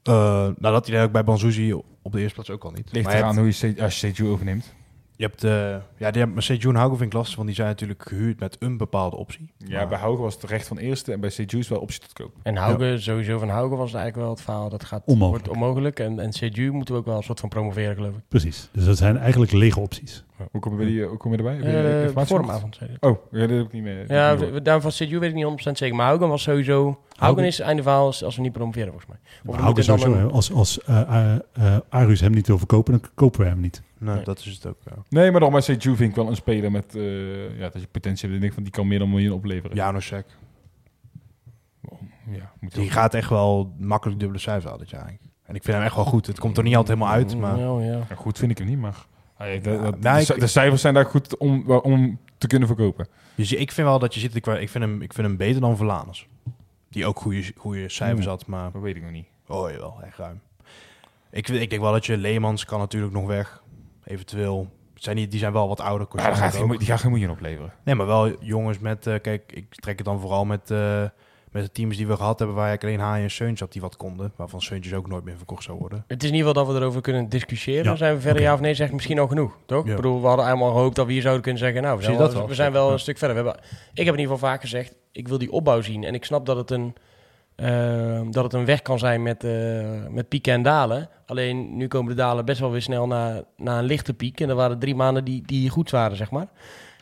eh, 0.02 0.14
nou, 0.58 0.74
dat 0.74 0.86
hij 0.86 1.02
ook 1.04 1.12
bij 1.12 1.24
Banzuzi 1.24 1.72
op 2.02 2.12
de 2.12 2.18
eerste 2.20 2.34
plaats 2.34 2.50
ook 2.50 2.64
al 2.64 2.70
niet. 2.70 2.92
Ligt 2.92 3.06
Maar 3.06 3.14
eraan 3.14 3.36
hebt, 3.36 3.62
hoe 3.62 3.74
je 3.76 3.82
als 3.82 4.00
je 4.00 4.06
Seju 4.12 4.28
overneemt. 4.28 4.74
Je 5.16 5.24
hebt, 5.24 5.44
eh, 5.44 5.76
ja, 5.96 6.10
die 6.10 6.22
hebben 6.22 6.42
Sejun 6.42 6.74
Haugen 6.74 6.98
vind 6.98 7.12
ik 7.12 7.16
lastig, 7.18 7.34
want 7.36 7.46
die 7.46 7.56
zijn 7.56 7.68
natuurlijk 7.68 8.08
gehuurd 8.08 8.40
met 8.40 8.56
een 8.58 8.76
bepaalde 8.76 9.16
optie. 9.16 9.52
Ja, 9.58 9.76
Maar- 9.78 9.88
bij 9.88 9.98
Hauge 9.98 10.22
was 10.22 10.34
het 10.34 10.44
recht 10.44 10.66
van 10.66 10.78
eerste 10.78 11.12
en 11.12 11.20
bij 11.20 11.30
Seju 11.30 11.58
is 11.58 11.68
wel 11.68 11.78
optie 11.80 12.00
tot 12.00 12.12
koop. 12.12 12.32
En 12.42 12.56
Hauge, 12.56 12.96
sowieso 12.98 13.38
van 13.38 13.48
Hauge 13.48 13.76
was 13.76 13.92
het 13.92 14.00
eigenlijk 14.00 14.16
wel 14.26 14.30
het 14.34 14.40
verhaal. 14.44 14.68
Dat 14.68 14.84
gaat, 14.84 15.02
Onmogelijk. 15.06 15.44
wordt 15.46 15.60
onmogelijk. 15.62 15.98
En, 16.00 16.18
en 16.20 16.30
CDU 16.30 16.70
moeten 16.70 16.94
we 16.94 17.00
ook 17.00 17.06
wel 17.06 17.16
een 17.16 17.22
soort 17.22 17.40
van 17.40 17.48
promoveren, 17.48 17.94
geloof 17.94 18.14
ik. 18.14 18.22
Precies. 18.28 18.68
Dus 18.72 18.84
dat 18.84 18.96
zijn 18.96 19.16
eigenlijk 19.18 19.52
lege 19.52 19.80
opties. 19.80 20.24
Hoe 20.50 20.60
kom 20.60 20.72
je, 20.72 20.78
bij 20.78 20.86
die, 20.86 21.04
hoe 21.04 21.16
kom 21.16 21.30
je 21.30 21.36
erbij? 21.36 21.54
Heb 21.54 21.62
je 22.14 22.20
Eh 22.20 22.26
vormavond, 22.26 22.76
zei 22.76 22.96
hij. 23.00 23.10
Oh, 23.10 23.18
ja, 23.30 23.40
dat 23.40 23.50
heb 23.56 23.66
ik 23.66 23.72
niet 23.72 23.82
meer. 23.82 24.12
Ja, 24.12 24.36
daarom 24.36 24.82
van 24.82 24.90
CDU 24.90 25.18
weet 25.18 25.28
ik 25.30 25.34
niet 25.34 25.66
100% 25.68 25.70
zeker. 25.70 25.94
Maar 25.96 26.06
Haugen 26.06 26.28
was 26.28 26.42
sowieso... 26.42 26.82
Haugen 26.84 26.98
Haugen- 27.16 27.44
is 27.44 27.60
einde 27.60 27.82
verhaal 27.82 28.06
als 28.06 28.24
als 28.24 28.36
we 28.36 28.42
niet 28.42 28.52
promoveren, 28.52 28.88
volgens 28.88 29.06
mij. 29.10 29.18
Of 29.46 29.56
Maar 29.60 29.74
dan 29.74 29.84
sowieso, 29.84 30.12
een-. 30.12 30.30
Als, 30.30 30.52
als 30.52 30.82
eh, 30.82 31.00
eh, 31.00 31.34
eh, 31.52 31.76
Arus 31.88 32.20
hem 32.20 32.32
niet 32.32 32.46
wil 32.46 32.58
verkopen, 32.58 32.92
dan 33.00 33.10
kopen 33.14 33.40
we 33.40 33.46
hem 33.46 33.60
niet. 33.60 33.82
Nou, 33.98 34.16
Nee. 34.16 34.24
dat 34.24 34.38
is 34.38 34.44
het 34.46 34.66
ook. 34.66 34.76
ja. 34.84 34.92
Nee, 35.08 35.30
maar 35.30 35.40
dan 35.40 35.50
bij 35.52 35.60
Seju 35.60 35.96
vind 35.96 36.10
ik 36.10 36.14
wel 36.16 36.28
een 36.28 36.36
speler 36.36 36.70
met 36.70 36.94
eh, 36.94 37.58
ja, 37.58 37.68
dat 37.68 37.80
je 37.80 37.88
potentie 37.90 38.22
hebt. 38.22 38.34
Ik 38.34 38.40
denk 38.40 38.52
van 38.52 38.62
die 38.62 38.72
kan 38.72 38.86
meer 38.88 38.98
dan 38.98 39.08
een 39.08 39.14
miljoen 39.14 39.32
opleveren. 39.36 39.76
Janusek. 39.76 40.26
ja 42.30 42.52
moet 42.60 42.74
Die 42.74 42.84
ook- 42.84 42.90
gaat 42.90 43.14
echt 43.14 43.28
wel 43.30 43.72
makkelijk 43.78 44.18
dubbele 44.20 44.40
cijfers 44.40 44.64
halen 44.64 44.80
dit 44.80 44.90
jaar. 44.90 45.02
eigenlijk. 45.04 45.32
En 45.44 45.54
ik 45.54 45.62
vind 45.62 45.76
hem 45.76 45.86
echt 45.86 45.94
wel 45.94 46.04
goed. 46.04 46.26
Het 46.26 46.38
komt 46.38 46.56
er 46.56 46.62
niet 46.62 46.76
altijd 46.76 46.98
helemaal 46.98 47.16
uit, 47.16 47.36
maar... 47.38 47.58
Ja, 47.58 47.80
ja. 47.80 47.98
Ja, 48.08 48.14
goed 48.14 48.38
vind 48.38 48.50
ik 48.50 48.58
hem 48.58 48.66
niet, 48.66 48.78
maar 48.78 49.06
de, 49.38 49.60
de- 49.62 49.70
nou, 50.00 50.24
de, 50.24 50.34
ik- 50.34 50.40
de 50.40 50.46
cijfers 50.46 50.80
zijn 50.80 50.94
daar 50.94 51.04
goed 51.06 51.36
om, 51.36 51.70
om 51.70 52.18
te 52.38 52.46
kunnen 52.46 52.68
verkopen. 52.68 53.08
Dus 53.34 53.52
ik 53.52 53.72
vind 53.72 53.86
wel 53.86 53.98
dat 53.98 54.14
je 54.14 54.20
ziet, 54.20 54.34
ik, 54.34 54.46
ik, 54.46 54.68
vind, 54.68 54.84
hem, 54.84 55.02
ik 55.02 55.12
vind 55.12 55.26
hem 55.26 55.36
beter 55.36 55.60
dan 55.60 55.76
Verlaners. 55.76 56.28
Die 56.90 57.06
ook 57.06 57.18
goede, 57.20 57.52
goede 57.56 57.88
cijfers 57.88 58.26
had, 58.26 58.46
maar... 58.46 58.72
Dat 58.72 58.82
weet 58.82 58.96
ik 58.96 59.02
nog 59.02 59.10
niet. 59.10 59.26
Oh 59.46 59.70
jawel, 59.70 60.00
echt 60.02 60.18
ruim. 60.18 60.40
Ik, 61.30 61.48
ik 61.48 61.70
denk 61.70 61.82
wel 61.82 61.92
dat 61.92 62.06
je 62.06 62.16
Leemans 62.16 62.64
kan 62.64 62.78
natuurlijk 62.78 63.12
nog 63.12 63.26
weg. 63.26 63.62
Eventueel. 64.04 64.68
Zijn 64.94 65.16
die, 65.16 65.28
die 65.28 65.38
zijn 65.38 65.52
wel 65.52 65.68
wat 65.68 65.80
ouder. 65.80 66.06
Ja, 66.12 66.34
gaat 66.34 66.52
die 66.78 66.86
gaat 66.86 67.00
geen 67.00 67.10
miljoen 67.10 67.30
opleveren. 67.30 67.72
Nee, 67.84 67.94
maar 67.94 68.06
wel 68.06 68.44
jongens 68.44 68.78
met... 68.78 69.06
eh, 69.06 69.20
kijk, 69.20 69.52
ik 69.52 69.74
trek 69.74 69.96
het 69.96 70.06
dan 70.06 70.20
vooral 70.20 70.44
met, 70.44 70.70
eh, 70.70 71.04
met 71.54 71.62
de 71.62 71.72
teams 71.72 71.96
die 71.96 72.06
we 72.06 72.16
gehad 72.16 72.38
hebben, 72.38 72.56
waar 72.56 72.72
ik 72.72 72.82
alleen 72.82 73.00
Haai 73.00 73.22
en 73.22 73.30
Seuntje 73.30 73.64
had 73.64 73.72
die 73.72 73.82
wat 73.82 73.96
konden, 73.96 74.32
waarvan 74.36 74.60
Seuntjes 74.60 74.94
ook 74.94 75.08
nooit 75.08 75.24
meer 75.24 75.36
verkocht 75.36 75.62
zou 75.62 75.78
worden. 75.78 76.04
Het 76.06 76.22
is 76.22 76.28
in 76.28 76.34
ieder 76.34 76.48
geval 76.48 76.64
dat 76.64 76.74
we 76.74 76.80
erover 76.80 77.00
kunnen 77.00 77.28
discussiëren. 77.28 77.84
Ja, 77.84 77.96
Zijn 77.96 78.14
we 78.14 78.20
verder 78.20 78.42
ja 78.42 78.54
of 78.54 78.60
nee, 78.60 78.74
zeg 78.74 78.86
ik 78.86 78.92
misschien 78.92 79.18
al 79.18 79.26
genoeg, 79.26 79.56
toch? 79.66 79.84
Ja. 79.84 79.90
Ik 79.90 79.96
bedoel, 79.96 80.20
we 80.20 80.26
hadden 80.26 80.46
allemaal 80.46 80.72
gehoopt 80.72 80.96
dat 80.96 81.06
we 81.06 81.12
hier 81.12 81.20
zouden 81.22 81.42
kunnen 81.42 81.60
zeggen... 81.60 81.82
nou, 81.82 81.96
we 81.96 82.02
zijn, 82.02 82.16
wel, 82.16 82.46
we 82.46 82.54
zijn 82.54 82.74
een 82.74 82.98
stuk 82.98 83.18
verder. 83.18 83.36
We 83.36 83.42
hebben, 83.42 83.62
ik 83.92 84.04
heb 84.04 84.14
in 84.14 84.20
ieder 84.20 84.34
geval 84.34 84.48
vaak 84.48 84.60
gezegd, 84.60 84.94
ik 85.12 85.28
wil 85.28 85.38
die 85.38 85.52
opbouw 85.52 85.80
zien. 85.80 86.04
En 86.04 86.14
ik 86.14 86.24
snap 86.24 86.46
dat 86.46 86.56
het 86.56 86.70
een, 86.70 86.94
eh, 87.54 88.20
dat 88.30 88.44
het 88.44 88.52
een 88.52 88.64
weg 88.64 88.82
kan 88.82 88.98
zijn 88.98 89.22
met, 89.22 89.44
eh, 89.44 89.52
met 90.10 90.28
pieken 90.28 90.52
en 90.52 90.62
dalen. 90.62 91.08
Alleen 91.26 91.76
nu 91.76 91.88
komen 91.88 92.16
de 92.16 92.22
dalen 92.22 92.44
best 92.44 92.60
wel 92.60 92.70
weer 92.70 92.82
snel 92.82 93.06
naar, 93.06 93.42
naar 93.56 93.78
een 93.78 93.84
lichte 93.84 94.14
piek. 94.14 94.40
En 94.40 94.48
er 94.48 94.54
waren 94.54 94.78
drie 94.78 94.94
maanden 94.94 95.24
die, 95.24 95.42
die 95.46 95.68
goed 95.70 95.90
waren, 95.90 96.16
zeg 96.16 96.30
maar. 96.30 96.48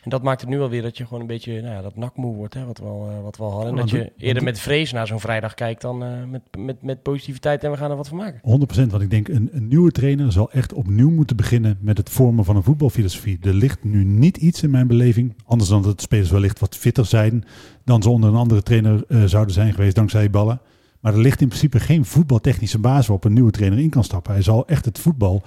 En 0.03 0.11
dat 0.11 0.22
maakt 0.22 0.40
het 0.40 0.50
nu 0.50 0.61
alweer 0.61 0.82
dat 0.82 0.96
je 0.96 1.05
gewoon 1.05 1.20
een 1.20 1.26
beetje 1.26 1.61
nou 1.61 1.74
ja, 1.74 1.82
dat 1.82 1.96
nakmoe 1.96 2.34
wordt, 2.34 2.55
hè, 2.55 2.64
wat, 2.64 2.78
we 2.78 2.84
al, 2.84 3.09
eh, 3.11 3.22
wat 3.22 3.36
we 3.36 3.42
al 3.42 3.50
hadden. 3.53 3.70
En 3.70 3.76
dat 3.76 3.90
je 3.90 4.12
eerder 4.16 4.38
de- 4.38 4.44
met 4.44 4.59
vrees 4.61 4.92
naar 4.92 5.07
zo'n 5.07 5.20
vrijdag 5.20 5.55
kijkt 5.55 5.80
dan 5.82 6.03
eh, 6.05 6.09
met, 6.30 6.42
met, 6.59 6.82
met 6.82 7.03
positiviteit 7.03 7.64
en 7.64 7.70
we 7.70 7.76
gaan 7.76 7.90
er 7.90 7.96
wat 7.96 8.09
van 8.09 8.16
maken. 8.16 8.40
100%, 8.42 8.90
want 8.90 9.03
ik 9.03 9.11
denk 9.11 9.28
een, 9.28 9.48
een 9.53 9.68
nieuwe 9.68 9.90
trainer 9.90 10.32
zal 10.32 10.50
echt 10.50 10.72
opnieuw 10.72 11.11
moeten 11.11 11.36
beginnen 11.36 11.78
met 11.80 11.96
het 11.98 12.11
vormen 12.11 12.44
van 12.44 12.57
een 12.57 12.62
voetbalfilosofie. 12.62 13.38
Er 13.40 13.55
ligt 13.55 13.84
nu 13.84 14.05
niet 14.05 14.36
iets 14.36 14.62
in 14.62 14.70
mijn 14.70 14.86
beleving, 14.86 15.34
anders 15.44 15.70
dan 15.70 15.82
dat 15.82 15.96
de 15.96 16.03
spelers 16.03 16.30
wellicht 16.30 16.59
wat 16.61 16.76
fitter 16.76 17.07
zijn 17.07 17.44
dan 17.84 18.03
ze 18.03 18.11
onder 18.11 18.30
een 18.30 18.36
andere 18.36 18.62
trainer 18.62 19.05
eh, 19.09 19.24
zouden 19.24 19.55
zijn 19.55 19.72
geweest 19.74 19.94
dankzij 19.94 20.30
ballen. 20.30 20.61
Maar 21.00 21.12
er 21.12 21.20
ligt 21.20 21.40
in 21.40 21.48
principe 21.48 21.80
geen 21.80 22.05
voetbaltechnische 22.05 22.78
basis 22.78 23.07
waarop 23.07 23.24
een 23.24 23.32
nieuwe 23.32 23.50
trainer 23.50 23.78
in 23.78 23.90
kan 23.90 24.05
stappen. 24.05 24.32
Hij 24.32 24.42
zal 24.42 24.66
echt 24.66 24.84
het 24.84 24.98
voetbal 24.98 25.42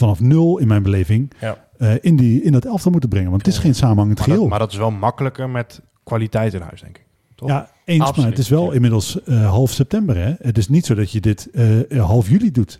vanaf 0.00 0.20
nul 0.20 0.58
in 0.58 0.66
mijn 0.68 0.82
beleving 0.82 1.32
Ja. 1.40 1.64
eh, 1.78 1.94
in, 2.00 2.16
die, 2.16 2.42
in 2.42 2.52
dat 2.52 2.64
elftal 2.64 2.90
moeten 2.90 3.08
brengen. 3.10 3.30
Want 3.30 3.46
het 3.46 3.54
is 3.54 3.60
geen 3.60 3.74
samenhangend 3.74 4.16
Maar 4.18 4.24
geheel. 4.26 4.40
dat, 4.40 4.50
maar 4.50 4.58
dat 4.58 4.72
is 4.72 4.76
wel 4.78 4.90
makkelijker 4.90 5.50
met 5.50 5.80
kwaliteit 6.04 6.54
in 6.54 6.60
huis, 6.60 6.80
denk 6.80 6.96
ik. 6.96 7.04
toch? 7.34 7.48
Ja, 7.48 7.70
eens, 7.84 8.16
maar 8.16 8.26
het 8.26 8.38
is 8.38 8.48
wel 8.48 8.70
inmiddels 8.72 9.22
eh, 9.22 9.48
half 9.50 9.70
september. 9.70 10.16
Hè? 10.16 10.32
Het 10.38 10.58
is 10.58 10.68
niet 10.68 10.86
zo 10.86 10.94
dat 10.94 11.12
je 11.12 11.20
dit 11.20 11.48
eh, 11.52 12.04
half 12.06 12.28
juli 12.28 12.50
doet. 12.50 12.78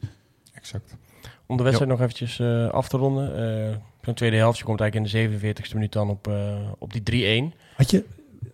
Exact. 0.55 0.97
Om 1.47 1.57
de 1.57 1.62
wedstrijd 1.62 1.91
nog 1.91 2.01
eventjes 2.01 2.39
eh, 2.39 2.68
af 2.68 2.89
te 2.89 2.97
ronden. 2.97 3.37
eh 3.71 3.77
Zo'n 4.03 4.14
tweede 4.14 4.37
helft, 4.37 4.59
je 4.59 4.64
komt 4.64 4.81
eigenlijk 4.81 5.12
in 5.14 5.31
de 5.31 5.39
47ste 5.53 5.75
minuut 5.75 5.93
dan 5.93 6.09
op, 6.11 6.27
eh, 6.29 6.35
op 6.79 6.93
die 6.93 7.03
3-1. 7.53 7.55
Had 7.77 7.91
je, 7.91 8.05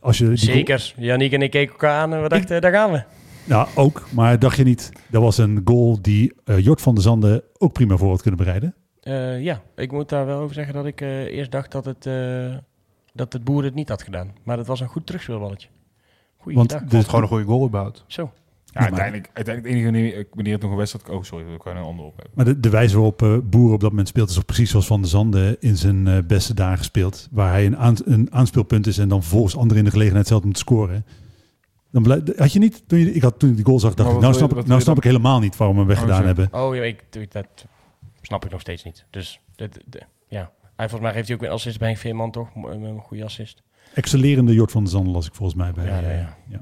als 0.01 0.19
je 0.19 0.25
goal- 0.25 0.37
Zeker. 0.37 0.95
Yannick 0.97 1.33
en 1.33 1.43
ik 1.43 1.51
keken 1.51 1.73
elkaar 1.73 2.01
aan 2.01 2.13
en 2.15 2.23
we 2.23 2.29
dachten, 2.29 2.61
daar 2.61 2.73
gaan 2.73 2.93
we. 2.93 3.03
Ja, 3.47 3.67
ook. 3.75 4.07
Maar 4.11 4.39
dacht 4.39 4.57
je 4.57 4.65
niet, 4.65 4.93
dat 5.11 5.23
was 5.23 5.39
een 5.39 5.61
goal 5.65 5.99
die 6.03 6.33
eh, 6.45 6.59
Jort 6.59 6.81
van 6.81 6.95
der 6.95 7.03
Zanden 7.03 7.43
ook 7.59 7.73
prima 7.73 7.97
voor 7.97 8.09
had 8.09 8.23
kunnen 8.23 8.41
bereiden? 8.41 8.75
Eh, 9.01 9.43
ja, 9.43 9.63
ik 9.77 9.93
moet 9.93 10.09
daar 10.09 10.27
wel 10.27 10.41
over 10.41 10.55
zeggen 10.55 10.75
dat 10.75 10.87
ik 10.87 11.01
eh, 11.01 11.25
eerst 11.25 11.51
dacht 11.51 11.73
dat 11.73 11.85
het, 11.85 12.07
eh, 12.07 12.57
dat 13.13 13.33
het 13.33 13.45
boer 13.45 13.65
het 13.65 13.75
niet 13.75 13.89
had 13.89 14.03
gedaan. 14.03 14.33
Maar 14.43 14.59
het 14.59 14.67
was 14.67 14.81
een 14.81 14.89
goed 14.89 15.07
terugspeelballetje. 15.07 15.69
Goeie 16.37 16.57
Want 16.57 16.71
dag. 16.71 16.81
Ik 16.81 16.91
de, 16.91 16.97
het 16.97 17.07
gewoon 17.07 17.23
een 17.23 17.29
goede 17.29 17.45
goal 17.45 17.67
überhaupt. 17.67 18.05
Zo. 18.07 18.33
Ja, 18.65 18.81
uiteindelijk, 18.81 19.31
uiteindelijk 19.33 19.75
het 19.75 19.85
enige 19.85 20.03
wanneer, 20.03 20.27
wanneer 20.35 20.53
het 20.53 20.63
nog 20.63 20.71
een 20.71 20.77
wedstrijd... 20.77 21.09
Oh, 21.09 21.23
sorry, 21.23 21.45
we 21.45 21.57
kunnen 21.57 21.83
een 21.83 21.89
ander 21.89 22.05
op 22.05 22.17
hebben. 22.17 22.33
maar 22.35 22.45
de, 22.45 22.61
de 22.61 22.71
wijze 22.71 22.95
waarop 22.95 23.23
eh 23.23 23.37
Boer 23.45 23.73
op 23.73 23.81
dat 23.81 23.91
moment 23.91 24.09
speelt, 24.09 24.29
is 24.29 24.35
toch 24.35 24.45
precies 24.45 24.71
zoals 24.71 24.87
Van 24.87 25.01
der 25.01 25.11
Zanden 25.11 25.57
in 25.61 25.77
zijn 25.77 26.07
eh, 26.07 26.19
beste 26.27 26.55
dagen 26.55 26.85
speelt. 26.85 27.29
Waar 27.31 27.51
hij 27.51 27.67
een, 27.67 27.77
aan, 27.77 27.97
een 28.05 28.33
aanspeelpunt 28.33 28.87
is 28.87 28.99
en 28.99 29.09
dan 29.09 29.21
vervolgens 29.21 29.57
anderen 29.57 29.79
in 29.79 29.85
de 29.85 29.91
gelegenheid 29.91 30.27
stelt 30.27 30.45
om 30.45 30.53
te 30.53 30.59
scoren. 30.59 31.05
Dan 31.97 32.05
blij- 32.05 32.35
had 32.37 32.53
je 32.53 32.59
niet, 32.59 32.83
toen 32.89 32.99
je, 32.99 33.13
ik 33.13 33.23
had 33.23 33.39
toen 33.39 33.51
ik 33.51 33.57
die 33.57 33.65
goal 33.65 33.81
zag, 33.81 33.95
dacht 33.95 34.11
ik, 34.13 34.19
nou 34.21 34.33
je- 34.33 34.39
snap, 34.39 34.57
ik, 34.57 34.67
nou 34.67 34.81
snap 34.81 34.97
ik 34.97 35.03
helemaal 35.05 35.41
niet 35.41 35.57
waarom 35.57 35.77
we 35.77 35.83
hem 35.83 35.89
weggedaan 35.91 36.15
Oh, 36.17 36.21
zo. 36.21 36.27
hebben. 36.27 36.49
Oh 36.61 36.75
ja, 36.75 36.83
ik, 36.83 37.33
dat 37.33 37.47
snap 38.23 38.45
ik 38.45 38.51
nog 38.51 38.61
steeds 38.61 38.85
niet. 38.85 39.05
Dus 39.11 39.41
dat, 39.55 39.79
dat- 39.87 40.07
ja. 40.29 40.51
Hij, 40.77 40.89
volgens 40.89 41.01
mij 41.01 41.13
geeft 41.13 41.29
hij 41.29 41.37
ook 41.37 41.43
een 41.43 41.51
assist 41.51 41.79
bij 41.79 41.91
een 41.91 41.97
Veerman 41.97 42.31
toch? 42.31 42.49
Een 42.55 43.01
goede 43.01 43.25
assist. 43.25 43.63
Excellerende 43.95 44.55
Jort 44.55 44.71
van 44.71 44.83
der 44.83 44.93
Zanden 44.93 45.13
las 45.13 45.27
ik 45.27 45.35
volgens 45.35 45.59
mij 45.59 45.73
bij. 45.73 45.85
Ja, 45.85 45.99
ja, 45.99 46.11
ja. 46.11 46.37
ja. 46.49 46.61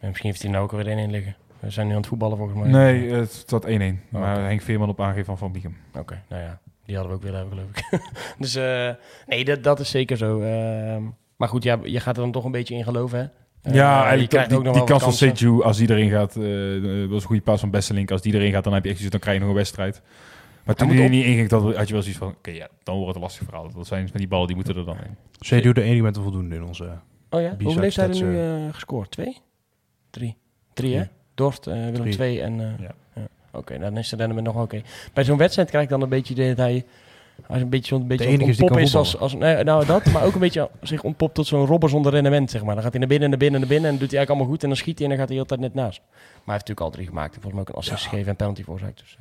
En 0.00 0.08
misschien 0.08 0.30
heeft 0.30 0.42
hij 0.42 0.50
nou 0.50 0.64
ook 0.64 0.70
alweer 0.70 0.86
één 0.86 0.98
in 0.98 1.10
liggen. 1.10 1.36
We 1.60 1.70
zijn 1.70 1.86
nu 1.86 1.92
aan 1.92 1.98
het 1.98 2.06
voetballen 2.08 2.36
volgens 2.36 2.58
mij. 2.58 2.70
Nee, 2.70 3.10
het 3.10 3.32
staat 3.32 3.64
1-1. 3.66 3.68
Oh, 3.68 4.20
maar. 4.20 4.40
Henk 4.44 4.60
Veerman 4.62 4.88
op 4.88 5.00
aangeven 5.00 5.24
van 5.24 5.38
Van 5.38 5.52
Biegem. 5.52 5.76
Oké, 5.94 6.22
nou 6.28 6.42
ja, 6.42 6.60
die 6.84 6.94
hadden 6.96 7.12
we 7.12 7.18
ook 7.18 7.24
willen 7.24 7.38
hebben, 7.40 7.58
geloof 7.58 7.70
ik. 7.76 8.10
dus 8.42 8.54
eh, 8.54 8.90
nee, 9.26 9.44
dat, 9.44 9.62
dat 9.62 9.80
is 9.80 9.90
zeker 9.90 10.16
zo. 10.16 10.40
Ehm, 10.40 11.02
maar 11.36 11.48
goed, 11.48 11.62
ja, 11.62 11.78
je 11.82 12.00
gaat 12.00 12.16
er 12.16 12.22
dan 12.22 12.32
toch 12.32 12.44
een 12.44 12.50
beetje 12.52 12.74
in 12.74 12.84
geloven, 12.84 13.18
hè? 13.18 13.26
Eh, 13.68 13.74
ja, 13.74 13.94
je 13.94 14.00
eigenlijk 14.00 14.30
krijgt 14.30 14.48
die, 14.48 14.58
ook 14.58 14.64
nog 14.64 14.74
die 14.74 14.84
kans 14.84 15.02
van. 15.02 15.12
Seju, 15.12 15.62
als 15.62 15.76
die 15.76 15.90
erin 15.90 16.10
gaat, 16.10 16.36
eh 16.36 16.42
dat 16.82 17.08
was 17.08 17.20
een 17.22 17.26
goede 17.28 17.42
paas 17.42 17.60
van 17.60 17.70
Besselink. 17.70 18.10
Als 18.10 18.22
die 18.22 18.34
erin 18.34 18.52
gaat, 18.52 18.64
dan 18.64 18.72
heb 18.72 18.84
je 18.84 18.90
echt 18.90 19.10
dan 19.10 19.20
krijg 19.20 19.36
je 19.36 19.40
nog 19.42 19.50
een 19.50 19.58
wedstrijd. 19.58 20.02
Maar 20.64 20.74
toen 20.76 20.86
moet 20.86 20.96
hij 20.96 21.04
op. 21.06 21.10
niet 21.12 21.24
inging, 21.24 21.50
had 21.50 21.86
je 21.88 21.92
wel 21.92 22.02
zoiets 22.02 22.18
van, 22.18 22.28
oké, 22.28 22.50
ja, 22.50 22.68
dan 22.82 22.94
wordt 22.94 23.06
het 23.06 23.16
een 23.16 23.22
lastig 23.22 23.44
verhaal. 23.44 23.70
Dat 23.72 23.86
zijn 23.86 24.02
met 24.02 24.12
die 24.12 24.28
bal, 24.28 24.46
die 24.46 24.56
moeten 24.56 24.76
er 24.76 24.84
dan 24.84 24.96
in. 24.96 25.16
CDU 25.38 25.72
de 25.72 25.82
enige 25.82 26.02
met 26.02 26.14
de 26.14 26.20
voldoende 26.20 26.54
in 26.56 26.62
onze... 26.64 26.90
Oh 27.30 27.40
ja, 27.40 27.56
hoeveel 27.62 27.82
heeft 27.82 27.96
hij 27.96 28.08
er 28.08 28.22
nu 28.22 28.38
eh, 28.38 28.74
gescoord? 28.74 29.10
Twee? 29.10 29.36
Drie? 30.10 30.36
Drie, 30.74 30.94
hè? 30.94 31.00
Drie. 31.00 31.10
Dorst, 31.34 31.66
eh, 31.66 31.74
Willem 31.74 31.94
Drie. 31.94 32.12
twee 32.12 32.40
en... 32.42 32.60
eh, 32.60 32.66
Ja. 32.86 32.94
ja. 33.14 33.22
Oké, 33.52 33.78
dan 33.78 33.96
is 33.96 34.08
de 34.08 34.16
rendement 34.16 34.46
nog 34.46 34.62
oké. 34.62 34.82
Bij 35.12 35.24
zo'n 35.24 35.36
wedstrijd 35.36 35.68
krijg 35.68 35.84
ik 35.84 35.90
dan 35.90 36.02
een 36.02 36.08
beetje 36.08 36.34
de, 36.34 36.46
dat 36.48 36.56
hij... 36.56 36.84
Als 37.46 37.60
een 37.60 37.68
beetje 37.68 37.94
zo'n 37.94 38.06
beetje 38.06 38.26
enige 38.26 38.52
zo'n 38.52 38.78
is 38.78 38.90
die 38.90 38.98
als, 38.98 39.18
als 39.18 39.34
nee, 39.34 39.64
nou 39.64 39.86
dat, 39.86 40.12
maar 40.12 40.24
ook 40.24 40.34
een 40.34 40.40
beetje 40.40 40.70
zich 40.82 41.02
ontpopt 41.02 41.34
tot 41.34 41.46
zo'n 41.46 41.66
robber 41.66 41.88
zonder 41.88 42.12
rendement, 42.12 42.50
zeg 42.50 42.64
maar. 42.64 42.74
Dan 42.74 42.82
gaat 42.82 42.92
hij 42.92 43.00
naar 43.00 43.08
binnen, 43.08 43.28
naar 43.28 43.38
binnen, 43.38 43.60
naar 43.60 43.68
binnen 43.68 43.90
en 43.90 43.98
doet 43.98 44.10
hij 44.10 44.18
eigenlijk 44.18 44.30
allemaal 44.30 44.54
goed 44.54 44.62
en 44.62 44.68
dan 44.68 44.78
schiet 44.78 44.98
hij 44.98 45.08
en 45.08 45.10
dan 45.10 45.20
gaat 45.20 45.28
hij 45.28 45.38
altijd 45.38 45.60
net 45.60 45.74
naast. 45.74 46.00
Maar 46.00 46.18
hij 46.20 46.54
heeft 46.54 46.68
natuurlijk 46.68 46.80
al 46.80 46.90
drie 46.90 47.06
gemaakt 47.06 47.34
en 47.34 47.40
volgens 47.40 47.52
mij 47.52 47.62
ook 47.62 47.68
een 47.68 47.74
assist 47.74 48.06
gegeven 48.08 48.28
en 48.28 48.36
penalty 48.36 48.62
veroorzaakt. 48.62 48.98
Dus. 48.98 49.16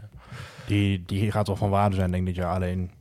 Die, 0.67 1.03
die 1.05 1.31
gaat 1.31 1.47
wel 1.47 1.55
van 1.55 1.69
waarde 1.69 1.95
zijn, 1.95 2.11
denk 2.11 2.27
ik, 2.27 2.35
dit 2.35 2.43
jaar. 2.43 2.55
Alleen... 2.55 2.91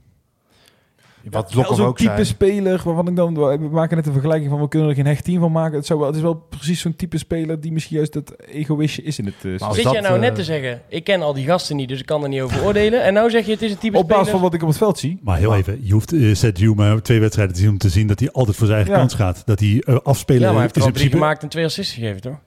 Wat 1.31 1.55
Lokhoff 1.55 1.79
zo'n 1.81 1.95
type 1.95 2.24
speler 2.24 2.81
waarvan 2.85 3.09
ik 3.09 3.16
dan... 3.16 3.35
We 3.35 3.68
maken 3.70 3.97
net 3.97 4.07
een 4.07 4.12
vergelijking 4.12 4.51
van, 4.51 4.61
we 4.61 4.68
kunnen 4.68 4.89
er 4.89 4.95
geen 4.95 5.07
hecht 5.07 5.24
team 5.24 5.41
van 5.41 5.53
maken. 5.53 5.77
Het, 5.77 5.87
zou 5.87 5.99
wel, 5.99 6.09
het 6.09 6.16
is 6.16 6.22
wel 6.22 6.35
precies 6.35 6.81
zo'n 6.81 6.97
type 6.97 7.18
speler 7.18 7.61
die 7.61 7.72
misschien 7.72 7.97
juist 7.97 8.14
het 8.14 8.47
egoïstje 8.47 9.03
is 9.03 9.18
in 9.18 9.24
het... 9.27 9.35
eh, 9.61 9.66
als 9.66 9.74
Zit 9.74 9.85
dat, 9.85 9.93
jij 9.93 10.03
nou 10.03 10.14
eh, 10.14 10.20
net 10.20 10.35
te 10.35 10.45
zeggen, 10.45 10.83
ik 10.89 11.05
ken 11.05 11.22
al 11.22 11.35
die 11.35 11.45
gasten 11.45 11.77
niet, 11.77 11.89
dus 11.89 12.01
ik 12.01 12.07
kan 12.07 12.22
er 12.22 12.29
niet 12.29 12.41
over 12.41 12.64
oordelen. 12.64 13.03
En 13.05 13.12
nou 13.14 13.31
zeg 13.31 13.47
je, 13.47 13.53
het 13.53 13.62
is 13.62 13.70
een 13.70 13.79
type 13.79 13.97
op 13.97 14.03
basis 14.09 14.16
speler. 14.22 14.33
van 14.41 14.43
wat 14.51 14.55
ik 14.55 14.62
op 14.62 14.68
het 14.68 14.79
veld 14.79 14.99
zie. 14.99 15.18
Maar 15.22 15.39
heel 15.39 15.55
even, 15.55 15.79
je 15.83 15.93
hoeft 15.93 16.12
uh, 16.12 16.35
Sergio 16.35 16.74
maar 16.74 17.03
twee 17.03 17.20
wedstrijden 17.20 17.55
te 17.55 17.61
zien 17.61 17.70
om 17.70 17.79
te 17.79 17.89
zien 17.89 18.07
dat 18.07 18.20
hij 18.20 18.31
altijd 18.33 18.57
voor 18.57 18.66
zijn 18.66 18.79
eigen 18.79 18.95
Ja. 18.95 19.01
kans 19.01 19.14
gaat. 19.14 19.43
Dat 19.47 19.61
hij 19.61 19.83
eh, 19.87 19.97
afspelen 20.03 20.41
Ja, 20.41 20.47
maar 20.47 20.55
hij 20.55 20.62
heeft 20.62 20.77
er 20.77 20.81
in 20.83 20.87
al 20.87 20.93
drie 20.93 21.03
principe... 21.09 21.16
gemaakt 21.16 21.43
en 21.43 21.49
twee 21.49 21.64
assists 21.64 21.95
gegeven, 21.95 22.20
toch? 22.20 22.33
Ja, 22.33 22.39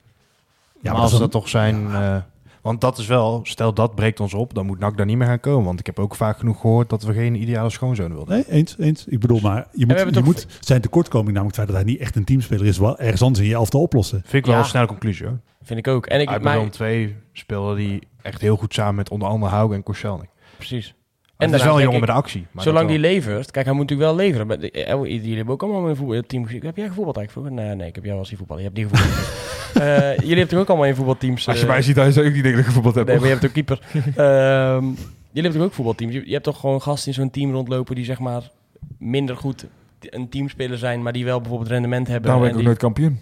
maar 0.82 0.92
maar 0.94 1.02
als 1.02 1.12
dat 1.12 1.20
dat 1.20 1.32
dan- 1.32 1.42
toch 1.42 1.50
zijn... 1.50 1.76
eh, 1.92 2.16
want 2.62 2.82
dat 2.82 2.98
is 2.98 3.08
wel... 3.08 3.40
Stel, 3.44 3.74
dat 3.74 3.96
breekt 3.96 4.20
ons 4.20 4.34
op, 4.34 4.54
dan 4.54 4.66
moet 4.66 4.80
NAC 4.80 4.98
daar 4.98 5.06
niet 5.06 5.18
meer 5.18 5.28
gaan 5.28 5.40
komen. 5.40 5.66
Want 5.66 5.80
ik 5.80 5.86
heb 5.86 6.00
ook 6.00 6.16
vaak 6.16 6.38
genoeg 6.38 6.60
gehoord 6.62 6.90
dat 6.90 7.04
we 7.04 7.14
geen 7.14 7.36
ideale 7.36 7.70
schoonzoon 7.70 8.14
wilden. 8.14 8.36
Nee, 8.36 8.46
eens, 8.50 8.76
eens. 8.80 9.06
Ik 9.08 9.20
bedoel, 9.20 9.40
maar 9.40 9.68
je 9.72 9.86
moet, 9.86 9.96
hebben 9.96 10.14
je 10.14 10.20
toch- 10.20 10.24
moet 10.30 10.48
zijn 10.60 10.82
tekortkoming, 10.82 11.32
namelijk 11.34 11.56
het 11.58 11.66
feit 11.66 11.68
dat 11.78 11.86
hij 11.86 11.94
niet 11.96 12.02
echt 12.02 12.16
een 12.16 12.24
teamspeler 12.26 12.66
is, 12.66 12.78
wel 12.78 13.00
ergens 13.00 13.22
anders 13.22 13.44
in 13.44 13.50
je 13.50 13.56
elftal 13.56 13.82
oplossen. 13.82 14.20
Vind 14.22 14.34
ik 14.34 14.46
wel 14.46 14.56
Ja. 14.56 14.62
een 14.62 14.68
snelle 14.68 14.88
conclusie, 14.88 15.26
hoor. 15.26 15.40
Vind 15.64 15.80
ik 15.80 15.88
ook. 15.88 16.06
En 16.06 16.22
ik, 16.22 16.28
Uit 16.30 16.42
maar, 16.42 16.54
Willem 16.56 16.72
2 16.72 17.16
speelde 17.34 17.76
die 17.76 18.08
echt 18.22 18.42
heel 18.42 18.56
goed 18.56 18.74
samen 18.74 18.96
met 18.96 19.10
onder 19.10 19.28
andere 19.28 19.52
Hauge 19.52 19.74
en 19.74 19.84
Koscielny. 19.84 20.30
precies. 20.58 20.94
En 21.40 21.52
het 21.52 21.60
is 21.60 21.66
wel 21.66 21.76
een 21.76 21.80
jongen 21.82 21.94
ik, 21.94 22.06
met 22.06 22.10
de 22.10 22.16
actie. 22.22 22.46
Maar 22.52 22.64
Zolang 22.64 22.82
dat 22.88 22.92
die 22.94 23.02
wel. 23.02 23.12
levert, 23.12 23.52
kijk, 23.52 23.66
hij 23.66 23.74
moet 23.76 23.90
natuurlijk 23.90 24.10
wel 24.10 24.20
leveren. 24.26 24.48
Maar 24.48 24.58
eh, 24.60 25.04
jullie 25.04 25.36
hebben 25.36 25.54
ook 25.54 25.64
allemaal 25.64 25.84
in 25.84 25.90
een 25.90 25.96
voetbal- 25.96 26.22
team 26.28 26.46
gezien. 26.46 26.66
Heb 26.66 26.76
jij 26.78 26.88
gevoetbald 26.88 27.18
eigenlijk 27.18 27.48
vroeger? 27.48 27.66
Nee, 27.66 27.76
nee, 27.76 27.88
ik 27.88 27.96
heb 27.96 28.04
jou 28.06 28.18
als 28.20 28.28
die 28.30 28.38
voetballer. 28.38 28.64
Je 28.64 28.70
hebt 28.70 28.80
niet 28.82 28.90
gevoetbald. 28.92 29.28
Eh, 29.74 29.84
jullie 30.18 30.28
hebben 30.30 30.48
toch 30.48 30.60
ook 30.60 30.68
allemaal 30.68 30.86
in 30.88 30.96
voetbalteams? 30.96 31.48
Als 31.48 31.58
je 31.58 31.64
eh, 31.64 31.70
mij 31.70 31.82
ziet, 31.82 31.96
dan 31.96 32.12
zou 32.12 32.26
ik 32.26 32.34
niet 32.34 32.44
denken 32.44 32.52
dat 32.52 32.60
ik 32.70 32.76
gevoetbald 32.76 32.96
heb. 32.96 33.08
Nee, 33.08 33.16
maar 33.16 33.26
je 33.28 33.32
hebt 33.34 33.46
ook 33.46 33.52
keeper. 33.54 33.80
Ehm, 33.94 34.84
jullie 34.86 35.42
hebben 35.42 35.52
toch 35.54 35.64
ook 35.64 35.74
voetbalteams? 35.74 36.14
Je, 36.14 36.22
je 36.26 36.32
hebt 36.32 36.44
toch 36.44 36.60
gewoon 36.60 36.82
gasten 36.82 37.08
in 37.08 37.14
zo'n 37.14 37.30
team 37.30 37.52
rondlopen 37.52 37.96
die 37.96 38.06
zeg 38.06 38.20
maar 38.20 38.50
minder 38.98 39.38
goed 39.38 39.66
een 40.02 40.30
teamspeler 40.30 40.78
zijn, 40.78 41.02
maar 41.02 41.14
die 41.14 41.26
wel 41.26 41.40
bijvoorbeeld 41.40 41.70
rendement 41.70 42.08
hebben. 42.08 42.26
Daarom 42.26 42.42
ben 42.44 42.52
en 42.54 42.60
ik 42.60 42.68
ook 42.68 42.76
die- 42.76 42.84
nooit 42.84 42.96
kampioen. 42.96 43.20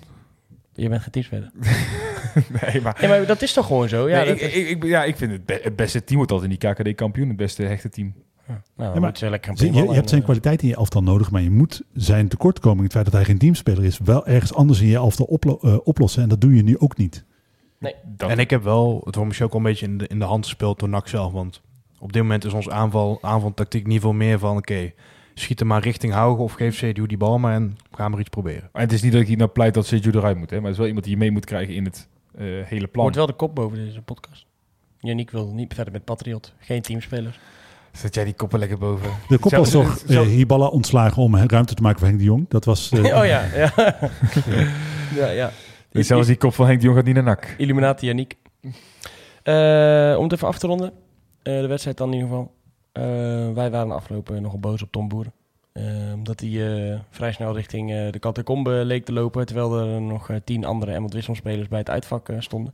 Je 0.74 0.90
bent 0.90 1.02
geen 1.02 1.12
teamspeler. 1.12 1.52
nee, 2.62 2.82
maar... 2.82 2.98
Nee, 3.02 3.10
maar 3.10 3.26
dat 3.26 3.42
is 3.42 3.54
toch 3.54 3.66
gewoon 3.66 3.90
zo? 3.90 4.10
Ja, 4.10 4.18
Ja, 4.22 4.24
ik, 4.32 4.40
is- 4.42 4.54
ik, 4.54 4.70
ik, 4.70 4.84
ja, 4.84 5.04
ik 5.04 5.18
vind 5.18 5.32
het, 5.32 5.46
be- 5.46 5.60
het 5.64 5.76
beste 5.76 6.04
team 6.04 6.18
wordt 6.18 6.32
altijd 6.32 6.52
in 6.52 6.58
die 6.60 6.70
KKD 6.74 6.96
kampioen. 6.96 7.28
Het 7.28 7.38
beste 7.38 7.64
hechte 7.64 7.90
team. 7.90 8.14
nou, 8.48 8.60
dan 8.94 9.02
maar 9.02 9.14
lekker 9.20 9.56
gaan 9.56 9.68
Je, 9.74 9.74
je 9.74 9.94
hebt 9.94 10.10
zijn 10.10 10.20
eh, 10.22 10.26
kwaliteit 10.28 10.62
in 10.62 10.68
je 10.68 10.76
elftal 10.76 11.04
nodig, 11.04 11.32
maar 11.32 11.42
je 11.42 11.52
moet 11.52 11.82
zijn 11.94 12.28
tekortkoming, 12.28 12.84
het 12.84 12.92
feit 12.92 13.06
dat 13.06 13.14
hij 13.14 13.24
geen 13.26 13.38
teamspeler 13.38 13.84
is, 13.84 13.98
wel 14.04 14.26
ergens 14.28 14.54
anders 14.54 14.80
in 14.82 14.88
je 14.88 14.96
elftal 14.96 15.26
oplo- 15.26 15.60
eh, 15.62 15.78
oplossen. 15.84 16.24
En 16.24 16.30
dat 16.30 16.42
doe 16.42 16.56
je 16.56 16.64
nu 16.64 16.78
ook 16.80 16.98
niet. 16.98 17.26
Dat, 18.04 18.30
En 18.30 18.40
ik 18.40 18.50
heb 18.50 18.64
wel, 18.64 19.02
het 19.06 19.24
misschien 19.24 19.46
ook 19.48 19.54
al 19.54 19.58
een 19.60 19.66
beetje 19.66 19.86
in 19.86 19.98
de, 19.98 20.08
in 20.08 20.20
de 20.20 20.26
hand 20.26 20.46
gespeeld 20.46 20.80
door 20.80 20.90
NAC 20.90 21.08
zelf. 21.08 21.32
Want 21.32 21.62
op 22.00 22.14
dit 22.14 22.22
moment 22.22 22.46
is 22.46 22.54
ons 22.54 22.70
aanval, 22.70 23.18
aanvaltactiek 23.22 23.88
niet 23.88 24.02
veel 24.02 24.14
meer 24.14 24.40
van... 24.40 24.58
Oké, 24.58 24.92
schiet 25.34 25.60
hem 25.60 25.68
maar 25.68 25.82
richting 25.84 26.14
Hauge 26.14 26.42
of 26.42 26.54
geef 26.54 26.78
CDU 26.78 27.06
die 27.08 27.18
bal 27.18 27.38
maar 27.40 27.54
en 27.54 27.78
ga 27.92 28.10
maar 28.10 28.20
iets 28.20 28.30
proberen. 28.30 28.70
en 28.74 28.82
het 28.82 28.92
is 28.92 29.02
niet 29.02 29.12
dat 29.12 29.22
ik 29.22 29.28
hier 29.28 29.38
nou 29.38 29.50
pleit 29.50 29.74
dat 29.74 29.86
Sergio 29.86 30.12
eruit 30.12 30.38
moet. 30.38 30.50
Hè, 30.50 30.56
maar 30.56 30.64
het 30.66 30.72
is 30.74 30.78
wel 30.78 30.88
iemand 30.88 31.06
die 31.06 31.14
je 31.14 31.20
mee 31.20 31.32
moet 31.32 31.46
krijgen 31.46 31.74
in 31.76 31.84
het 31.84 32.08
hele 32.44 32.88
plan. 32.88 33.02
Wordt 33.02 33.16
wel 33.16 33.26
de 33.26 33.34
kop 33.34 33.56
boven 33.56 33.78
deze 33.78 34.02
podcast. 34.02 34.46
Janiek 35.00 35.32
wil 35.32 35.54
niet 35.54 35.74
verder 35.74 35.94
met 35.94 36.04
Patriot. 36.06 36.54
Geen 36.60 36.82
teamspeler. 36.82 37.40
Zet 37.92 38.16
jij 38.16 38.24
die 38.24 38.34
koppen 38.34 38.60
lekker 38.60 38.78
boven? 38.78 39.10
De 39.28 39.38
kop 39.38 39.52
was 39.52 39.74
eh, 40.04 40.22
Hiballa 40.22 40.68
ontslagen 40.68 41.22
om 41.24 41.36
ruimte 41.38 41.74
te 41.74 41.82
maken 41.82 42.00
voor 42.00 42.08
Henk 42.08 42.20
de 42.20 42.26
Jong. 42.26 42.46
Dat 42.50 42.66
was... 42.66 42.92
eh, 42.92 43.00
oh 43.20 43.26
ja, 43.26 43.44
ja. 43.56 43.72
ja, 45.16 45.28
ja. 45.30 45.52
Dus 45.92 46.08
zelfs 46.08 46.28
die 46.28 46.36
kop 46.38 46.54
van 46.54 46.66
Henk 46.66 46.80
de 46.80 46.86
Jong 46.86 46.98
gaat 46.98 47.06
niet 47.06 47.16
naar 47.16 47.24
nak. 47.24 47.56
Illuminati 47.58 48.06
Yannick. 48.06 48.36
Eh, 49.44 50.16
om 50.18 50.24
het 50.24 50.34
even 50.34 50.48
af 50.48 50.58
te 50.60 50.68
ronden. 50.68 50.92
eh, 51.44 51.60
de 51.62 51.68
wedstrijd 51.68 51.98
dan 51.98 52.08
in 52.08 52.14
ieder 52.14 52.30
geval. 52.30 52.52
Eh, 52.92 53.04
wij 53.54 53.72
waren 53.72 53.92
afgelopen 53.92 54.42
nogal 54.42 54.60
boos 54.60 54.82
op 54.82 54.92
Tom 54.92 55.08
Boeren. 55.08 55.34
Ehm, 55.78 56.24
dat 56.24 56.40
hij 56.40 56.50
eh, 56.50 57.00
vrij 57.10 57.32
snel 57.32 57.56
richting 57.56 57.92
eh, 57.92 58.12
de 58.12 58.20
catacombe 58.20 58.72
leek 58.72 59.06
te 59.06 59.14
lopen. 59.14 59.46
Terwijl 59.46 59.80
er 59.80 60.02
nog 60.02 60.30
eh, 60.30 60.38
tien 60.44 60.66
andere 60.66 60.92
Emmet 60.92 61.14
Wisselspelers 61.14 61.68
bij 61.68 61.80
het 61.80 61.90
uitvak 61.90 62.30
eh, 62.30 62.40
stonden. 62.40 62.74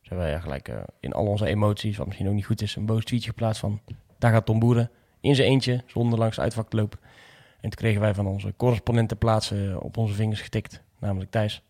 Dus 0.00 0.08
hebben 0.08 0.26
wij 0.26 0.40
gelijk 0.40 0.68
eh, 0.68 0.76
in 1.00 1.12
al 1.12 1.26
onze 1.26 1.46
emoties, 1.46 1.96
wat 1.96 2.06
misschien 2.06 2.28
ook 2.28 2.34
niet 2.34 2.46
goed 2.46 2.62
is, 2.62 2.76
een 2.76 2.86
boos 2.86 3.04
tweetje 3.04 3.28
geplaatst 3.28 3.60
van... 3.60 3.80
Daar 4.18 4.32
gaat 4.32 4.46
Tom 4.46 4.58
Boeren 4.58 4.90
in 5.20 5.34
zijn 5.34 5.48
eentje, 5.48 5.82
zonder 5.86 6.18
langs 6.18 6.36
het 6.36 6.44
uitvak 6.44 6.68
te 6.70 6.76
lopen. 6.76 6.98
En 7.54 7.70
toen 7.70 7.70
kregen 7.70 8.00
wij 8.00 8.14
van 8.14 8.26
onze 8.26 8.54
correspondenten 8.56 9.18
plaatsen 9.18 9.80
op 9.80 9.96
onze 9.96 10.14
vingers 10.14 10.40
getikt. 10.40 10.82
Namelijk 10.98 11.30
Thijs. 11.30 11.62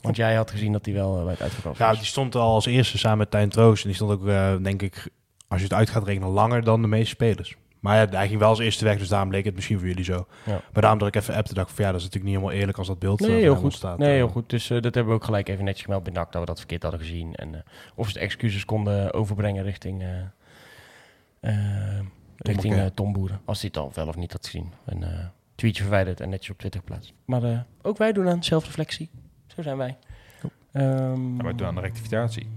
Want 0.00 0.16
jij 0.16 0.34
had 0.34 0.50
gezien 0.50 0.72
dat 0.72 0.84
hij 0.84 0.94
wel 0.94 1.16
eh, 1.18 1.22
bij 1.22 1.32
het 1.32 1.42
uitvak 1.42 1.64
was. 1.64 1.78
Ja, 1.78 1.92
die 1.92 2.04
stond 2.04 2.34
al 2.34 2.54
als 2.54 2.66
eerste 2.66 2.98
samen 2.98 3.18
met 3.18 3.30
Tijn 3.30 3.48
Troost. 3.48 3.82
En 3.82 3.88
die 3.88 3.96
stond 3.96 4.12
ook, 4.12 4.26
eh, 4.26 4.56
denk 4.62 4.82
ik, 4.82 5.08
als 5.48 5.58
je 5.58 5.66
het 5.66 5.76
uit 5.76 5.90
gaat 5.90 6.04
rekenen, 6.04 6.28
langer 6.28 6.64
dan 6.64 6.82
de 6.82 6.88
meeste 6.88 7.08
spelers. 7.08 7.56
Maar 7.80 7.96
ja, 7.96 8.16
hij 8.16 8.28
ging 8.28 8.38
wel 8.40 8.48
als 8.48 8.58
eerste 8.58 8.84
weg, 8.84 8.98
dus 8.98 9.08
daarom 9.08 9.28
bleek 9.28 9.44
het 9.44 9.54
misschien 9.54 9.78
voor 9.78 9.86
jullie 9.88 10.04
zo. 10.04 10.26
Ja. 10.44 10.60
Maar 10.72 10.82
daarom 10.82 10.98
dat 10.98 11.08
ik 11.08 11.14
even 11.16 11.34
appte, 11.34 11.54
dacht 11.54 11.68
ik 11.70 11.74
van 11.76 11.84
ja, 11.84 11.90
dat 11.90 12.00
is 12.00 12.06
natuurlijk 12.06 12.32
niet 12.32 12.40
helemaal 12.42 12.60
eerlijk 12.60 12.78
als 12.78 12.86
dat 12.86 12.98
beeld 12.98 13.20
eh, 13.20 13.26
Nee, 13.26 13.34
van 13.36 13.44
heel 13.44 13.54
goed. 13.54 13.64
ontstaat. 13.64 13.98
nee, 13.98 14.08
Eh, 14.08 14.14
heel 14.14 14.28
goed. 14.28 14.50
Dus 14.50 14.70
eh, 14.70 14.80
dat 14.82 14.94
hebben 14.94 15.12
we 15.12 15.18
ook 15.18 15.24
gelijk 15.24 15.48
even 15.48 15.64
netjes 15.64 15.84
gemeld 15.84 16.02
bij 16.02 16.12
NAC, 16.12 16.32
dat 16.32 16.40
we 16.40 16.46
dat 16.46 16.58
verkeerd 16.58 16.82
hadden 16.82 17.00
gezien. 17.00 17.34
En 17.34 17.54
eh, 17.54 17.60
of 17.94 18.06
ze 18.06 18.12
de 18.12 18.20
excuses 18.20 18.64
konden 18.64 19.12
overbrengen 19.14 19.64
richting, 19.64 20.02
eh, 20.02 20.08
eh, 21.40 22.00
richting 22.36 22.74
eh, 22.74 22.86
Tom 22.94 23.12
Boeren. 23.12 23.40
Als 23.44 23.60
hij 23.60 23.70
het 23.74 23.82
al 23.82 23.90
wel 23.94 24.06
of 24.08 24.16
niet 24.16 24.32
had 24.32 24.44
gezien. 24.44 24.72
Een 24.84 25.02
eh, 25.02 25.08
tweetje 25.54 25.82
verwijderd 25.82 26.20
en 26.20 26.28
netjes 26.28 26.50
op 26.50 26.58
Twitter 26.58 26.80
geplaatst. 26.80 27.12
Maar 27.24 27.42
eh, 27.42 27.58
ook 27.82 27.98
wij 27.98 28.12
doen 28.12 28.28
aan 28.28 28.44
zelfreflectie. 28.44 29.10
Zo 29.46 29.62
zijn 29.62 29.76
wij. 29.76 29.96
Ehm, 30.72 30.86
Ja, 31.36 31.42
maar 31.42 31.56
doe 31.56 31.66
aan 31.66 31.74
de 31.74 31.80
rectificatie. 31.80 32.48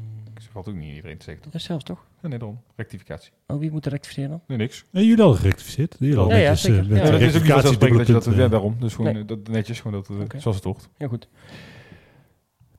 Valt 0.51 0.67
ook 0.67 0.75
niet 0.75 0.89
in 0.89 0.95
iedereen 0.95 1.17
te 1.17 1.23
zeggen, 1.23 1.43
toch? 1.43 1.53
ja, 1.53 1.59
zelfs 1.59 1.83
toch? 1.83 2.05
Ja, 2.21 2.27
nee, 2.27 2.37
daarom. 2.39 2.59
Rectificatie. 2.75 3.31
Oh, 3.47 3.59
wie 3.59 3.71
moet 3.71 3.85
er 3.85 3.91
rectificeren 3.91 4.29
dan? 4.29 4.41
Nee, 4.47 4.57
niks. 4.57 4.85
Nee, 4.91 5.05
jullie 5.05 5.21
hadden 5.23 5.39
gerectificeerd. 5.39 5.95
Jullie 5.99 6.15
hadden 6.17 6.37
Ja, 6.39 6.49
netjes, 6.49 6.65
eh, 6.69 6.75
zeker. 6.75 6.89
met 6.89 6.97
Ja, 6.97 7.03
de 7.05 7.11
dat 7.11 7.19
is 7.21 7.27
ook 7.27 7.33
niet 7.33 7.33
rectificatie 7.33 7.53
vanzelfsprekend 7.53 7.97
dat 7.97 8.07
je 8.07 8.13
dat 8.13 8.23
dubbele 8.23 8.43
ja, 8.43 8.49
punt, 8.49 8.61
daarom. 8.61 8.79
Dus 8.79 8.93
gewoon 8.95 9.13
Nee. 9.13 9.21
eh, 9.21 9.27
dat, 9.27 9.47
netjes, 9.47 9.79
gewoon 9.79 10.03
dat, 10.07 10.31
eh, 10.33 10.39
zoals 10.39 10.55
het 10.57 10.65
hoort. 10.65 10.89
Ja, 10.97 11.07
goed. 11.07 11.27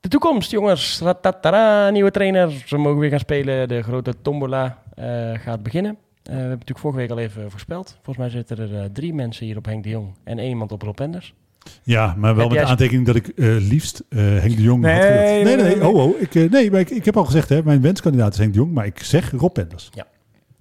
De 0.01 0.09
toekomst, 0.09 0.51
jongens. 0.51 1.01
Ratatara, 1.01 1.91
nieuwe 1.91 2.11
trainer. 2.11 2.51
Ze 2.67 2.77
mogen 2.77 2.99
weer 3.01 3.11
gaan 3.11 3.19
spelen. 3.19 3.69
De 3.69 3.83
grote 3.83 4.15
tombola 4.23 4.83
eh, 4.95 5.33
gaat 5.35 5.63
beginnen. 5.63 5.93
Eh, 5.93 5.99
we 6.23 6.33
hebben 6.33 6.51
natuurlijk 6.51 6.79
vorige 6.79 6.99
week 6.99 7.11
al 7.11 7.19
even 7.19 7.51
voorspeld. 7.51 7.91
Volgens 8.03 8.17
mij 8.17 8.29
zitten 8.29 8.59
er 8.59 8.83
eh, 8.83 8.85
drie 8.93 9.15
mensen 9.15 9.47
hier 9.47 9.57
op 9.57 9.65
Henk 9.65 9.83
de 9.83 9.89
Jong 9.89 10.15
en 10.25 10.39
één 10.39 10.49
iemand 10.49 10.73
op 10.73 10.83
Rob 10.83 11.01
Enders. 11.01 11.35
Ja, 11.83 12.15
maar 12.19 12.35
wel 12.35 12.45
Heb 12.49 12.55
met 12.57 12.65
de 12.65 12.71
aantekening 12.71 13.07
dat 13.07 13.17
ik 13.17 13.29
eh, 13.29 13.47
liefst 13.59 14.03
eh, 14.09 14.19
Henk 14.19 14.57
de 14.57 14.63
Jong 14.63 14.83
Nee, 14.83 14.95
had 14.95 15.03
gewild. 15.03 15.45
nee, 15.45 15.57
Nee, 15.57 15.57
nee, 15.77 15.87
oh, 15.89 15.95
oh, 15.95 16.21
ik, 16.21 16.35
eh, 16.35 16.51
nee, 16.51 16.71
maar 16.71 16.81
ik, 16.81 16.91
ik 16.91 17.05
heb 17.05 17.17
al 17.17 17.25
gezegd, 17.25 17.49
hè, 17.49 17.63
mijn 17.63 17.81
wenskandidaat 17.81 18.33
is 18.33 18.39
Henk 18.39 18.53
de 18.53 18.59
Jong, 18.59 18.73
maar 18.73 18.87
ik 18.87 19.03
zeg 19.03 19.31
Rob 19.31 19.53
Penders. 19.53 19.89
Ja. 19.95 20.07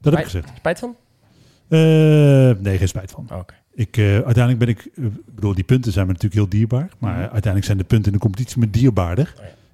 Dat 0.01 0.11
heb 0.13 0.21
ik 0.21 0.27
gezegd. 0.29 0.49
Spijt 0.57 0.79
van? 0.79 0.95
Nee, 2.61 2.77
geen 2.77 2.87
spijt 2.87 3.11
van. 3.11 3.27
Oh, 3.31 3.37
Oké. 3.37 3.53
Ik, 3.75 3.97
uiteindelijk 3.97 4.57
ben 4.59 4.67
ik, 4.67 4.89
bedoel, 5.35 5.53
die 5.53 5.63
punten 5.63 5.91
zijn 5.91 6.05
me 6.07 6.11
natuurlijk 6.11 6.41
heel 6.41 6.49
dierbaar, 6.59 6.89
maar 6.97 7.11
Mhm. 7.13 7.21
uiteindelijk 7.21 7.65
zijn 7.65 7.77
de 7.77 7.83
punten 7.83 8.05
in 8.11 8.17
de 8.17 8.23
competitie 8.23 8.59
me 8.59 8.69
dierbaarder. 8.69 9.33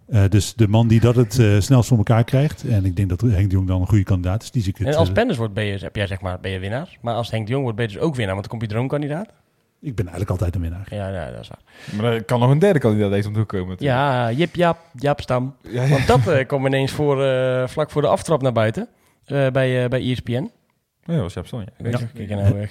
Oh, 0.10 0.24
dus 0.30 0.54
de 0.56 0.68
man 0.68 0.88
die 0.88 1.00
dat 1.00 1.16
het 1.16 1.34
snelst 1.60 1.88
voor 1.88 1.98
elkaar 1.98 2.24
krijgt, 2.24 2.64
en 2.68 2.86
ik 2.86 2.96
denk 2.96 3.10
dat 3.10 3.22
Henk 3.22 3.50
de 3.50 3.56
Jong 3.56 3.68
dan 3.68 3.82
een 3.82 3.88
goede 3.88 4.04
kandidaat 4.04 4.44
is, 4.44 4.52
die 4.52 4.62
zie 4.62 4.72
ik 4.72 4.78
het. 4.78 4.88
En 4.88 4.96
als 4.96 5.12
Penders 5.12 5.38
wordt, 5.38 5.54
ben 5.54 5.66
je, 5.66 5.78
heb 5.78 5.96
jij 5.96 6.08
zeg 6.08 6.22
maar, 6.22 6.40
ben 6.40 6.52
je 6.52 6.60
winnaar. 6.60 6.98
Maar 7.02 7.14
als 7.16 7.32
Henk 7.32 7.46
de 7.46 7.52
Jong 7.52 7.64
wordt, 7.64 7.78
ben 7.78 7.88
je 7.88 7.94
dus 7.94 8.02
ook 8.02 8.16
winnaar. 8.16 8.36
Want 8.36 8.48
dan 8.50 8.58
komt 8.58 8.70
je 8.70 8.76
droomkandidaat. 8.78 9.30
Ik 9.82 9.96
ben 9.96 10.06
eigenlijk 10.08 10.30
altijd 10.30 10.56
een 10.56 10.62
winnaar. 10.62 10.88
Ja, 10.90 11.08
ja, 11.10 11.32
dat 11.32 11.40
is 11.42 11.48
waar. 11.48 12.02
Maar 12.02 12.14
er 12.14 12.24
kan 12.24 12.40
nog 12.40 12.50
een 12.50 12.60
derde 12.60 12.80
kandidaat 12.80 13.12
deze 13.12 13.28
om 13.28 13.34
de 13.34 13.40
hoek 13.40 13.48
komen. 13.50 13.68
natuurlijk. 13.70 14.00
Ja, 14.00 14.32
Jip, 14.32 14.56
Jaap, 14.56 14.78
Jaap 14.94 15.22
Stam. 15.22 15.56
Ja, 15.62 15.84
ja. 15.84 15.90
Want 15.90 16.08
dat 16.08 16.28
eh, 16.28 16.48
kwam 16.48 16.66
ineens 16.66 16.92
voor, 16.92 17.24
eh, 17.24 17.68
vlak 17.68 17.92
voor 17.92 18.02
de 18.02 18.08
aftrap 18.08 18.42
naar 18.42 18.52
buiten. 18.54 18.88
eh, 19.26 19.48
bij, 19.48 19.84
eh, 19.84 19.90
bij 19.90 20.02
ESPN. 20.12 20.52
Ja, 21.04 21.14
dat 21.14 21.22
was 21.22 21.34
Jaap 21.34 21.46
Stan, 21.46 21.60
ja. 21.60 21.90
Je, 21.90 22.08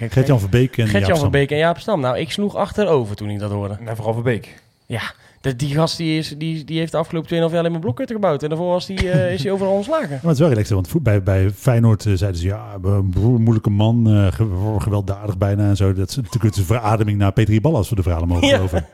kijk, 0.08 0.26
nou, 0.26 0.40
Verbeek 0.40 0.76
en 0.76 0.86
Gert-Jan 0.88 1.08
van 1.08 1.16
Stam. 1.16 1.30
Beek 1.30 1.50
en 1.50 1.56
Jaap 1.58 1.78
Stam. 1.78 2.00
Nou, 2.00 2.18
ik 2.18 2.30
sloeg 2.30 2.54
achterover 2.54 3.16
toen 3.16 3.30
ik 3.30 3.38
dat 3.38 3.50
hoorde. 3.50 3.76
Nee, 3.80 3.94
vooral 3.94 4.14
Verbeek. 4.14 4.62
Ja, 4.86 5.12
de, 5.40 5.56
die 5.56 5.74
gast 5.74 5.96
die, 5.96 6.18
is, 6.18 6.34
die, 6.38 6.64
die 6.64 6.78
heeft 6.78 6.92
de 6.92 6.98
afgelopen 6.98 7.28
2,5 7.28 7.34
jaar 7.36 7.58
alleen 7.58 7.70
maar 7.72 7.80
blokhutten 7.80 8.16
gebouwd. 8.16 8.42
En 8.42 8.48
daarvoor 8.48 8.68
was 8.68 8.86
die, 8.86 9.10
eh, 9.10 9.32
is 9.32 9.42
hij 9.42 9.52
overal 9.52 9.72
ontslagen. 9.72 10.08
Maar 10.10 10.20
het 10.22 10.32
is 10.32 10.38
wel 10.38 10.48
relaxed, 10.48 10.74
want 10.74 11.02
bij, 11.02 11.22
bij 11.22 11.50
Feyenoord 11.50 12.06
eh, 12.06 12.12
zeiden 12.14 12.40
ze, 12.40 12.46
ja, 12.46 12.74
een 12.82 13.12
moeilijke 13.42 13.70
man, 13.70 14.10
eh, 14.10 14.32
ge- 14.32 14.74
gewelddadig 14.78 15.38
bijna 15.38 15.68
en 15.68 15.76
zo. 15.76 15.92
Dat 15.92 16.08
is 16.08 16.16
natuurlijk 16.16 16.56
een 16.56 16.64
verademing 16.64 17.18
naar 17.18 17.32
Petri 17.32 17.60
Ball 17.60 17.74
als 17.74 17.88
we 17.88 17.94
de 17.96 18.02
verhalen 18.02 18.28
mogen 18.28 18.46
Ja. 18.48 18.54
geloven. 18.54 18.86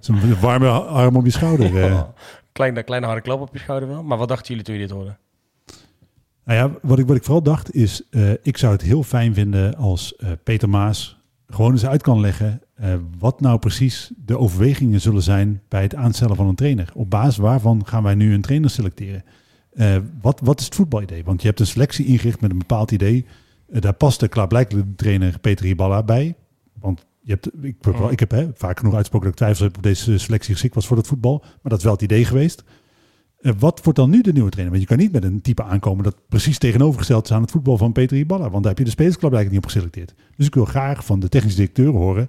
Zo'n 0.00 0.40
warme 0.40 0.68
arm 0.70 1.16
om 1.16 1.24
je 1.24 1.30
schouder. 1.30 1.64
Oh, 1.92 2.02
kleine, 2.52 2.82
kleine 2.82 3.06
harde 3.06 3.22
klap 3.22 3.40
op 3.40 3.48
je 3.52 3.58
schouder 3.58 3.88
wel. 3.88 4.02
Maar 4.02 4.18
wat 4.18 4.28
dachten 4.28 4.46
jullie 4.48 4.62
toen 4.64 4.74
je 4.74 4.80
dit 4.80 4.90
hoorde? 4.90 5.16
Nou 6.44 6.58
ja, 6.58 6.78
wat 6.82 6.98
ik, 6.98 7.06
wat 7.06 7.16
ik 7.16 7.24
vooral 7.24 7.42
dacht 7.42 7.74
is, 7.74 8.02
ik 8.42 8.56
zou 8.56 8.72
het 8.72 8.82
heel 8.82 9.02
fijn 9.02 9.34
vinden 9.34 9.74
als 9.76 10.14
Peter 10.44 10.68
Maas 10.68 11.18
gewoon 11.48 11.72
eens 11.72 11.86
uit 11.86 12.02
kan 12.02 12.20
leggen 12.20 12.62
eh, 12.76 12.94
wat 13.18 13.40
nou 13.40 13.58
precies 13.58 14.10
de 14.16 14.38
overwegingen 14.38 15.00
zullen 15.00 15.22
zijn 15.22 15.62
bij 15.68 15.82
het 15.82 15.94
aanstellen 15.94 16.36
van 16.36 16.46
een 16.48 16.54
trainer. 16.54 16.90
Op 16.94 17.10
basis 17.10 17.36
waarvan 17.36 17.86
gaan 17.86 18.02
wij 18.02 18.14
nu 18.14 18.34
een 18.34 18.40
trainer 18.40 18.70
selecteren? 18.70 19.24
Eh, 19.72 19.96
wat, 20.20 20.40
wat 20.44 20.58
is 20.58 20.64
het 20.64 20.74
voetbalidee? 20.74 21.24
Want 21.24 21.40
je 21.40 21.46
hebt 21.46 21.60
een 21.60 21.66
selectie 21.66 22.06
ingericht 22.06 22.40
met 22.40 22.50
een 22.50 22.58
bepaald 22.58 22.90
idee. 22.90 23.26
Eh, 23.68 23.80
daar 23.80 23.92
past 23.92 24.20
de 24.20 24.28
klaarblijkelijk 24.28 24.86
de 24.88 24.94
trainer 24.94 25.38
Peter 25.38 25.64
Hiballa 25.64 26.02
bij. 26.02 26.34
Want 26.80 27.06
je 27.20 27.30
hebt, 27.30 27.46
ik, 27.64 27.76
heb 27.80 27.96
wel- 27.96 28.10
ik 28.10 28.20
heb 28.20 28.30
hè, 28.30 28.48
vaak 28.54 28.78
genoeg 28.78 28.94
uitgesproken 28.94 29.30
dat 29.30 29.40
ik 29.40 29.44
twijfel 29.44 29.64
heb 29.64 29.76
of 29.76 29.82
deze 29.82 30.18
selectie 30.18 30.52
geschikt 30.52 30.74
was 30.74 30.86
voor 30.86 30.96
het 30.96 31.06
voetbal. 31.06 31.38
Maar 31.38 31.58
dat 31.62 31.78
is 31.78 31.84
wel 31.84 31.92
het 31.92 32.02
idee 32.02 32.24
geweest. 32.24 32.64
Wat 33.58 33.82
wordt 33.82 33.98
dan 33.98 34.10
nu 34.10 34.20
de 34.20 34.32
nieuwe 34.32 34.50
trainer? 34.50 34.76
Want 34.76 34.88
je 34.88 34.96
kan 34.96 35.04
niet 35.04 35.12
met 35.12 35.24
een 35.24 35.40
type 35.40 35.62
aankomen 35.62 36.04
dat 36.04 36.16
precies 36.28 36.58
tegenovergesteld 36.58 37.24
is 37.24 37.32
aan 37.32 37.42
het 37.42 37.50
voetbal 37.50 37.78
van 37.78 37.92
Peter 37.92 38.16
Hiballa. 38.16 38.50
Want 38.50 38.64
daar 38.64 38.74
heb 38.74 38.86
je 38.86 38.94
de 38.94 39.02
eigenlijk 39.06 39.50
niet 39.50 39.56
op 39.56 39.64
geselecteerd. 39.64 40.14
Dus 40.36 40.46
ik 40.46 40.54
wil 40.54 40.64
graag 40.64 41.04
van 41.04 41.20
de 41.20 41.28
technische 41.28 41.58
directeur 41.58 41.92
horen. 41.92 42.28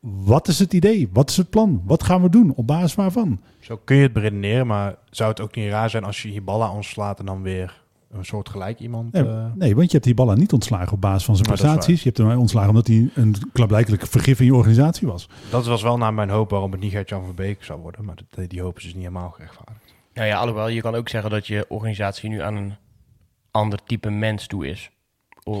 Wat 0.00 0.48
is 0.48 0.58
het 0.58 0.72
idee? 0.72 1.08
Wat 1.12 1.30
is 1.30 1.36
het 1.36 1.50
plan? 1.50 1.82
Wat 1.84 2.02
gaan 2.02 2.22
we 2.22 2.28
doen? 2.28 2.52
Op 2.54 2.66
basis 2.66 2.94
waarvan? 2.94 3.40
Zo 3.60 3.80
kun 3.84 3.96
je 3.96 4.02
het 4.02 4.12
beredeneren, 4.12 4.66
maar 4.66 4.96
zou 5.10 5.30
het 5.30 5.40
ook 5.40 5.54
niet 5.54 5.70
raar 5.70 5.90
zijn 5.90 6.04
als 6.04 6.22
je 6.22 6.28
Hiballa 6.28 6.72
ontslaat 6.72 7.18
en 7.18 7.26
dan 7.26 7.42
weer 7.42 7.82
een 8.10 8.24
soort 8.24 8.48
gelijk 8.48 8.80
iemand... 8.80 9.12
Nee, 9.12 9.28
eh, 9.28 9.46
nee, 9.54 9.74
want 9.74 9.86
je 9.86 9.92
hebt 9.92 10.04
Hiballa 10.04 10.34
niet 10.34 10.52
ontslagen 10.52 10.92
op 10.92 11.00
basis 11.00 11.24
van 11.24 11.36
zijn 11.36 11.48
Maar 11.48 11.56
is 11.56 11.62
prestaties. 11.62 12.02
Je 12.02 12.04
hebt 12.04 12.18
hem 12.18 12.38
ontslagen 12.38 12.68
omdat 12.68 12.86
hij 12.86 13.10
een 13.14 13.34
klaarblijkelijk 13.52 14.06
vergif 14.06 14.40
in 14.40 14.46
je 14.46 14.54
organisatie 14.54 15.06
was. 15.06 15.28
dat 15.50 15.66
was 15.66 15.82
wel 15.82 15.98
naar 15.98 16.14
mijn 16.14 16.30
hoop 16.30 16.50
waarom 16.50 16.72
het 16.72 16.80
niet 16.80 16.92
Gert-Jan 16.92 17.24
van 17.24 17.34
Beek 17.34 17.64
zou 17.64 17.80
worden. 17.80 18.04
Maar 18.04 18.16
dat, 18.30 18.50
die 18.50 18.62
hoop 18.62 18.76
is 18.76 18.82
dus 18.82 18.94
niet 18.94 19.02
helemaal 19.02 19.30
gerechtvaardigd. 19.30 19.94
Nou 20.14 20.26
ja, 20.26 20.38
alhoewel, 20.38 20.68
je 20.68 20.80
kan 20.80 20.94
ook 20.94 21.08
zeggen 21.08 21.30
dat 21.30 21.46
je 21.46 21.64
organisatie 21.68 22.28
nu 22.28 22.40
aan 22.40 22.56
een 22.56 22.74
ander 23.50 23.78
type 23.84 24.10
mens 24.10 24.46
toe 24.46 24.66
is. 24.66 24.90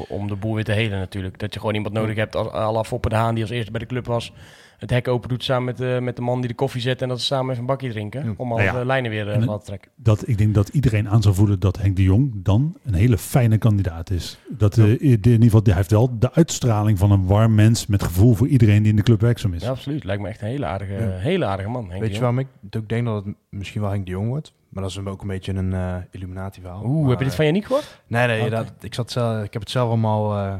Om 0.08 0.28
de 0.28 0.36
boel 0.36 0.54
weer 0.54 0.64
te 0.64 0.72
helen 0.72 0.98
natuurlijk. 0.98 1.38
Dat 1.38 1.54
je 1.54 1.60
gewoon 1.60 1.74
iemand 1.74 1.94
nodig 1.94 2.16
hebt 2.16 2.36
als 2.36 2.52
à 2.52 2.72
la 2.72 2.84
Foppe 2.84 3.08
de 3.08 3.14
Haan, 3.14 3.34
die 3.34 3.42
als 3.42 3.52
eerste 3.52 3.70
bij 3.70 3.80
de 3.80 3.86
club 3.86 4.06
was. 4.06 4.32
Het 4.78 4.90
hek 4.90 5.08
open 5.08 5.28
doet 5.28 5.44
samen 5.44 5.64
met, 5.64 5.76
de 5.76 5.98
met 6.02 6.16
de 6.16 6.22
man 6.22 6.40
die 6.40 6.48
de 6.48 6.54
koffie 6.54 6.80
zet 6.80 7.02
en 7.02 7.08
dat 7.08 7.20
ze 7.20 7.26
samen 7.26 7.48
even 7.48 7.60
een 7.60 7.66
bakje 7.66 7.90
drinken. 7.90 8.24
Ja. 8.24 8.34
Om 8.36 8.50
al 8.50 8.56
Nou 8.56 8.68
ja. 8.68 8.78
de 8.78 8.86
lijnen 8.86 9.10
weer 9.10 9.28
eh, 9.28 9.54
te 9.54 9.64
trekken. 9.64 9.90
Dat, 9.96 10.28
ik 10.28 10.38
denk 10.38 10.54
dat 10.54 10.68
iedereen 10.68 11.08
aan 11.08 11.22
zou 11.22 11.34
voelen 11.34 11.60
dat 11.60 11.78
Henk 11.78 11.96
de 11.96 12.02
Jong 12.02 12.30
dan 12.34 12.76
een 12.84 12.94
hele 12.94 13.18
fijne 13.18 13.58
kandidaat 13.58 14.10
is. 14.10 14.38
Dat, 14.48 14.78
eh, 14.78 14.84
in 14.84 15.00
ieder 15.00 15.42
geval, 15.42 15.60
hij 15.64 15.74
heeft 15.74 15.90
wel 15.90 16.18
de 16.18 16.32
uitstraling 16.32 16.98
van 16.98 17.10
een 17.10 17.26
warm 17.26 17.54
mens 17.54 17.86
met 17.86 18.02
gevoel 18.02 18.34
voor 18.34 18.46
iedereen 18.48 18.82
die 18.82 18.90
in 18.90 18.96
de 18.96 19.02
club 19.02 19.20
werkzaam 19.20 19.54
is. 19.54 19.62
Ja, 19.62 19.70
absoluut. 19.70 20.04
Lijkt 20.04 20.22
me 20.22 20.28
echt 20.28 20.40
een 20.40 20.48
hele 20.48 20.66
aardige, 20.66 20.92
Ja. 20.92 21.10
hele 21.10 21.44
aardige 21.44 21.68
man. 21.68 21.88
Henk 21.88 22.00
Weet 22.00 22.08
de 22.08 22.14
je 22.14 22.20
waarom 22.20 22.38
ik 22.38 22.46
ook 22.76 22.88
denk 22.88 23.04
dat 23.04 23.24
het 23.24 23.34
misschien 23.50 23.80
wel 23.80 23.90
Henk 23.90 24.04
de 24.04 24.10
Jong 24.10 24.28
wordt? 24.28 24.52
Maar 24.68 24.82
dat 24.82 24.92
is 24.92 24.98
ook 24.98 25.22
een 25.22 25.28
beetje 25.28 25.52
een 25.54 25.72
eh 25.72 25.94
illuminati 26.10 26.60
verhaal. 26.60 26.82
Oeh, 26.84 27.00
Maar, 27.00 27.10
heb 27.10 27.18
je 27.18 27.24
dit 27.24 27.34
van 27.34 27.46
je 27.46 27.52
niet 27.52 27.66
gehoord? 27.66 28.02
Nee, 28.06 28.26
nee, 28.26 28.40
Oké. 28.40 28.50
dat, 28.50 28.72
ik, 28.80 28.94
zat 28.94 29.10
zelf, 29.10 29.44
ik 29.44 29.52
heb 29.52 29.62
het 29.62 29.70
zelf 29.70 29.88
allemaal 29.88 30.36
eh, 30.36 30.54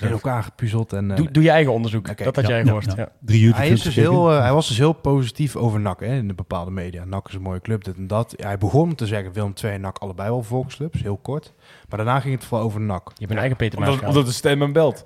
in 0.00 0.08
elkaar 0.10 0.42
gepuzzeld. 0.42 0.92
En, 0.92 1.10
eh, 1.10 1.16
Doe, 1.16 1.30
doe 1.30 1.42
je 1.42 1.50
eigen 1.50 1.72
onderzoek. 1.72 2.06
Dat 2.24 2.36
had 2.36 2.44
Ja, 2.44 2.48
jij 2.48 2.58
ja, 2.58 2.64
gehoord. 2.64 2.84
ja. 2.84 2.92
Ja. 2.96 3.08
Drie 3.20 3.42
uur 3.42 3.56
hij, 3.56 3.68
is 3.68 3.82
dus 3.82 3.94
heel, 3.94 4.30
eh, 4.32 4.40
hij 4.40 4.52
was 4.52 4.68
dus 4.68 4.78
heel 4.78 4.92
positief 4.92 5.56
over 5.56 5.80
NAC 5.80 6.00
hè, 6.00 6.14
in 6.16 6.28
de 6.28 6.34
bepaalde 6.34 6.70
media. 6.70 7.04
NAC 7.04 7.28
is 7.28 7.34
een 7.34 7.42
mooie 7.42 7.60
club, 7.60 7.84
dit 7.84 7.96
en 7.96 8.06
dat. 8.06 8.34
Ja, 8.36 8.46
hij 8.46 8.58
begon 8.58 8.94
te 8.94 9.06
zeggen 9.06 9.32
Willem 9.32 9.52
II 9.64 9.72
en 9.72 9.80
NAC 9.80 9.98
allebei 9.98 10.28
wel 10.28 10.42
volksclubs, 10.42 11.02
heel 11.02 11.16
kort. 11.16 11.52
Maar 11.88 11.98
daarna 11.98 12.20
ging 12.20 12.34
het 12.34 12.44
vooral 12.44 12.66
over 12.66 12.80
NAC. 12.80 13.08
Je 13.08 13.14
hebt 13.18 13.30
een 13.30 13.38
eigen 13.38 13.56
Peter 13.56 13.78
Maas 13.80 13.88
Omdat, 13.88 14.08
omdat 14.08 14.26
de 14.26 14.32
stem 14.32 14.60
hem 14.60 14.72
belt. 14.72 15.04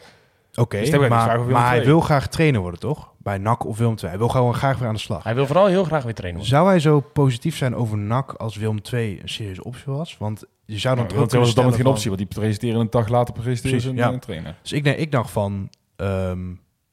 Oké, 0.55 0.80
Dus 0.80 1.09
maar, 1.09 1.68
hij 1.68 1.84
wil 1.84 2.01
graag 2.01 2.28
trainer 2.28 2.61
worden, 2.61 2.80
toch? 2.80 3.12
Bij 3.18 3.38
NAC 3.38 3.64
of 3.66 3.78
Willem 3.78 3.94
II. 3.99 4.09
Hij 4.09 4.18
wil 4.18 4.28
gewoon 4.28 4.55
graag 4.55 4.78
weer 4.78 4.88
aan 4.88 4.94
de 4.94 5.01
slag. 5.01 5.24
Hij 5.24 5.34
wil 5.34 5.46
vooral 5.46 5.66
heel 5.66 5.84
graag 5.84 6.03
weer 6.03 6.14
trainen 6.14 6.40
worden. 6.40 6.59
Zou 6.59 6.68
hij 6.68 6.80
zo 6.80 7.01
positief 7.01 7.57
zijn 7.57 7.74
over 7.74 7.99
NAC 7.99 8.32
als 8.32 8.57
Willem 8.57 8.78
II 8.92 9.20
een 9.22 9.28
serieuze 9.28 9.64
optie 9.64 9.92
was? 9.92 10.16
Want 10.18 10.44
je 10.64 10.78
zou 10.78 10.96
dan 10.96 11.05
Nou, 11.05 11.18
toch 11.18 11.24
ook 11.24 11.44
was 11.44 11.55
dan 11.55 11.64
kunnen 11.64 11.80
geen 11.80 11.92
optie, 11.92 12.11
want 12.11 12.18
die 12.18 12.38
presenteren 12.40 12.80
een 12.80 12.90
dag 12.90 13.09
later 13.09 13.34
presenteren 13.34 13.78
Precies, 13.78 13.90
ze 13.90 13.96
ja. 13.96 14.09
een 14.09 14.14
eh, 14.14 14.20
trainer. 14.20 14.57
Dus 14.62 14.72
ik, 14.72 14.84
denk, 14.84 14.99
ik 14.99 15.12
dacht 15.12 15.30
van, 15.30 15.70
ehm, 15.96 16.40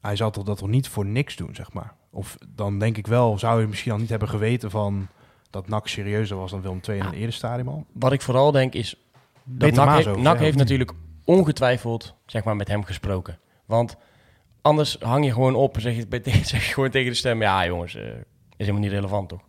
hij 0.00 0.16
zal 0.16 0.30
toch 0.30 0.44
dat 0.44 0.58
toch 0.58 0.68
niet 0.68 0.88
voor 0.88 1.06
niks 1.06 1.36
doen, 1.36 1.54
zeg 1.54 1.72
maar. 1.72 1.92
Of 2.10 2.36
dan 2.48 2.78
denk 2.78 2.96
ik 2.96 3.06
wel, 3.06 3.38
zou 3.38 3.58
hij 3.58 3.66
misschien 3.66 3.92
al 3.92 3.98
niet 3.98 4.10
hebben 4.10 4.28
geweten 4.28 4.70
van 4.70 5.08
dat 5.50 5.68
NAC 5.68 5.88
serieuzer 5.88 6.36
was 6.36 6.50
dan 6.50 6.62
Willem 6.62 6.80
II 6.88 6.98
in 6.98 7.04
een 7.04 7.12
eerder 7.12 7.32
stadium 7.32 7.68
al? 7.68 7.86
Wat 7.92 8.12
ik 8.12 8.22
vooral 8.22 8.52
denk 8.52 8.74
is... 8.74 8.96
Dat 9.44 9.70
NAC, 9.72 9.86
Maas 9.86 9.96
heeft, 9.96 10.08
over 10.08 10.22
NAC 10.22 10.38
heeft 10.38 10.56
natuurlijk 10.56 10.92
ongetwijfeld 11.24 12.14
zeg 12.26 12.44
maar, 12.44 12.56
met 12.56 12.68
hem 12.68 12.84
gesproken. 12.84 13.38
Want 13.66 13.96
anders 14.62 14.96
hang 15.00 15.24
je 15.24 15.32
gewoon 15.32 15.54
op 15.54 15.74
en 15.74 15.80
zeg 15.80 15.96
je, 15.96 16.06
zeg 16.44 16.66
je 16.66 16.72
gewoon 16.72 16.90
tegen 16.90 17.10
de 17.10 17.16
stem... 17.16 17.42
Ja 17.42 17.66
jongens, 17.66 17.94
eh, 17.94 18.02
is 18.04 18.12
helemaal 18.56 18.80
niet 18.80 18.90
relevant 18.90 19.28
toch? 19.28 19.40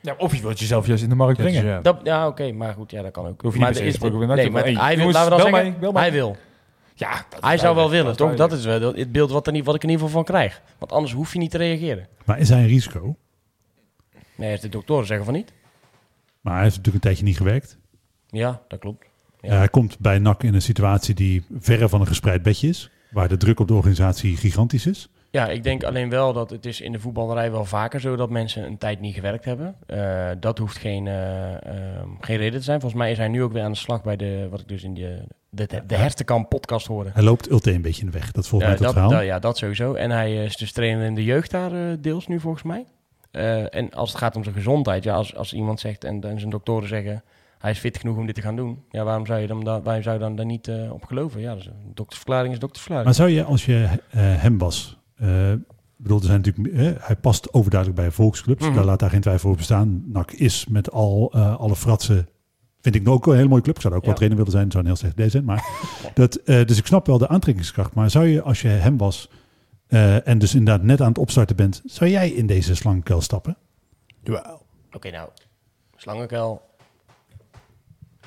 Ja, 0.00 0.14
of 0.18 0.34
je 0.34 0.42
wilt 0.42 0.58
jezelf 0.58 0.86
juist 0.86 1.02
in 1.02 1.08
de 1.08 1.14
markt 1.14 1.36
dus 1.36 1.50
brengen. 1.50 1.64
ja. 1.70 1.80
Dat, 1.80 2.00
ja, 2.02 2.26
oké, 2.26 2.52
maar 2.52 2.74
goed, 2.74 2.90
ja, 2.90 3.02
dat 3.02 3.12
kan 3.12 3.26
ook. 3.26 3.42
Hoef 3.42 3.54
je 3.54 3.60
maar 3.60 3.70
niet 3.70 3.78
er 3.78 3.86
is- 3.86 3.98
NAC 3.98 4.12
nee, 4.36 4.50
maar. 4.50 4.62
Hey, 4.62 4.74
hij 4.74 4.96
wil, 4.96 5.06
laten 5.10 5.22
we 5.36 5.42
dan 5.42 5.52
zeggen, 5.52 5.76
mij, 5.92 6.02
hij 6.02 6.12
wil. 6.12 6.36
Ja, 6.94 7.26
Hij 7.40 7.58
zou 7.58 7.74
wel 7.74 7.90
willen, 7.90 8.16
toch? 8.16 8.34
Dat 8.34 8.52
is 8.52 8.64
wel 8.64 8.94
het 8.94 9.12
beeld 9.12 9.30
wat, 9.30 9.46
er 9.46 9.52
niet, 9.52 9.64
wat 9.64 9.74
ik 9.74 9.82
in 9.82 9.88
ieder 9.88 10.04
geval 10.06 10.22
van 10.22 10.34
krijg. 10.34 10.62
Want 10.78 10.92
anders 10.92 11.12
hoef 11.12 11.32
je 11.32 11.38
niet 11.38 11.50
te 11.50 11.58
reageren. 11.58 12.08
Maar 12.24 12.38
is 12.38 12.48
hij 12.48 12.60
een 12.60 12.66
risico? 12.66 13.16
Nee, 14.34 14.58
de 14.58 14.68
doktoren 14.68 15.06
zeggen 15.06 15.24
van 15.24 15.34
niet. 15.34 15.52
Maar 16.40 16.54
hij 16.54 16.62
heeft 16.62 16.76
natuurlijk 16.76 17.04
een 17.04 17.10
tijdje 17.10 17.24
niet 17.24 17.36
gewerkt. 17.36 17.78
Ja, 18.26 18.62
dat 18.68 18.78
klopt. 18.78 19.06
Ja. 19.40 19.48
Eh, 19.50 19.56
hij 19.58 19.68
komt 19.68 19.98
bij 19.98 20.18
NAC 20.18 20.42
in 20.42 20.54
een 20.54 20.62
situatie 20.62 21.14
die 21.14 21.44
verre 21.58 21.88
van 21.88 22.00
een 22.00 22.06
gespreid 22.06 22.42
bedje 22.42 22.68
is. 22.68 22.90
Waar 23.14 23.28
de 23.28 23.36
druk 23.36 23.60
op 23.60 23.68
de 23.68 23.74
organisatie 23.74 24.36
gigantisch 24.36 24.86
is. 24.86 25.08
Ja, 25.30 25.48
ik 25.48 25.62
denk 25.62 25.84
alleen 25.84 26.10
wel 26.10 26.32
dat 26.32 26.50
het 26.50 26.66
is 26.66 26.80
in 26.80 26.92
de 26.92 26.98
voetballerij 27.00 27.50
wel 27.50 27.64
vaker 27.64 28.00
zo 28.00 28.16
dat 28.16 28.30
mensen 28.30 28.64
een 28.64 28.78
tijd 28.78 29.00
niet 29.00 29.14
gewerkt 29.14 29.44
hebben. 29.44 29.74
Eh, 29.86 30.30
dat 30.40 30.58
hoeft 30.58 30.76
geen, 30.78 31.06
eh, 31.06 31.52
ehm, 31.54 32.08
geen 32.20 32.36
reden 32.36 32.58
te 32.58 32.64
zijn. 32.64 32.80
Volgens 32.80 33.00
mij 33.00 33.10
is 33.10 33.18
hij 33.18 33.28
nu 33.28 33.42
ook 33.42 33.52
weer 33.52 33.62
aan 33.62 33.72
de 33.72 33.78
slag 33.78 34.02
bij 34.02 34.16
de, 34.16 34.46
wat 34.50 34.60
ik 34.60 34.68
dus 34.68 34.82
in 34.82 34.94
de, 34.94 35.22
de, 35.50 35.66
de, 35.86 35.96
Hertenkamp 35.96 36.48
podcast 36.48 36.86
hoorde. 36.86 37.10
Hij 37.12 37.22
loopt 37.22 37.50
Ulte 37.50 37.72
een 37.72 37.82
beetje 37.82 38.00
in 38.00 38.06
de 38.10 38.18
weg. 38.18 38.32
Dat 38.32 38.48
volgens 38.48 38.70
mij 38.70 38.80
dat, 38.80 38.92
verhaal. 38.92 39.10
dat- 39.10 39.24
ja, 39.24 39.38
dat 39.38 39.58
sowieso. 39.58 39.94
En 39.94 40.10
hij 40.10 40.44
is 40.44 40.56
dus 40.56 40.72
trainer 40.72 41.06
in 41.06 41.14
de 41.14 41.24
jeugd 41.24 41.50
daar 41.50 41.72
eh, 41.72 41.96
deels 42.00 42.26
nu 42.26 42.40
volgens 42.40 42.62
mij. 42.62 42.84
Eh, 43.30 43.74
en 43.74 43.90
als 43.90 44.08
het 44.08 44.18
gaat 44.18 44.36
om 44.36 44.42
zijn 44.42 44.54
gezondheid, 44.54 45.04
ja, 45.04 45.14
als, 45.14 45.36
als 45.36 45.52
iemand 45.52 45.80
zegt 45.80 46.04
en, 46.04 46.20
en 46.20 46.38
zijn 46.38 46.50
doktoren 46.50 46.88
zeggen 46.88 47.22
hij 47.64 47.72
is 47.72 47.78
fit 47.78 47.98
genoeg 47.98 48.16
om 48.16 48.26
dit 48.26 48.34
te 48.34 48.40
gaan 48.40 48.56
doen, 48.56 48.84
ja, 48.90 49.04
waarom 49.04 49.26
zou 49.26 49.40
je 49.40 49.46
dan, 49.46 49.64
da- 49.64 49.82
waarom 49.82 50.02
zou 50.02 50.14
je 50.14 50.20
dan 50.20 50.36
daar 50.36 50.46
niet 50.46 50.68
eh, 50.68 50.92
op 50.92 51.04
geloven? 51.04 51.40
Ja, 51.40 51.54
dus 51.54 51.66
een 51.66 51.90
doktersverklaring 51.94 52.52
is 52.52 52.58
doktersverklaring. 52.58 53.06
Maar 53.16 53.26
zou 53.26 53.36
je, 53.36 53.44
als 53.44 53.64
je 53.64 53.88
eh, 54.10 54.20
hem 54.20 54.58
was... 54.58 54.98
eh, 55.16 55.52
bedoel, 55.96 56.18
er 56.18 56.24
zijn 56.24 56.40
natuurlijk, 56.42 56.98
hij 57.06 57.16
past 57.16 57.52
overduidelijk 57.52 58.00
bij 58.00 58.10
volksclubs. 58.10 58.64
Mhm. 58.64 58.74
Daar 58.74 58.84
laat 58.84 58.98
daar 58.98 59.10
geen 59.10 59.20
twijfel 59.20 59.44
over 59.46 59.58
bestaan. 59.58 60.04
NAC 60.06 60.30
is 60.32 60.66
met 60.66 60.90
al 60.90 61.32
alle 61.34 61.76
fratsen... 61.76 62.28
Vind 62.80 62.94
ik 62.94 63.08
ook 63.08 63.26
een 63.26 63.36
hele 63.36 63.48
mooie 63.48 63.62
club. 63.62 63.74
Ik 63.74 63.80
zou 63.80 63.92
er 63.92 63.98
ook 63.98 64.04
wel 64.04 64.14
Ja. 64.14 64.18
trainer 64.18 64.44
willen 64.44 64.58
zijn. 64.58 64.70
Zou 64.70 64.82
een 64.82 64.88
heel 64.88 64.98
slecht 64.98 65.14
idee 65.14 65.28
zijn. 65.28 65.44
Maar 65.44 65.64
dat, 66.14 66.40
dus 66.44 66.78
ik 66.78 66.86
snap 66.86 67.06
wel 67.06 67.18
de 67.18 67.28
aantrekkingskracht. 67.28 67.94
Maar 67.94 68.10
zou 68.10 68.26
je, 68.26 68.42
als 68.42 68.62
je 68.62 68.68
hem 68.68 68.96
was... 68.98 69.30
en 70.24 70.38
dus 70.38 70.54
inderdaad 70.54 70.82
net 70.86 71.00
aan 71.00 71.08
het 71.08 71.18
opstarten 71.18 71.56
bent... 71.56 71.82
Zou 71.84 72.10
jij 72.10 72.30
in 72.30 72.46
deze 72.46 72.74
slangkuil 72.74 73.20
stappen? 73.20 73.56
Jawel. 74.22 74.62
Oké, 74.92 75.10
nou, 75.10 75.28
slangenkuil 75.96 76.62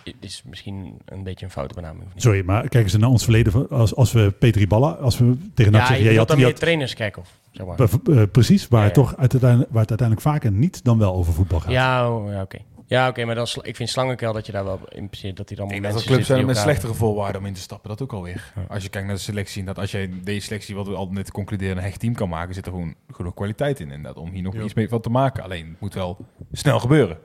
i- 0.07 0.15
is 0.19 0.43
misschien 0.45 0.97
een 1.05 1.23
beetje 1.23 1.45
een 1.45 1.51
foute 1.51 1.73
benaming. 1.75 2.03
Of? 2.15 2.21
Sorry, 2.21 2.43
maar 2.45 2.67
kijk 2.69 2.83
eens 2.83 2.97
naar 2.97 3.09
ons 3.09 3.23
verleden. 3.23 3.69
Als, 3.69 3.95
als 3.95 4.11
we 4.11 4.31
Peter 4.39 4.61
Riballa... 4.61 4.89
Als 4.91 5.17
we 5.17 5.37
tegen 5.53 5.71
Ja, 5.71 5.77
zeggen... 5.77 5.97
je 5.97 6.03
jij 6.03 6.13
wilt 6.13 6.17
had, 6.19 6.27
dan 6.27 6.37
meer 6.37 6.45
had- 6.47 6.55
trainerskerkhof, 6.59 7.29
zeg 7.51 7.65
maar. 7.65 7.79
Eh, 7.79 8.23
precies, 8.31 8.67
waar, 8.67 8.81
Ja, 8.81 8.87
het 8.87 8.95
ja. 8.95 9.01
toch 9.01 9.17
uiteindelijk, 9.17 9.71
waar 9.71 9.81
het 9.81 9.89
uiteindelijk 9.89 10.27
vaker 10.27 10.51
niet 10.51 10.83
dan 10.83 10.97
wel 10.97 11.13
over 11.13 11.33
voetbal 11.33 11.59
gaat. 11.59 11.71
Ja, 11.71 12.11
oh, 12.15 12.31
ja 12.31 12.41
oké. 12.41 12.57
Ja, 12.89 13.07
oké, 13.07 13.25
maar 13.25 13.37
is, 13.37 13.57
ik 13.61 13.75
vind 13.75 13.89
slangenkuil 13.89 14.33
dat 14.33 14.45
je 14.45 14.51
daar 14.51 14.63
wel 14.63 14.79
in 14.89 15.07
principe 15.09 15.33
dat 15.33 15.47
hij 15.47 15.57
dan 15.57 15.65
Ik 15.65 15.71
allemaal 15.71 15.91
denk 15.91 16.03
dat 16.03 16.13
clubs 16.13 16.27
zijn 16.27 16.45
met 16.45 16.57
slechtere 16.57 16.93
voorwaarden 16.93 17.41
om 17.41 17.47
in 17.47 17.53
te 17.53 17.59
stappen. 17.59 17.89
Dat 17.89 18.01
ook 18.01 18.13
alweer. 18.13 18.53
Als 18.69 18.83
je 18.83 18.89
kijkt 18.89 19.07
naar 19.07 19.15
de 19.15 19.21
selectie. 19.21 19.63
Dat 19.63 19.79
als 19.79 19.91
jij 19.91 20.09
deze 20.23 20.45
selectie, 20.45 20.75
wat 20.75 20.87
we 20.87 20.95
al 20.95 21.07
net 21.11 21.31
concluderen, 21.31 21.77
een 21.77 21.83
hecht 21.83 21.99
team 21.99 22.13
kan 22.13 22.29
maken, 22.29 22.53
zit 22.53 22.65
er 22.65 22.71
gewoon 22.71 22.95
genoeg 23.11 23.33
kwaliteit 23.33 23.79
in. 23.79 23.91
Inderdaad, 23.91 24.23
om 24.23 24.29
hier 24.31 24.41
nog 24.41 24.53
Ja. 24.55 24.61
iets 24.63 24.73
mee 24.73 24.89
van 24.89 25.01
te 25.01 25.09
maken. 25.09 25.43
Alleen 25.43 25.67
het 25.69 25.79
moet 25.79 25.93
wel 25.93 26.17
snel 26.51 26.79
gebeuren. 26.79 27.17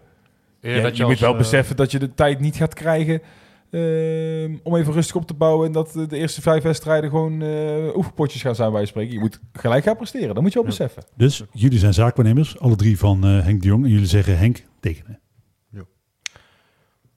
Ja, 0.63 0.71
Ja, 0.71 0.83
dat 0.83 0.97
je 0.97 1.03
moet 1.03 1.11
als, 1.13 1.21
wel 1.21 1.33
eh, 1.33 1.39
beseffen 1.39 1.77
dat 1.77 1.91
je 1.91 1.99
de 1.99 2.15
tijd 2.15 2.41
niet 2.41 2.57
gaat 2.57 2.75
krijgen 2.75 3.23
ehm, 3.71 4.57
om 4.63 4.77
even 4.77 4.93
rustig 4.93 5.17
op 5.17 5.27
te 5.27 5.35
bouwen. 5.35 5.67
En 5.67 5.73
dat 5.73 5.97
eh, 5.97 6.09
de 6.09 6.17
eerste 6.17 6.41
vijf 6.43 6.63
wedstrijden 6.63 7.11
gewoon 7.11 7.43
eh 7.43 7.97
oefenpotjes 7.97 8.43
gaan 8.43 8.55
zijn 8.55 8.73
bij 8.73 8.87
spreken. 8.87 9.13
Je 9.13 9.19
moet 9.21 9.41
gelijk 9.53 9.85
gaan 9.85 9.97
presteren. 9.97 10.35
Dat 10.35 10.43
moet 10.43 10.53
je 10.53 10.63
wel 10.63 10.71
Ja. 10.71 10.77
beseffen. 10.77 11.05
Dus 11.17 11.43
jullie 11.53 11.79
zijn 11.79 11.95
zaakwaarnemers, 11.95 12.59
alle 12.59 12.77
drie 12.77 12.99
van 12.99 13.25
eh, 13.25 13.45
Henk 13.45 13.61
de 13.63 13.69
Jong. 13.69 13.85
En 13.85 13.91
jullie 13.91 14.07
zeggen 14.07 14.39
Henk, 14.39 14.63
tekenen. 14.81 15.21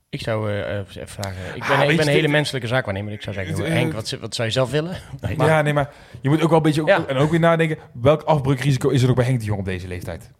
Ik 0.10 0.22
zou 0.22 0.52
even 0.52 1.08
vragen. 1.08 1.56
Ik 1.56 1.62
Ah, 1.64 1.80
ben, 1.80 1.90
ik 1.90 2.00
een 2.02 2.08
hele 2.08 2.28
menselijke 2.28 2.68
zaakwaarnemer. 2.68 3.14
Ik 3.14 3.22
zou 3.22 3.36
zeggen, 3.36 3.72
Henk, 3.72 3.94
wat, 3.94 4.18
wat 4.22 4.36
zou 4.36 4.48
je 4.48 4.54
zelf 4.54 4.72
willen? 4.72 4.98
Nee, 5.22 5.38
maar- 5.38 5.48
ja, 5.48 5.62
nee, 5.62 5.74
maar 5.74 5.94
je 6.22 6.30
moet 6.30 6.42
ook 6.42 6.48
wel 6.50 6.58
een 6.58 6.64
beetje... 6.64 6.86
Ja. 6.86 7.06
En 7.08 7.16
ook 7.18 7.30
weer 7.32 7.40
nadenken, 7.40 7.78
welk 8.02 8.22
afbreukrisico 8.22 8.90
is 8.90 9.02
er 9.02 9.08
nog 9.08 9.16
bij 9.16 9.26
Henk 9.26 9.40
de 9.40 9.46
Jong 9.46 9.60
op 9.60 9.66
deze 9.66 9.88
leeftijd? 9.88 10.32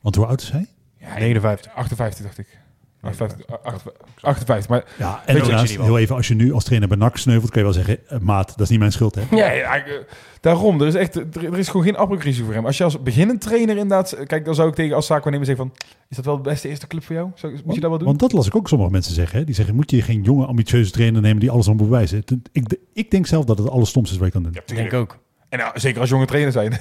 Want 0.00 0.14
hoe 0.14 0.26
oud 0.26 0.40
is 0.40 0.50
hij? 0.50 0.66
Ja, 1.02 1.18
59. 1.18 1.72
58, 1.74 2.24
dacht 2.24 2.38
ik. 2.38 2.60
58, 3.02 3.46
58, 3.62 3.92
58, 4.20 4.68
maar 4.68 4.84
Ja, 4.98 5.22
en 5.26 5.38
daarnaast, 5.38 5.76
heel 5.76 5.98
even, 5.98 6.16
als 6.16 6.28
je 6.28 6.34
nu 6.34 6.52
als 6.52 6.64
trainer 6.64 6.88
bij 6.88 6.96
NAC 6.96 7.16
sneuvelt, 7.16 7.50
kun 7.50 7.60
je 7.60 7.66
wel 7.66 7.74
zeggen, 7.74 8.08
eh, 8.08 8.18
maat, 8.18 8.48
dat 8.48 8.60
is 8.60 8.68
niet 8.68 8.78
mijn 8.78 8.92
schuld, 8.92 9.14
hè? 9.14 9.22
Ja, 9.30 9.52
eh, 9.52 9.94
daarom. 10.40 10.80
Er 10.80 10.86
is, 10.86 10.94
echt, 10.94 11.14
er, 11.14 11.58
is 11.58 11.68
gewoon 11.68 11.86
geen 11.86 11.96
afbreukrisico 11.96 12.44
voor 12.44 12.54
hem. 12.54 12.66
Als 12.66 12.78
je 12.78 12.84
als 12.84 13.02
beginnend 13.02 13.40
trainer 13.40 13.76
inderdaad... 13.76 14.16
Kijk, 14.26 14.44
dan 14.44 14.54
zou 14.54 14.68
ik 14.68 14.74
tegen 14.74 14.96
als 14.96 15.06
zaakwaarnemer 15.06 15.46
zeggen 15.46 15.66
van... 15.66 15.76
Is 16.08 16.16
dat 16.16 16.24
wel 16.24 16.36
de 16.36 16.42
beste 16.42 16.68
eerste 16.68 16.86
club 16.86 17.04
voor 17.04 17.14
jou? 17.14 17.30
Zou, 17.34 17.52
moet 17.64 17.74
je 17.74 17.80
dat 17.80 17.90
wel 17.90 17.98
doen? 17.98 18.08
Want 18.08 18.20
dat 18.20 18.32
las 18.32 18.46
ik 18.46 18.56
ook 18.56 18.68
sommige 18.68 18.90
mensen 18.90 19.14
zeggen. 19.14 19.38
Hè? 19.38 19.44
Die 19.44 19.54
zeggen, 19.54 19.74
moet 19.74 19.90
je 19.90 20.02
geen 20.02 20.22
jonge, 20.22 20.46
ambitieuze 20.46 20.90
trainer 20.90 21.20
nemen 21.20 21.40
die 21.40 21.50
alles 21.50 21.68
aan 21.68 21.76
bewijzen. 21.76 22.24
Ik, 22.52 22.78
ik 22.92 23.10
denk 23.10 23.26
zelf 23.26 23.44
dat 23.44 23.58
het 23.58 23.70
allerstomste 23.70 24.14
is 24.14 24.20
wat 24.20 24.26
je 24.26 24.34
kan 24.34 24.42
doen. 24.42 24.52
ja, 24.52 24.60
Ik 24.60 24.76
denk 24.76 24.92
ook. 24.92 25.18
En 25.48 25.58
nou, 25.58 25.80
zeker 25.80 26.00
als 26.00 26.10
jonge 26.10 26.26
trainer 26.26 26.52
zijn. 26.52 26.78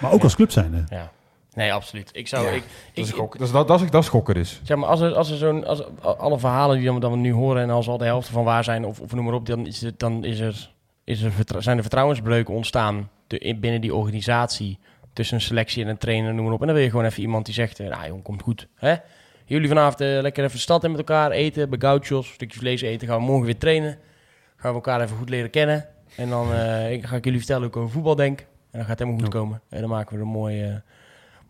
Maar 0.00 0.12
ook 0.12 0.22
als 0.22 0.34
club 0.34 0.50
zijn. 0.50 0.74
Hè? 0.74 0.96
Ja. 0.96 1.12
Nee, 1.54 1.72
absoluut. 1.72 2.10
Ik 2.12 2.28
zou... 2.28 2.44
Ja, 2.46 2.50
ik, 2.50 2.62
dat, 2.94 3.04
is 3.04 3.10
ik, 3.10 3.16
dat, 3.16 3.40
is, 3.40 3.50
dat, 3.50 3.68
dat, 3.68 3.80
is, 3.82 3.90
dat 3.90 4.02
is 4.02 4.08
gokken 4.08 4.34
dus. 4.34 4.60
Zeg 4.64 4.76
maar, 4.76 4.88
als 4.88 5.00
er, 5.00 5.14
als 5.14 5.30
er 5.30 5.36
zo'n, 5.36 5.66
als 5.66 5.82
alle 6.00 6.38
verhalen 6.38 6.76
die 6.76 6.86
dan, 6.86 7.00
dan 7.00 7.10
we 7.10 7.16
nu 7.18 7.32
horen 7.32 7.62
en 7.62 7.70
als 7.70 7.88
al 7.88 7.98
de 7.98 8.04
helft 8.04 8.28
van 8.28 8.44
waar 8.44 8.64
zijn, 8.64 8.84
of, 8.84 9.00
of 9.00 9.12
noem 9.14 9.24
maar 9.24 9.34
op, 9.34 9.46
dan, 9.46 9.66
is 9.66 9.80
het, 9.80 9.98
dan 9.98 10.24
is 10.24 10.40
er, 10.40 10.70
is 11.04 11.22
er 11.22 11.32
zijn 11.58 11.76
er 11.76 11.82
vertrouwensbreuken 11.82 12.54
ontstaan 12.54 13.10
de, 13.26 13.38
in- 13.38 13.60
binnen 13.60 13.80
die 13.80 13.94
organisatie, 13.94 14.78
tussen 15.12 15.36
een 15.36 15.42
selectie 15.42 15.82
en 15.84 15.88
een 15.90 15.98
trainer, 15.98 16.34
noem 16.34 16.44
maar 16.44 16.54
op. 16.54 16.60
En 16.60 16.66
dan 16.66 16.74
wil 16.74 16.84
je 16.84 16.90
gewoon 16.90 17.04
even 17.04 17.22
iemand 17.22 17.44
die 17.44 17.54
zegt, 17.54 17.80
eh, 17.80 17.88
nou 17.88 18.06
jong, 18.06 18.22
komt 18.22 18.42
goed. 18.42 18.68
Hè? 18.74 18.94
Jullie 19.44 19.68
vanavond 19.68 20.00
eh, 20.00 20.08
lekker 20.20 20.44
even 20.44 20.56
de 20.56 20.62
stad 20.62 20.84
in 20.84 20.90
met 20.90 20.98
elkaar 20.98 21.30
eten, 21.30 21.70
bij 21.70 21.78
gauchos, 21.78 22.28
stukjes 22.32 22.60
vlees 22.60 22.80
eten, 22.80 23.08
gaan 23.08 23.18
we 23.18 23.24
morgen 23.24 23.44
weer 23.44 23.58
trainen. 23.58 23.98
Gaan 24.56 24.70
we 24.70 24.74
elkaar 24.76 25.00
even 25.00 25.16
goed 25.16 25.28
leren 25.28 25.50
kennen. 25.50 25.86
En 26.16 26.28
dan 26.28 26.52
eh, 26.52 26.92
ik- 26.92 27.04
ga 27.06 27.16
ik 27.16 27.24
jullie 27.24 27.38
vertellen 27.38 27.62
hoe 27.62 27.70
ik 27.70 27.76
over 27.76 27.90
voetbal 27.90 28.14
denk. 28.14 28.38
En 28.40 28.46
dan 28.70 28.80
gaat 28.80 28.88
het 28.88 28.98
helemaal 28.98 29.20
goed 29.24 29.34
komen. 29.34 29.60
En 29.68 29.80
dan 29.80 29.90
maken 29.90 30.10
we 30.12 30.16
er 30.16 30.26
een 30.26 30.32
mooi, 30.32 30.62
eh, 30.62 30.74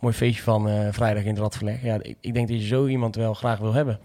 mooi 0.05 0.17
feestje 0.17 0.43
van 0.43 0.69
eh, 0.69 0.89
vrijdag 0.91 1.23
in 1.23 1.29
het 1.29 1.39
Radverleg. 1.39 1.83
Ja, 1.83 1.99
ik, 2.03 2.17
ik 2.21 2.35
denk 2.35 2.49
dat 2.49 2.61
je 2.61 2.67
zo 2.67 2.87
iemand 2.87 3.17
wel 3.17 3.35
graag 3.35 3.59
wil 3.59 3.73
hebben. 3.73 4.01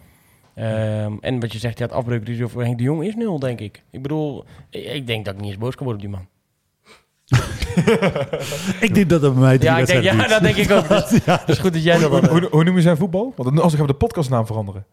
Ehm, 0.55 1.13
en 1.21 1.39
wat 1.39 1.51
je 1.51 1.59
zegt, 1.59 1.77
ja, 1.77 1.85
het 1.85 1.93
afbreukrisico 1.93 2.47
voor 2.47 2.63
Henk 2.63 2.77
de 2.77 2.83
Jong 2.83 3.03
is 3.03 3.15
nul, 3.15 3.39
denk 3.39 3.59
ik. 3.59 3.83
Ik 3.91 4.01
bedoel, 4.01 4.45
ik, 4.69 4.85
ik 4.85 5.07
denk 5.07 5.25
dat 5.25 5.33
ik 5.33 5.39
niet 5.39 5.49
eens 5.49 5.59
boos 5.59 5.75
kan 5.75 5.85
worden 5.85 6.05
op 6.05 6.11
die 6.11 6.19
man. 6.19 6.27
Ik 8.85 8.93
denk 8.93 9.09
dat 9.09 9.21
dat 9.21 9.33
bij 9.33 9.41
mij 9.41 9.57
Ja, 9.59 9.77
ik 9.77 9.85
denk, 9.85 10.03
ja, 10.03 10.27
dat 10.27 10.41
denk 10.41 10.55
ik 10.55 10.71
ook. 10.71 10.87
Dus, 11.09 11.25
Het 11.25 11.49
is 11.49 11.57
goed 11.57 11.73
dat 11.73 11.83
jij 11.83 11.99
dat 11.99 12.09
Hoe, 12.09 12.29
hoe, 12.29 12.47
hoe 12.51 12.63
noemen 12.63 12.81
zijn 12.81 12.97
voetbal? 12.97 13.33
Want 13.35 13.59
als 13.59 13.73
ik 13.73 13.79
ga 13.79 13.85
de 13.85 13.93
podcastnaam 13.93 14.45
veranderen. 14.45 14.85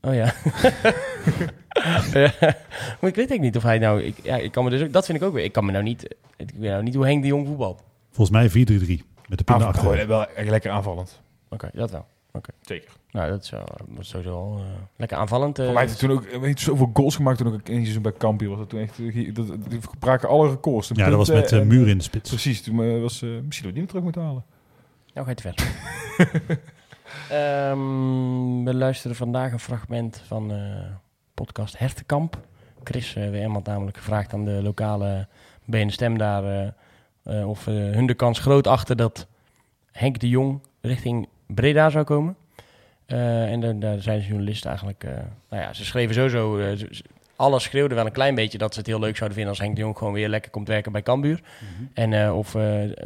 Oh 0.00 0.14
ja. 0.14 0.34
Ja. 2.12 2.32
maar 3.00 3.10
ik 3.10 3.14
weet 3.14 3.32
ook 3.32 3.40
niet 3.40 3.56
of 3.56 3.62
hij 3.62 3.78
nou... 3.78 4.02
Ik, 4.02 4.14
ja, 4.22 4.36
ik 4.36 4.52
kan 4.52 4.64
me 4.64 4.70
dus 4.70 4.82
ook, 4.82 4.92
dat 4.92 5.06
vind 5.06 5.18
ik 5.18 5.24
ook 5.24 5.32
weer. 5.32 5.44
Ik 5.44 5.52
kan 5.52 5.64
me 5.64 5.72
nou 5.72 5.84
niet... 5.84 6.02
Ik 6.36 6.50
weet 6.58 6.70
nou 6.70 6.82
niet 6.82 6.94
hoe 6.94 7.04
Henk 7.06 7.22
de 7.22 7.28
Jong 7.28 7.46
voetbalt. 7.46 7.82
Volgens 8.10 8.54
mij 8.54 8.66
4-3-3. 9.00 9.13
Met 9.28 9.38
de 9.38 9.44
punten 9.44 9.66
achter. 9.66 10.06
wel 10.06 10.26
echt 10.28 10.48
lekker 10.48 10.70
aanvallend. 10.70 11.20
Oké, 11.48 11.70
dat 11.72 11.90
wel. 11.90 12.06
Zeker. 12.60 12.90
Nou, 13.10 13.30
dat 13.30 13.42
is, 13.42 13.50
wel, 13.50 13.64
dat 13.64 13.98
is 14.00 14.08
sowieso 14.08 14.30
wel 14.30 14.58
eh, 14.58 14.64
lekker 14.96 15.16
aanvallend. 15.18 15.58
eh. 15.58 15.64
Voor 15.64 15.74
mij 15.74 15.82
heeft 15.84 16.00
hij 16.00 16.08
toen 16.08 16.18
ook 16.18 16.40
weet 16.40 16.58
je, 16.60 16.64
zoveel 16.64 16.90
goals 16.92 17.16
gemaakt 17.16 17.38
toen 17.38 17.46
ook 17.46 17.52
in 17.52 17.74
het 17.74 17.82
seizoen 17.82 18.02
bij 18.02 18.12
Cambuur 18.12 18.48
was 18.48 18.58
dat 18.58 18.68
toen 18.68 18.80
echt 18.80 18.98
eh, 18.98 19.34
dat, 19.34 19.46
die 19.68 19.80
braken 19.98 20.28
alle 20.28 20.48
records. 20.50 20.88
De 20.88 20.94
Ja, 20.94 21.08
dat 21.08 21.16
was 21.16 21.28
met 21.30 21.52
uh, 21.52 21.62
muur 21.62 21.88
in 21.88 21.98
de 21.98 22.04
spits. 22.04 22.30
Precies, 22.30 22.62
toen 22.62 22.82
eh, 22.82 23.00
was 23.00 23.22
eh, 23.22 23.28
misschien 23.44 23.66
niet 23.68 23.76
meer 23.76 23.86
terug 23.86 24.02
moeten 24.02 24.22
halen. 24.22 24.44
Nou 25.14 25.26
ga 25.26 25.32
je 25.32 25.36
te 25.36 25.52
ver. 25.52 26.58
Ehm, 27.30 28.64
we 28.64 28.74
luisteren 28.74 29.16
vandaag 29.16 29.52
een 29.52 29.58
fragment 29.60 30.22
van 30.26 30.52
eh 30.52 30.58
podcast 31.34 31.78
Hertenkamp. 31.78 32.38
Chris 32.84 33.16
uh, 33.16 33.30
WM 33.30 33.50
had 33.50 33.66
namelijk 33.66 33.96
gevraagd 33.96 34.32
aan 34.32 34.44
de 34.44 34.62
lokale 34.62 35.28
BN 35.64 35.88
Stem 35.88 36.18
daar 36.18 36.74
uh, 37.24 37.34
uh, 37.38 37.48
of 37.48 37.66
uh, 37.66 37.74
hun 37.74 38.06
de 38.06 38.14
kans 38.14 38.38
groot 38.38 38.66
achter 38.66 38.96
dat 38.96 39.26
Henk 39.92 40.18
de 40.18 40.28
Jong 40.28 40.60
richting 40.80 41.28
Breda 41.46 41.90
zou 41.90 42.04
komen. 42.04 42.36
Uh, 43.06 43.52
en 43.52 43.80
daar 43.80 44.00
zijn 44.00 44.18
de 44.18 44.26
journalisten 44.26 44.68
eigenlijk, 44.68 45.06
nou 45.48 45.62
ja, 45.62 45.72
ze 45.72 45.84
schreven 45.84 46.14
sowieso, 46.14 46.60
alles 47.36 47.62
schreeuwde 47.62 47.94
wel 47.94 48.06
een 48.06 48.12
klein 48.12 48.34
beetje 48.34 48.58
dat 48.58 48.72
ze 48.72 48.78
het 48.78 48.88
heel 48.88 48.98
leuk 48.98 49.16
zouden 49.16 49.36
vinden 49.36 49.54
als 49.54 49.62
Henk 49.62 49.74
de 49.76 49.80
Jong 49.80 49.98
gewoon 49.98 50.12
weer 50.12 50.28
lekker 50.28 50.50
komt 50.50 50.68
werken 50.68 50.92
bij 50.92 51.02
Cambuur. 51.02 51.42
Mm-hmm. 51.60 51.90
En 51.94 52.32
of 52.32 52.56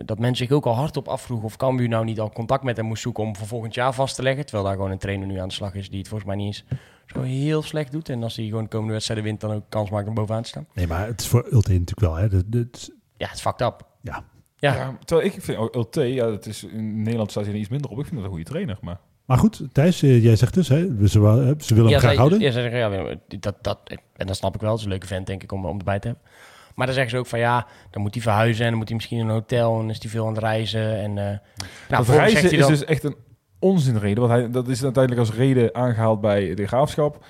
dat 0.04 0.18
mensen 0.18 0.46
zich 0.46 0.56
ook 0.56 0.66
al 0.66 0.74
hardop 0.74 1.08
afvroegen 1.08 1.46
of 1.46 1.56
Cambuur 1.56 1.88
nou 1.88 2.04
niet 2.04 2.20
al 2.20 2.30
contact 2.30 2.62
met 2.62 2.76
hem 2.76 2.86
moest 2.86 3.02
zoeken 3.02 3.24
om 3.24 3.36
voor 3.36 3.46
volgend 3.46 3.74
jaar 3.74 3.94
vast 3.94 4.14
te 4.14 4.22
leggen. 4.22 4.44
Terwijl 4.44 4.64
daar 4.64 4.76
gewoon 4.76 4.90
een 4.90 4.98
trainer 4.98 5.26
nu 5.26 5.38
aan 5.38 5.48
de 5.48 5.54
slag 5.54 5.74
is 5.74 5.88
die 5.88 5.98
het 5.98 6.08
volgens 6.08 6.28
mij 6.28 6.38
niet 6.38 6.46
eens 6.46 6.64
zo 7.06 7.22
heel 7.22 7.62
slecht 7.62 7.92
doet. 7.92 8.08
En 8.08 8.22
als 8.22 8.36
hij 8.36 8.46
gewoon 8.46 8.62
de 8.62 8.68
komende 8.68 8.92
wedstrijden 8.92 9.26
wint, 9.26 9.40
dan 9.40 9.52
ook 9.52 9.64
kans 9.68 9.90
maakt 9.90 10.08
om 10.08 10.14
bovenaan 10.14 10.42
te 10.42 10.48
staan. 10.48 10.66
Nee, 10.72 10.86
maar 10.86 11.06
het 11.06 11.20
is 11.20 11.26
voor 11.26 11.46
Ulte 11.50 11.70
natuurlijk 11.70 12.00
wel. 12.00 12.14
Hè. 12.14 12.28
De. 12.28 12.68
Ja, 13.16 13.26
het 13.26 13.34
is 13.34 13.40
fucked 13.40 13.60
up. 13.60 13.87
Ja. 14.00 14.24
Ja. 14.56 14.74
ja 14.74 14.98
terwijl 15.04 15.28
ik 15.28 15.42
vind 15.42 15.74
Ulte, 15.74 16.02
ja, 16.02 16.30
het 16.30 16.46
is, 16.46 16.64
in 16.64 17.02
Nederland 17.02 17.30
staat 17.30 17.44
hij 17.44 17.52
er 17.52 17.58
iets 17.58 17.68
minder 17.68 17.90
op. 17.90 17.98
Ik 17.98 18.04
vind 18.04 18.16
dat 18.16 18.24
een 18.24 18.30
goede 18.30 18.50
trainer, 18.50 18.78
maar... 18.80 19.00
Maar 19.24 19.38
goed, 19.38 19.62
Thijs, 19.72 20.00
jij 20.00 20.36
zegt 20.36 20.54
dus, 20.54 20.68
hè, 20.68 21.06
ze, 21.06 21.08
ze 21.08 21.18
willen 21.20 21.52
hem 21.74 21.88
ja, 21.88 21.98
graag 21.98 22.00
zij, 22.00 22.16
houden. 22.16 22.40
Ja, 22.40 22.50
zeggen, 22.50 22.78
ja, 22.78 23.16
dat, 23.40 23.54
dat, 23.62 23.78
en 24.16 24.26
dat 24.26 24.36
snap 24.36 24.54
ik 24.54 24.60
wel. 24.60 24.70
Het 24.70 24.78
is 24.78 24.84
een 24.84 24.90
leuke 24.90 25.06
vent, 25.06 25.26
denk 25.26 25.42
ik, 25.42 25.52
om, 25.52 25.66
om 25.66 25.78
erbij 25.78 25.98
te 25.98 26.06
hebben. 26.06 26.26
Maar 26.74 26.86
dan 26.86 26.94
zeggen 26.94 27.14
ze 27.14 27.18
ook 27.18 27.26
van 27.26 27.38
ja, 27.38 27.66
dan 27.90 28.02
moet 28.02 28.14
hij 28.14 28.22
verhuizen 28.22 28.64
en 28.64 28.68
dan 28.68 28.78
moet 28.78 28.88
hij 28.88 28.96
misschien 28.96 29.18
in 29.18 29.24
een 29.24 29.32
hotel 29.32 29.72
en 29.72 29.78
dan 29.78 29.90
is 29.90 30.02
hij 30.02 30.10
veel 30.10 30.26
aan 30.26 30.32
het 30.32 30.42
reizen. 30.42 30.96
En, 30.96 31.10
uh, 31.10 31.16
nou, 31.16 31.40
dat 31.88 32.08
reizen 32.08 32.50
is 32.52 32.58
dan, 32.58 32.70
dus 32.70 32.84
echt 32.84 33.04
een 33.04 33.16
onzinreden. 33.58 34.28
Want 34.28 34.40
hij, 34.40 34.50
dat 34.50 34.68
is 34.68 34.82
uiteindelijk 34.82 35.28
als 35.28 35.36
reden 35.38 35.74
aangehaald 35.74 36.20
bij 36.20 36.54
de 36.54 36.66
graafschap. 36.66 37.24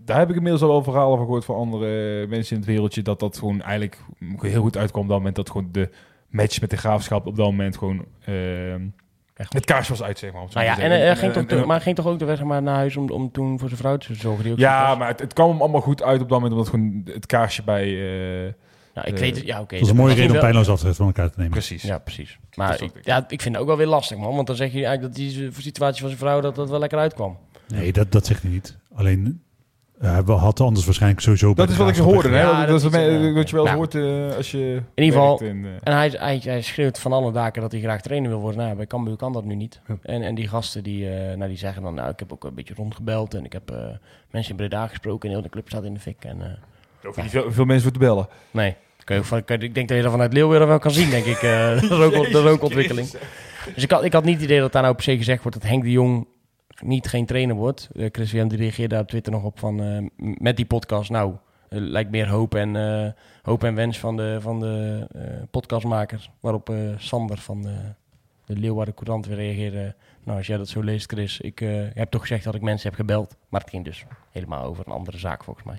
Nou, 0.00 0.12
daar 0.12 0.18
heb 0.18 0.28
ik 0.28 0.34
inmiddels 0.36 0.62
al 0.62 0.68
wel 0.68 0.82
verhalen 0.82 1.16
van 1.16 1.26
gehoord 1.26 1.44
van 1.44 1.56
andere 1.56 2.26
mensen 2.26 2.54
in 2.56 2.62
het 2.62 2.70
wereldje. 2.70 3.02
Dat 3.02 3.20
dat 3.20 3.38
gewoon 3.38 3.60
eigenlijk 3.62 3.98
heel 4.40 4.62
goed 4.62 4.76
uitkwam 4.76 5.02
op 5.02 5.08
dat 5.08 5.16
moment. 5.18 5.36
Dat 5.36 5.50
gewoon 5.50 5.68
de 5.72 5.90
match 6.28 6.60
met 6.60 6.70
de 6.70 6.76
graafschap 6.76 7.26
op 7.26 7.36
dat 7.36 7.46
moment 7.46 7.76
gewoon 7.76 8.04
ehm, 8.24 8.80
het 9.34 9.64
kaarsje 9.64 9.90
was 9.92 10.02
uit, 10.02 10.18
zeg 10.18 10.32
maar. 10.32 10.42
Nou 10.52 10.66
ja, 10.66 10.78
en 10.78 10.90
hij 10.90 11.16
ging 11.16 11.32
toch, 11.32 11.46
En- 11.46 11.66
maar 11.66 11.80
ging 11.80 11.96
toch 11.96 12.06
ook 12.06 12.18
de 12.18 12.24
weg 12.24 12.42
maar 12.44 12.62
naar 12.62 12.74
huis 12.74 12.96
om, 12.96 13.10
om 13.10 13.30
toen 13.32 13.58
voor 13.58 13.68
zijn 13.68 13.80
vrouw 13.80 13.96
te 13.96 14.14
zorgen? 14.14 14.42
Die 14.44 14.52
ook 14.52 14.58
Ja, 14.58 14.94
maar 14.94 15.08
het, 15.08 15.20
het 15.20 15.32
kwam 15.32 15.50
hem 15.50 15.60
allemaal 15.60 15.80
goed 15.80 16.02
uit 16.02 16.20
op 16.22 16.28
dat 16.28 16.40
moment. 16.40 16.52
Omdat 16.52 16.68
gewoon 16.68 17.02
het 17.04 17.26
kaarsje 17.26 17.62
bij... 17.62 17.84
eh, 17.84 18.44
Ja, 18.94 19.04
ik 19.04 19.14
eh, 19.14 19.20
weet 19.20 19.36
het. 19.36 19.46
Ja, 19.46 19.60
oké. 19.60 19.74
Dat 19.74 19.84
is 19.84 19.90
een 19.90 19.96
mooie 19.96 20.14
reden 20.14 20.34
om 20.34 20.40
pijnloos 20.40 20.68
afscheid 20.68 20.96
van 20.96 21.06
elkaar 21.06 21.26
te 21.28 21.34
nemen. 21.36 21.52
precies. 21.52 21.82
Ja, 21.82 21.98
precies. 21.98 22.38
Maar 22.54 22.82
ik, 22.82 22.90
ja, 23.02 23.24
ik 23.28 23.42
vind 23.42 23.54
het 23.54 23.62
ook 23.62 23.68
wel 23.68 23.76
weer 23.76 23.86
lastig, 23.86 24.18
man. 24.18 24.34
Want 24.34 24.46
dan 24.46 24.56
zeg 24.56 24.72
je 24.72 24.84
eigenlijk 24.84 25.02
dat 25.02 25.14
die 25.14 25.50
situatie 25.58 26.00
van 26.00 26.08
zijn 26.08 26.20
vrouw 26.20 26.40
dat 26.40 26.54
dat 26.54 26.70
wel 26.70 26.78
lekker 26.78 26.98
uitkwam. 26.98 27.38
Nee, 27.68 27.92
dat, 27.92 28.12
dat 28.12 28.26
zegt 28.26 28.42
hij 28.42 28.50
niet. 28.50 28.76
Alleen, 28.94 29.42
eh, 30.00 30.12
hij 30.26 30.34
had 30.34 30.60
anders 30.60 30.84
waarschijnlijk 30.84 31.20
sowieso... 31.22 31.54
Dat 31.54 31.68
is 31.68 31.76
wat 31.76 31.88
ik 31.88 31.96
hoorde. 31.96 32.28
Hè? 32.28 32.40
Ja, 32.40 32.58
dat, 32.58 32.68
dat 32.68 32.76
is 32.76 32.82
wat, 32.82 32.92
is, 32.94 32.98
mij- 32.98 33.18
ja. 33.18 33.32
wat 33.32 33.50
je 33.50 33.56
wel 33.56 33.68
hoort 33.68 33.94
eh, 33.94 34.36
als 34.36 34.50
je 34.50 34.82
In 34.94 35.04
ieder 35.04 35.20
geval- 35.20 35.40
En, 35.40 35.64
eh, 35.64 35.70
En 35.82 35.92
hij, 35.96 36.08
hij, 36.18 36.40
hij 36.44 36.62
schreeuwt 36.62 36.98
van 36.98 37.12
alle 37.12 37.32
daken 37.32 37.62
dat 37.62 37.72
hij 37.72 37.80
graag 37.80 38.00
trainer 38.00 38.30
wil 38.30 38.40
worden. 38.40 38.60
Nou, 38.60 38.76
bij 38.76 38.86
Cambuur 38.86 39.16
kan 39.16 39.32
dat 39.32 39.44
nu 39.44 39.54
niet. 39.54 39.80
Ja. 39.88 39.96
En, 40.02 40.22
en 40.22 40.34
die 40.34 40.48
gasten 40.48 40.82
die, 40.82 41.10
eh, 41.10 41.36
nou, 41.36 41.48
die 41.48 41.58
zeggen 41.58 41.82
dan, 41.82 41.94
nou, 41.94 42.10
ik 42.10 42.18
heb 42.18 42.32
ook 42.32 42.44
een 42.44 42.54
beetje 42.54 42.74
rondgebeld. 42.74 43.34
En 43.34 43.44
ik 43.44 43.52
heb 43.52 43.70
eh, 43.70 43.76
mensen 44.30 44.50
in 44.50 44.56
Breda 44.56 44.86
gesproken 44.86 45.28
en 45.28 45.34
heel 45.34 45.44
de 45.44 45.50
club 45.50 45.68
staat 45.68 45.84
in 45.84 45.94
de 45.94 46.00
fik. 46.00 46.24
En, 46.24 46.58
hoef 47.04 47.16
je 47.16 47.22
niet 47.22 47.30
veel, 47.30 47.52
veel 47.52 47.64
mensen 47.64 47.82
voor 47.82 47.92
te 47.92 47.98
bellen. 47.98 48.28
nee, 48.50 48.76
kun 49.04 49.14
je, 49.14 49.20
ook 49.20 49.26
van- 49.26 49.44
kun 49.44 49.58
je- 49.58 49.64
ik 49.66 49.74
denk 49.74 49.88
dat 49.88 49.96
je 49.96 50.02
dat 50.02 50.12
vanuit 50.12 50.32
Leeuwarden 50.32 50.68
wel 50.68 50.78
kan 50.78 50.90
zien, 50.90 51.10
denk 51.10 51.24
ik. 51.24 51.36
eh, 51.36 51.42
de, 51.80 51.86
rook, 51.88 52.12
de 52.32 52.40
rookontwikkeling. 52.42 53.10
Dus 53.74 53.82
ik 53.82 53.90
had, 53.90 54.04
ik 54.04 54.12
had 54.12 54.24
niet 54.24 54.34
het 54.34 54.44
idee 54.44 54.60
dat 54.60 54.72
daar 54.72 54.82
nou 54.82 54.94
per 54.94 55.04
se 55.04 55.16
gezegd 55.16 55.42
wordt 55.42 55.60
dat 55.60 55.70
Henk 55.70 55.82
de 55.82 55.90
Jong 55.90 56.26
niet 56.82 57.08
geen 57.08 57.26
trainer 57.26 57.56
wordt. 57.56 57.88
Eh, 57.94 58.06
Chris 58.12 58.30
die 58.30 58.56
reageerde 58.56 58.94
daar 58.94 59.02
op 59.02 59.08
Twitter 59.08 59.32
nog 59.32 59.42
op 59.44 59.58
van 59.58 59.82
eh, 59.82 60.06
met 60.38 60.56
die 60.56 60.66
podcast. 60.66 61.10
Nou, 61.10 61.34
eh, 61.68 61.78
lijkt 61.80 62.10
meer 62.10 62.28
hoop 62.28 62.54
en, 62.54 62.76
hoop 63.42 63.64
en 63.64 63.74
wens 63.74 63.98
van 63.98 64.16
de, 64.16 64.38
van 64.40 64.60
de 64.60 65.06
eh, 65.12 65.22
podcastmaker. 65.50 66.30
Waarop 66.40 66.74
Sander 66.96 67.38
van 67.38 67.62
de, 67.62 67.76
de 68.44 68.56
Leeuwarden 68.56 68.94
Courant 68.94 69.26
weer 69.26 69.36
reageerde. 69.36 69.94
Nou, 70.24 70.38
als 70.38 70.46
jij 70.46 70.56
dat 70.56 70.68
zo 70.68 70.80
leest, 70.82 71.12
Chris. 71.12 71.40
Ik 71.40 71.58
heb 71.94 72.10
toch 72.10 72.20
gezegd 72.20 72.44
dat 72.44 72.54
ik 72.54 72.62
mensen 72.62 72.88
heb 72.88 72.98
gebeld. 72.98 73.36
Maar 73.48 73.60
het 73.60 73.70
ging 73.70 73.84
dus 73.84 74.04
helemaal 74.30 74.64
over 74.64 74.86
een 74.86 74.92
andere 74.92 75.18
zaak 75.18 75.44
volgens 75.44 75.66
mij. 75.66 75.78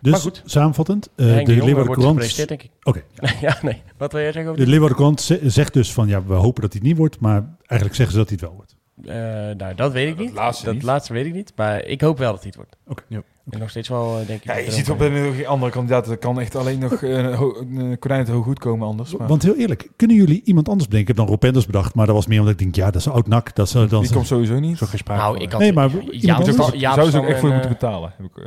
Dus 0.00 0.12
Maar 0.12 0.20
goed. 0.20 0.42
samenvattend, 0.44 1.08
de 1.14 1.24
de 1.44 1.52
Leeuwarden 1.54 1.92
Courant... 1.92 2.08
gepresenteerd, 2.22 2.48
denk 2.48 2.62
ik. 2.62 2.70
Oké, 2.82 3.02
ja, 3.46 3.58
nee. 3.62 3.82
Wat 3.96 4.12
wil 4.12 4.20
jij 4.20 4.32
zeggen 4.32 4.50
over 4.52 4.64
de? 4.64 4.70
Leeuwarden 4.70 4.96
Courant 4.96 5.20
ze- 5.20 5.50
zegt 5.50 5.72
dus 5.72 5.92
van, 5.92 6.08
ja, 6.08 6.24
we 6.24 6.34
hopen 6.34 6.62
dat 6.62 6.72
hij 6.72 6.80
het 6.80 6.88
niet 6.88 6.96
wordt, 6.98 7.20
maar 7.20 7.56
eigenlijk 7.58 7.94
zeggen 7.94 8.10
ze 8.10 8.16
dat 8.16 8.28
hij 8.28 8.38
het 8.40 8.46
wel 8.46 8.54
wordt. 8.56 8.76
Eh, 9.02 9.14
nou, 9.56 9.74
dat 9.74 9.92
weet 9.92 10.08
ik 10.08 10.16
Dat 10.16 10.26
niet. 10.26 10.34
laatste 10.34 10.64
dat 10.64 10.74
niet. 10.74 10.82
laatste 10.82 11.12
weet 11.12 11.26
ik 11.26 11.32
niet. 11.32 11.52
Maar 11.56 11.84
ik 11.84 12.00
hoop 12.00 12.18
wel 12.18 12.30
dat 12.32 12.42
hij 12.42 12.46
het 12.46 12.56
wordt. 12.56 12.76
Oké. 12.86 13.02
Ja. 13.08 13.22
En 13.50 13.58
nog 13.58 13.70
steeds 13.70 13.88
wel, 13.88 14.18
eh, 14.18 14.26
denk 14.26 14.40
ik. 14.40 14.44
Ja, 14.44 14.54
dat 14.54 14.64
je 14.64 14.70
ziet 14.70 14.90
op 14.90 15.00
een 15.00 15.34
geen 15.34 15.46
andere 15.46 15.72
kandidaat. 15.72 16.08
Er 16.08 16.16
kan 16.16 16.40
echt 16.40 16.54
alleen 16.54 16.78
nog 16.78 16.92
eh, 17.02 17.18
een, 17.18 17.98
konijn 17.98 18.20
het 18.20 18.28
heel 18.28 18.42
goed 18.42 18.58
komen 18.58 18.86
anders. 18.86 19.16
Maar 19.16 19.28
Want 19.28 19.42
heel 19.42 19.56
eerlijk, 19.56 19.88
kunnen 19.96 20.16
jullie 20.16 20.42
iemand 20.44 20.68
anders 20.68 20.88
bedenken? 20.88 21.10
Ik 21.10 21.16
heb 21.16 21.26
dan 21.26 21.34
Rob 21.34 21.44
Penders 21.44 21.66
bedacht, 21.66 21.94
maar 21.94 22.06
dat 22.06 22.14
was 22.14 22.26
meer 22.26 22.38
omdat 22.38 22.52
ik 22.52 22.58
denk, 22.58 22.74
ja, 22.74 22.84
dat 22.84 23.00
is 23.00 23.08
oud 23.08 23.26
nak. 23.26 23.54
Dat 23.54 23.68
zou 23.68 23.88
dan 23.88 24.02
die 24.02 24.12
komt 24.12 24.26
sowieso 24.26 24.58
niet. 24.58 24.80
is 24.80 24.88
geen 24.88 24.98
sprake 24.98 25.20
Nou, 25.20 25.38
ik 25.38 25.52
had... 25.52 25.60
Nee, 25.60 25.72
maar 25.72 25.90
Ja, 26.10 26.94
Zou 26.94 27.10
ze 27.10 27.18
ook 27.18 27.26
echt 27.26 27.38
voor 27.40 27.48
en, 27.48 27.54
moeten 27.54 27.72
betalen. 27.72 28.12
Heb 28.16 28.26
ik 28.26 28.36
eh, 28.36 28.44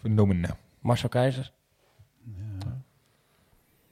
vernomen. 0.00 0.40
Nou. 0.40 0.54
Marcel 0.80 1.08
Keizer. 1.08 1.52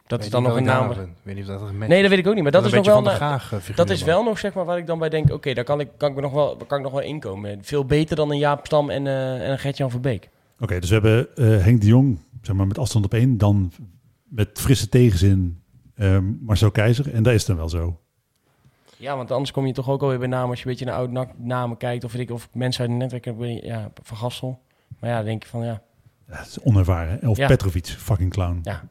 Dat 0.09 0.25
is 0.25 0.31
dan 0.31 0.43
nog 0.43 0.57
een 0.57 0.65
naam. 0.65 0.89
Weet 1.23 1.35
niet 1.35 1.49
of 1.49 1.59
dat 1.59 1.69
een 1.69 1.79
Nee, 1.79 2.01
dat 2.01 2.11
weet 2.11 2.19
ik 2.19 2.27
ook 2.27 2.35
niet. 2.35 2.43
Maar 2.43 2.53
dat, 2.53 2.65
is 2.65 2.73
nog 2.73 2.87
wel... 2.87 3.03
van 3.03 3.13
eh, 3.13 3.43
dat 3.75 3.91
is 3.91 4.03
wel 4.03 4.23
nog 4.25 4.39
zeg 4.39 4.55
maar 4.55 4.65
waar 4.65 4.79
ik 4.79 4.87
dan 4.87 4.99
bij 4.99 5.09
denk, 5.09 5.33
oké, 5.33 5.55
daar 5.55 5.65
kan 5.65 5.81
ik, 5.81 5.89
kan, 5.97 6.09
ik 6.09 6.15
me 6.15 6.21
nog 6.21 6.33
wel, 6.33 6.57
kan 6.57 6.79
ik 6.79 6.85
nog 6.85 6.93
wel 6.93 7.03
inkomen. 7.03 7.59
Veel 7.63 7.85
beter 7.85 8.17
dan 8.17 8.31
een 8.31 8.39
Jaap 8.39 8.67
Stam 8.67 8.91
en, 8.91 9.07
eh, 9.07 9.45
en 9.45 9.51
een 9.51 9.59
Gert-Jan 9.59 9.91
Verbeek. 9.91 10.29
Oké, 10.61 10.79
dus 10.81 10.89
we 10.89 10.95
hebben 10.95 11.37
eh, 11.37 11.65
Henk 11.65 11.81
de 11.81 11.87
Jong, 11.87 12.19
zeg 12.43 12.57
maar 12.57 12.67
met 12.67 12.79
afstand 12.79 13.05
op 13.05 13.15
één. 13.15 13.39
Dan 13.39 13.73
met 14.23 14.49
frisse 14.53 14.89
tegenzin 14.89 15.63
eh, 15.95 16.19
Marcel 16.41 16.71
Keizer. 16.71 17.15
En 17.15 17.23
dat 17.23 17.35
is 17.35 17.45
dan 17.45 17.57
wel 17.57 17.69
zo. 17.69 18.01
Ja, 18.97 19.17
want 19.17 19.31
anders 19.31 19.51
kom 19.51 19.67
je 19.67 19.73
toch 19.73 19.89
ook 19.91 20.03
alweer 20.03 20.19
bij 20.19 20.29
namen 20.29 20.51
als 20.51 20.59
je 20.59 20.65
een 20.65 20.71
beetje 20.71 20.87
naar 20.87 20.95
oude 20.95 21.13
na- 21.13 21.33
namen 21.37 21.77
kijkt. 21.77 22.05
Of, 22.05 22.13
weet 22.13 22.23
ik, 22.23 22.31
of 22.31 22.49
mensen 22.53 22.81
uit 22.81 22.91
het 22.91 22.99
netwerk 22.99 23.25
hebben. 23.25 23.65
Ja, 23.67 23.91
Van 24.03 24.17
Gassel. 24.17 24.61
Maar 24.99 25.11
ja, 25.11 25.17
dan 25.17 25.25
denk 25.25 25.43
je 25.43 25.49
van 25.49 25.65
ja. 25.65 25.83
Ja, 26.29 26.37
dat 26.37 26.47
is 26.47 26.61
onervaren. 26.61 27.29
Of 27.29 27.37
Ja. 27.37 27.47
Petrovic, 27.47 27.87
fucking 27.87 28.31
clown. 28.31 28.59
ja 28.63 28.83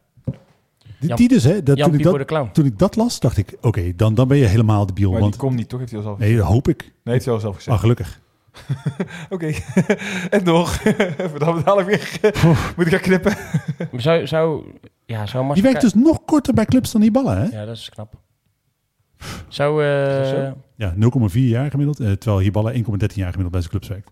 Die, 0.99 1.07
Jan- 1.09 1.17
die 1.17 1.27
dus, 1.27 1.43
hè. 1.43 1.63
Dat, 1.63 1.77
toen, 1.77 1.93
ik 1.93 2.03
dat, 2.03 2.27
de 2.27 2.49
toen 2.51 2.65
ik 2.65 2.79
dat 2.79 2.95
las, 2.95 3.19
dacht 3.19 3.37
ik, 3.37 3.57
oké, 3.61 3.95
dan, 3.95 4.15
dan 4.15 4.27
ben 4.27 4.37
je 4.37 4.45
helemaal 4.45 4.85
debiel. 4.85 5.11
Maar 5.11 5.19
want, 5.19 5.31
die 5.31 5.41
komt 5.41 5.55
niet, 5.55 5.69
toch? 5.69 5.79
Heeft 5.79 5.91
hij 5.91 5.99
al 5.99 6.05
zelf 6.05 6.19
nee, 6.19 6.35
dat 6.37 6.45
hoop 6.45 6.67
ik. 6.67 6.81
Nee, 6.81 7.13
heeft 7.13 7.25
hij 7.25 7.33
al 7.33 7.39
zelf 7.39 7.55
gezegd. 7.55 7.75
Ah, 7.75 7.81
gelukkig. 7.81 8.19
Oké. 9.29 9.45
en. 10.29 10.47
Even 11.17 11.39
dan 11.39 11.61
dadelijk 11.63 11.87
weer. 11.87 12.19
Moet 12.77 12.85
ik 12.85 12.91
gaan 12.91 12.99
knippen? 12.99 13.35
Zou, 14.01 14.27
zou, 14.27 14.65
ja, 15.05 15.25
zou 15.25 15.53
Die 15.53 15.63
werkt 15.63 15.81
dus 15.81 15.93
nog 15.93 16.25
korter 16.25 16.53
bij 16.53 16.65
clubs 16.65 16.91
dan 16.91 17.01
die 17.01 17.11
ballen, 17.11 17.37
hè? 17.37 17.43
Ja, 17.59 17.65
dat 17.65 17.75
is 17.75 17.89
knap. 17.89 18.13
Zou... 19.47 19.83
eh, 19.83 20.21
Is 20.21 20.29
zo? 20.29 20.57
Ja, 20.75 20.93
0,4 21.29 21.31
jaar 21.33 21.69
gemiddeld. 21.69 21.99
eh, 21.99 22.11
terwijl 22.11 22.41
hier 22.41 22.51
ballen 22.51 22.73
1,13 22.73 22.79
jaar 23.13 23.31
gemiddeld 23.31 23.51
bij 23.51 23.59
zijn 23.61 23.69
clubs 23.71 23.87
werkt. 23.87 24.11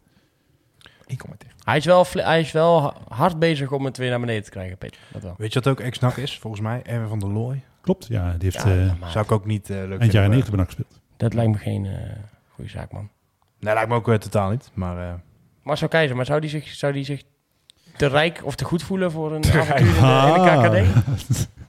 Ik 1.06 1.18
kom 1.18 1.30
maar 1.30 1.38
tegen. 1.38 1.45
Hij, 1.66 1.78
is 1.78 1.86
wel, 1.86 2.06
hij 2.12 2.40
is 2.40 2.52
wel 2.52 2.82
ha- 2.82 2.94
hard 3.16 3.40
bezig 3.40 3.72
om 3.72 3.86
het 3.86 3.98
weer 3.98 4.10
naar 4.10 4.20
beneden 4.20 4.44
te 4.44 4.50
krijgen, 4.50 4.78
Peter. 4.78 5.00
Dat 5.12 5.22
wel. 5.22 5.34
Weet 5.38 5.54
je 5.54 5.60
wat 5.60 5.68
ook 5.72 5.80
ex-nak 5.80 6.18
is, 6.18 6.40
volgens 6.40 6.62
mij? 6.62 6.82
Erwin 6.84 7.08
van 7.08 7.20
der 7.20 7.30
Looy. 7.30 7.64
Klopt, 7.82 8.08
ja. 8.08 8.32
Die 8.38 8.50
heeft 8.52 8.64
Ja, 8.64 8.94
eh 9.02 9.10
Zou 9.10 9.26
ik 9.26 9.32
ook 9.32 9.46
niet 9.46 9.70
eh, 9.70 9.76
leuk 9.76 9.80
eind 9.90 9.90
vinden. 9.90 10.12
jaren 10.12 10.30
maar- 10.30 10.38
90 10.38 10.50
bij 10.56 10.60
NAC 10.60 10.66
gespeeld. 10.74 11.02
Dat 11.18 11.34
lijkt 11.34 11.52
me 11.52 11.58
geen 11.58 11.86
eh 11.86 12.16
goede 12.54 12.70
zaak, 12.70 12.92
man. 12.92 13.10
Nee, 13.60 13.74
lijkt 13.74 13.90
me 13.90 13.96
ook 13.96 14.06
totaal 14.18 14.50
niet. 14.50 14.70
Maar 14.74 15.08
eh, 15.08 15.14
Marcel 15.64 15.88
Keizer, 15.88 16.16
maar 16.16 16.26
zou 16.26 16.40
die 16.40 16.50
zich, 16.50 16.68
zou 16.68 16.94
die 16.94 17.04
zich 17.06 17.24
te 17.98 18.08
rijk 18.08 18.42
of 18.44 18.56
te 18.56 18.66
goed 18.66 18.84
voelen 18.84 19.12
voor 19.12 19.34
een 19.36 19.46
avontuur 19.46 19.78
in 19.78 19.86
de, 19.86 20.74
in 20.76 20.82
de 20.84 20.94
KKD? 21.06 21.48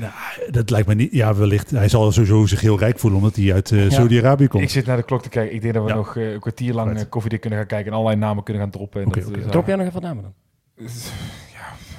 Nou, 0.00 0.12
dat 0.50 0.70
lijkt 0.70 0.88
me 0.88 0.94
niet. 0.94 1.12
Ja, 1.12 1.34
wellicht. 1.34 1.70
Hij 1.70 1.88
zal 1.88 2.12
sowieso 2.12 2.46
zich 2.46 2.60
heel 2.60 2.78
rijk 2.78 2.98
voelen 2.98 3.18
omdat 3.18 3.36
hij 3.36 3.52
uit 3.54 3.70
eh, 3.70 3.82
Ja. 3.84 3.90
Saudi-Arabië 3.90 4.46
komt. 4.48 4.62
Ik 4.62 4.70
zit 4.70 4.86
naar 4.86 4.96
de 4.96 5.02
klok 5.02 5.22
te 5.22 5.28
kijken. 5.28 5.54
Ik 5.54 5.62
denk 5.62 5.74
dat 5.74 5.82
we 5.82 5.88
Ja. 5.88 5.94
nog 5.94 6.16
eh, 6.16 6.32
een 6.32 6.40
kwartier 6.40 6.74
lang 6.74 6.88
Right. 6.88 7.04
eh, 7.04 7.10
koffiedik 7.10 7.40
kunnen 7.40 7.58
gaan 7.58 7.68
kijken. 7.68 7.86
En 7.92 7.92
allerlei 7.98 8.20
namen 8.20 8.42
kunnen 8.42 8.62
gaan 8.62 8.70
droppen. 8.70 9.02
En 9.02 9.08
dat, 9.08 9.50
Drop 9.50 9.66
jij 9.66 9.76
nog 9.76 9.86
even 9.86 10.00
wat 10.00 10.08
namen 10.10 10.22
dan? 10.22 10.32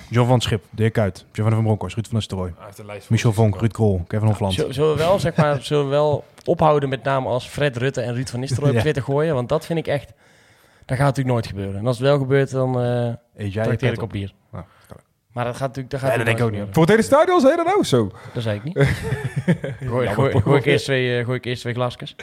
John 0.09 0.27
van 0.27 0.41
Schip, 0.41 0.63
Dirk 0.69 0.93
Kuyt, 0.93 1.25
Giovanni 1.31 1.55
van 1.55 1.65
Bronckhorst, 1.65 1.95
Ruud 1.95 2.05
van 2.07 2.15
Nistelrooy, 2.15 2.53
Michel 3.09 3.33
Vonk, 3.33 3.59
Ruud 3.59 3.71
Krol, 3.71 4.03
Kevin 4.07 4.27
Hofland. 4.27 4.53
Zullen 4.53 4.73
zullen 4.73 4.91
we 4.91 4.97
wel, 4.97 5.19
zeg 5.19 5.35
maar, 5.35 5.61
zullen 5.65 5.83
we 5.83 5.89
wel 5.89 6.23
ophouden 6.45 6.89
met 6.89 7.03
namen 7.03 7.31
als 7.31 7.47
Fred 7.47 7.77
Rutte 7.77 8.01
en 8.01 8.13
Ruud 8.13 8.27
van 8.29 8.39
Nistelrooy 8.39 8.69
op 8.69 8.75
Ja. 8.75 8.81
Twitter 8.81 9.03
gooien? 9.03 9.33
Want 9.33 9.49
dat 9.49 9.65
vind 9.65 9.79
ik 9.79 9.87
echt... 9.87 10.13
Dat 10.85 10.97
gaat 10.97 11.05
natuurlijk 11.05 11.33
nooit 11.35 11.47
gebeuren. 11.47 11.79
En 11.79 11.87
als 11.87 11.97
het 11.97 12.07
wel 12.07 12.17
gebeurt, 12.17 12.51
dan 12.51 12.81
eh 12.81 13.05
Eet 13.45 13.53
jij 13.53 13.63
trakteer 13.63 13.89
pet 13.89 13.97
ik 13.97 14.03
op 14.03 14.09
bier. 14.09 14.33
Maar 15.37 15.45
dat 15.45 15.55
gaat 15.55 15.67
natuurlijk... 15.67 15.89
Dat 15.89 15.99
gaat 15.99 16.09
Nee, 16.09 16.17
dat 16.17 16.27
denk 16.27 16.37
ik 16.37 16.45
ook 16.45 16.51
nooit 16.51 16.73
Voor 16.73 16.81
het 16.81 16.91
hele 16.91 17.03
stadion 17.03 17.39
zei 17.39 17.51
je 17.51 17.57
dat 17.57 17.65
nou 17.65 17.83
zo? 17.83 18.11
Dat 18.33 18.43
zei 18.43 18.57
ik 18.57 18.63
niet. 18.63 18.77
gooi, 19.89 20.07
Jammer, 20.07 20.41
gooi, 20.41 20.57
ik 20.57 20.65
eerst 20.65 20.83
twee, 20.83 21.19
eh, 21.19 21.25
gooi 21.25 21.37
ik 21.37 21.45
eerst 21.45 21.61
twee 21.61 21.73
glasjes. 21.73 22.15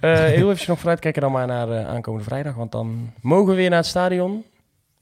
Eh, 0.00 0.14
heel 0.14 0.50
even 0.50 0.64
nog 0.68 0.78
vooruitkijken 0.78 1.22
dan 1.22 1.32
maar 1.32 1.46
naar 1.46 1.70
eh, 1.70 1.86
aankomende 1.88 2.24
vrijdag. 2.24 2.54
Want 2.54 2.72
dan 2.72 3.12
mogen 3.20 3.46
we 3.46 3.54
weer 3.54 3.68
naar 3.68 3.78
het 3.78 3.86
stadion. 3.86 4.44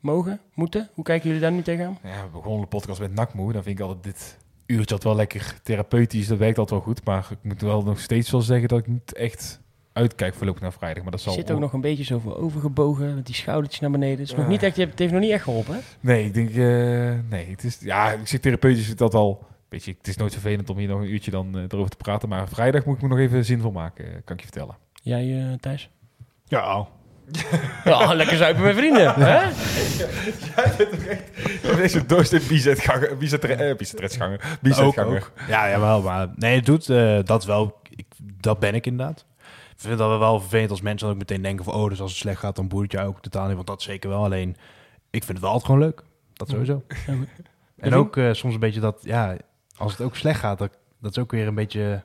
Mogen? 0.01 0.41
Moeten? 0.55 0.89
Hoe 0.95 1.05
kijken 1.05 1.27
jullie 1.27 1.43
daar 1.43 1.53
nu 1.53 1.63
tegenaan? 1.63 1.99
Ja, 2.03 2.23
we 2.23 2.29
begonnen 2.33 2.61
de 2.61 2.67
podcast 2.67 3.01
met 3.01 3.15
nakmoe. 3.15 3.53
Dan 3.53 3.63
vind 3.63 3.79
ik 3.79 3.85
altijd 3.85 4.05
dit 4.05 4.37
uurtje 4.67 4.95
altijd 4.95 5.03
wel 5.03 5.17
lekker 5.17 5.55
therapeutisch. 5.63 6.27
Dat 6.27 6.39
werkt 6.39 6.59
altijd 6.59 6.81
wel 6.81 6.89
goed. 6.89 7.05
Maar 7.05 7.27
ik 7.31 7.39
moet 7.43 7.61
wel 7.61 7.83
nog 7.83 8.01
steeds 8.01 8.31
wel 8.31 8.41
zeggen 8.41 8.69
dat 8.69 8.79
ik 8.79 8.87
niet 8.87 9.15
echt 9.15 9.61
uitkijk 9.99 10.35
voorlopig 10.35 10.63
naar 10.63 10.73
vrijdag. 10.73 11.03
Maar 11.03 11.13
dat 11.13 11.23
Je 11.23 11.27
zal 11.31 11.39
zit 11.39 11.51
ook 11.51 11.61
nog 11.61 11.73
een 11.73 11.81
beetje 11.81 12.05
zo 12.05 12.19
voor 12.19 12.37
overgebogen. 12.37 13.15
Met 13.15 13.27
die 13.27 13.35
schoudertjes 13.35 13.81
naar 13.81 13.91
beneden. 13.91 14.19
Het, 14.19 14.29
is 14.29 14.35
nog 14.35 14.45
Ja. 14.45 14.51
niet 14.51 14.63
echt, 14.63 14.77
het 14.77 14.99
heeft 14.99 15.13
nog 15.13 15.21
niet 15.21 15.31
echt 15.31 15.43
geholpen. 15.43 15.75
Hè? 15.75 15.81
Nee, 16.01 16.25
ik 16.25 16.35
denk... 16.35 16.49
eh, 16.49 16.57
nee, 17.31 17.47
het 17.51 17.65
is... 17.65 17.79
Ja, 17.81 18.11
ik 18.13 18.27
zeg 18.29 18.41
therapeutisch 18.41 18.97
dat 18.97 19.15
al... 19.15 19.47
Weet 19.69 19.85
je, 19.85 19.95
het 19.99 20.09
is 20.09 20.17
nooit 20.17 20.33
vervelend 20.33 20.71
om 20.71 20.77
hier 20.79 20.89
nog 20.89 21.01
een 21.01 21.13
uurtje 21.13 21.31
dan 21.31 21.57
eh, 21.59 21.63
erover 21.69 21.91
te 21.91 21.97
praten. 21.97 22.29
Maar 22.29 22.49
vrijdag 22.49 22.85
moet 22.85 22.97
ik 22.97 23.03
me 23.03 23.09
nog 23.09 23.19
even 23.19 23.45
zinvol 23.45 23.71
maken, 23.71 24.05
eh, 24.05 24.11
kan 24.25 24.37
ik 24.37 24.43
je 24.43 24.49
vertellen. 24.53 24.77
Jij, 25.03 25.39
eh, 25.51 25.59
Thijs? 25.61 25.91
Ja, 26.45 26.87
Ja, 27.85 28.15
lekker 28.15 28.37
zuipen 28.37 28.63
met 28.63 28.77
vrienden. 28.77 29.15
Hè? 29.15 29.49
Deze 31.77 32.07
dorst 32.07 32.33
in 32.33 32.41
bizetganger, 32.49 33.17
bizetre- 33.17 33.53
eh, 33.55 33.77
bizetretsganger, 33.77 34.41
ook, 34.53 34.61
bizetganger. 34.61 35.17
ook. 35.17 35.33
Ja, 35.49 35.69
jawel, 35.71 36.03
maar 36.03 36.29
nee, 36.37 36.57
het 36.57 36.67
doet 36.67 36.89
eh, 36.89 37.19
dat 37.25 37.45
wel. 37.45 37.81
Ik, 37.97 38.07
dat 38.41 38.59
ben 38.59 38.75
ik 38.75 38.87
inderdaad. 38.87 39.25
Ik 39.79 39.85
vind 39.85 39.99
dat 39.99 40.19
wel 40.19 40.41
vervelend 40.41 40.71
als 40.71 40.81
mensen 40.81 41.07
dan 41.07 41.17
ook 41.17 41.23
meteen 41.23 41.43
denken 41.43 41.65
van... 41.65 41.75
oh, 41.75 41.89
dus 41.89 42.01
als 42.01 42.11
het 42.11 42.21
slecht 42.21 42.41
gaat, 42.41 42.57
dan 42.57 42.69
boeit 42.69 42.93
je 42.93 43.01
ook 43.01 43.21
totaal 43.21 43.47
niet. 43.47 43.55
Want 43.55 43.67
dat 43.67 43.83
zeker 43.83 44.09
wel. 44.11 44.25
Alleen, 44.25 44.49
ik 45.11 45.25
vind 45.25 45.29
het 45.29 45.41
wel 45.41 45.51
altijd 45.51 45.65
gewoon 45.71 45.81
leuk. 45.81 46.03
Dat 46.33 46.49
sowieso. 46.49 46.83
En 47.77 47.95
ook 47.95 48.17
eh, 48.17 48.33
soms 48.33 48.55
een 48.55 48.61
beetje 48.61 48.81
dat, 48.81 48.99
ja, 49.03 49.37
als 49.77 49.93
het 49.93 50.01
ook 50.01 50.17
slecht 50.17 50.41
gaat... 50.41 50.59
dat, 50.59 50.71
dat 51.01 51.11
is 51.11 51.19
ook 51.19 51.31
weer 51.31 51.47
een 51.47 51.55
beetje... 51.55 52.03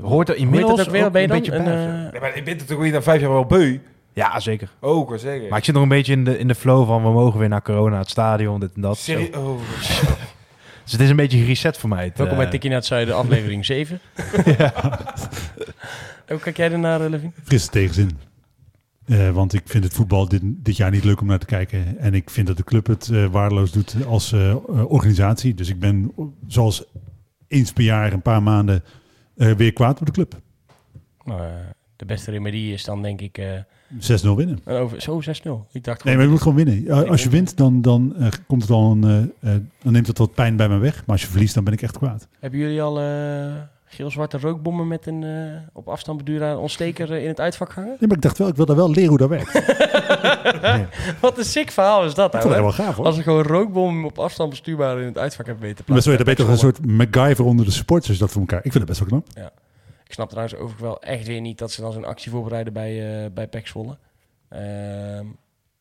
Hoort 0.00 0.28
er 0.28 0.36
inmiddels 0.36 0.76
dat 0.76 0.86
ook 0.86 0.92
weer? 0.92 1.04
Een 1.04 1.12
dan? 1.12 1.26
beetje 1.26 1.52
Een, 1.52 1.64
bij. 1.64 1.86
eh, 1.86 2.10
Nee, 2.12 2.20
maar 2.20 2.36
ik 2.36 2.44
ben 2.66 2.78
weer 2.78 2.92
na 2.92 3.02
vijf 3.02 3.20
jaar 3.20 3.30
wel 3.30 3.46
beu. 3.46 3.78
Ja, 4.12 4.40
zeker. 4.40 4.70
Oh, 4.80 5.02
ik 5.02 5.08
wil 5.08 5.18
zeggen. 5.18 5.48
Maar 5.48 5.58
ik 5.58 5.64
zit 5.64 5.74
nog 5.74 5.82
een 5.82 5.88
beetje 5.88 6.12
in 6.12 6.24
de, 6.24 6.38
in 6.38 6.48
de 6.48 6.54
flow 6.54 6.86
van... 6.86 7.02
we 7.02 7.10
mogen 7.10 7.38
weer 7.40 7.48
naar 7.48 7.62
corona, 7.62 7.98
het 7.98 8.10
stadion, 8.10 8.60
dit 8.60 8.74
en 8.74 8.80
dat. 8.80 8.96
Zo. 8.98 9.12
Serie 9.12 9.38
oh, 9.38 9.58
Dus 10.82 10.92
het 10.92 11.00
is 11.00 11.10
een 11.10 11.16
beetje 11.16 11.38
gereset 11.38 11.78
voor 11.78 11.88
mij. 11.88 12.04
Het, 12.04 12.16
Welkom 12.18 12.36
eh, 12.36 12.42
bij 12.42 12.50
Tikkie 12.50 12.68
naar 12.70 12.78
het 12.78 12.88
Zuiden, 12.88 13.16
aflevering 13.16 13.64
7. 13.64 14.00
Hoe 16.28 16.38
kijk 16.38 16.56
jij 16.56 16.72
ernaar, 16.72 17.00
uh, 17.04 17.08
Levin? 17.10 17.32
Frisse 17.44 17.70
tegenzin. 17.70 18.10
Eh, 19.04 19.30
want 19.30 19.52
ik 19.52 19.62
vind 19.64 19.84
het 19.84 19.92
voetbal 19.94 20.28
dit, 20.28 20.40
dit 20.44 20.76
jaar 20.76 20.90
niet 20.90 21.04
leuk 21.04 21.20
om 21.20 21.26
naar 21.26 21.38
te 21.38 21.46
kijken. 21.46 21.98
En 21.98 22.14
ik 22.14 22.30
vind 22.30 22.46
dat 22.46 22.56
de 22.56 22.64
club 22.64 22.86
het 22.86 23.08
eh, 23.08 23.26
waardeloos 23.26 23.72
doet 23.72 23.96
als 24.06 24.32
eh, 24.32 24.50
eh, 24.50 24.58
organisatie. 24.90 25.54
Dus 25.54 25.68
ik 25.68 25.78
ben 25.80 26.12
zoals 26.46 26.84
eens 27.48 27.72
per 27.72 27.84
jaar, 27.84 28.12
een 28.12 28.22
paar 28.22 28.42
maanden, 28.42 28.82
eh, 29.36 29.52
weer 29.52 29.72
kwaad 29.72 30.00
op 30.00 30.06
de 30.06 30.12
club. 30.12 30.32
6-0 30.34 30.38
Nou, 31.24 31.40
eh, 31.40 31.46
de 31.96 32.04
beste 32.04 32.30
remedie 32.30 32.72
is 32.72 32.84
dan 32.84 33.02
denk 33.02 33.20
ik... 33.20 33.38
eh, 33.38 33.52
winnen. 34.36 34.60
een 34.64 34.76
over, 34.76 35.00
zo 35.00 35.20
6-0. 35.20 35.66
Ik 35.72 35.84
dacht 35.84 36.04
Nee, 36.04 36.14
maar 36.14 36.24
je 36.24 36.30
moet 36.30 36.42
gewoon 36.42 36.64
winnen. 36.64 37.08
Als 37.08 37.22
je 37.22 37.28
wint, 37.28 37.56
dan, 37.56 37.82
dan, 37.82 38.16
eh, 38.16 38.28
komt 38.46 38.62
het 38.62 38.70
al 38.70 38.90
een, 38.90 39.04
eh, 39.04 39.54
eh, 39.54 39.60
dan 39.82 39.92
neemt 39.92 40.06
het 40.06 40.18
wat 40.18 40.34
pijn 40.34 40.56
bij 40.56 40.68
me 40.68 40.78
weg. 40.78 40.94
Maar 40.96 41.04
als 41.06 41.22
je 41.22 41.28
verliest, 41.28 41.54
dan 41.54 41.64
ben 41.64 41.72
ik 41.72 41.82
echt 41.82 41.98
kwaad. 41.98 42.28
Hebben 42.40 42.58
jullie 42.58 42.82
al 42.82 43.00
eh, 43.00 43.54
geel-zwarte 43.94 44.38
rookbommen 44.38 44.88
met 44.88 45.06
een 45.06 45.24
eh, 45.24 45.68
op 45.72 45.88
afstand 45.88 46.18
bedurende 46.18 46.58
ontsteker 46.58 47.12
eh, 47.12 47.22
in 47.22 47.28
het 47.28 47.40
uitvak 47.40 47.72
hangen? 47.72 47.88
Nee, 47.90 48.08
maar 48.08 48.16
ik 48.16 48.22
dacht 48.22 48.38
wel, 48.38 48.48
ik 48.48 48.54
wil 48.56 48.66
daar 48.66 48.76
wel 48.76 48.90
leren 48.90 49.08
hoe 49.08 49.18
dat 49.18 49.28
werkt. 49.28 49.54
Ik 50.44 51.16
Wat 51.20 51.38
een 51.38 51.44
sick 51.44 51.70
verhaal 51.70 52.04
is 52.04 52.14
dat, 52.14 52.32
het 52.32 52.42
ouwe. 52.42 52.48
helemaal 52.56 52.72
gaaf 52.72 52.96
hoor. 52.96 53.06
Als 53.06 53.16
er 53.16 53.22
gewoon 53.22 53.42
rookbommen 53.42 54.04
op 54.04 54.18
afstand 54.18 54.50
bestuurbaar 54.50 55.00
in 55.00 55.06
het 55.06 55.18
uitvak 55.18 55.46
hebben 55.46 55.64
weten 55.64 55.84
Maar 55.86 56.02
sorry, 56.02 56.16
plaatsen. 56.18 56.36
dan 56.36 56.46
ben 56.46 56.56
je 56.56 56.62
toch 56.62 56.78
een 56.78 56.98
soort 56.98 57.12
MacGyver 57.14 57.44
onder 57.44 57.64
de 57.64 57.70
supporters 57.70 58.18
dat 58.18 58.30
voor 58.30 58.40
elkaar. 58.40 58.64
Ik 58.64 58.72
vind 58.72 58.88
het 58.88 58.98
best 58.98 58.98
wel 58.98 59.08
knap. 59.08 59.52
Ik 60.06 60.12
snap 60.12 60.28
trouwens 60.28 60.54
overigens 60.54 60.82
wel 60.82 61.02
echt 61.02 61.26
weer 61.26 61.40
niet 61.40 61.58
dat 61.58 61.70
ze 61.72 61.80
dan 61.80 61.92
zo'n 61.92 62.04
actie 62.04 62.30
voorbereiden 62.30 62.72
bij, 62.72 63.24
eh 63.24 63.30
bij 63.50 63.60
Zwolle. 63.64 63.98
Ehm, 64.48 65.26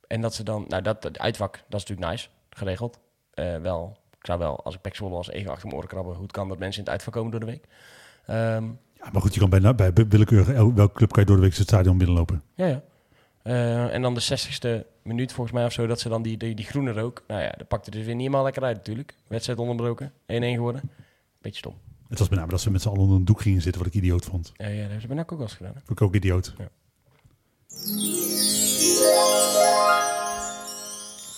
en 0.07 0.21
dat 0.21 0.33
ze 0.33 0.43
dan, 0.43 0.65
nou 0.67 0.81
dat, 0.81 1.03
het 1.03 1.19
uitvak, 1.19 1.51
dat 1.69 1.81
is 1.81 1.87
natuurlijk 1.87 2.09
nice, 2.11 2.27
geregeld. 2.49 2.99
Wel, 3.61 3.97
ik 4.19 4.25
zou 4.29 4.39
wel, 4.39 4.63
als 4.63 4.75
ik 4.75 4.81
PEC 4.81 4.95
Zwolle 4.95 5.13
was, 5.13 5.29
even 5.29 5.51
achter 5.51 5.65
mijn 5.65 5.77
oren 5.77 5.89
krabben. 5.89 6.13
Hoe 6.13 6.23
het 6.23 6.31
kan 6.31 6.47
dat 6.47 6.59
mensen 6.59 6.77
in 6.77 6.83
het 6.83 6.93
uitvak 6.93 7.13
komen 7.13 7.31
door 7.31 7.39
de 7.39 7.45
week. 7.45 7.65
Ehm, 8.25 8.63
Ja, 8.97 9.09
maar 9.11 9.21
goed, 9.21 9.33
je 9.33 9.39
kan 9.39 9.49
bij, 9.49 9.75
bij 9.75 9.93
willekeurig 10.09 10.49
el- 10.55 10.73
welke 10.73 10.93
club 10.93 11.11
kan 11.11 11.21
je 11.21 11.27
door 11.27 11.35
de 11.37 11.41
week 11.43 11.55
het 11.55 11.67
stadion 11.67 11.97
binnenlopen. 11.97 12.41
ja, 12.55 12.65
ja. 12.65 12.81
Eh, 13.43 13.93
en 13.93 14.01
dan 14.01 14.13
de 14.13 14.21
60ste 14.21 14.85
minuut 15.03 15.33
volgens 15.33 15.55
mij 15.55 15.65
of 15.65 15.71
zo, 15.71 15.87
dat 15.87 15.99
ze 15.99 16.09
dan 16.09 16.21
die, 16.21 16.37
die, 16.37 16.55
die 16.55 16.65
groene 16.65 16.91
rook. 16.91 17.23
Nou 17.27 17.41
ja, 17.41 17.53
dat 17.57 17.67
pakte 17.67 17.89
er 17.91 17.95
dus 17.97 18.05
weer 18.05 18.13
niet 18.15 18.23
helemaal 18.23 18.43
lekker 18.43 18.63
uit 18.63 18.75
natuurlijk. 18.77 19.15
Wedstrijd 19.27 19.59
onderbroken, 19.59 20.11
1-1 20.11 20.13
geworden. 20.25 20.81
Beetje 21.41 21.57
stom. 21.57 21.75
Het 22.09 22.19
was 22.19 22.29
met 22.29 22.39
name 22.39 22.51
dat 22.51 22.61
ze 22.61 22.71
met 22.71 22.81
z'n 22.81 22.87
allen 22.87 22.99
onder 23.01 23.17
een 23.17 23.25
doek 23.25 23.41
gingen 23.41 23.61
zitten, 23.61 23.81
wat 23.83 23.93
ik 23.93 23.97
idioot 24.01 24.25
vond. 24.25 24.51
Ja, 24.55 24.65
ja, 24.67 24.71
dat 24.71 24.81
hebben 24.81 25.01
ze 25.01 25.07
bij 25.07 25.15
NAC 25.15 25.31
ook 25.31 25.37
wel 25.37 25.47
eens 25.47 25.55
gedaan. 25.57 25.73
hè? 25.73 25.79
Vond 25.85 25.99
ik 25.99 26.01
ook 26.01 26.15
idioot. 26.15 26.53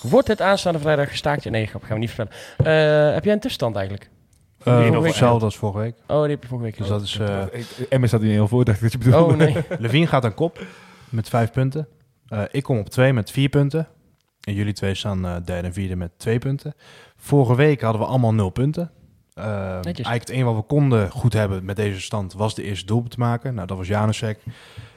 Wordt 0.01 0.27
het 0.27 0.41
aanstaande 0.41 0.79
vrijdag 0.79 1.09
gestaakt? 1.09 1.43
Ja, 1.43 1.49
nee, 1.49 1.65
grap, 1.65 1.83
gaan 1.83 1.93
we 1.93 1.99
niet 1.99 2.11
vertellen. 2.11 2.31
Eh, 3.09 3.13
heb 3.13 3.23
jij 3.23 3.33
een 3.33 3.39
tussenstand 3.39 3.75
eigenlijk? 3.75 4.09
Week 4.65 5.05
hetzelfde 5.05 5.45
als 5.45 5.57
vorige 5.57 5.79
week. 5.79 5.95
Oh, 6.07 6.21
die 6.21 6.29
heb 6.29 6.41
je 6.41 6.47
vorige 6.47 6.65
week 6.65 6.77
Dus 6.77 6.87
dat 6.87 7.01
is... 7.01 7.19
eh 7.89 8.03
staat 8.03 8.21
hier 8.21 8.31
heel 8.31 8.47
voor, 8.47 8.65
dacht 8.65 8.77
ik 8.77 8.83
dat 8.83 8.91
je 8.91 8.97
bedoelde. 8.97 9.33
Oh 9.33 9.37
nee. 9.39 9.63
Levine 9.79 10.07
gaat 10.07 10.25
aan 10.25 10.33
kop 10.33 10.65
met 11.09 11.29
vijf 11.29 11.51
punten. 11.51 11.87
Eh, 12.27 12.43
ik 12.51 12.63
kom 12.63 12.77
op 12.77 12.89
twee 12.89 13.13
met 13.13 13.31
vier 13.31 13.49
punten. 13.49 13.87
En 14.41 14.53
jullie 14.53 14.73
twee 14.73 14.95
staan 14.95 15.25
eh, 15.25 15.35
derde 15.45 15.67
en 15.67 15.73
vierde 15.73 15.95
met 15.95 16.19
twee 16.19 16.39
punten. 16.39 16.73
Vorige 17.15 17.55
week 17.55 17.81
hadden 17.81 18.01
we 18.01 18.07
allemaal 18.07 18.33
nul 18.33 18.49
punten. 18.49 18.91
Eh, 19.33 19.45
eigenlijk 19.83 20.19
het 20.19 20.29
enige 20.29 20.45
wat 20.45 20.55
we 20.55 20.61
konden 20.61 21.11
goed 21.11 21.33
hebben 21.33 21.65
met 21.65 21.75
deze 21.75 22.01
stand 22.01 22.33
was 22.33 22.55
de 22.55 22.63
eerste 22.63 22.85
doelpunt 22.85 23.11
te 23.11 23.19
maken. 23.19 23.53
Nou, 23.53 23.67
dat 23.67 23.77
was 23.77 23.87
Janusek. 23.87 24.43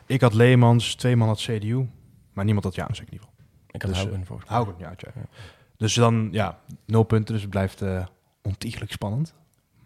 Ik 0.06 0.20
had 0.20 0.34
Leemans, 0.34 0.94
twee 0.94 1.16
man 1.16 1.28
had 1.28 1.40
CDU. 1.40 1.88
Maar 2.32 2.44
niemand 2.44 2.64
had 2.64 2.74
Janusek 2.74 3.06
in 3.06 3.12
ieder 3.12 3.28
geval. 3.28 3.44
Ik 3.70 3.82
had 3.82 3.90
Dus, 3.90 4.00
Houben 4.00 4.26
volgens 4.26 4.50
mij. 4.80 4.94
Ja. 5.00 5.10
Dus 5.76 5.94
dan, 5.94 6.28
ja, 6.32 6.58
nul 6.84 7.02
punten. 7.02 7.32
Dus 7.32 7.42
het 7.42 7.50
blijft 7.50 7.82
ontiegelijk 8.42 8.92
spannend. 8.92 9.34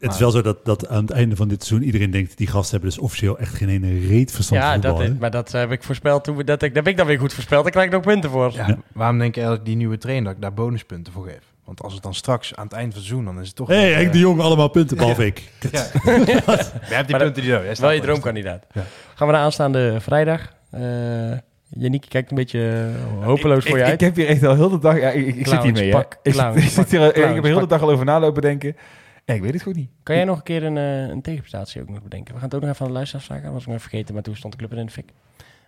Het 0.02 0.12
is 0.12 0.18
wel 0.18 0.30
zo 0.30 0.42
dat, 0.42 0.64
dat 0.64 0.88
aan 0.88 1.02
het 1.02 1.10
einde 1.10 1.36
van 1.36 1.48
dit 1.48 1.64
seizoen 1.64 1.86
iedereen 1.86 2.10
denkt... 2.10 2.36
die 2.36 2.46
gasten 2.46 2.70
hebben 2.70 2.90
dus 2.90 2.98
officieel 2.98 3.38
echt 3.38 3.54
geen 3.54 3.68
ene 3.68 4.06
reet 4.08 4.32
verstand 4.32 4.62
Ja, 4.62 4.72
van 4.72 4.80
dat, 4.80 4.90
voetbal. 4.90 5.12
hè? 5.12 5.20
maar 5.20 5.30
dat 5.30 5.52
heb 5.52 5.70
ik 5.72 5.82
voorspeld. 5.82 6.24
Toen 6.24 6.36
dat, 6.44 6.62
ik, 6.62 6.74
dat 6.74 6.84
heb 6.84 6.86
ik 6.86 6.96
dan 6.96 7.06
weer 7.06 7.18
goed 7.18 7.32
voorspeld. 7.34 7.62
Daar 7.62 7.72
krijg 7.72 7.86
ik 7.86 7.92
nog 7.92 8.02
punten 8.02 8.30
voor. 8.30 8.52
Ja, 8.54 8.66
Ja. 8.66 8.78
Waarom 8.92 9.18
denk 9.18 9.34
je 9.34 9.40
eigenlijk 9.40 9.70
die 9.70 9.78
nieuwe 9.78 9.98
trainer 9.98 10.24
dat 10.24 10.34
ik 10.34 10.40
daar 10.40 10.54
bonuspunten 10.54 11.12
voor 11.12 11.24
geef? 11.24 11.40
Want 11.64 11.82
als 11.82 11.92
het 11.94 12.02
dan 12.02 12.14
straks 12.14 12.54
aan 12.54 12.64
het 12.64 12.72
eind 12.72 12.92
van 12.92 12.98
het 13.00 13.08
seizoen, 13.08 13.24
dan 13.34 13.40
is 13.40 13.46
het 13.46 13.56
toch... 13.56 13.68
Hé, 13.68 13.74
hey, 13.80 13.92
Henk 13.92 14.06
eh, 14.06 14.12
de 14.12 14.18
Jong, 14.18 14.40
allemaal 14.40 14.68
punten, 14.68 14.96
behalve 14.96 15.26
ik. 15.26 15.50
Ja. 15.70 15.70
Jij 16.04 16.24
hebt 16.24 17.06
die 17.06 17.16
Maar 17.16 17.20
punten 17.20 17.42
die 17.42 17.50
zo. 17.52 17.62
Jij 17.62 17.74
Wel 17.80 17.90
je 17.90 18.00
droomkandidaat. 18.00 18.66
Ja. 18.72 18.82
Gaan 19.14 19.26
we 19.26 19.32
naar 19.32 19.42
aanstaande 19.42 19.96
vrijdag. 20.00 20.52
Uh, 20.74 21.32
Janiek 21.68 22.04
kijkt 22.08 22.30
een 22.30 22.36
beetje 22.36 22.90
eh, 23.20 23.24
hopeloos 23.24 23.64
voor 23.64 23.76
je 23.78 23.82
ik, 23.84 23.90
uit. 23.90 24.00
Ik 24.00 24.06
heb 24.06 24.16
hier 24.16 24.26
echt 24.26 24.44
al 24.44 24.54
heel 24.54 24.68
de 24.70 24.78
dag... 24.78 25.00
Ja, 25.00 25.10
ik, 25.10 25.36
ik 25.36 25.46
zit 25.46 25.62
hiermee, 25.62 25.84
hè. 25.84 25.90
pak, 25.90 26.16
Ik, 26.22 26.32
clowns, 26.32 26.54
zit- 26.54 26.64
ik 26.64 26.70
zit 26.70 26.90
hier, 26.90 27.06
ik 27.08 27.14
heb 27.34 27.36
er 27.36 27.44
heel 27.44 27.60
de 27.60 27.66
dag 27.66 27.82
al 27.82 27.90
over 27.90 28.04
nalopen 28.04 28.42
denken. 28.42 28.76
Ik 29.24 29.40
weet 29.40 29.52
het 29.52 29.62
gewoon 29.62 29.78
niet. 29.78 29.90
Kan 30.02 30.16
jij 30.16 30.24
nog 30.24 30.36
een 30.36 30.42
keer 30.42 30.62
een, 30.62 30.76
eh, 30.76 31.08
een 31.08 31.22
tegenprestatie 31.22 31.80
ook 31.82 31.88
nog 31.88 32.02
bedenken? 32.02 32.34
We 32.34 32.40
gaan 32.40 32.48
het 32.48 32.54
ook 32.54 32.60
nog 32.62 32.70
even 32.70 32.82
aan 32.82 32.88
de 32.88 32.96
luisteraars 32.96 33.26
vragen. 33.26 33.44
Dat 33.44 33.52
was 33.52 33.62
ik 33.62 33.68
nog 33.68 33.80
vergeten, 33.80 34.14
maar 34.14 34.22
toen 34.22 34.36
stond 34.36 34.52
de 34.52 34.58
club 34.58 34.72
in 34.78 34.86
de 34.86 34.92
fik. 34.92 35.12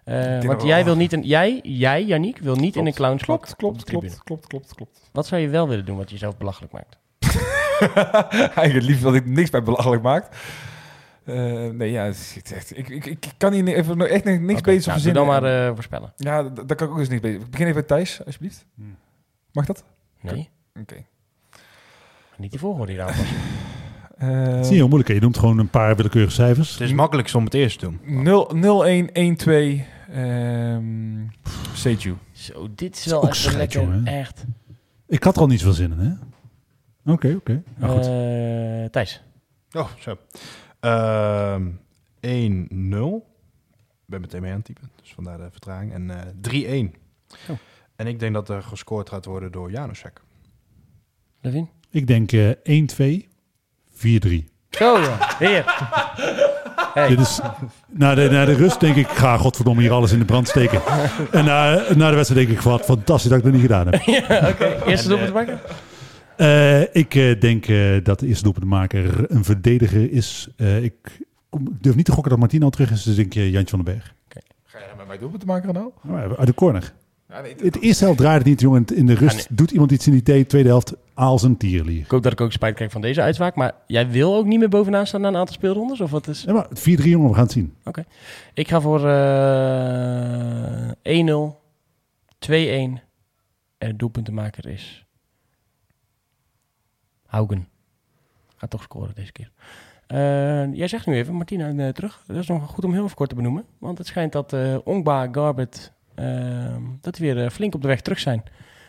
Eh, 0.05 0.43
want 0.43 0.63
jij 0.63 0.77
wel. 0.77 0.85
wil 0.85 0.97
niet 0.97 1.13
een, 1.13 1.23
jij, 1.23 1.61
jij, 1.63 2.05
Janiek, 2.05 2.39
wil 2.39 2.57
niet 2.57 2.77
in 2.77 2.87
een 2.87 2.95
clownspak 2.95 3.41
Klopt, 3.57 3.81
op 3.81 3.85
klopt, 3.85 3.85
klopt, 3.85 4.23
klopt, 4.25 4.47
klopt, 4.47 4.75
klopt. 4.75 5.11
Wat 5.13 5.27
zou 5.27 5.41
je 5.41 5.49
wel 5.49 5.69
willen 5.69 5.85
doen 5.85 5.97
wat 5.97 6.07
je 6.09 6.15
jezelf 6.15 6.37
belachelijk 6.37 6.73
maakt? 6.73 6.99
Eigenlijk 8.57 8.87
liefst 8.87 9.03
dat 9.03 9.15
ik 9.15 9.27
niks 9.27 9.51
bij 9.51 9.63
belachelijk 9.63 10.03
maak. 10.03 10.29
Eh, 11.25 11.35
nee, 11.69 11.91
ja, 11.91 12.05
het 12.05 12.41
is 12.45 12.53
echt, 12.53 12.79
ik, 12.79 12.89
ik, 12.89 13.07
ik 13.07 13.33
kan 13.37 13.53
hier 13.53 13.67
even 13.69 13.97
nog 13.97 14.09
echt 14.09 14.25
niks 14.25 14.39
Oké, 14.39 14.51
beter 14.53 14.67
nou, 14.67 14.83
verzinnen. 14.83 15.27
dan 15.27 15.41
maar 15.41 15.75
voorspellen. 15.75 16.13
Ja, 16.17 16.43
daar 16.43 16.77
kan 16.77 16.87
ik 16.87 16.93
ook 16.93 16.99
eens 16.99 17.09
niks 17.09 17.21
beter. 17.21 17.41
Ik 17.41 17.51
begin 17.51 17.67
even 17.67 17.87
bij 17.87 17.97
Thijs, 17.97 18.25
alsjeblieft. 18.25 18.67
Mag 19.53 19.67
dat? 19.67 19.85
Nee, 20.21 20.51
Oké. 20.81 21.05
Niet 22.39 22.51
die 22.51 22.61
volgorde 22.61 22.93
hier 22.93 23.03
aanpassen. 23.03 23.37
Eh, 24.19 24.29
Het 24.29 24.55
is 24.65 24.69
niet 24.69 24.79
heel 24.79 24.87
moeilijk, 24.89 25.09
hè. 25.09 25.15
je 25.15 25.21
noemt 25.21 25.39
gewoon 25.39 25.59
een 25.59 25.71
paar 25.71 25.97
willekeurige 25.97 26.33
cijfers. 26.35 26.71
Het 26.73 26.81
is 26.81 26.93
makkelijk 26.93 27.33
om 27.35 27.45
het 27.45 27.55
eerst 27.55 27.79
te 27.79 27.87
doen. 27.87 28.23
0 28.23 28.51
0-1-1-2 28.55 29.85
ehm 30.13 31.27
Seju. 31.75 32.15
Zo, 32.33 32.69
dit 32.75 32.97
is 32.97 33.05
wel 33.07 33.23
ook 33.23 33.29
echt 33.29 33.37
schijt, 33.37 33.57
lekker. 33.57 33.81
jongen. 33.83 34.07
Echt. 34.07 34.45
Ik 35.07 35.23
had 35.23 35.35
er 35.35 35.41
al 35.41 35.47
niet 35.47 35.59
zoveel 35.59 35.75
zin 35.75 35.93
in, 35.93 35.99
hè? 35.99 36.13
Oké, 37.13 37.35
oké. 37.37 37.63
Nou 37.77 37.93
goed. 37.97 38.07
Eh, 38.07 38.91
Thijs. 38.91 39.23
Oh, 39.73 39.89
zo. 39.99 40.17
Ehm 40.81 41.67
1-0. 42.21 43.27
Ik 44.07 44.11
ben 44.11 44.21
meteen 44.21 44.41
mee 44.43 44.51
aan 44.51 44.57
het 44.57 44.65
typen, 44.65 44.91
dus 45.03 45.13
vandaar 45.15 45.39
de 45.39 45.49
vertraging. 45.51 45.93
En 45.93 46.11
eh 46.11 46.91
3-1. 46.91 46.95
Oh. 47.51 47.57
En 47.97 48.07
ik 48.07 48.19
denk 48.21 48.35
dat 48.35 48.49
er 48.49 48.63
gescoord 48.63 49.09
gaat 49.09 49.25
worden 49.25 49.53
door 49.53 49.71
Janusek. 49.71 50.21
Levin? 51.41 51.69
Ik 51.95 52.07
denk 52.07 52.33
eh 52.33 52.49
1, 52.63 52.87
2, 52.87 53.29
4, 53.95 54.21
3. 54.21 54.49
Zo, 54.71 54.99
ja. 54.99 55.17
Heer. 55.39 55.65
Hey. 56.95 57.09
Dit 57.09 57.21
is, 57.21 57.41
na, 57.89 58.15
de, 58.15 58.29
na 58.31 58.45
de 58.45 58.53
rust 58.55 58.81
denk 58.81 58.97
ik, 58.97 59.09
ga 59.09 59.37
godverdomme 59.37 59.81
hier 59.83 59.93
alles 59.93 60.13
in 60.13 60.19
de 60.19 60.25
brand 60.25 60.49
steken. 60.49 60.81
en 61.31 61.45
na, 61.45 61.83
na 61.97 62.11
de 62.11 62.17
wedstrijd 62.17 62.47
denk 62.47 62.59
ik, 62.59 62.65
wat 62.65 62.85
fantastisch 62.85 63.29
dat 63.31 63.39
ik 63.39 63.45
dat 63.45 63.53
niet 63.53 63.63
gedaan 63.63 63.87
heb. 63.87 64.03
ja, 64.29 64.49
oké. 64.49 64.83
Eerste 64.87 65.09
doelpunt 65.09 65.33
maken? 65.33 65.61
Eh, 66.37 66.81
ik 66.95 67.15
eh, 67.15 67.41
denk 67.41 67.67
eh, 67.67 67.97
dat 68.03 68.19
de 68.21 68.27
eerste 68.27 68.43
doelpuntmaker 68.43 69.31
een 69.31 69.45
verdediger 69.45 70.13
is. 70.13 70.49
Eh, 70.57 70.83
ik, 70.83 70.95
kom- 71.49 71.67
ik 71.69 71.83
durf 71.83 71.97
niet 71.97 72.05
te 72.05 72.13
gokken 72.13 72.31
dat 72.31 72.41
Martino 72.41 72.69
terug 72.71 72.91
is, 72.91 73.03
dus 73.03 73.17
denk 73.17 73.33
je 73.33 73.51
Jantje 73.51 73.77
van 73.77 73.85
den 73.85 73.95
Berg. 73.95 74.15
Ga 74.65 74.79
je 74.79 74.85
met 74.97 75.07
mij 75.07 75.19
doelpunt 75.19 75.41
te 75.41 75.47
maken, 75.47 75.75
nou? 75.75 75.91
Oh, 76.09 76.39
uit 76.39 76.47
de 76.47 76.55
corner. 76.55 76.93
Ja, 77.35 77.41
nee, 77.41 77.55
Het 77.59 77.81
eerste 77.81 78.05
helft 78.05 78.19
draaide 78.19 78.39
het 78.39 78.49
niet, 78.49 78.61
jongen. 78.61 78.85
In 78.95 79.07
de 79.07 79.15
rust 79.15 79.51
Ah, 79.51 79.57
doet 79.57 79.71
iemand 79.71 79.91
iets 79.91 80.07
in 80.07 80.23
die 80.23 80.47
tweede 80.47 80.69
helft 80.69 80.95
als 81.15 81.43
een 81.43 81.57
tierlier. 81.57 82.01
Ik 82.01 82.11
hoop 82.11 82.23
dat 82.23 82.33
ik 82.33 82.41
ook 82.41 82.53
spijt 82.53 82.75
krijg 82.75 82.93
van 82.93 83.01
deze 83.01 83.23
uitspraak. 83.23 83.55
Maar 83.55 83.75
jij 83.87 84.11
wil 84.11 84.35
ook 84.35 84.47
niet 84.47 84.59
meer 84.59 84.69
bovenaan 84.69 85.07
staan 85.07 85.21
na 85.21 85.29
een 85.29 85.37
aantal 85.37 85.55
speelrondes? 85.55 86.01
Of 86.01 86.11
wat 86.11 86.29
is... 86.29 86.43
Ja, 86.43 86.53
maar 86.53 86.69
4-3 86.69 86.71
jongen, 87.03 87.29
we 87.29 87.35
gaan 87.35 87.43
het 87.43 87.53
zien. 87.53 87.75
Ik 88.55 88.69
ga 88.69 88.81
voor 88.81 89.09
eh 89.09 90.91
1-0, 91.27 91.57
2-1. 92.39 93.03
En 93.79 93.89
de 93.91 93.97
doelpuntenmaker 93.97 94.67
is... 94.67 95.07
Haugen. 97.27 97.69
Gaat 98.57 98.71
toch 98.71 98.83
scoren 98.83 99.15
deze 99.15 99.33
keer. 99.33 99.51
Eh, 100.07 100.75
jij 100.75 100.89
zegt 100.89 101.07
nu 101.07 101.15
even, 101.15 101.35
Martina, 101.35 101.69
eh, 101.69 101.89
terug. 101.89 102.23
Dat 102.27 102.37
is 102.37 102.47
nog 102.47 102.71
goed 102.71 102.85
om 102.85 102.93
heel 102.93 103.05
even 103.05 103.17
kort 103.17 103.29
te 103.29 103.35
benoemen. 103.35 103.65
Want 103.79 103.99
het 103.99 104.07
schijnt 104.07 104.33
dat 104.33 104.53
eh 104.53 104.77
Ongba, 104.85 105.29
Garbet, 105.33 105.93
dat 107.01 107.15
die 107.15 107.33
weer 107.33 107.45
eh, 107.45 107.51
flink 107.51 107.75
op 107.75 107.83
de 107.83 107.89
weg 107.89 108.01
terug 108.01 108.19
zijn. 108.19 108.43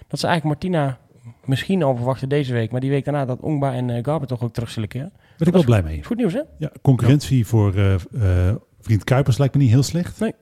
Dat 0.07 0.19
ze 0.19 0.27
eigenlijk 0.27 0.61
Martina 0.61 0.99
misschien 1.45 1.83
al 1.83 1.95
verwachten 1.95 2.29
deze 2.29 2.53
week. 2.53 2.71
Maar 2.71 2.81
die 2.81 2.89
week 2.89 3.05
daarna 3.05 3.25
dat 3.25 3.39
Ongba 3.39 3.73
en 3.73 3.89
eh, 3.89 4.03
Garbet 4.03 4.29
toch 4.29 4.43
ook 4.43 4.53
terug 4.53 4.69
zullen 4.69 4.89
keren. 4.89 5.11
Ben 5.37 5.47
ik 5.47 5.53
wel 5.53 5.63
blij 5.63 5.83
mee. 5.83 6.03
Goed 6.03 6.17
nieuws, 6.17 6.33
hè? 6.33 6.41
Ja, 6.57 6.71
concurrentie 6.81 7.47
voor 7.47 7.75
eh, 7.75 7.93
eh, 7.93 8.55
vriend 8.81 9.03
Kuipers 9.03 9.37
lijkt 9.37 9.55
me 9.55 9.61
niet 9.61 9.69
heel 9.69 9.83
slecht. 9.83 10.19
Nee. 10.19 10.33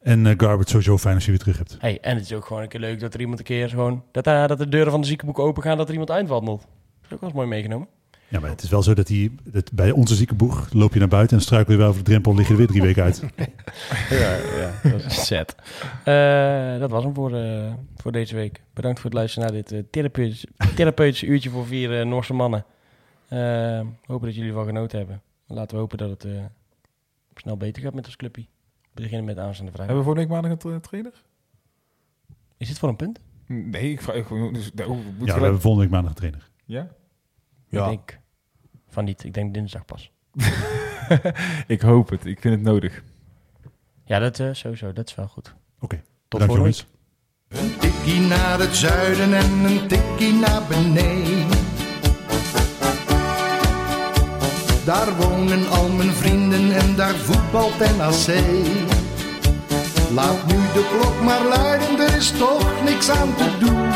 En 0.00 0.26
eh 0.26 0.34
Garbert 0.36 0.68
sowieso 0.68 0.98
fijn 0.98 1.14
als 1.14 1.24
je 1.24 1.30
weer 1.30 1.40
terug 1.40 1.58
hebt. 1.58 1.76
Hey, 1.78 1.98
en 2.00 2.14
het 2.14 2.24
is 2.24 2.32
ook 2.32 2.44
gewoon 2.44 2.62
een 2.62 2.68
keer 2.68 2.80
leuk 2.80 3.00
dat 3.00 3.14
er 3.14 3.20
iemand 3.20 3.38
een 3.38 3.44
keer 3.44 3.68
gewoon... 3.68 4.04
Dat, 4.12 4.24
dat 4.24 4.58
de 4.58 4.68
deuren 4.68 4.90
van 4.90 5.00
de 5.00 5.06
ziekenboeken 5.06 5.44
open 5.44 5.62
gaan, 5.62 5.76
dat 5.76 5.86
er 5.86 5.92
iemand 5.92 6.10
uitwandelt. 6.10 6.60
Dat 6.60 6.68
is 7.06 7.12
ook 7.12 7.20
wel 7.20 7.28
eens 7.28 7.38
mooi 7.38 7.48
meegenomen. 7.48 7.88
Ja, 8.30 8.40
maar 8.40 8.50
het 8.50 8.62
is 8.62 8.68
wel 8.70 8.82
zo 8.82 8.94
dat, 8.94 9.06
die, 9.06 9.34
dat 9.44 9.72
bij 9.72 9.90
onze 9.90 10.14
ziekenboeg 10.14 10.72
loop 10.72 10.92
je 10.92 10.98
naar 10.98 11.08
buiten 11.08 11.36
en 11.36 11.42
struikel 11.42 11.72
je 11.72 11.78
wel 11.78 11.88
over 11.88 12.04
de 12.04 12.10
drempel 12.10 12.34
lig 12.34 12.46
je 12.46 12.52
er 12.52 12.58
weer 12.58 12.66
drie 12.66 12.82
weken 12.82 13.02
uit. 13.02 13.22
Ja, 14.10 14.36
ja 14.36 14.90
dat 14.90 15.04
is 15.04 15.26
set. 15.26 15.54
Eh, 16.04 16.78
dat 16.80 16.90
was 16.90 17.04
hem 17.04 17.14
voor, 17.14 17.34
eh, 17.34 17.72
voor 17.96 18.12
deze 18.12 18.34
week. 18.34 18.62
Bedankt 18.74 19.00
voor 19.00 19.10
het 19.10 19.18
luisteren 19.18 19.48
naar 19.52 19.62
dit 19.62 19.72
eh 19.72 19.82
therapeutisch, 19.90 20.44
therapeutisch 20.74 21.22
uurtje 21.22 21.50
voor 21.50 21.66
vier 21.66 22.06
Noorse 22.06 22.34
mannen. 22.34 22.64
Hopen 24.06 24.26
dat 24.26 24.34
jullie 24.34 24.48
ervan 24.50 24.64
genoten 24.66 24.98
hebben. 24.98 25.22
Laten 25.46 25.74
we 25.74 25.80
hopen 25.80 25.98
dat 25.98 26.10
het 26.10 26.24
eh, 26.24 26.44
snel 27.34 27.56
beter 27.56 27.82
gaat 27.82 27.94
met 27.94 28.04
ons 28.06 28.16
clubje. 28.16 28.42
We 28.94 29.02
beginnen 29.02 29.24
met 29.24 29.38
aanstaande 29.38 29.72
vrijdag. 29.72 29.96
Hebben 29.96 29.96
we 29.96 30.02
voor 30.04 30.14
week 30.14 30.28
maandag 30.28 30.50
een 30.50 30.58
tra- 30.58 30.80
trainer? 30.88 31.12
Is 32.56 32.68
dit 32.68 32.78
voor 32.78 32.88
een 32.88 32.96
punt? 32.96 33.20
Nee, 33.46 33.90
ik 33.90 34.02
vraag. 34.02 34.28
Dus, 34.28 34.70
moet 34.72 35.28
Ja, 35.28 35.34
we 35.34 35.40
hebben 35.40 35.60
volgende 35.60 35.84
week 35.86 35.90
maandag 35.94 36.10
een 36.10 36.16
trainer. 36.16 36.48
ja? 36.64 36.88
Ik 37.70 37.78
Ja, 37.78 37.88
denk 37.88 38.18
van 38.88 39.04
niet. 39.04 39.24
Ik 39.24 39.34
denk 39.34 39.54
dinsdag 39.54 39.84
pas. 39.84 40.12
ik 41.66 41.80
hoop 41.80 42.08
het. 42.08 42.24
Ik 42.24 42.40
vind 42.40 42.54
het 42.54 42.62
nodig. 42.62 43.02
Ja, 44.04 44.18
dat 44.18 44.38
eh, 44.40 44.48
sowieso. 44.52 44.92
Dat 44.92 45.08
is 45.08 45.14
wel 45.14 45.28
goed. 45.28 45.54
Oké, 45.80 45.96
Tot 46.28 46.40
bedankt 46.40 46.54
volgende 46.54 46.76
jongens. 46.76 46.86
week. 47.48 47.60
Een 47.60 47.78
tikkie 47.78 48.20
naar 48.20 48.58
het 48.58 48.76
zuiden 48.76 49.34
en 49.34 49.50
een 49.64 49.86
tikkie 49.88 50.32
naar 50.32 50.62
beneden. 50.68 51.46
Daar 54.84 55.16
wonen 55.16 55.68
al 55.68 55.88
mijn 55.88 56.10
vrienden 56.12 56.72
en 56.72 56.96
daar 56.96 57.14
voetbalt 57.14 57.78
NAC. 57.78 58.26
Laat 60.12 60.46
nu 60.46 60.54
de 60.56 60.96
klok 60.98 61.20
maar 61.22 61.44
luiden, 61.44 61.98
er 62.00 62.16
is 62.16 62.30
toch 62.30 62.82
niks 62.84 63.10
aan 63.10 63.34
te 63.34 63.56
doen. 63.60 63.87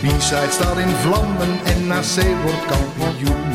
De 0.00 0.06
B-side 0.06 0.50
staat 0.50 0.78
in 0.78 0.88
vlammen 0.88 1.64
en 1.64 1.86
NAC 1.86 2.42
wordt 2.42 2.66
kampioen. 2.66 3.49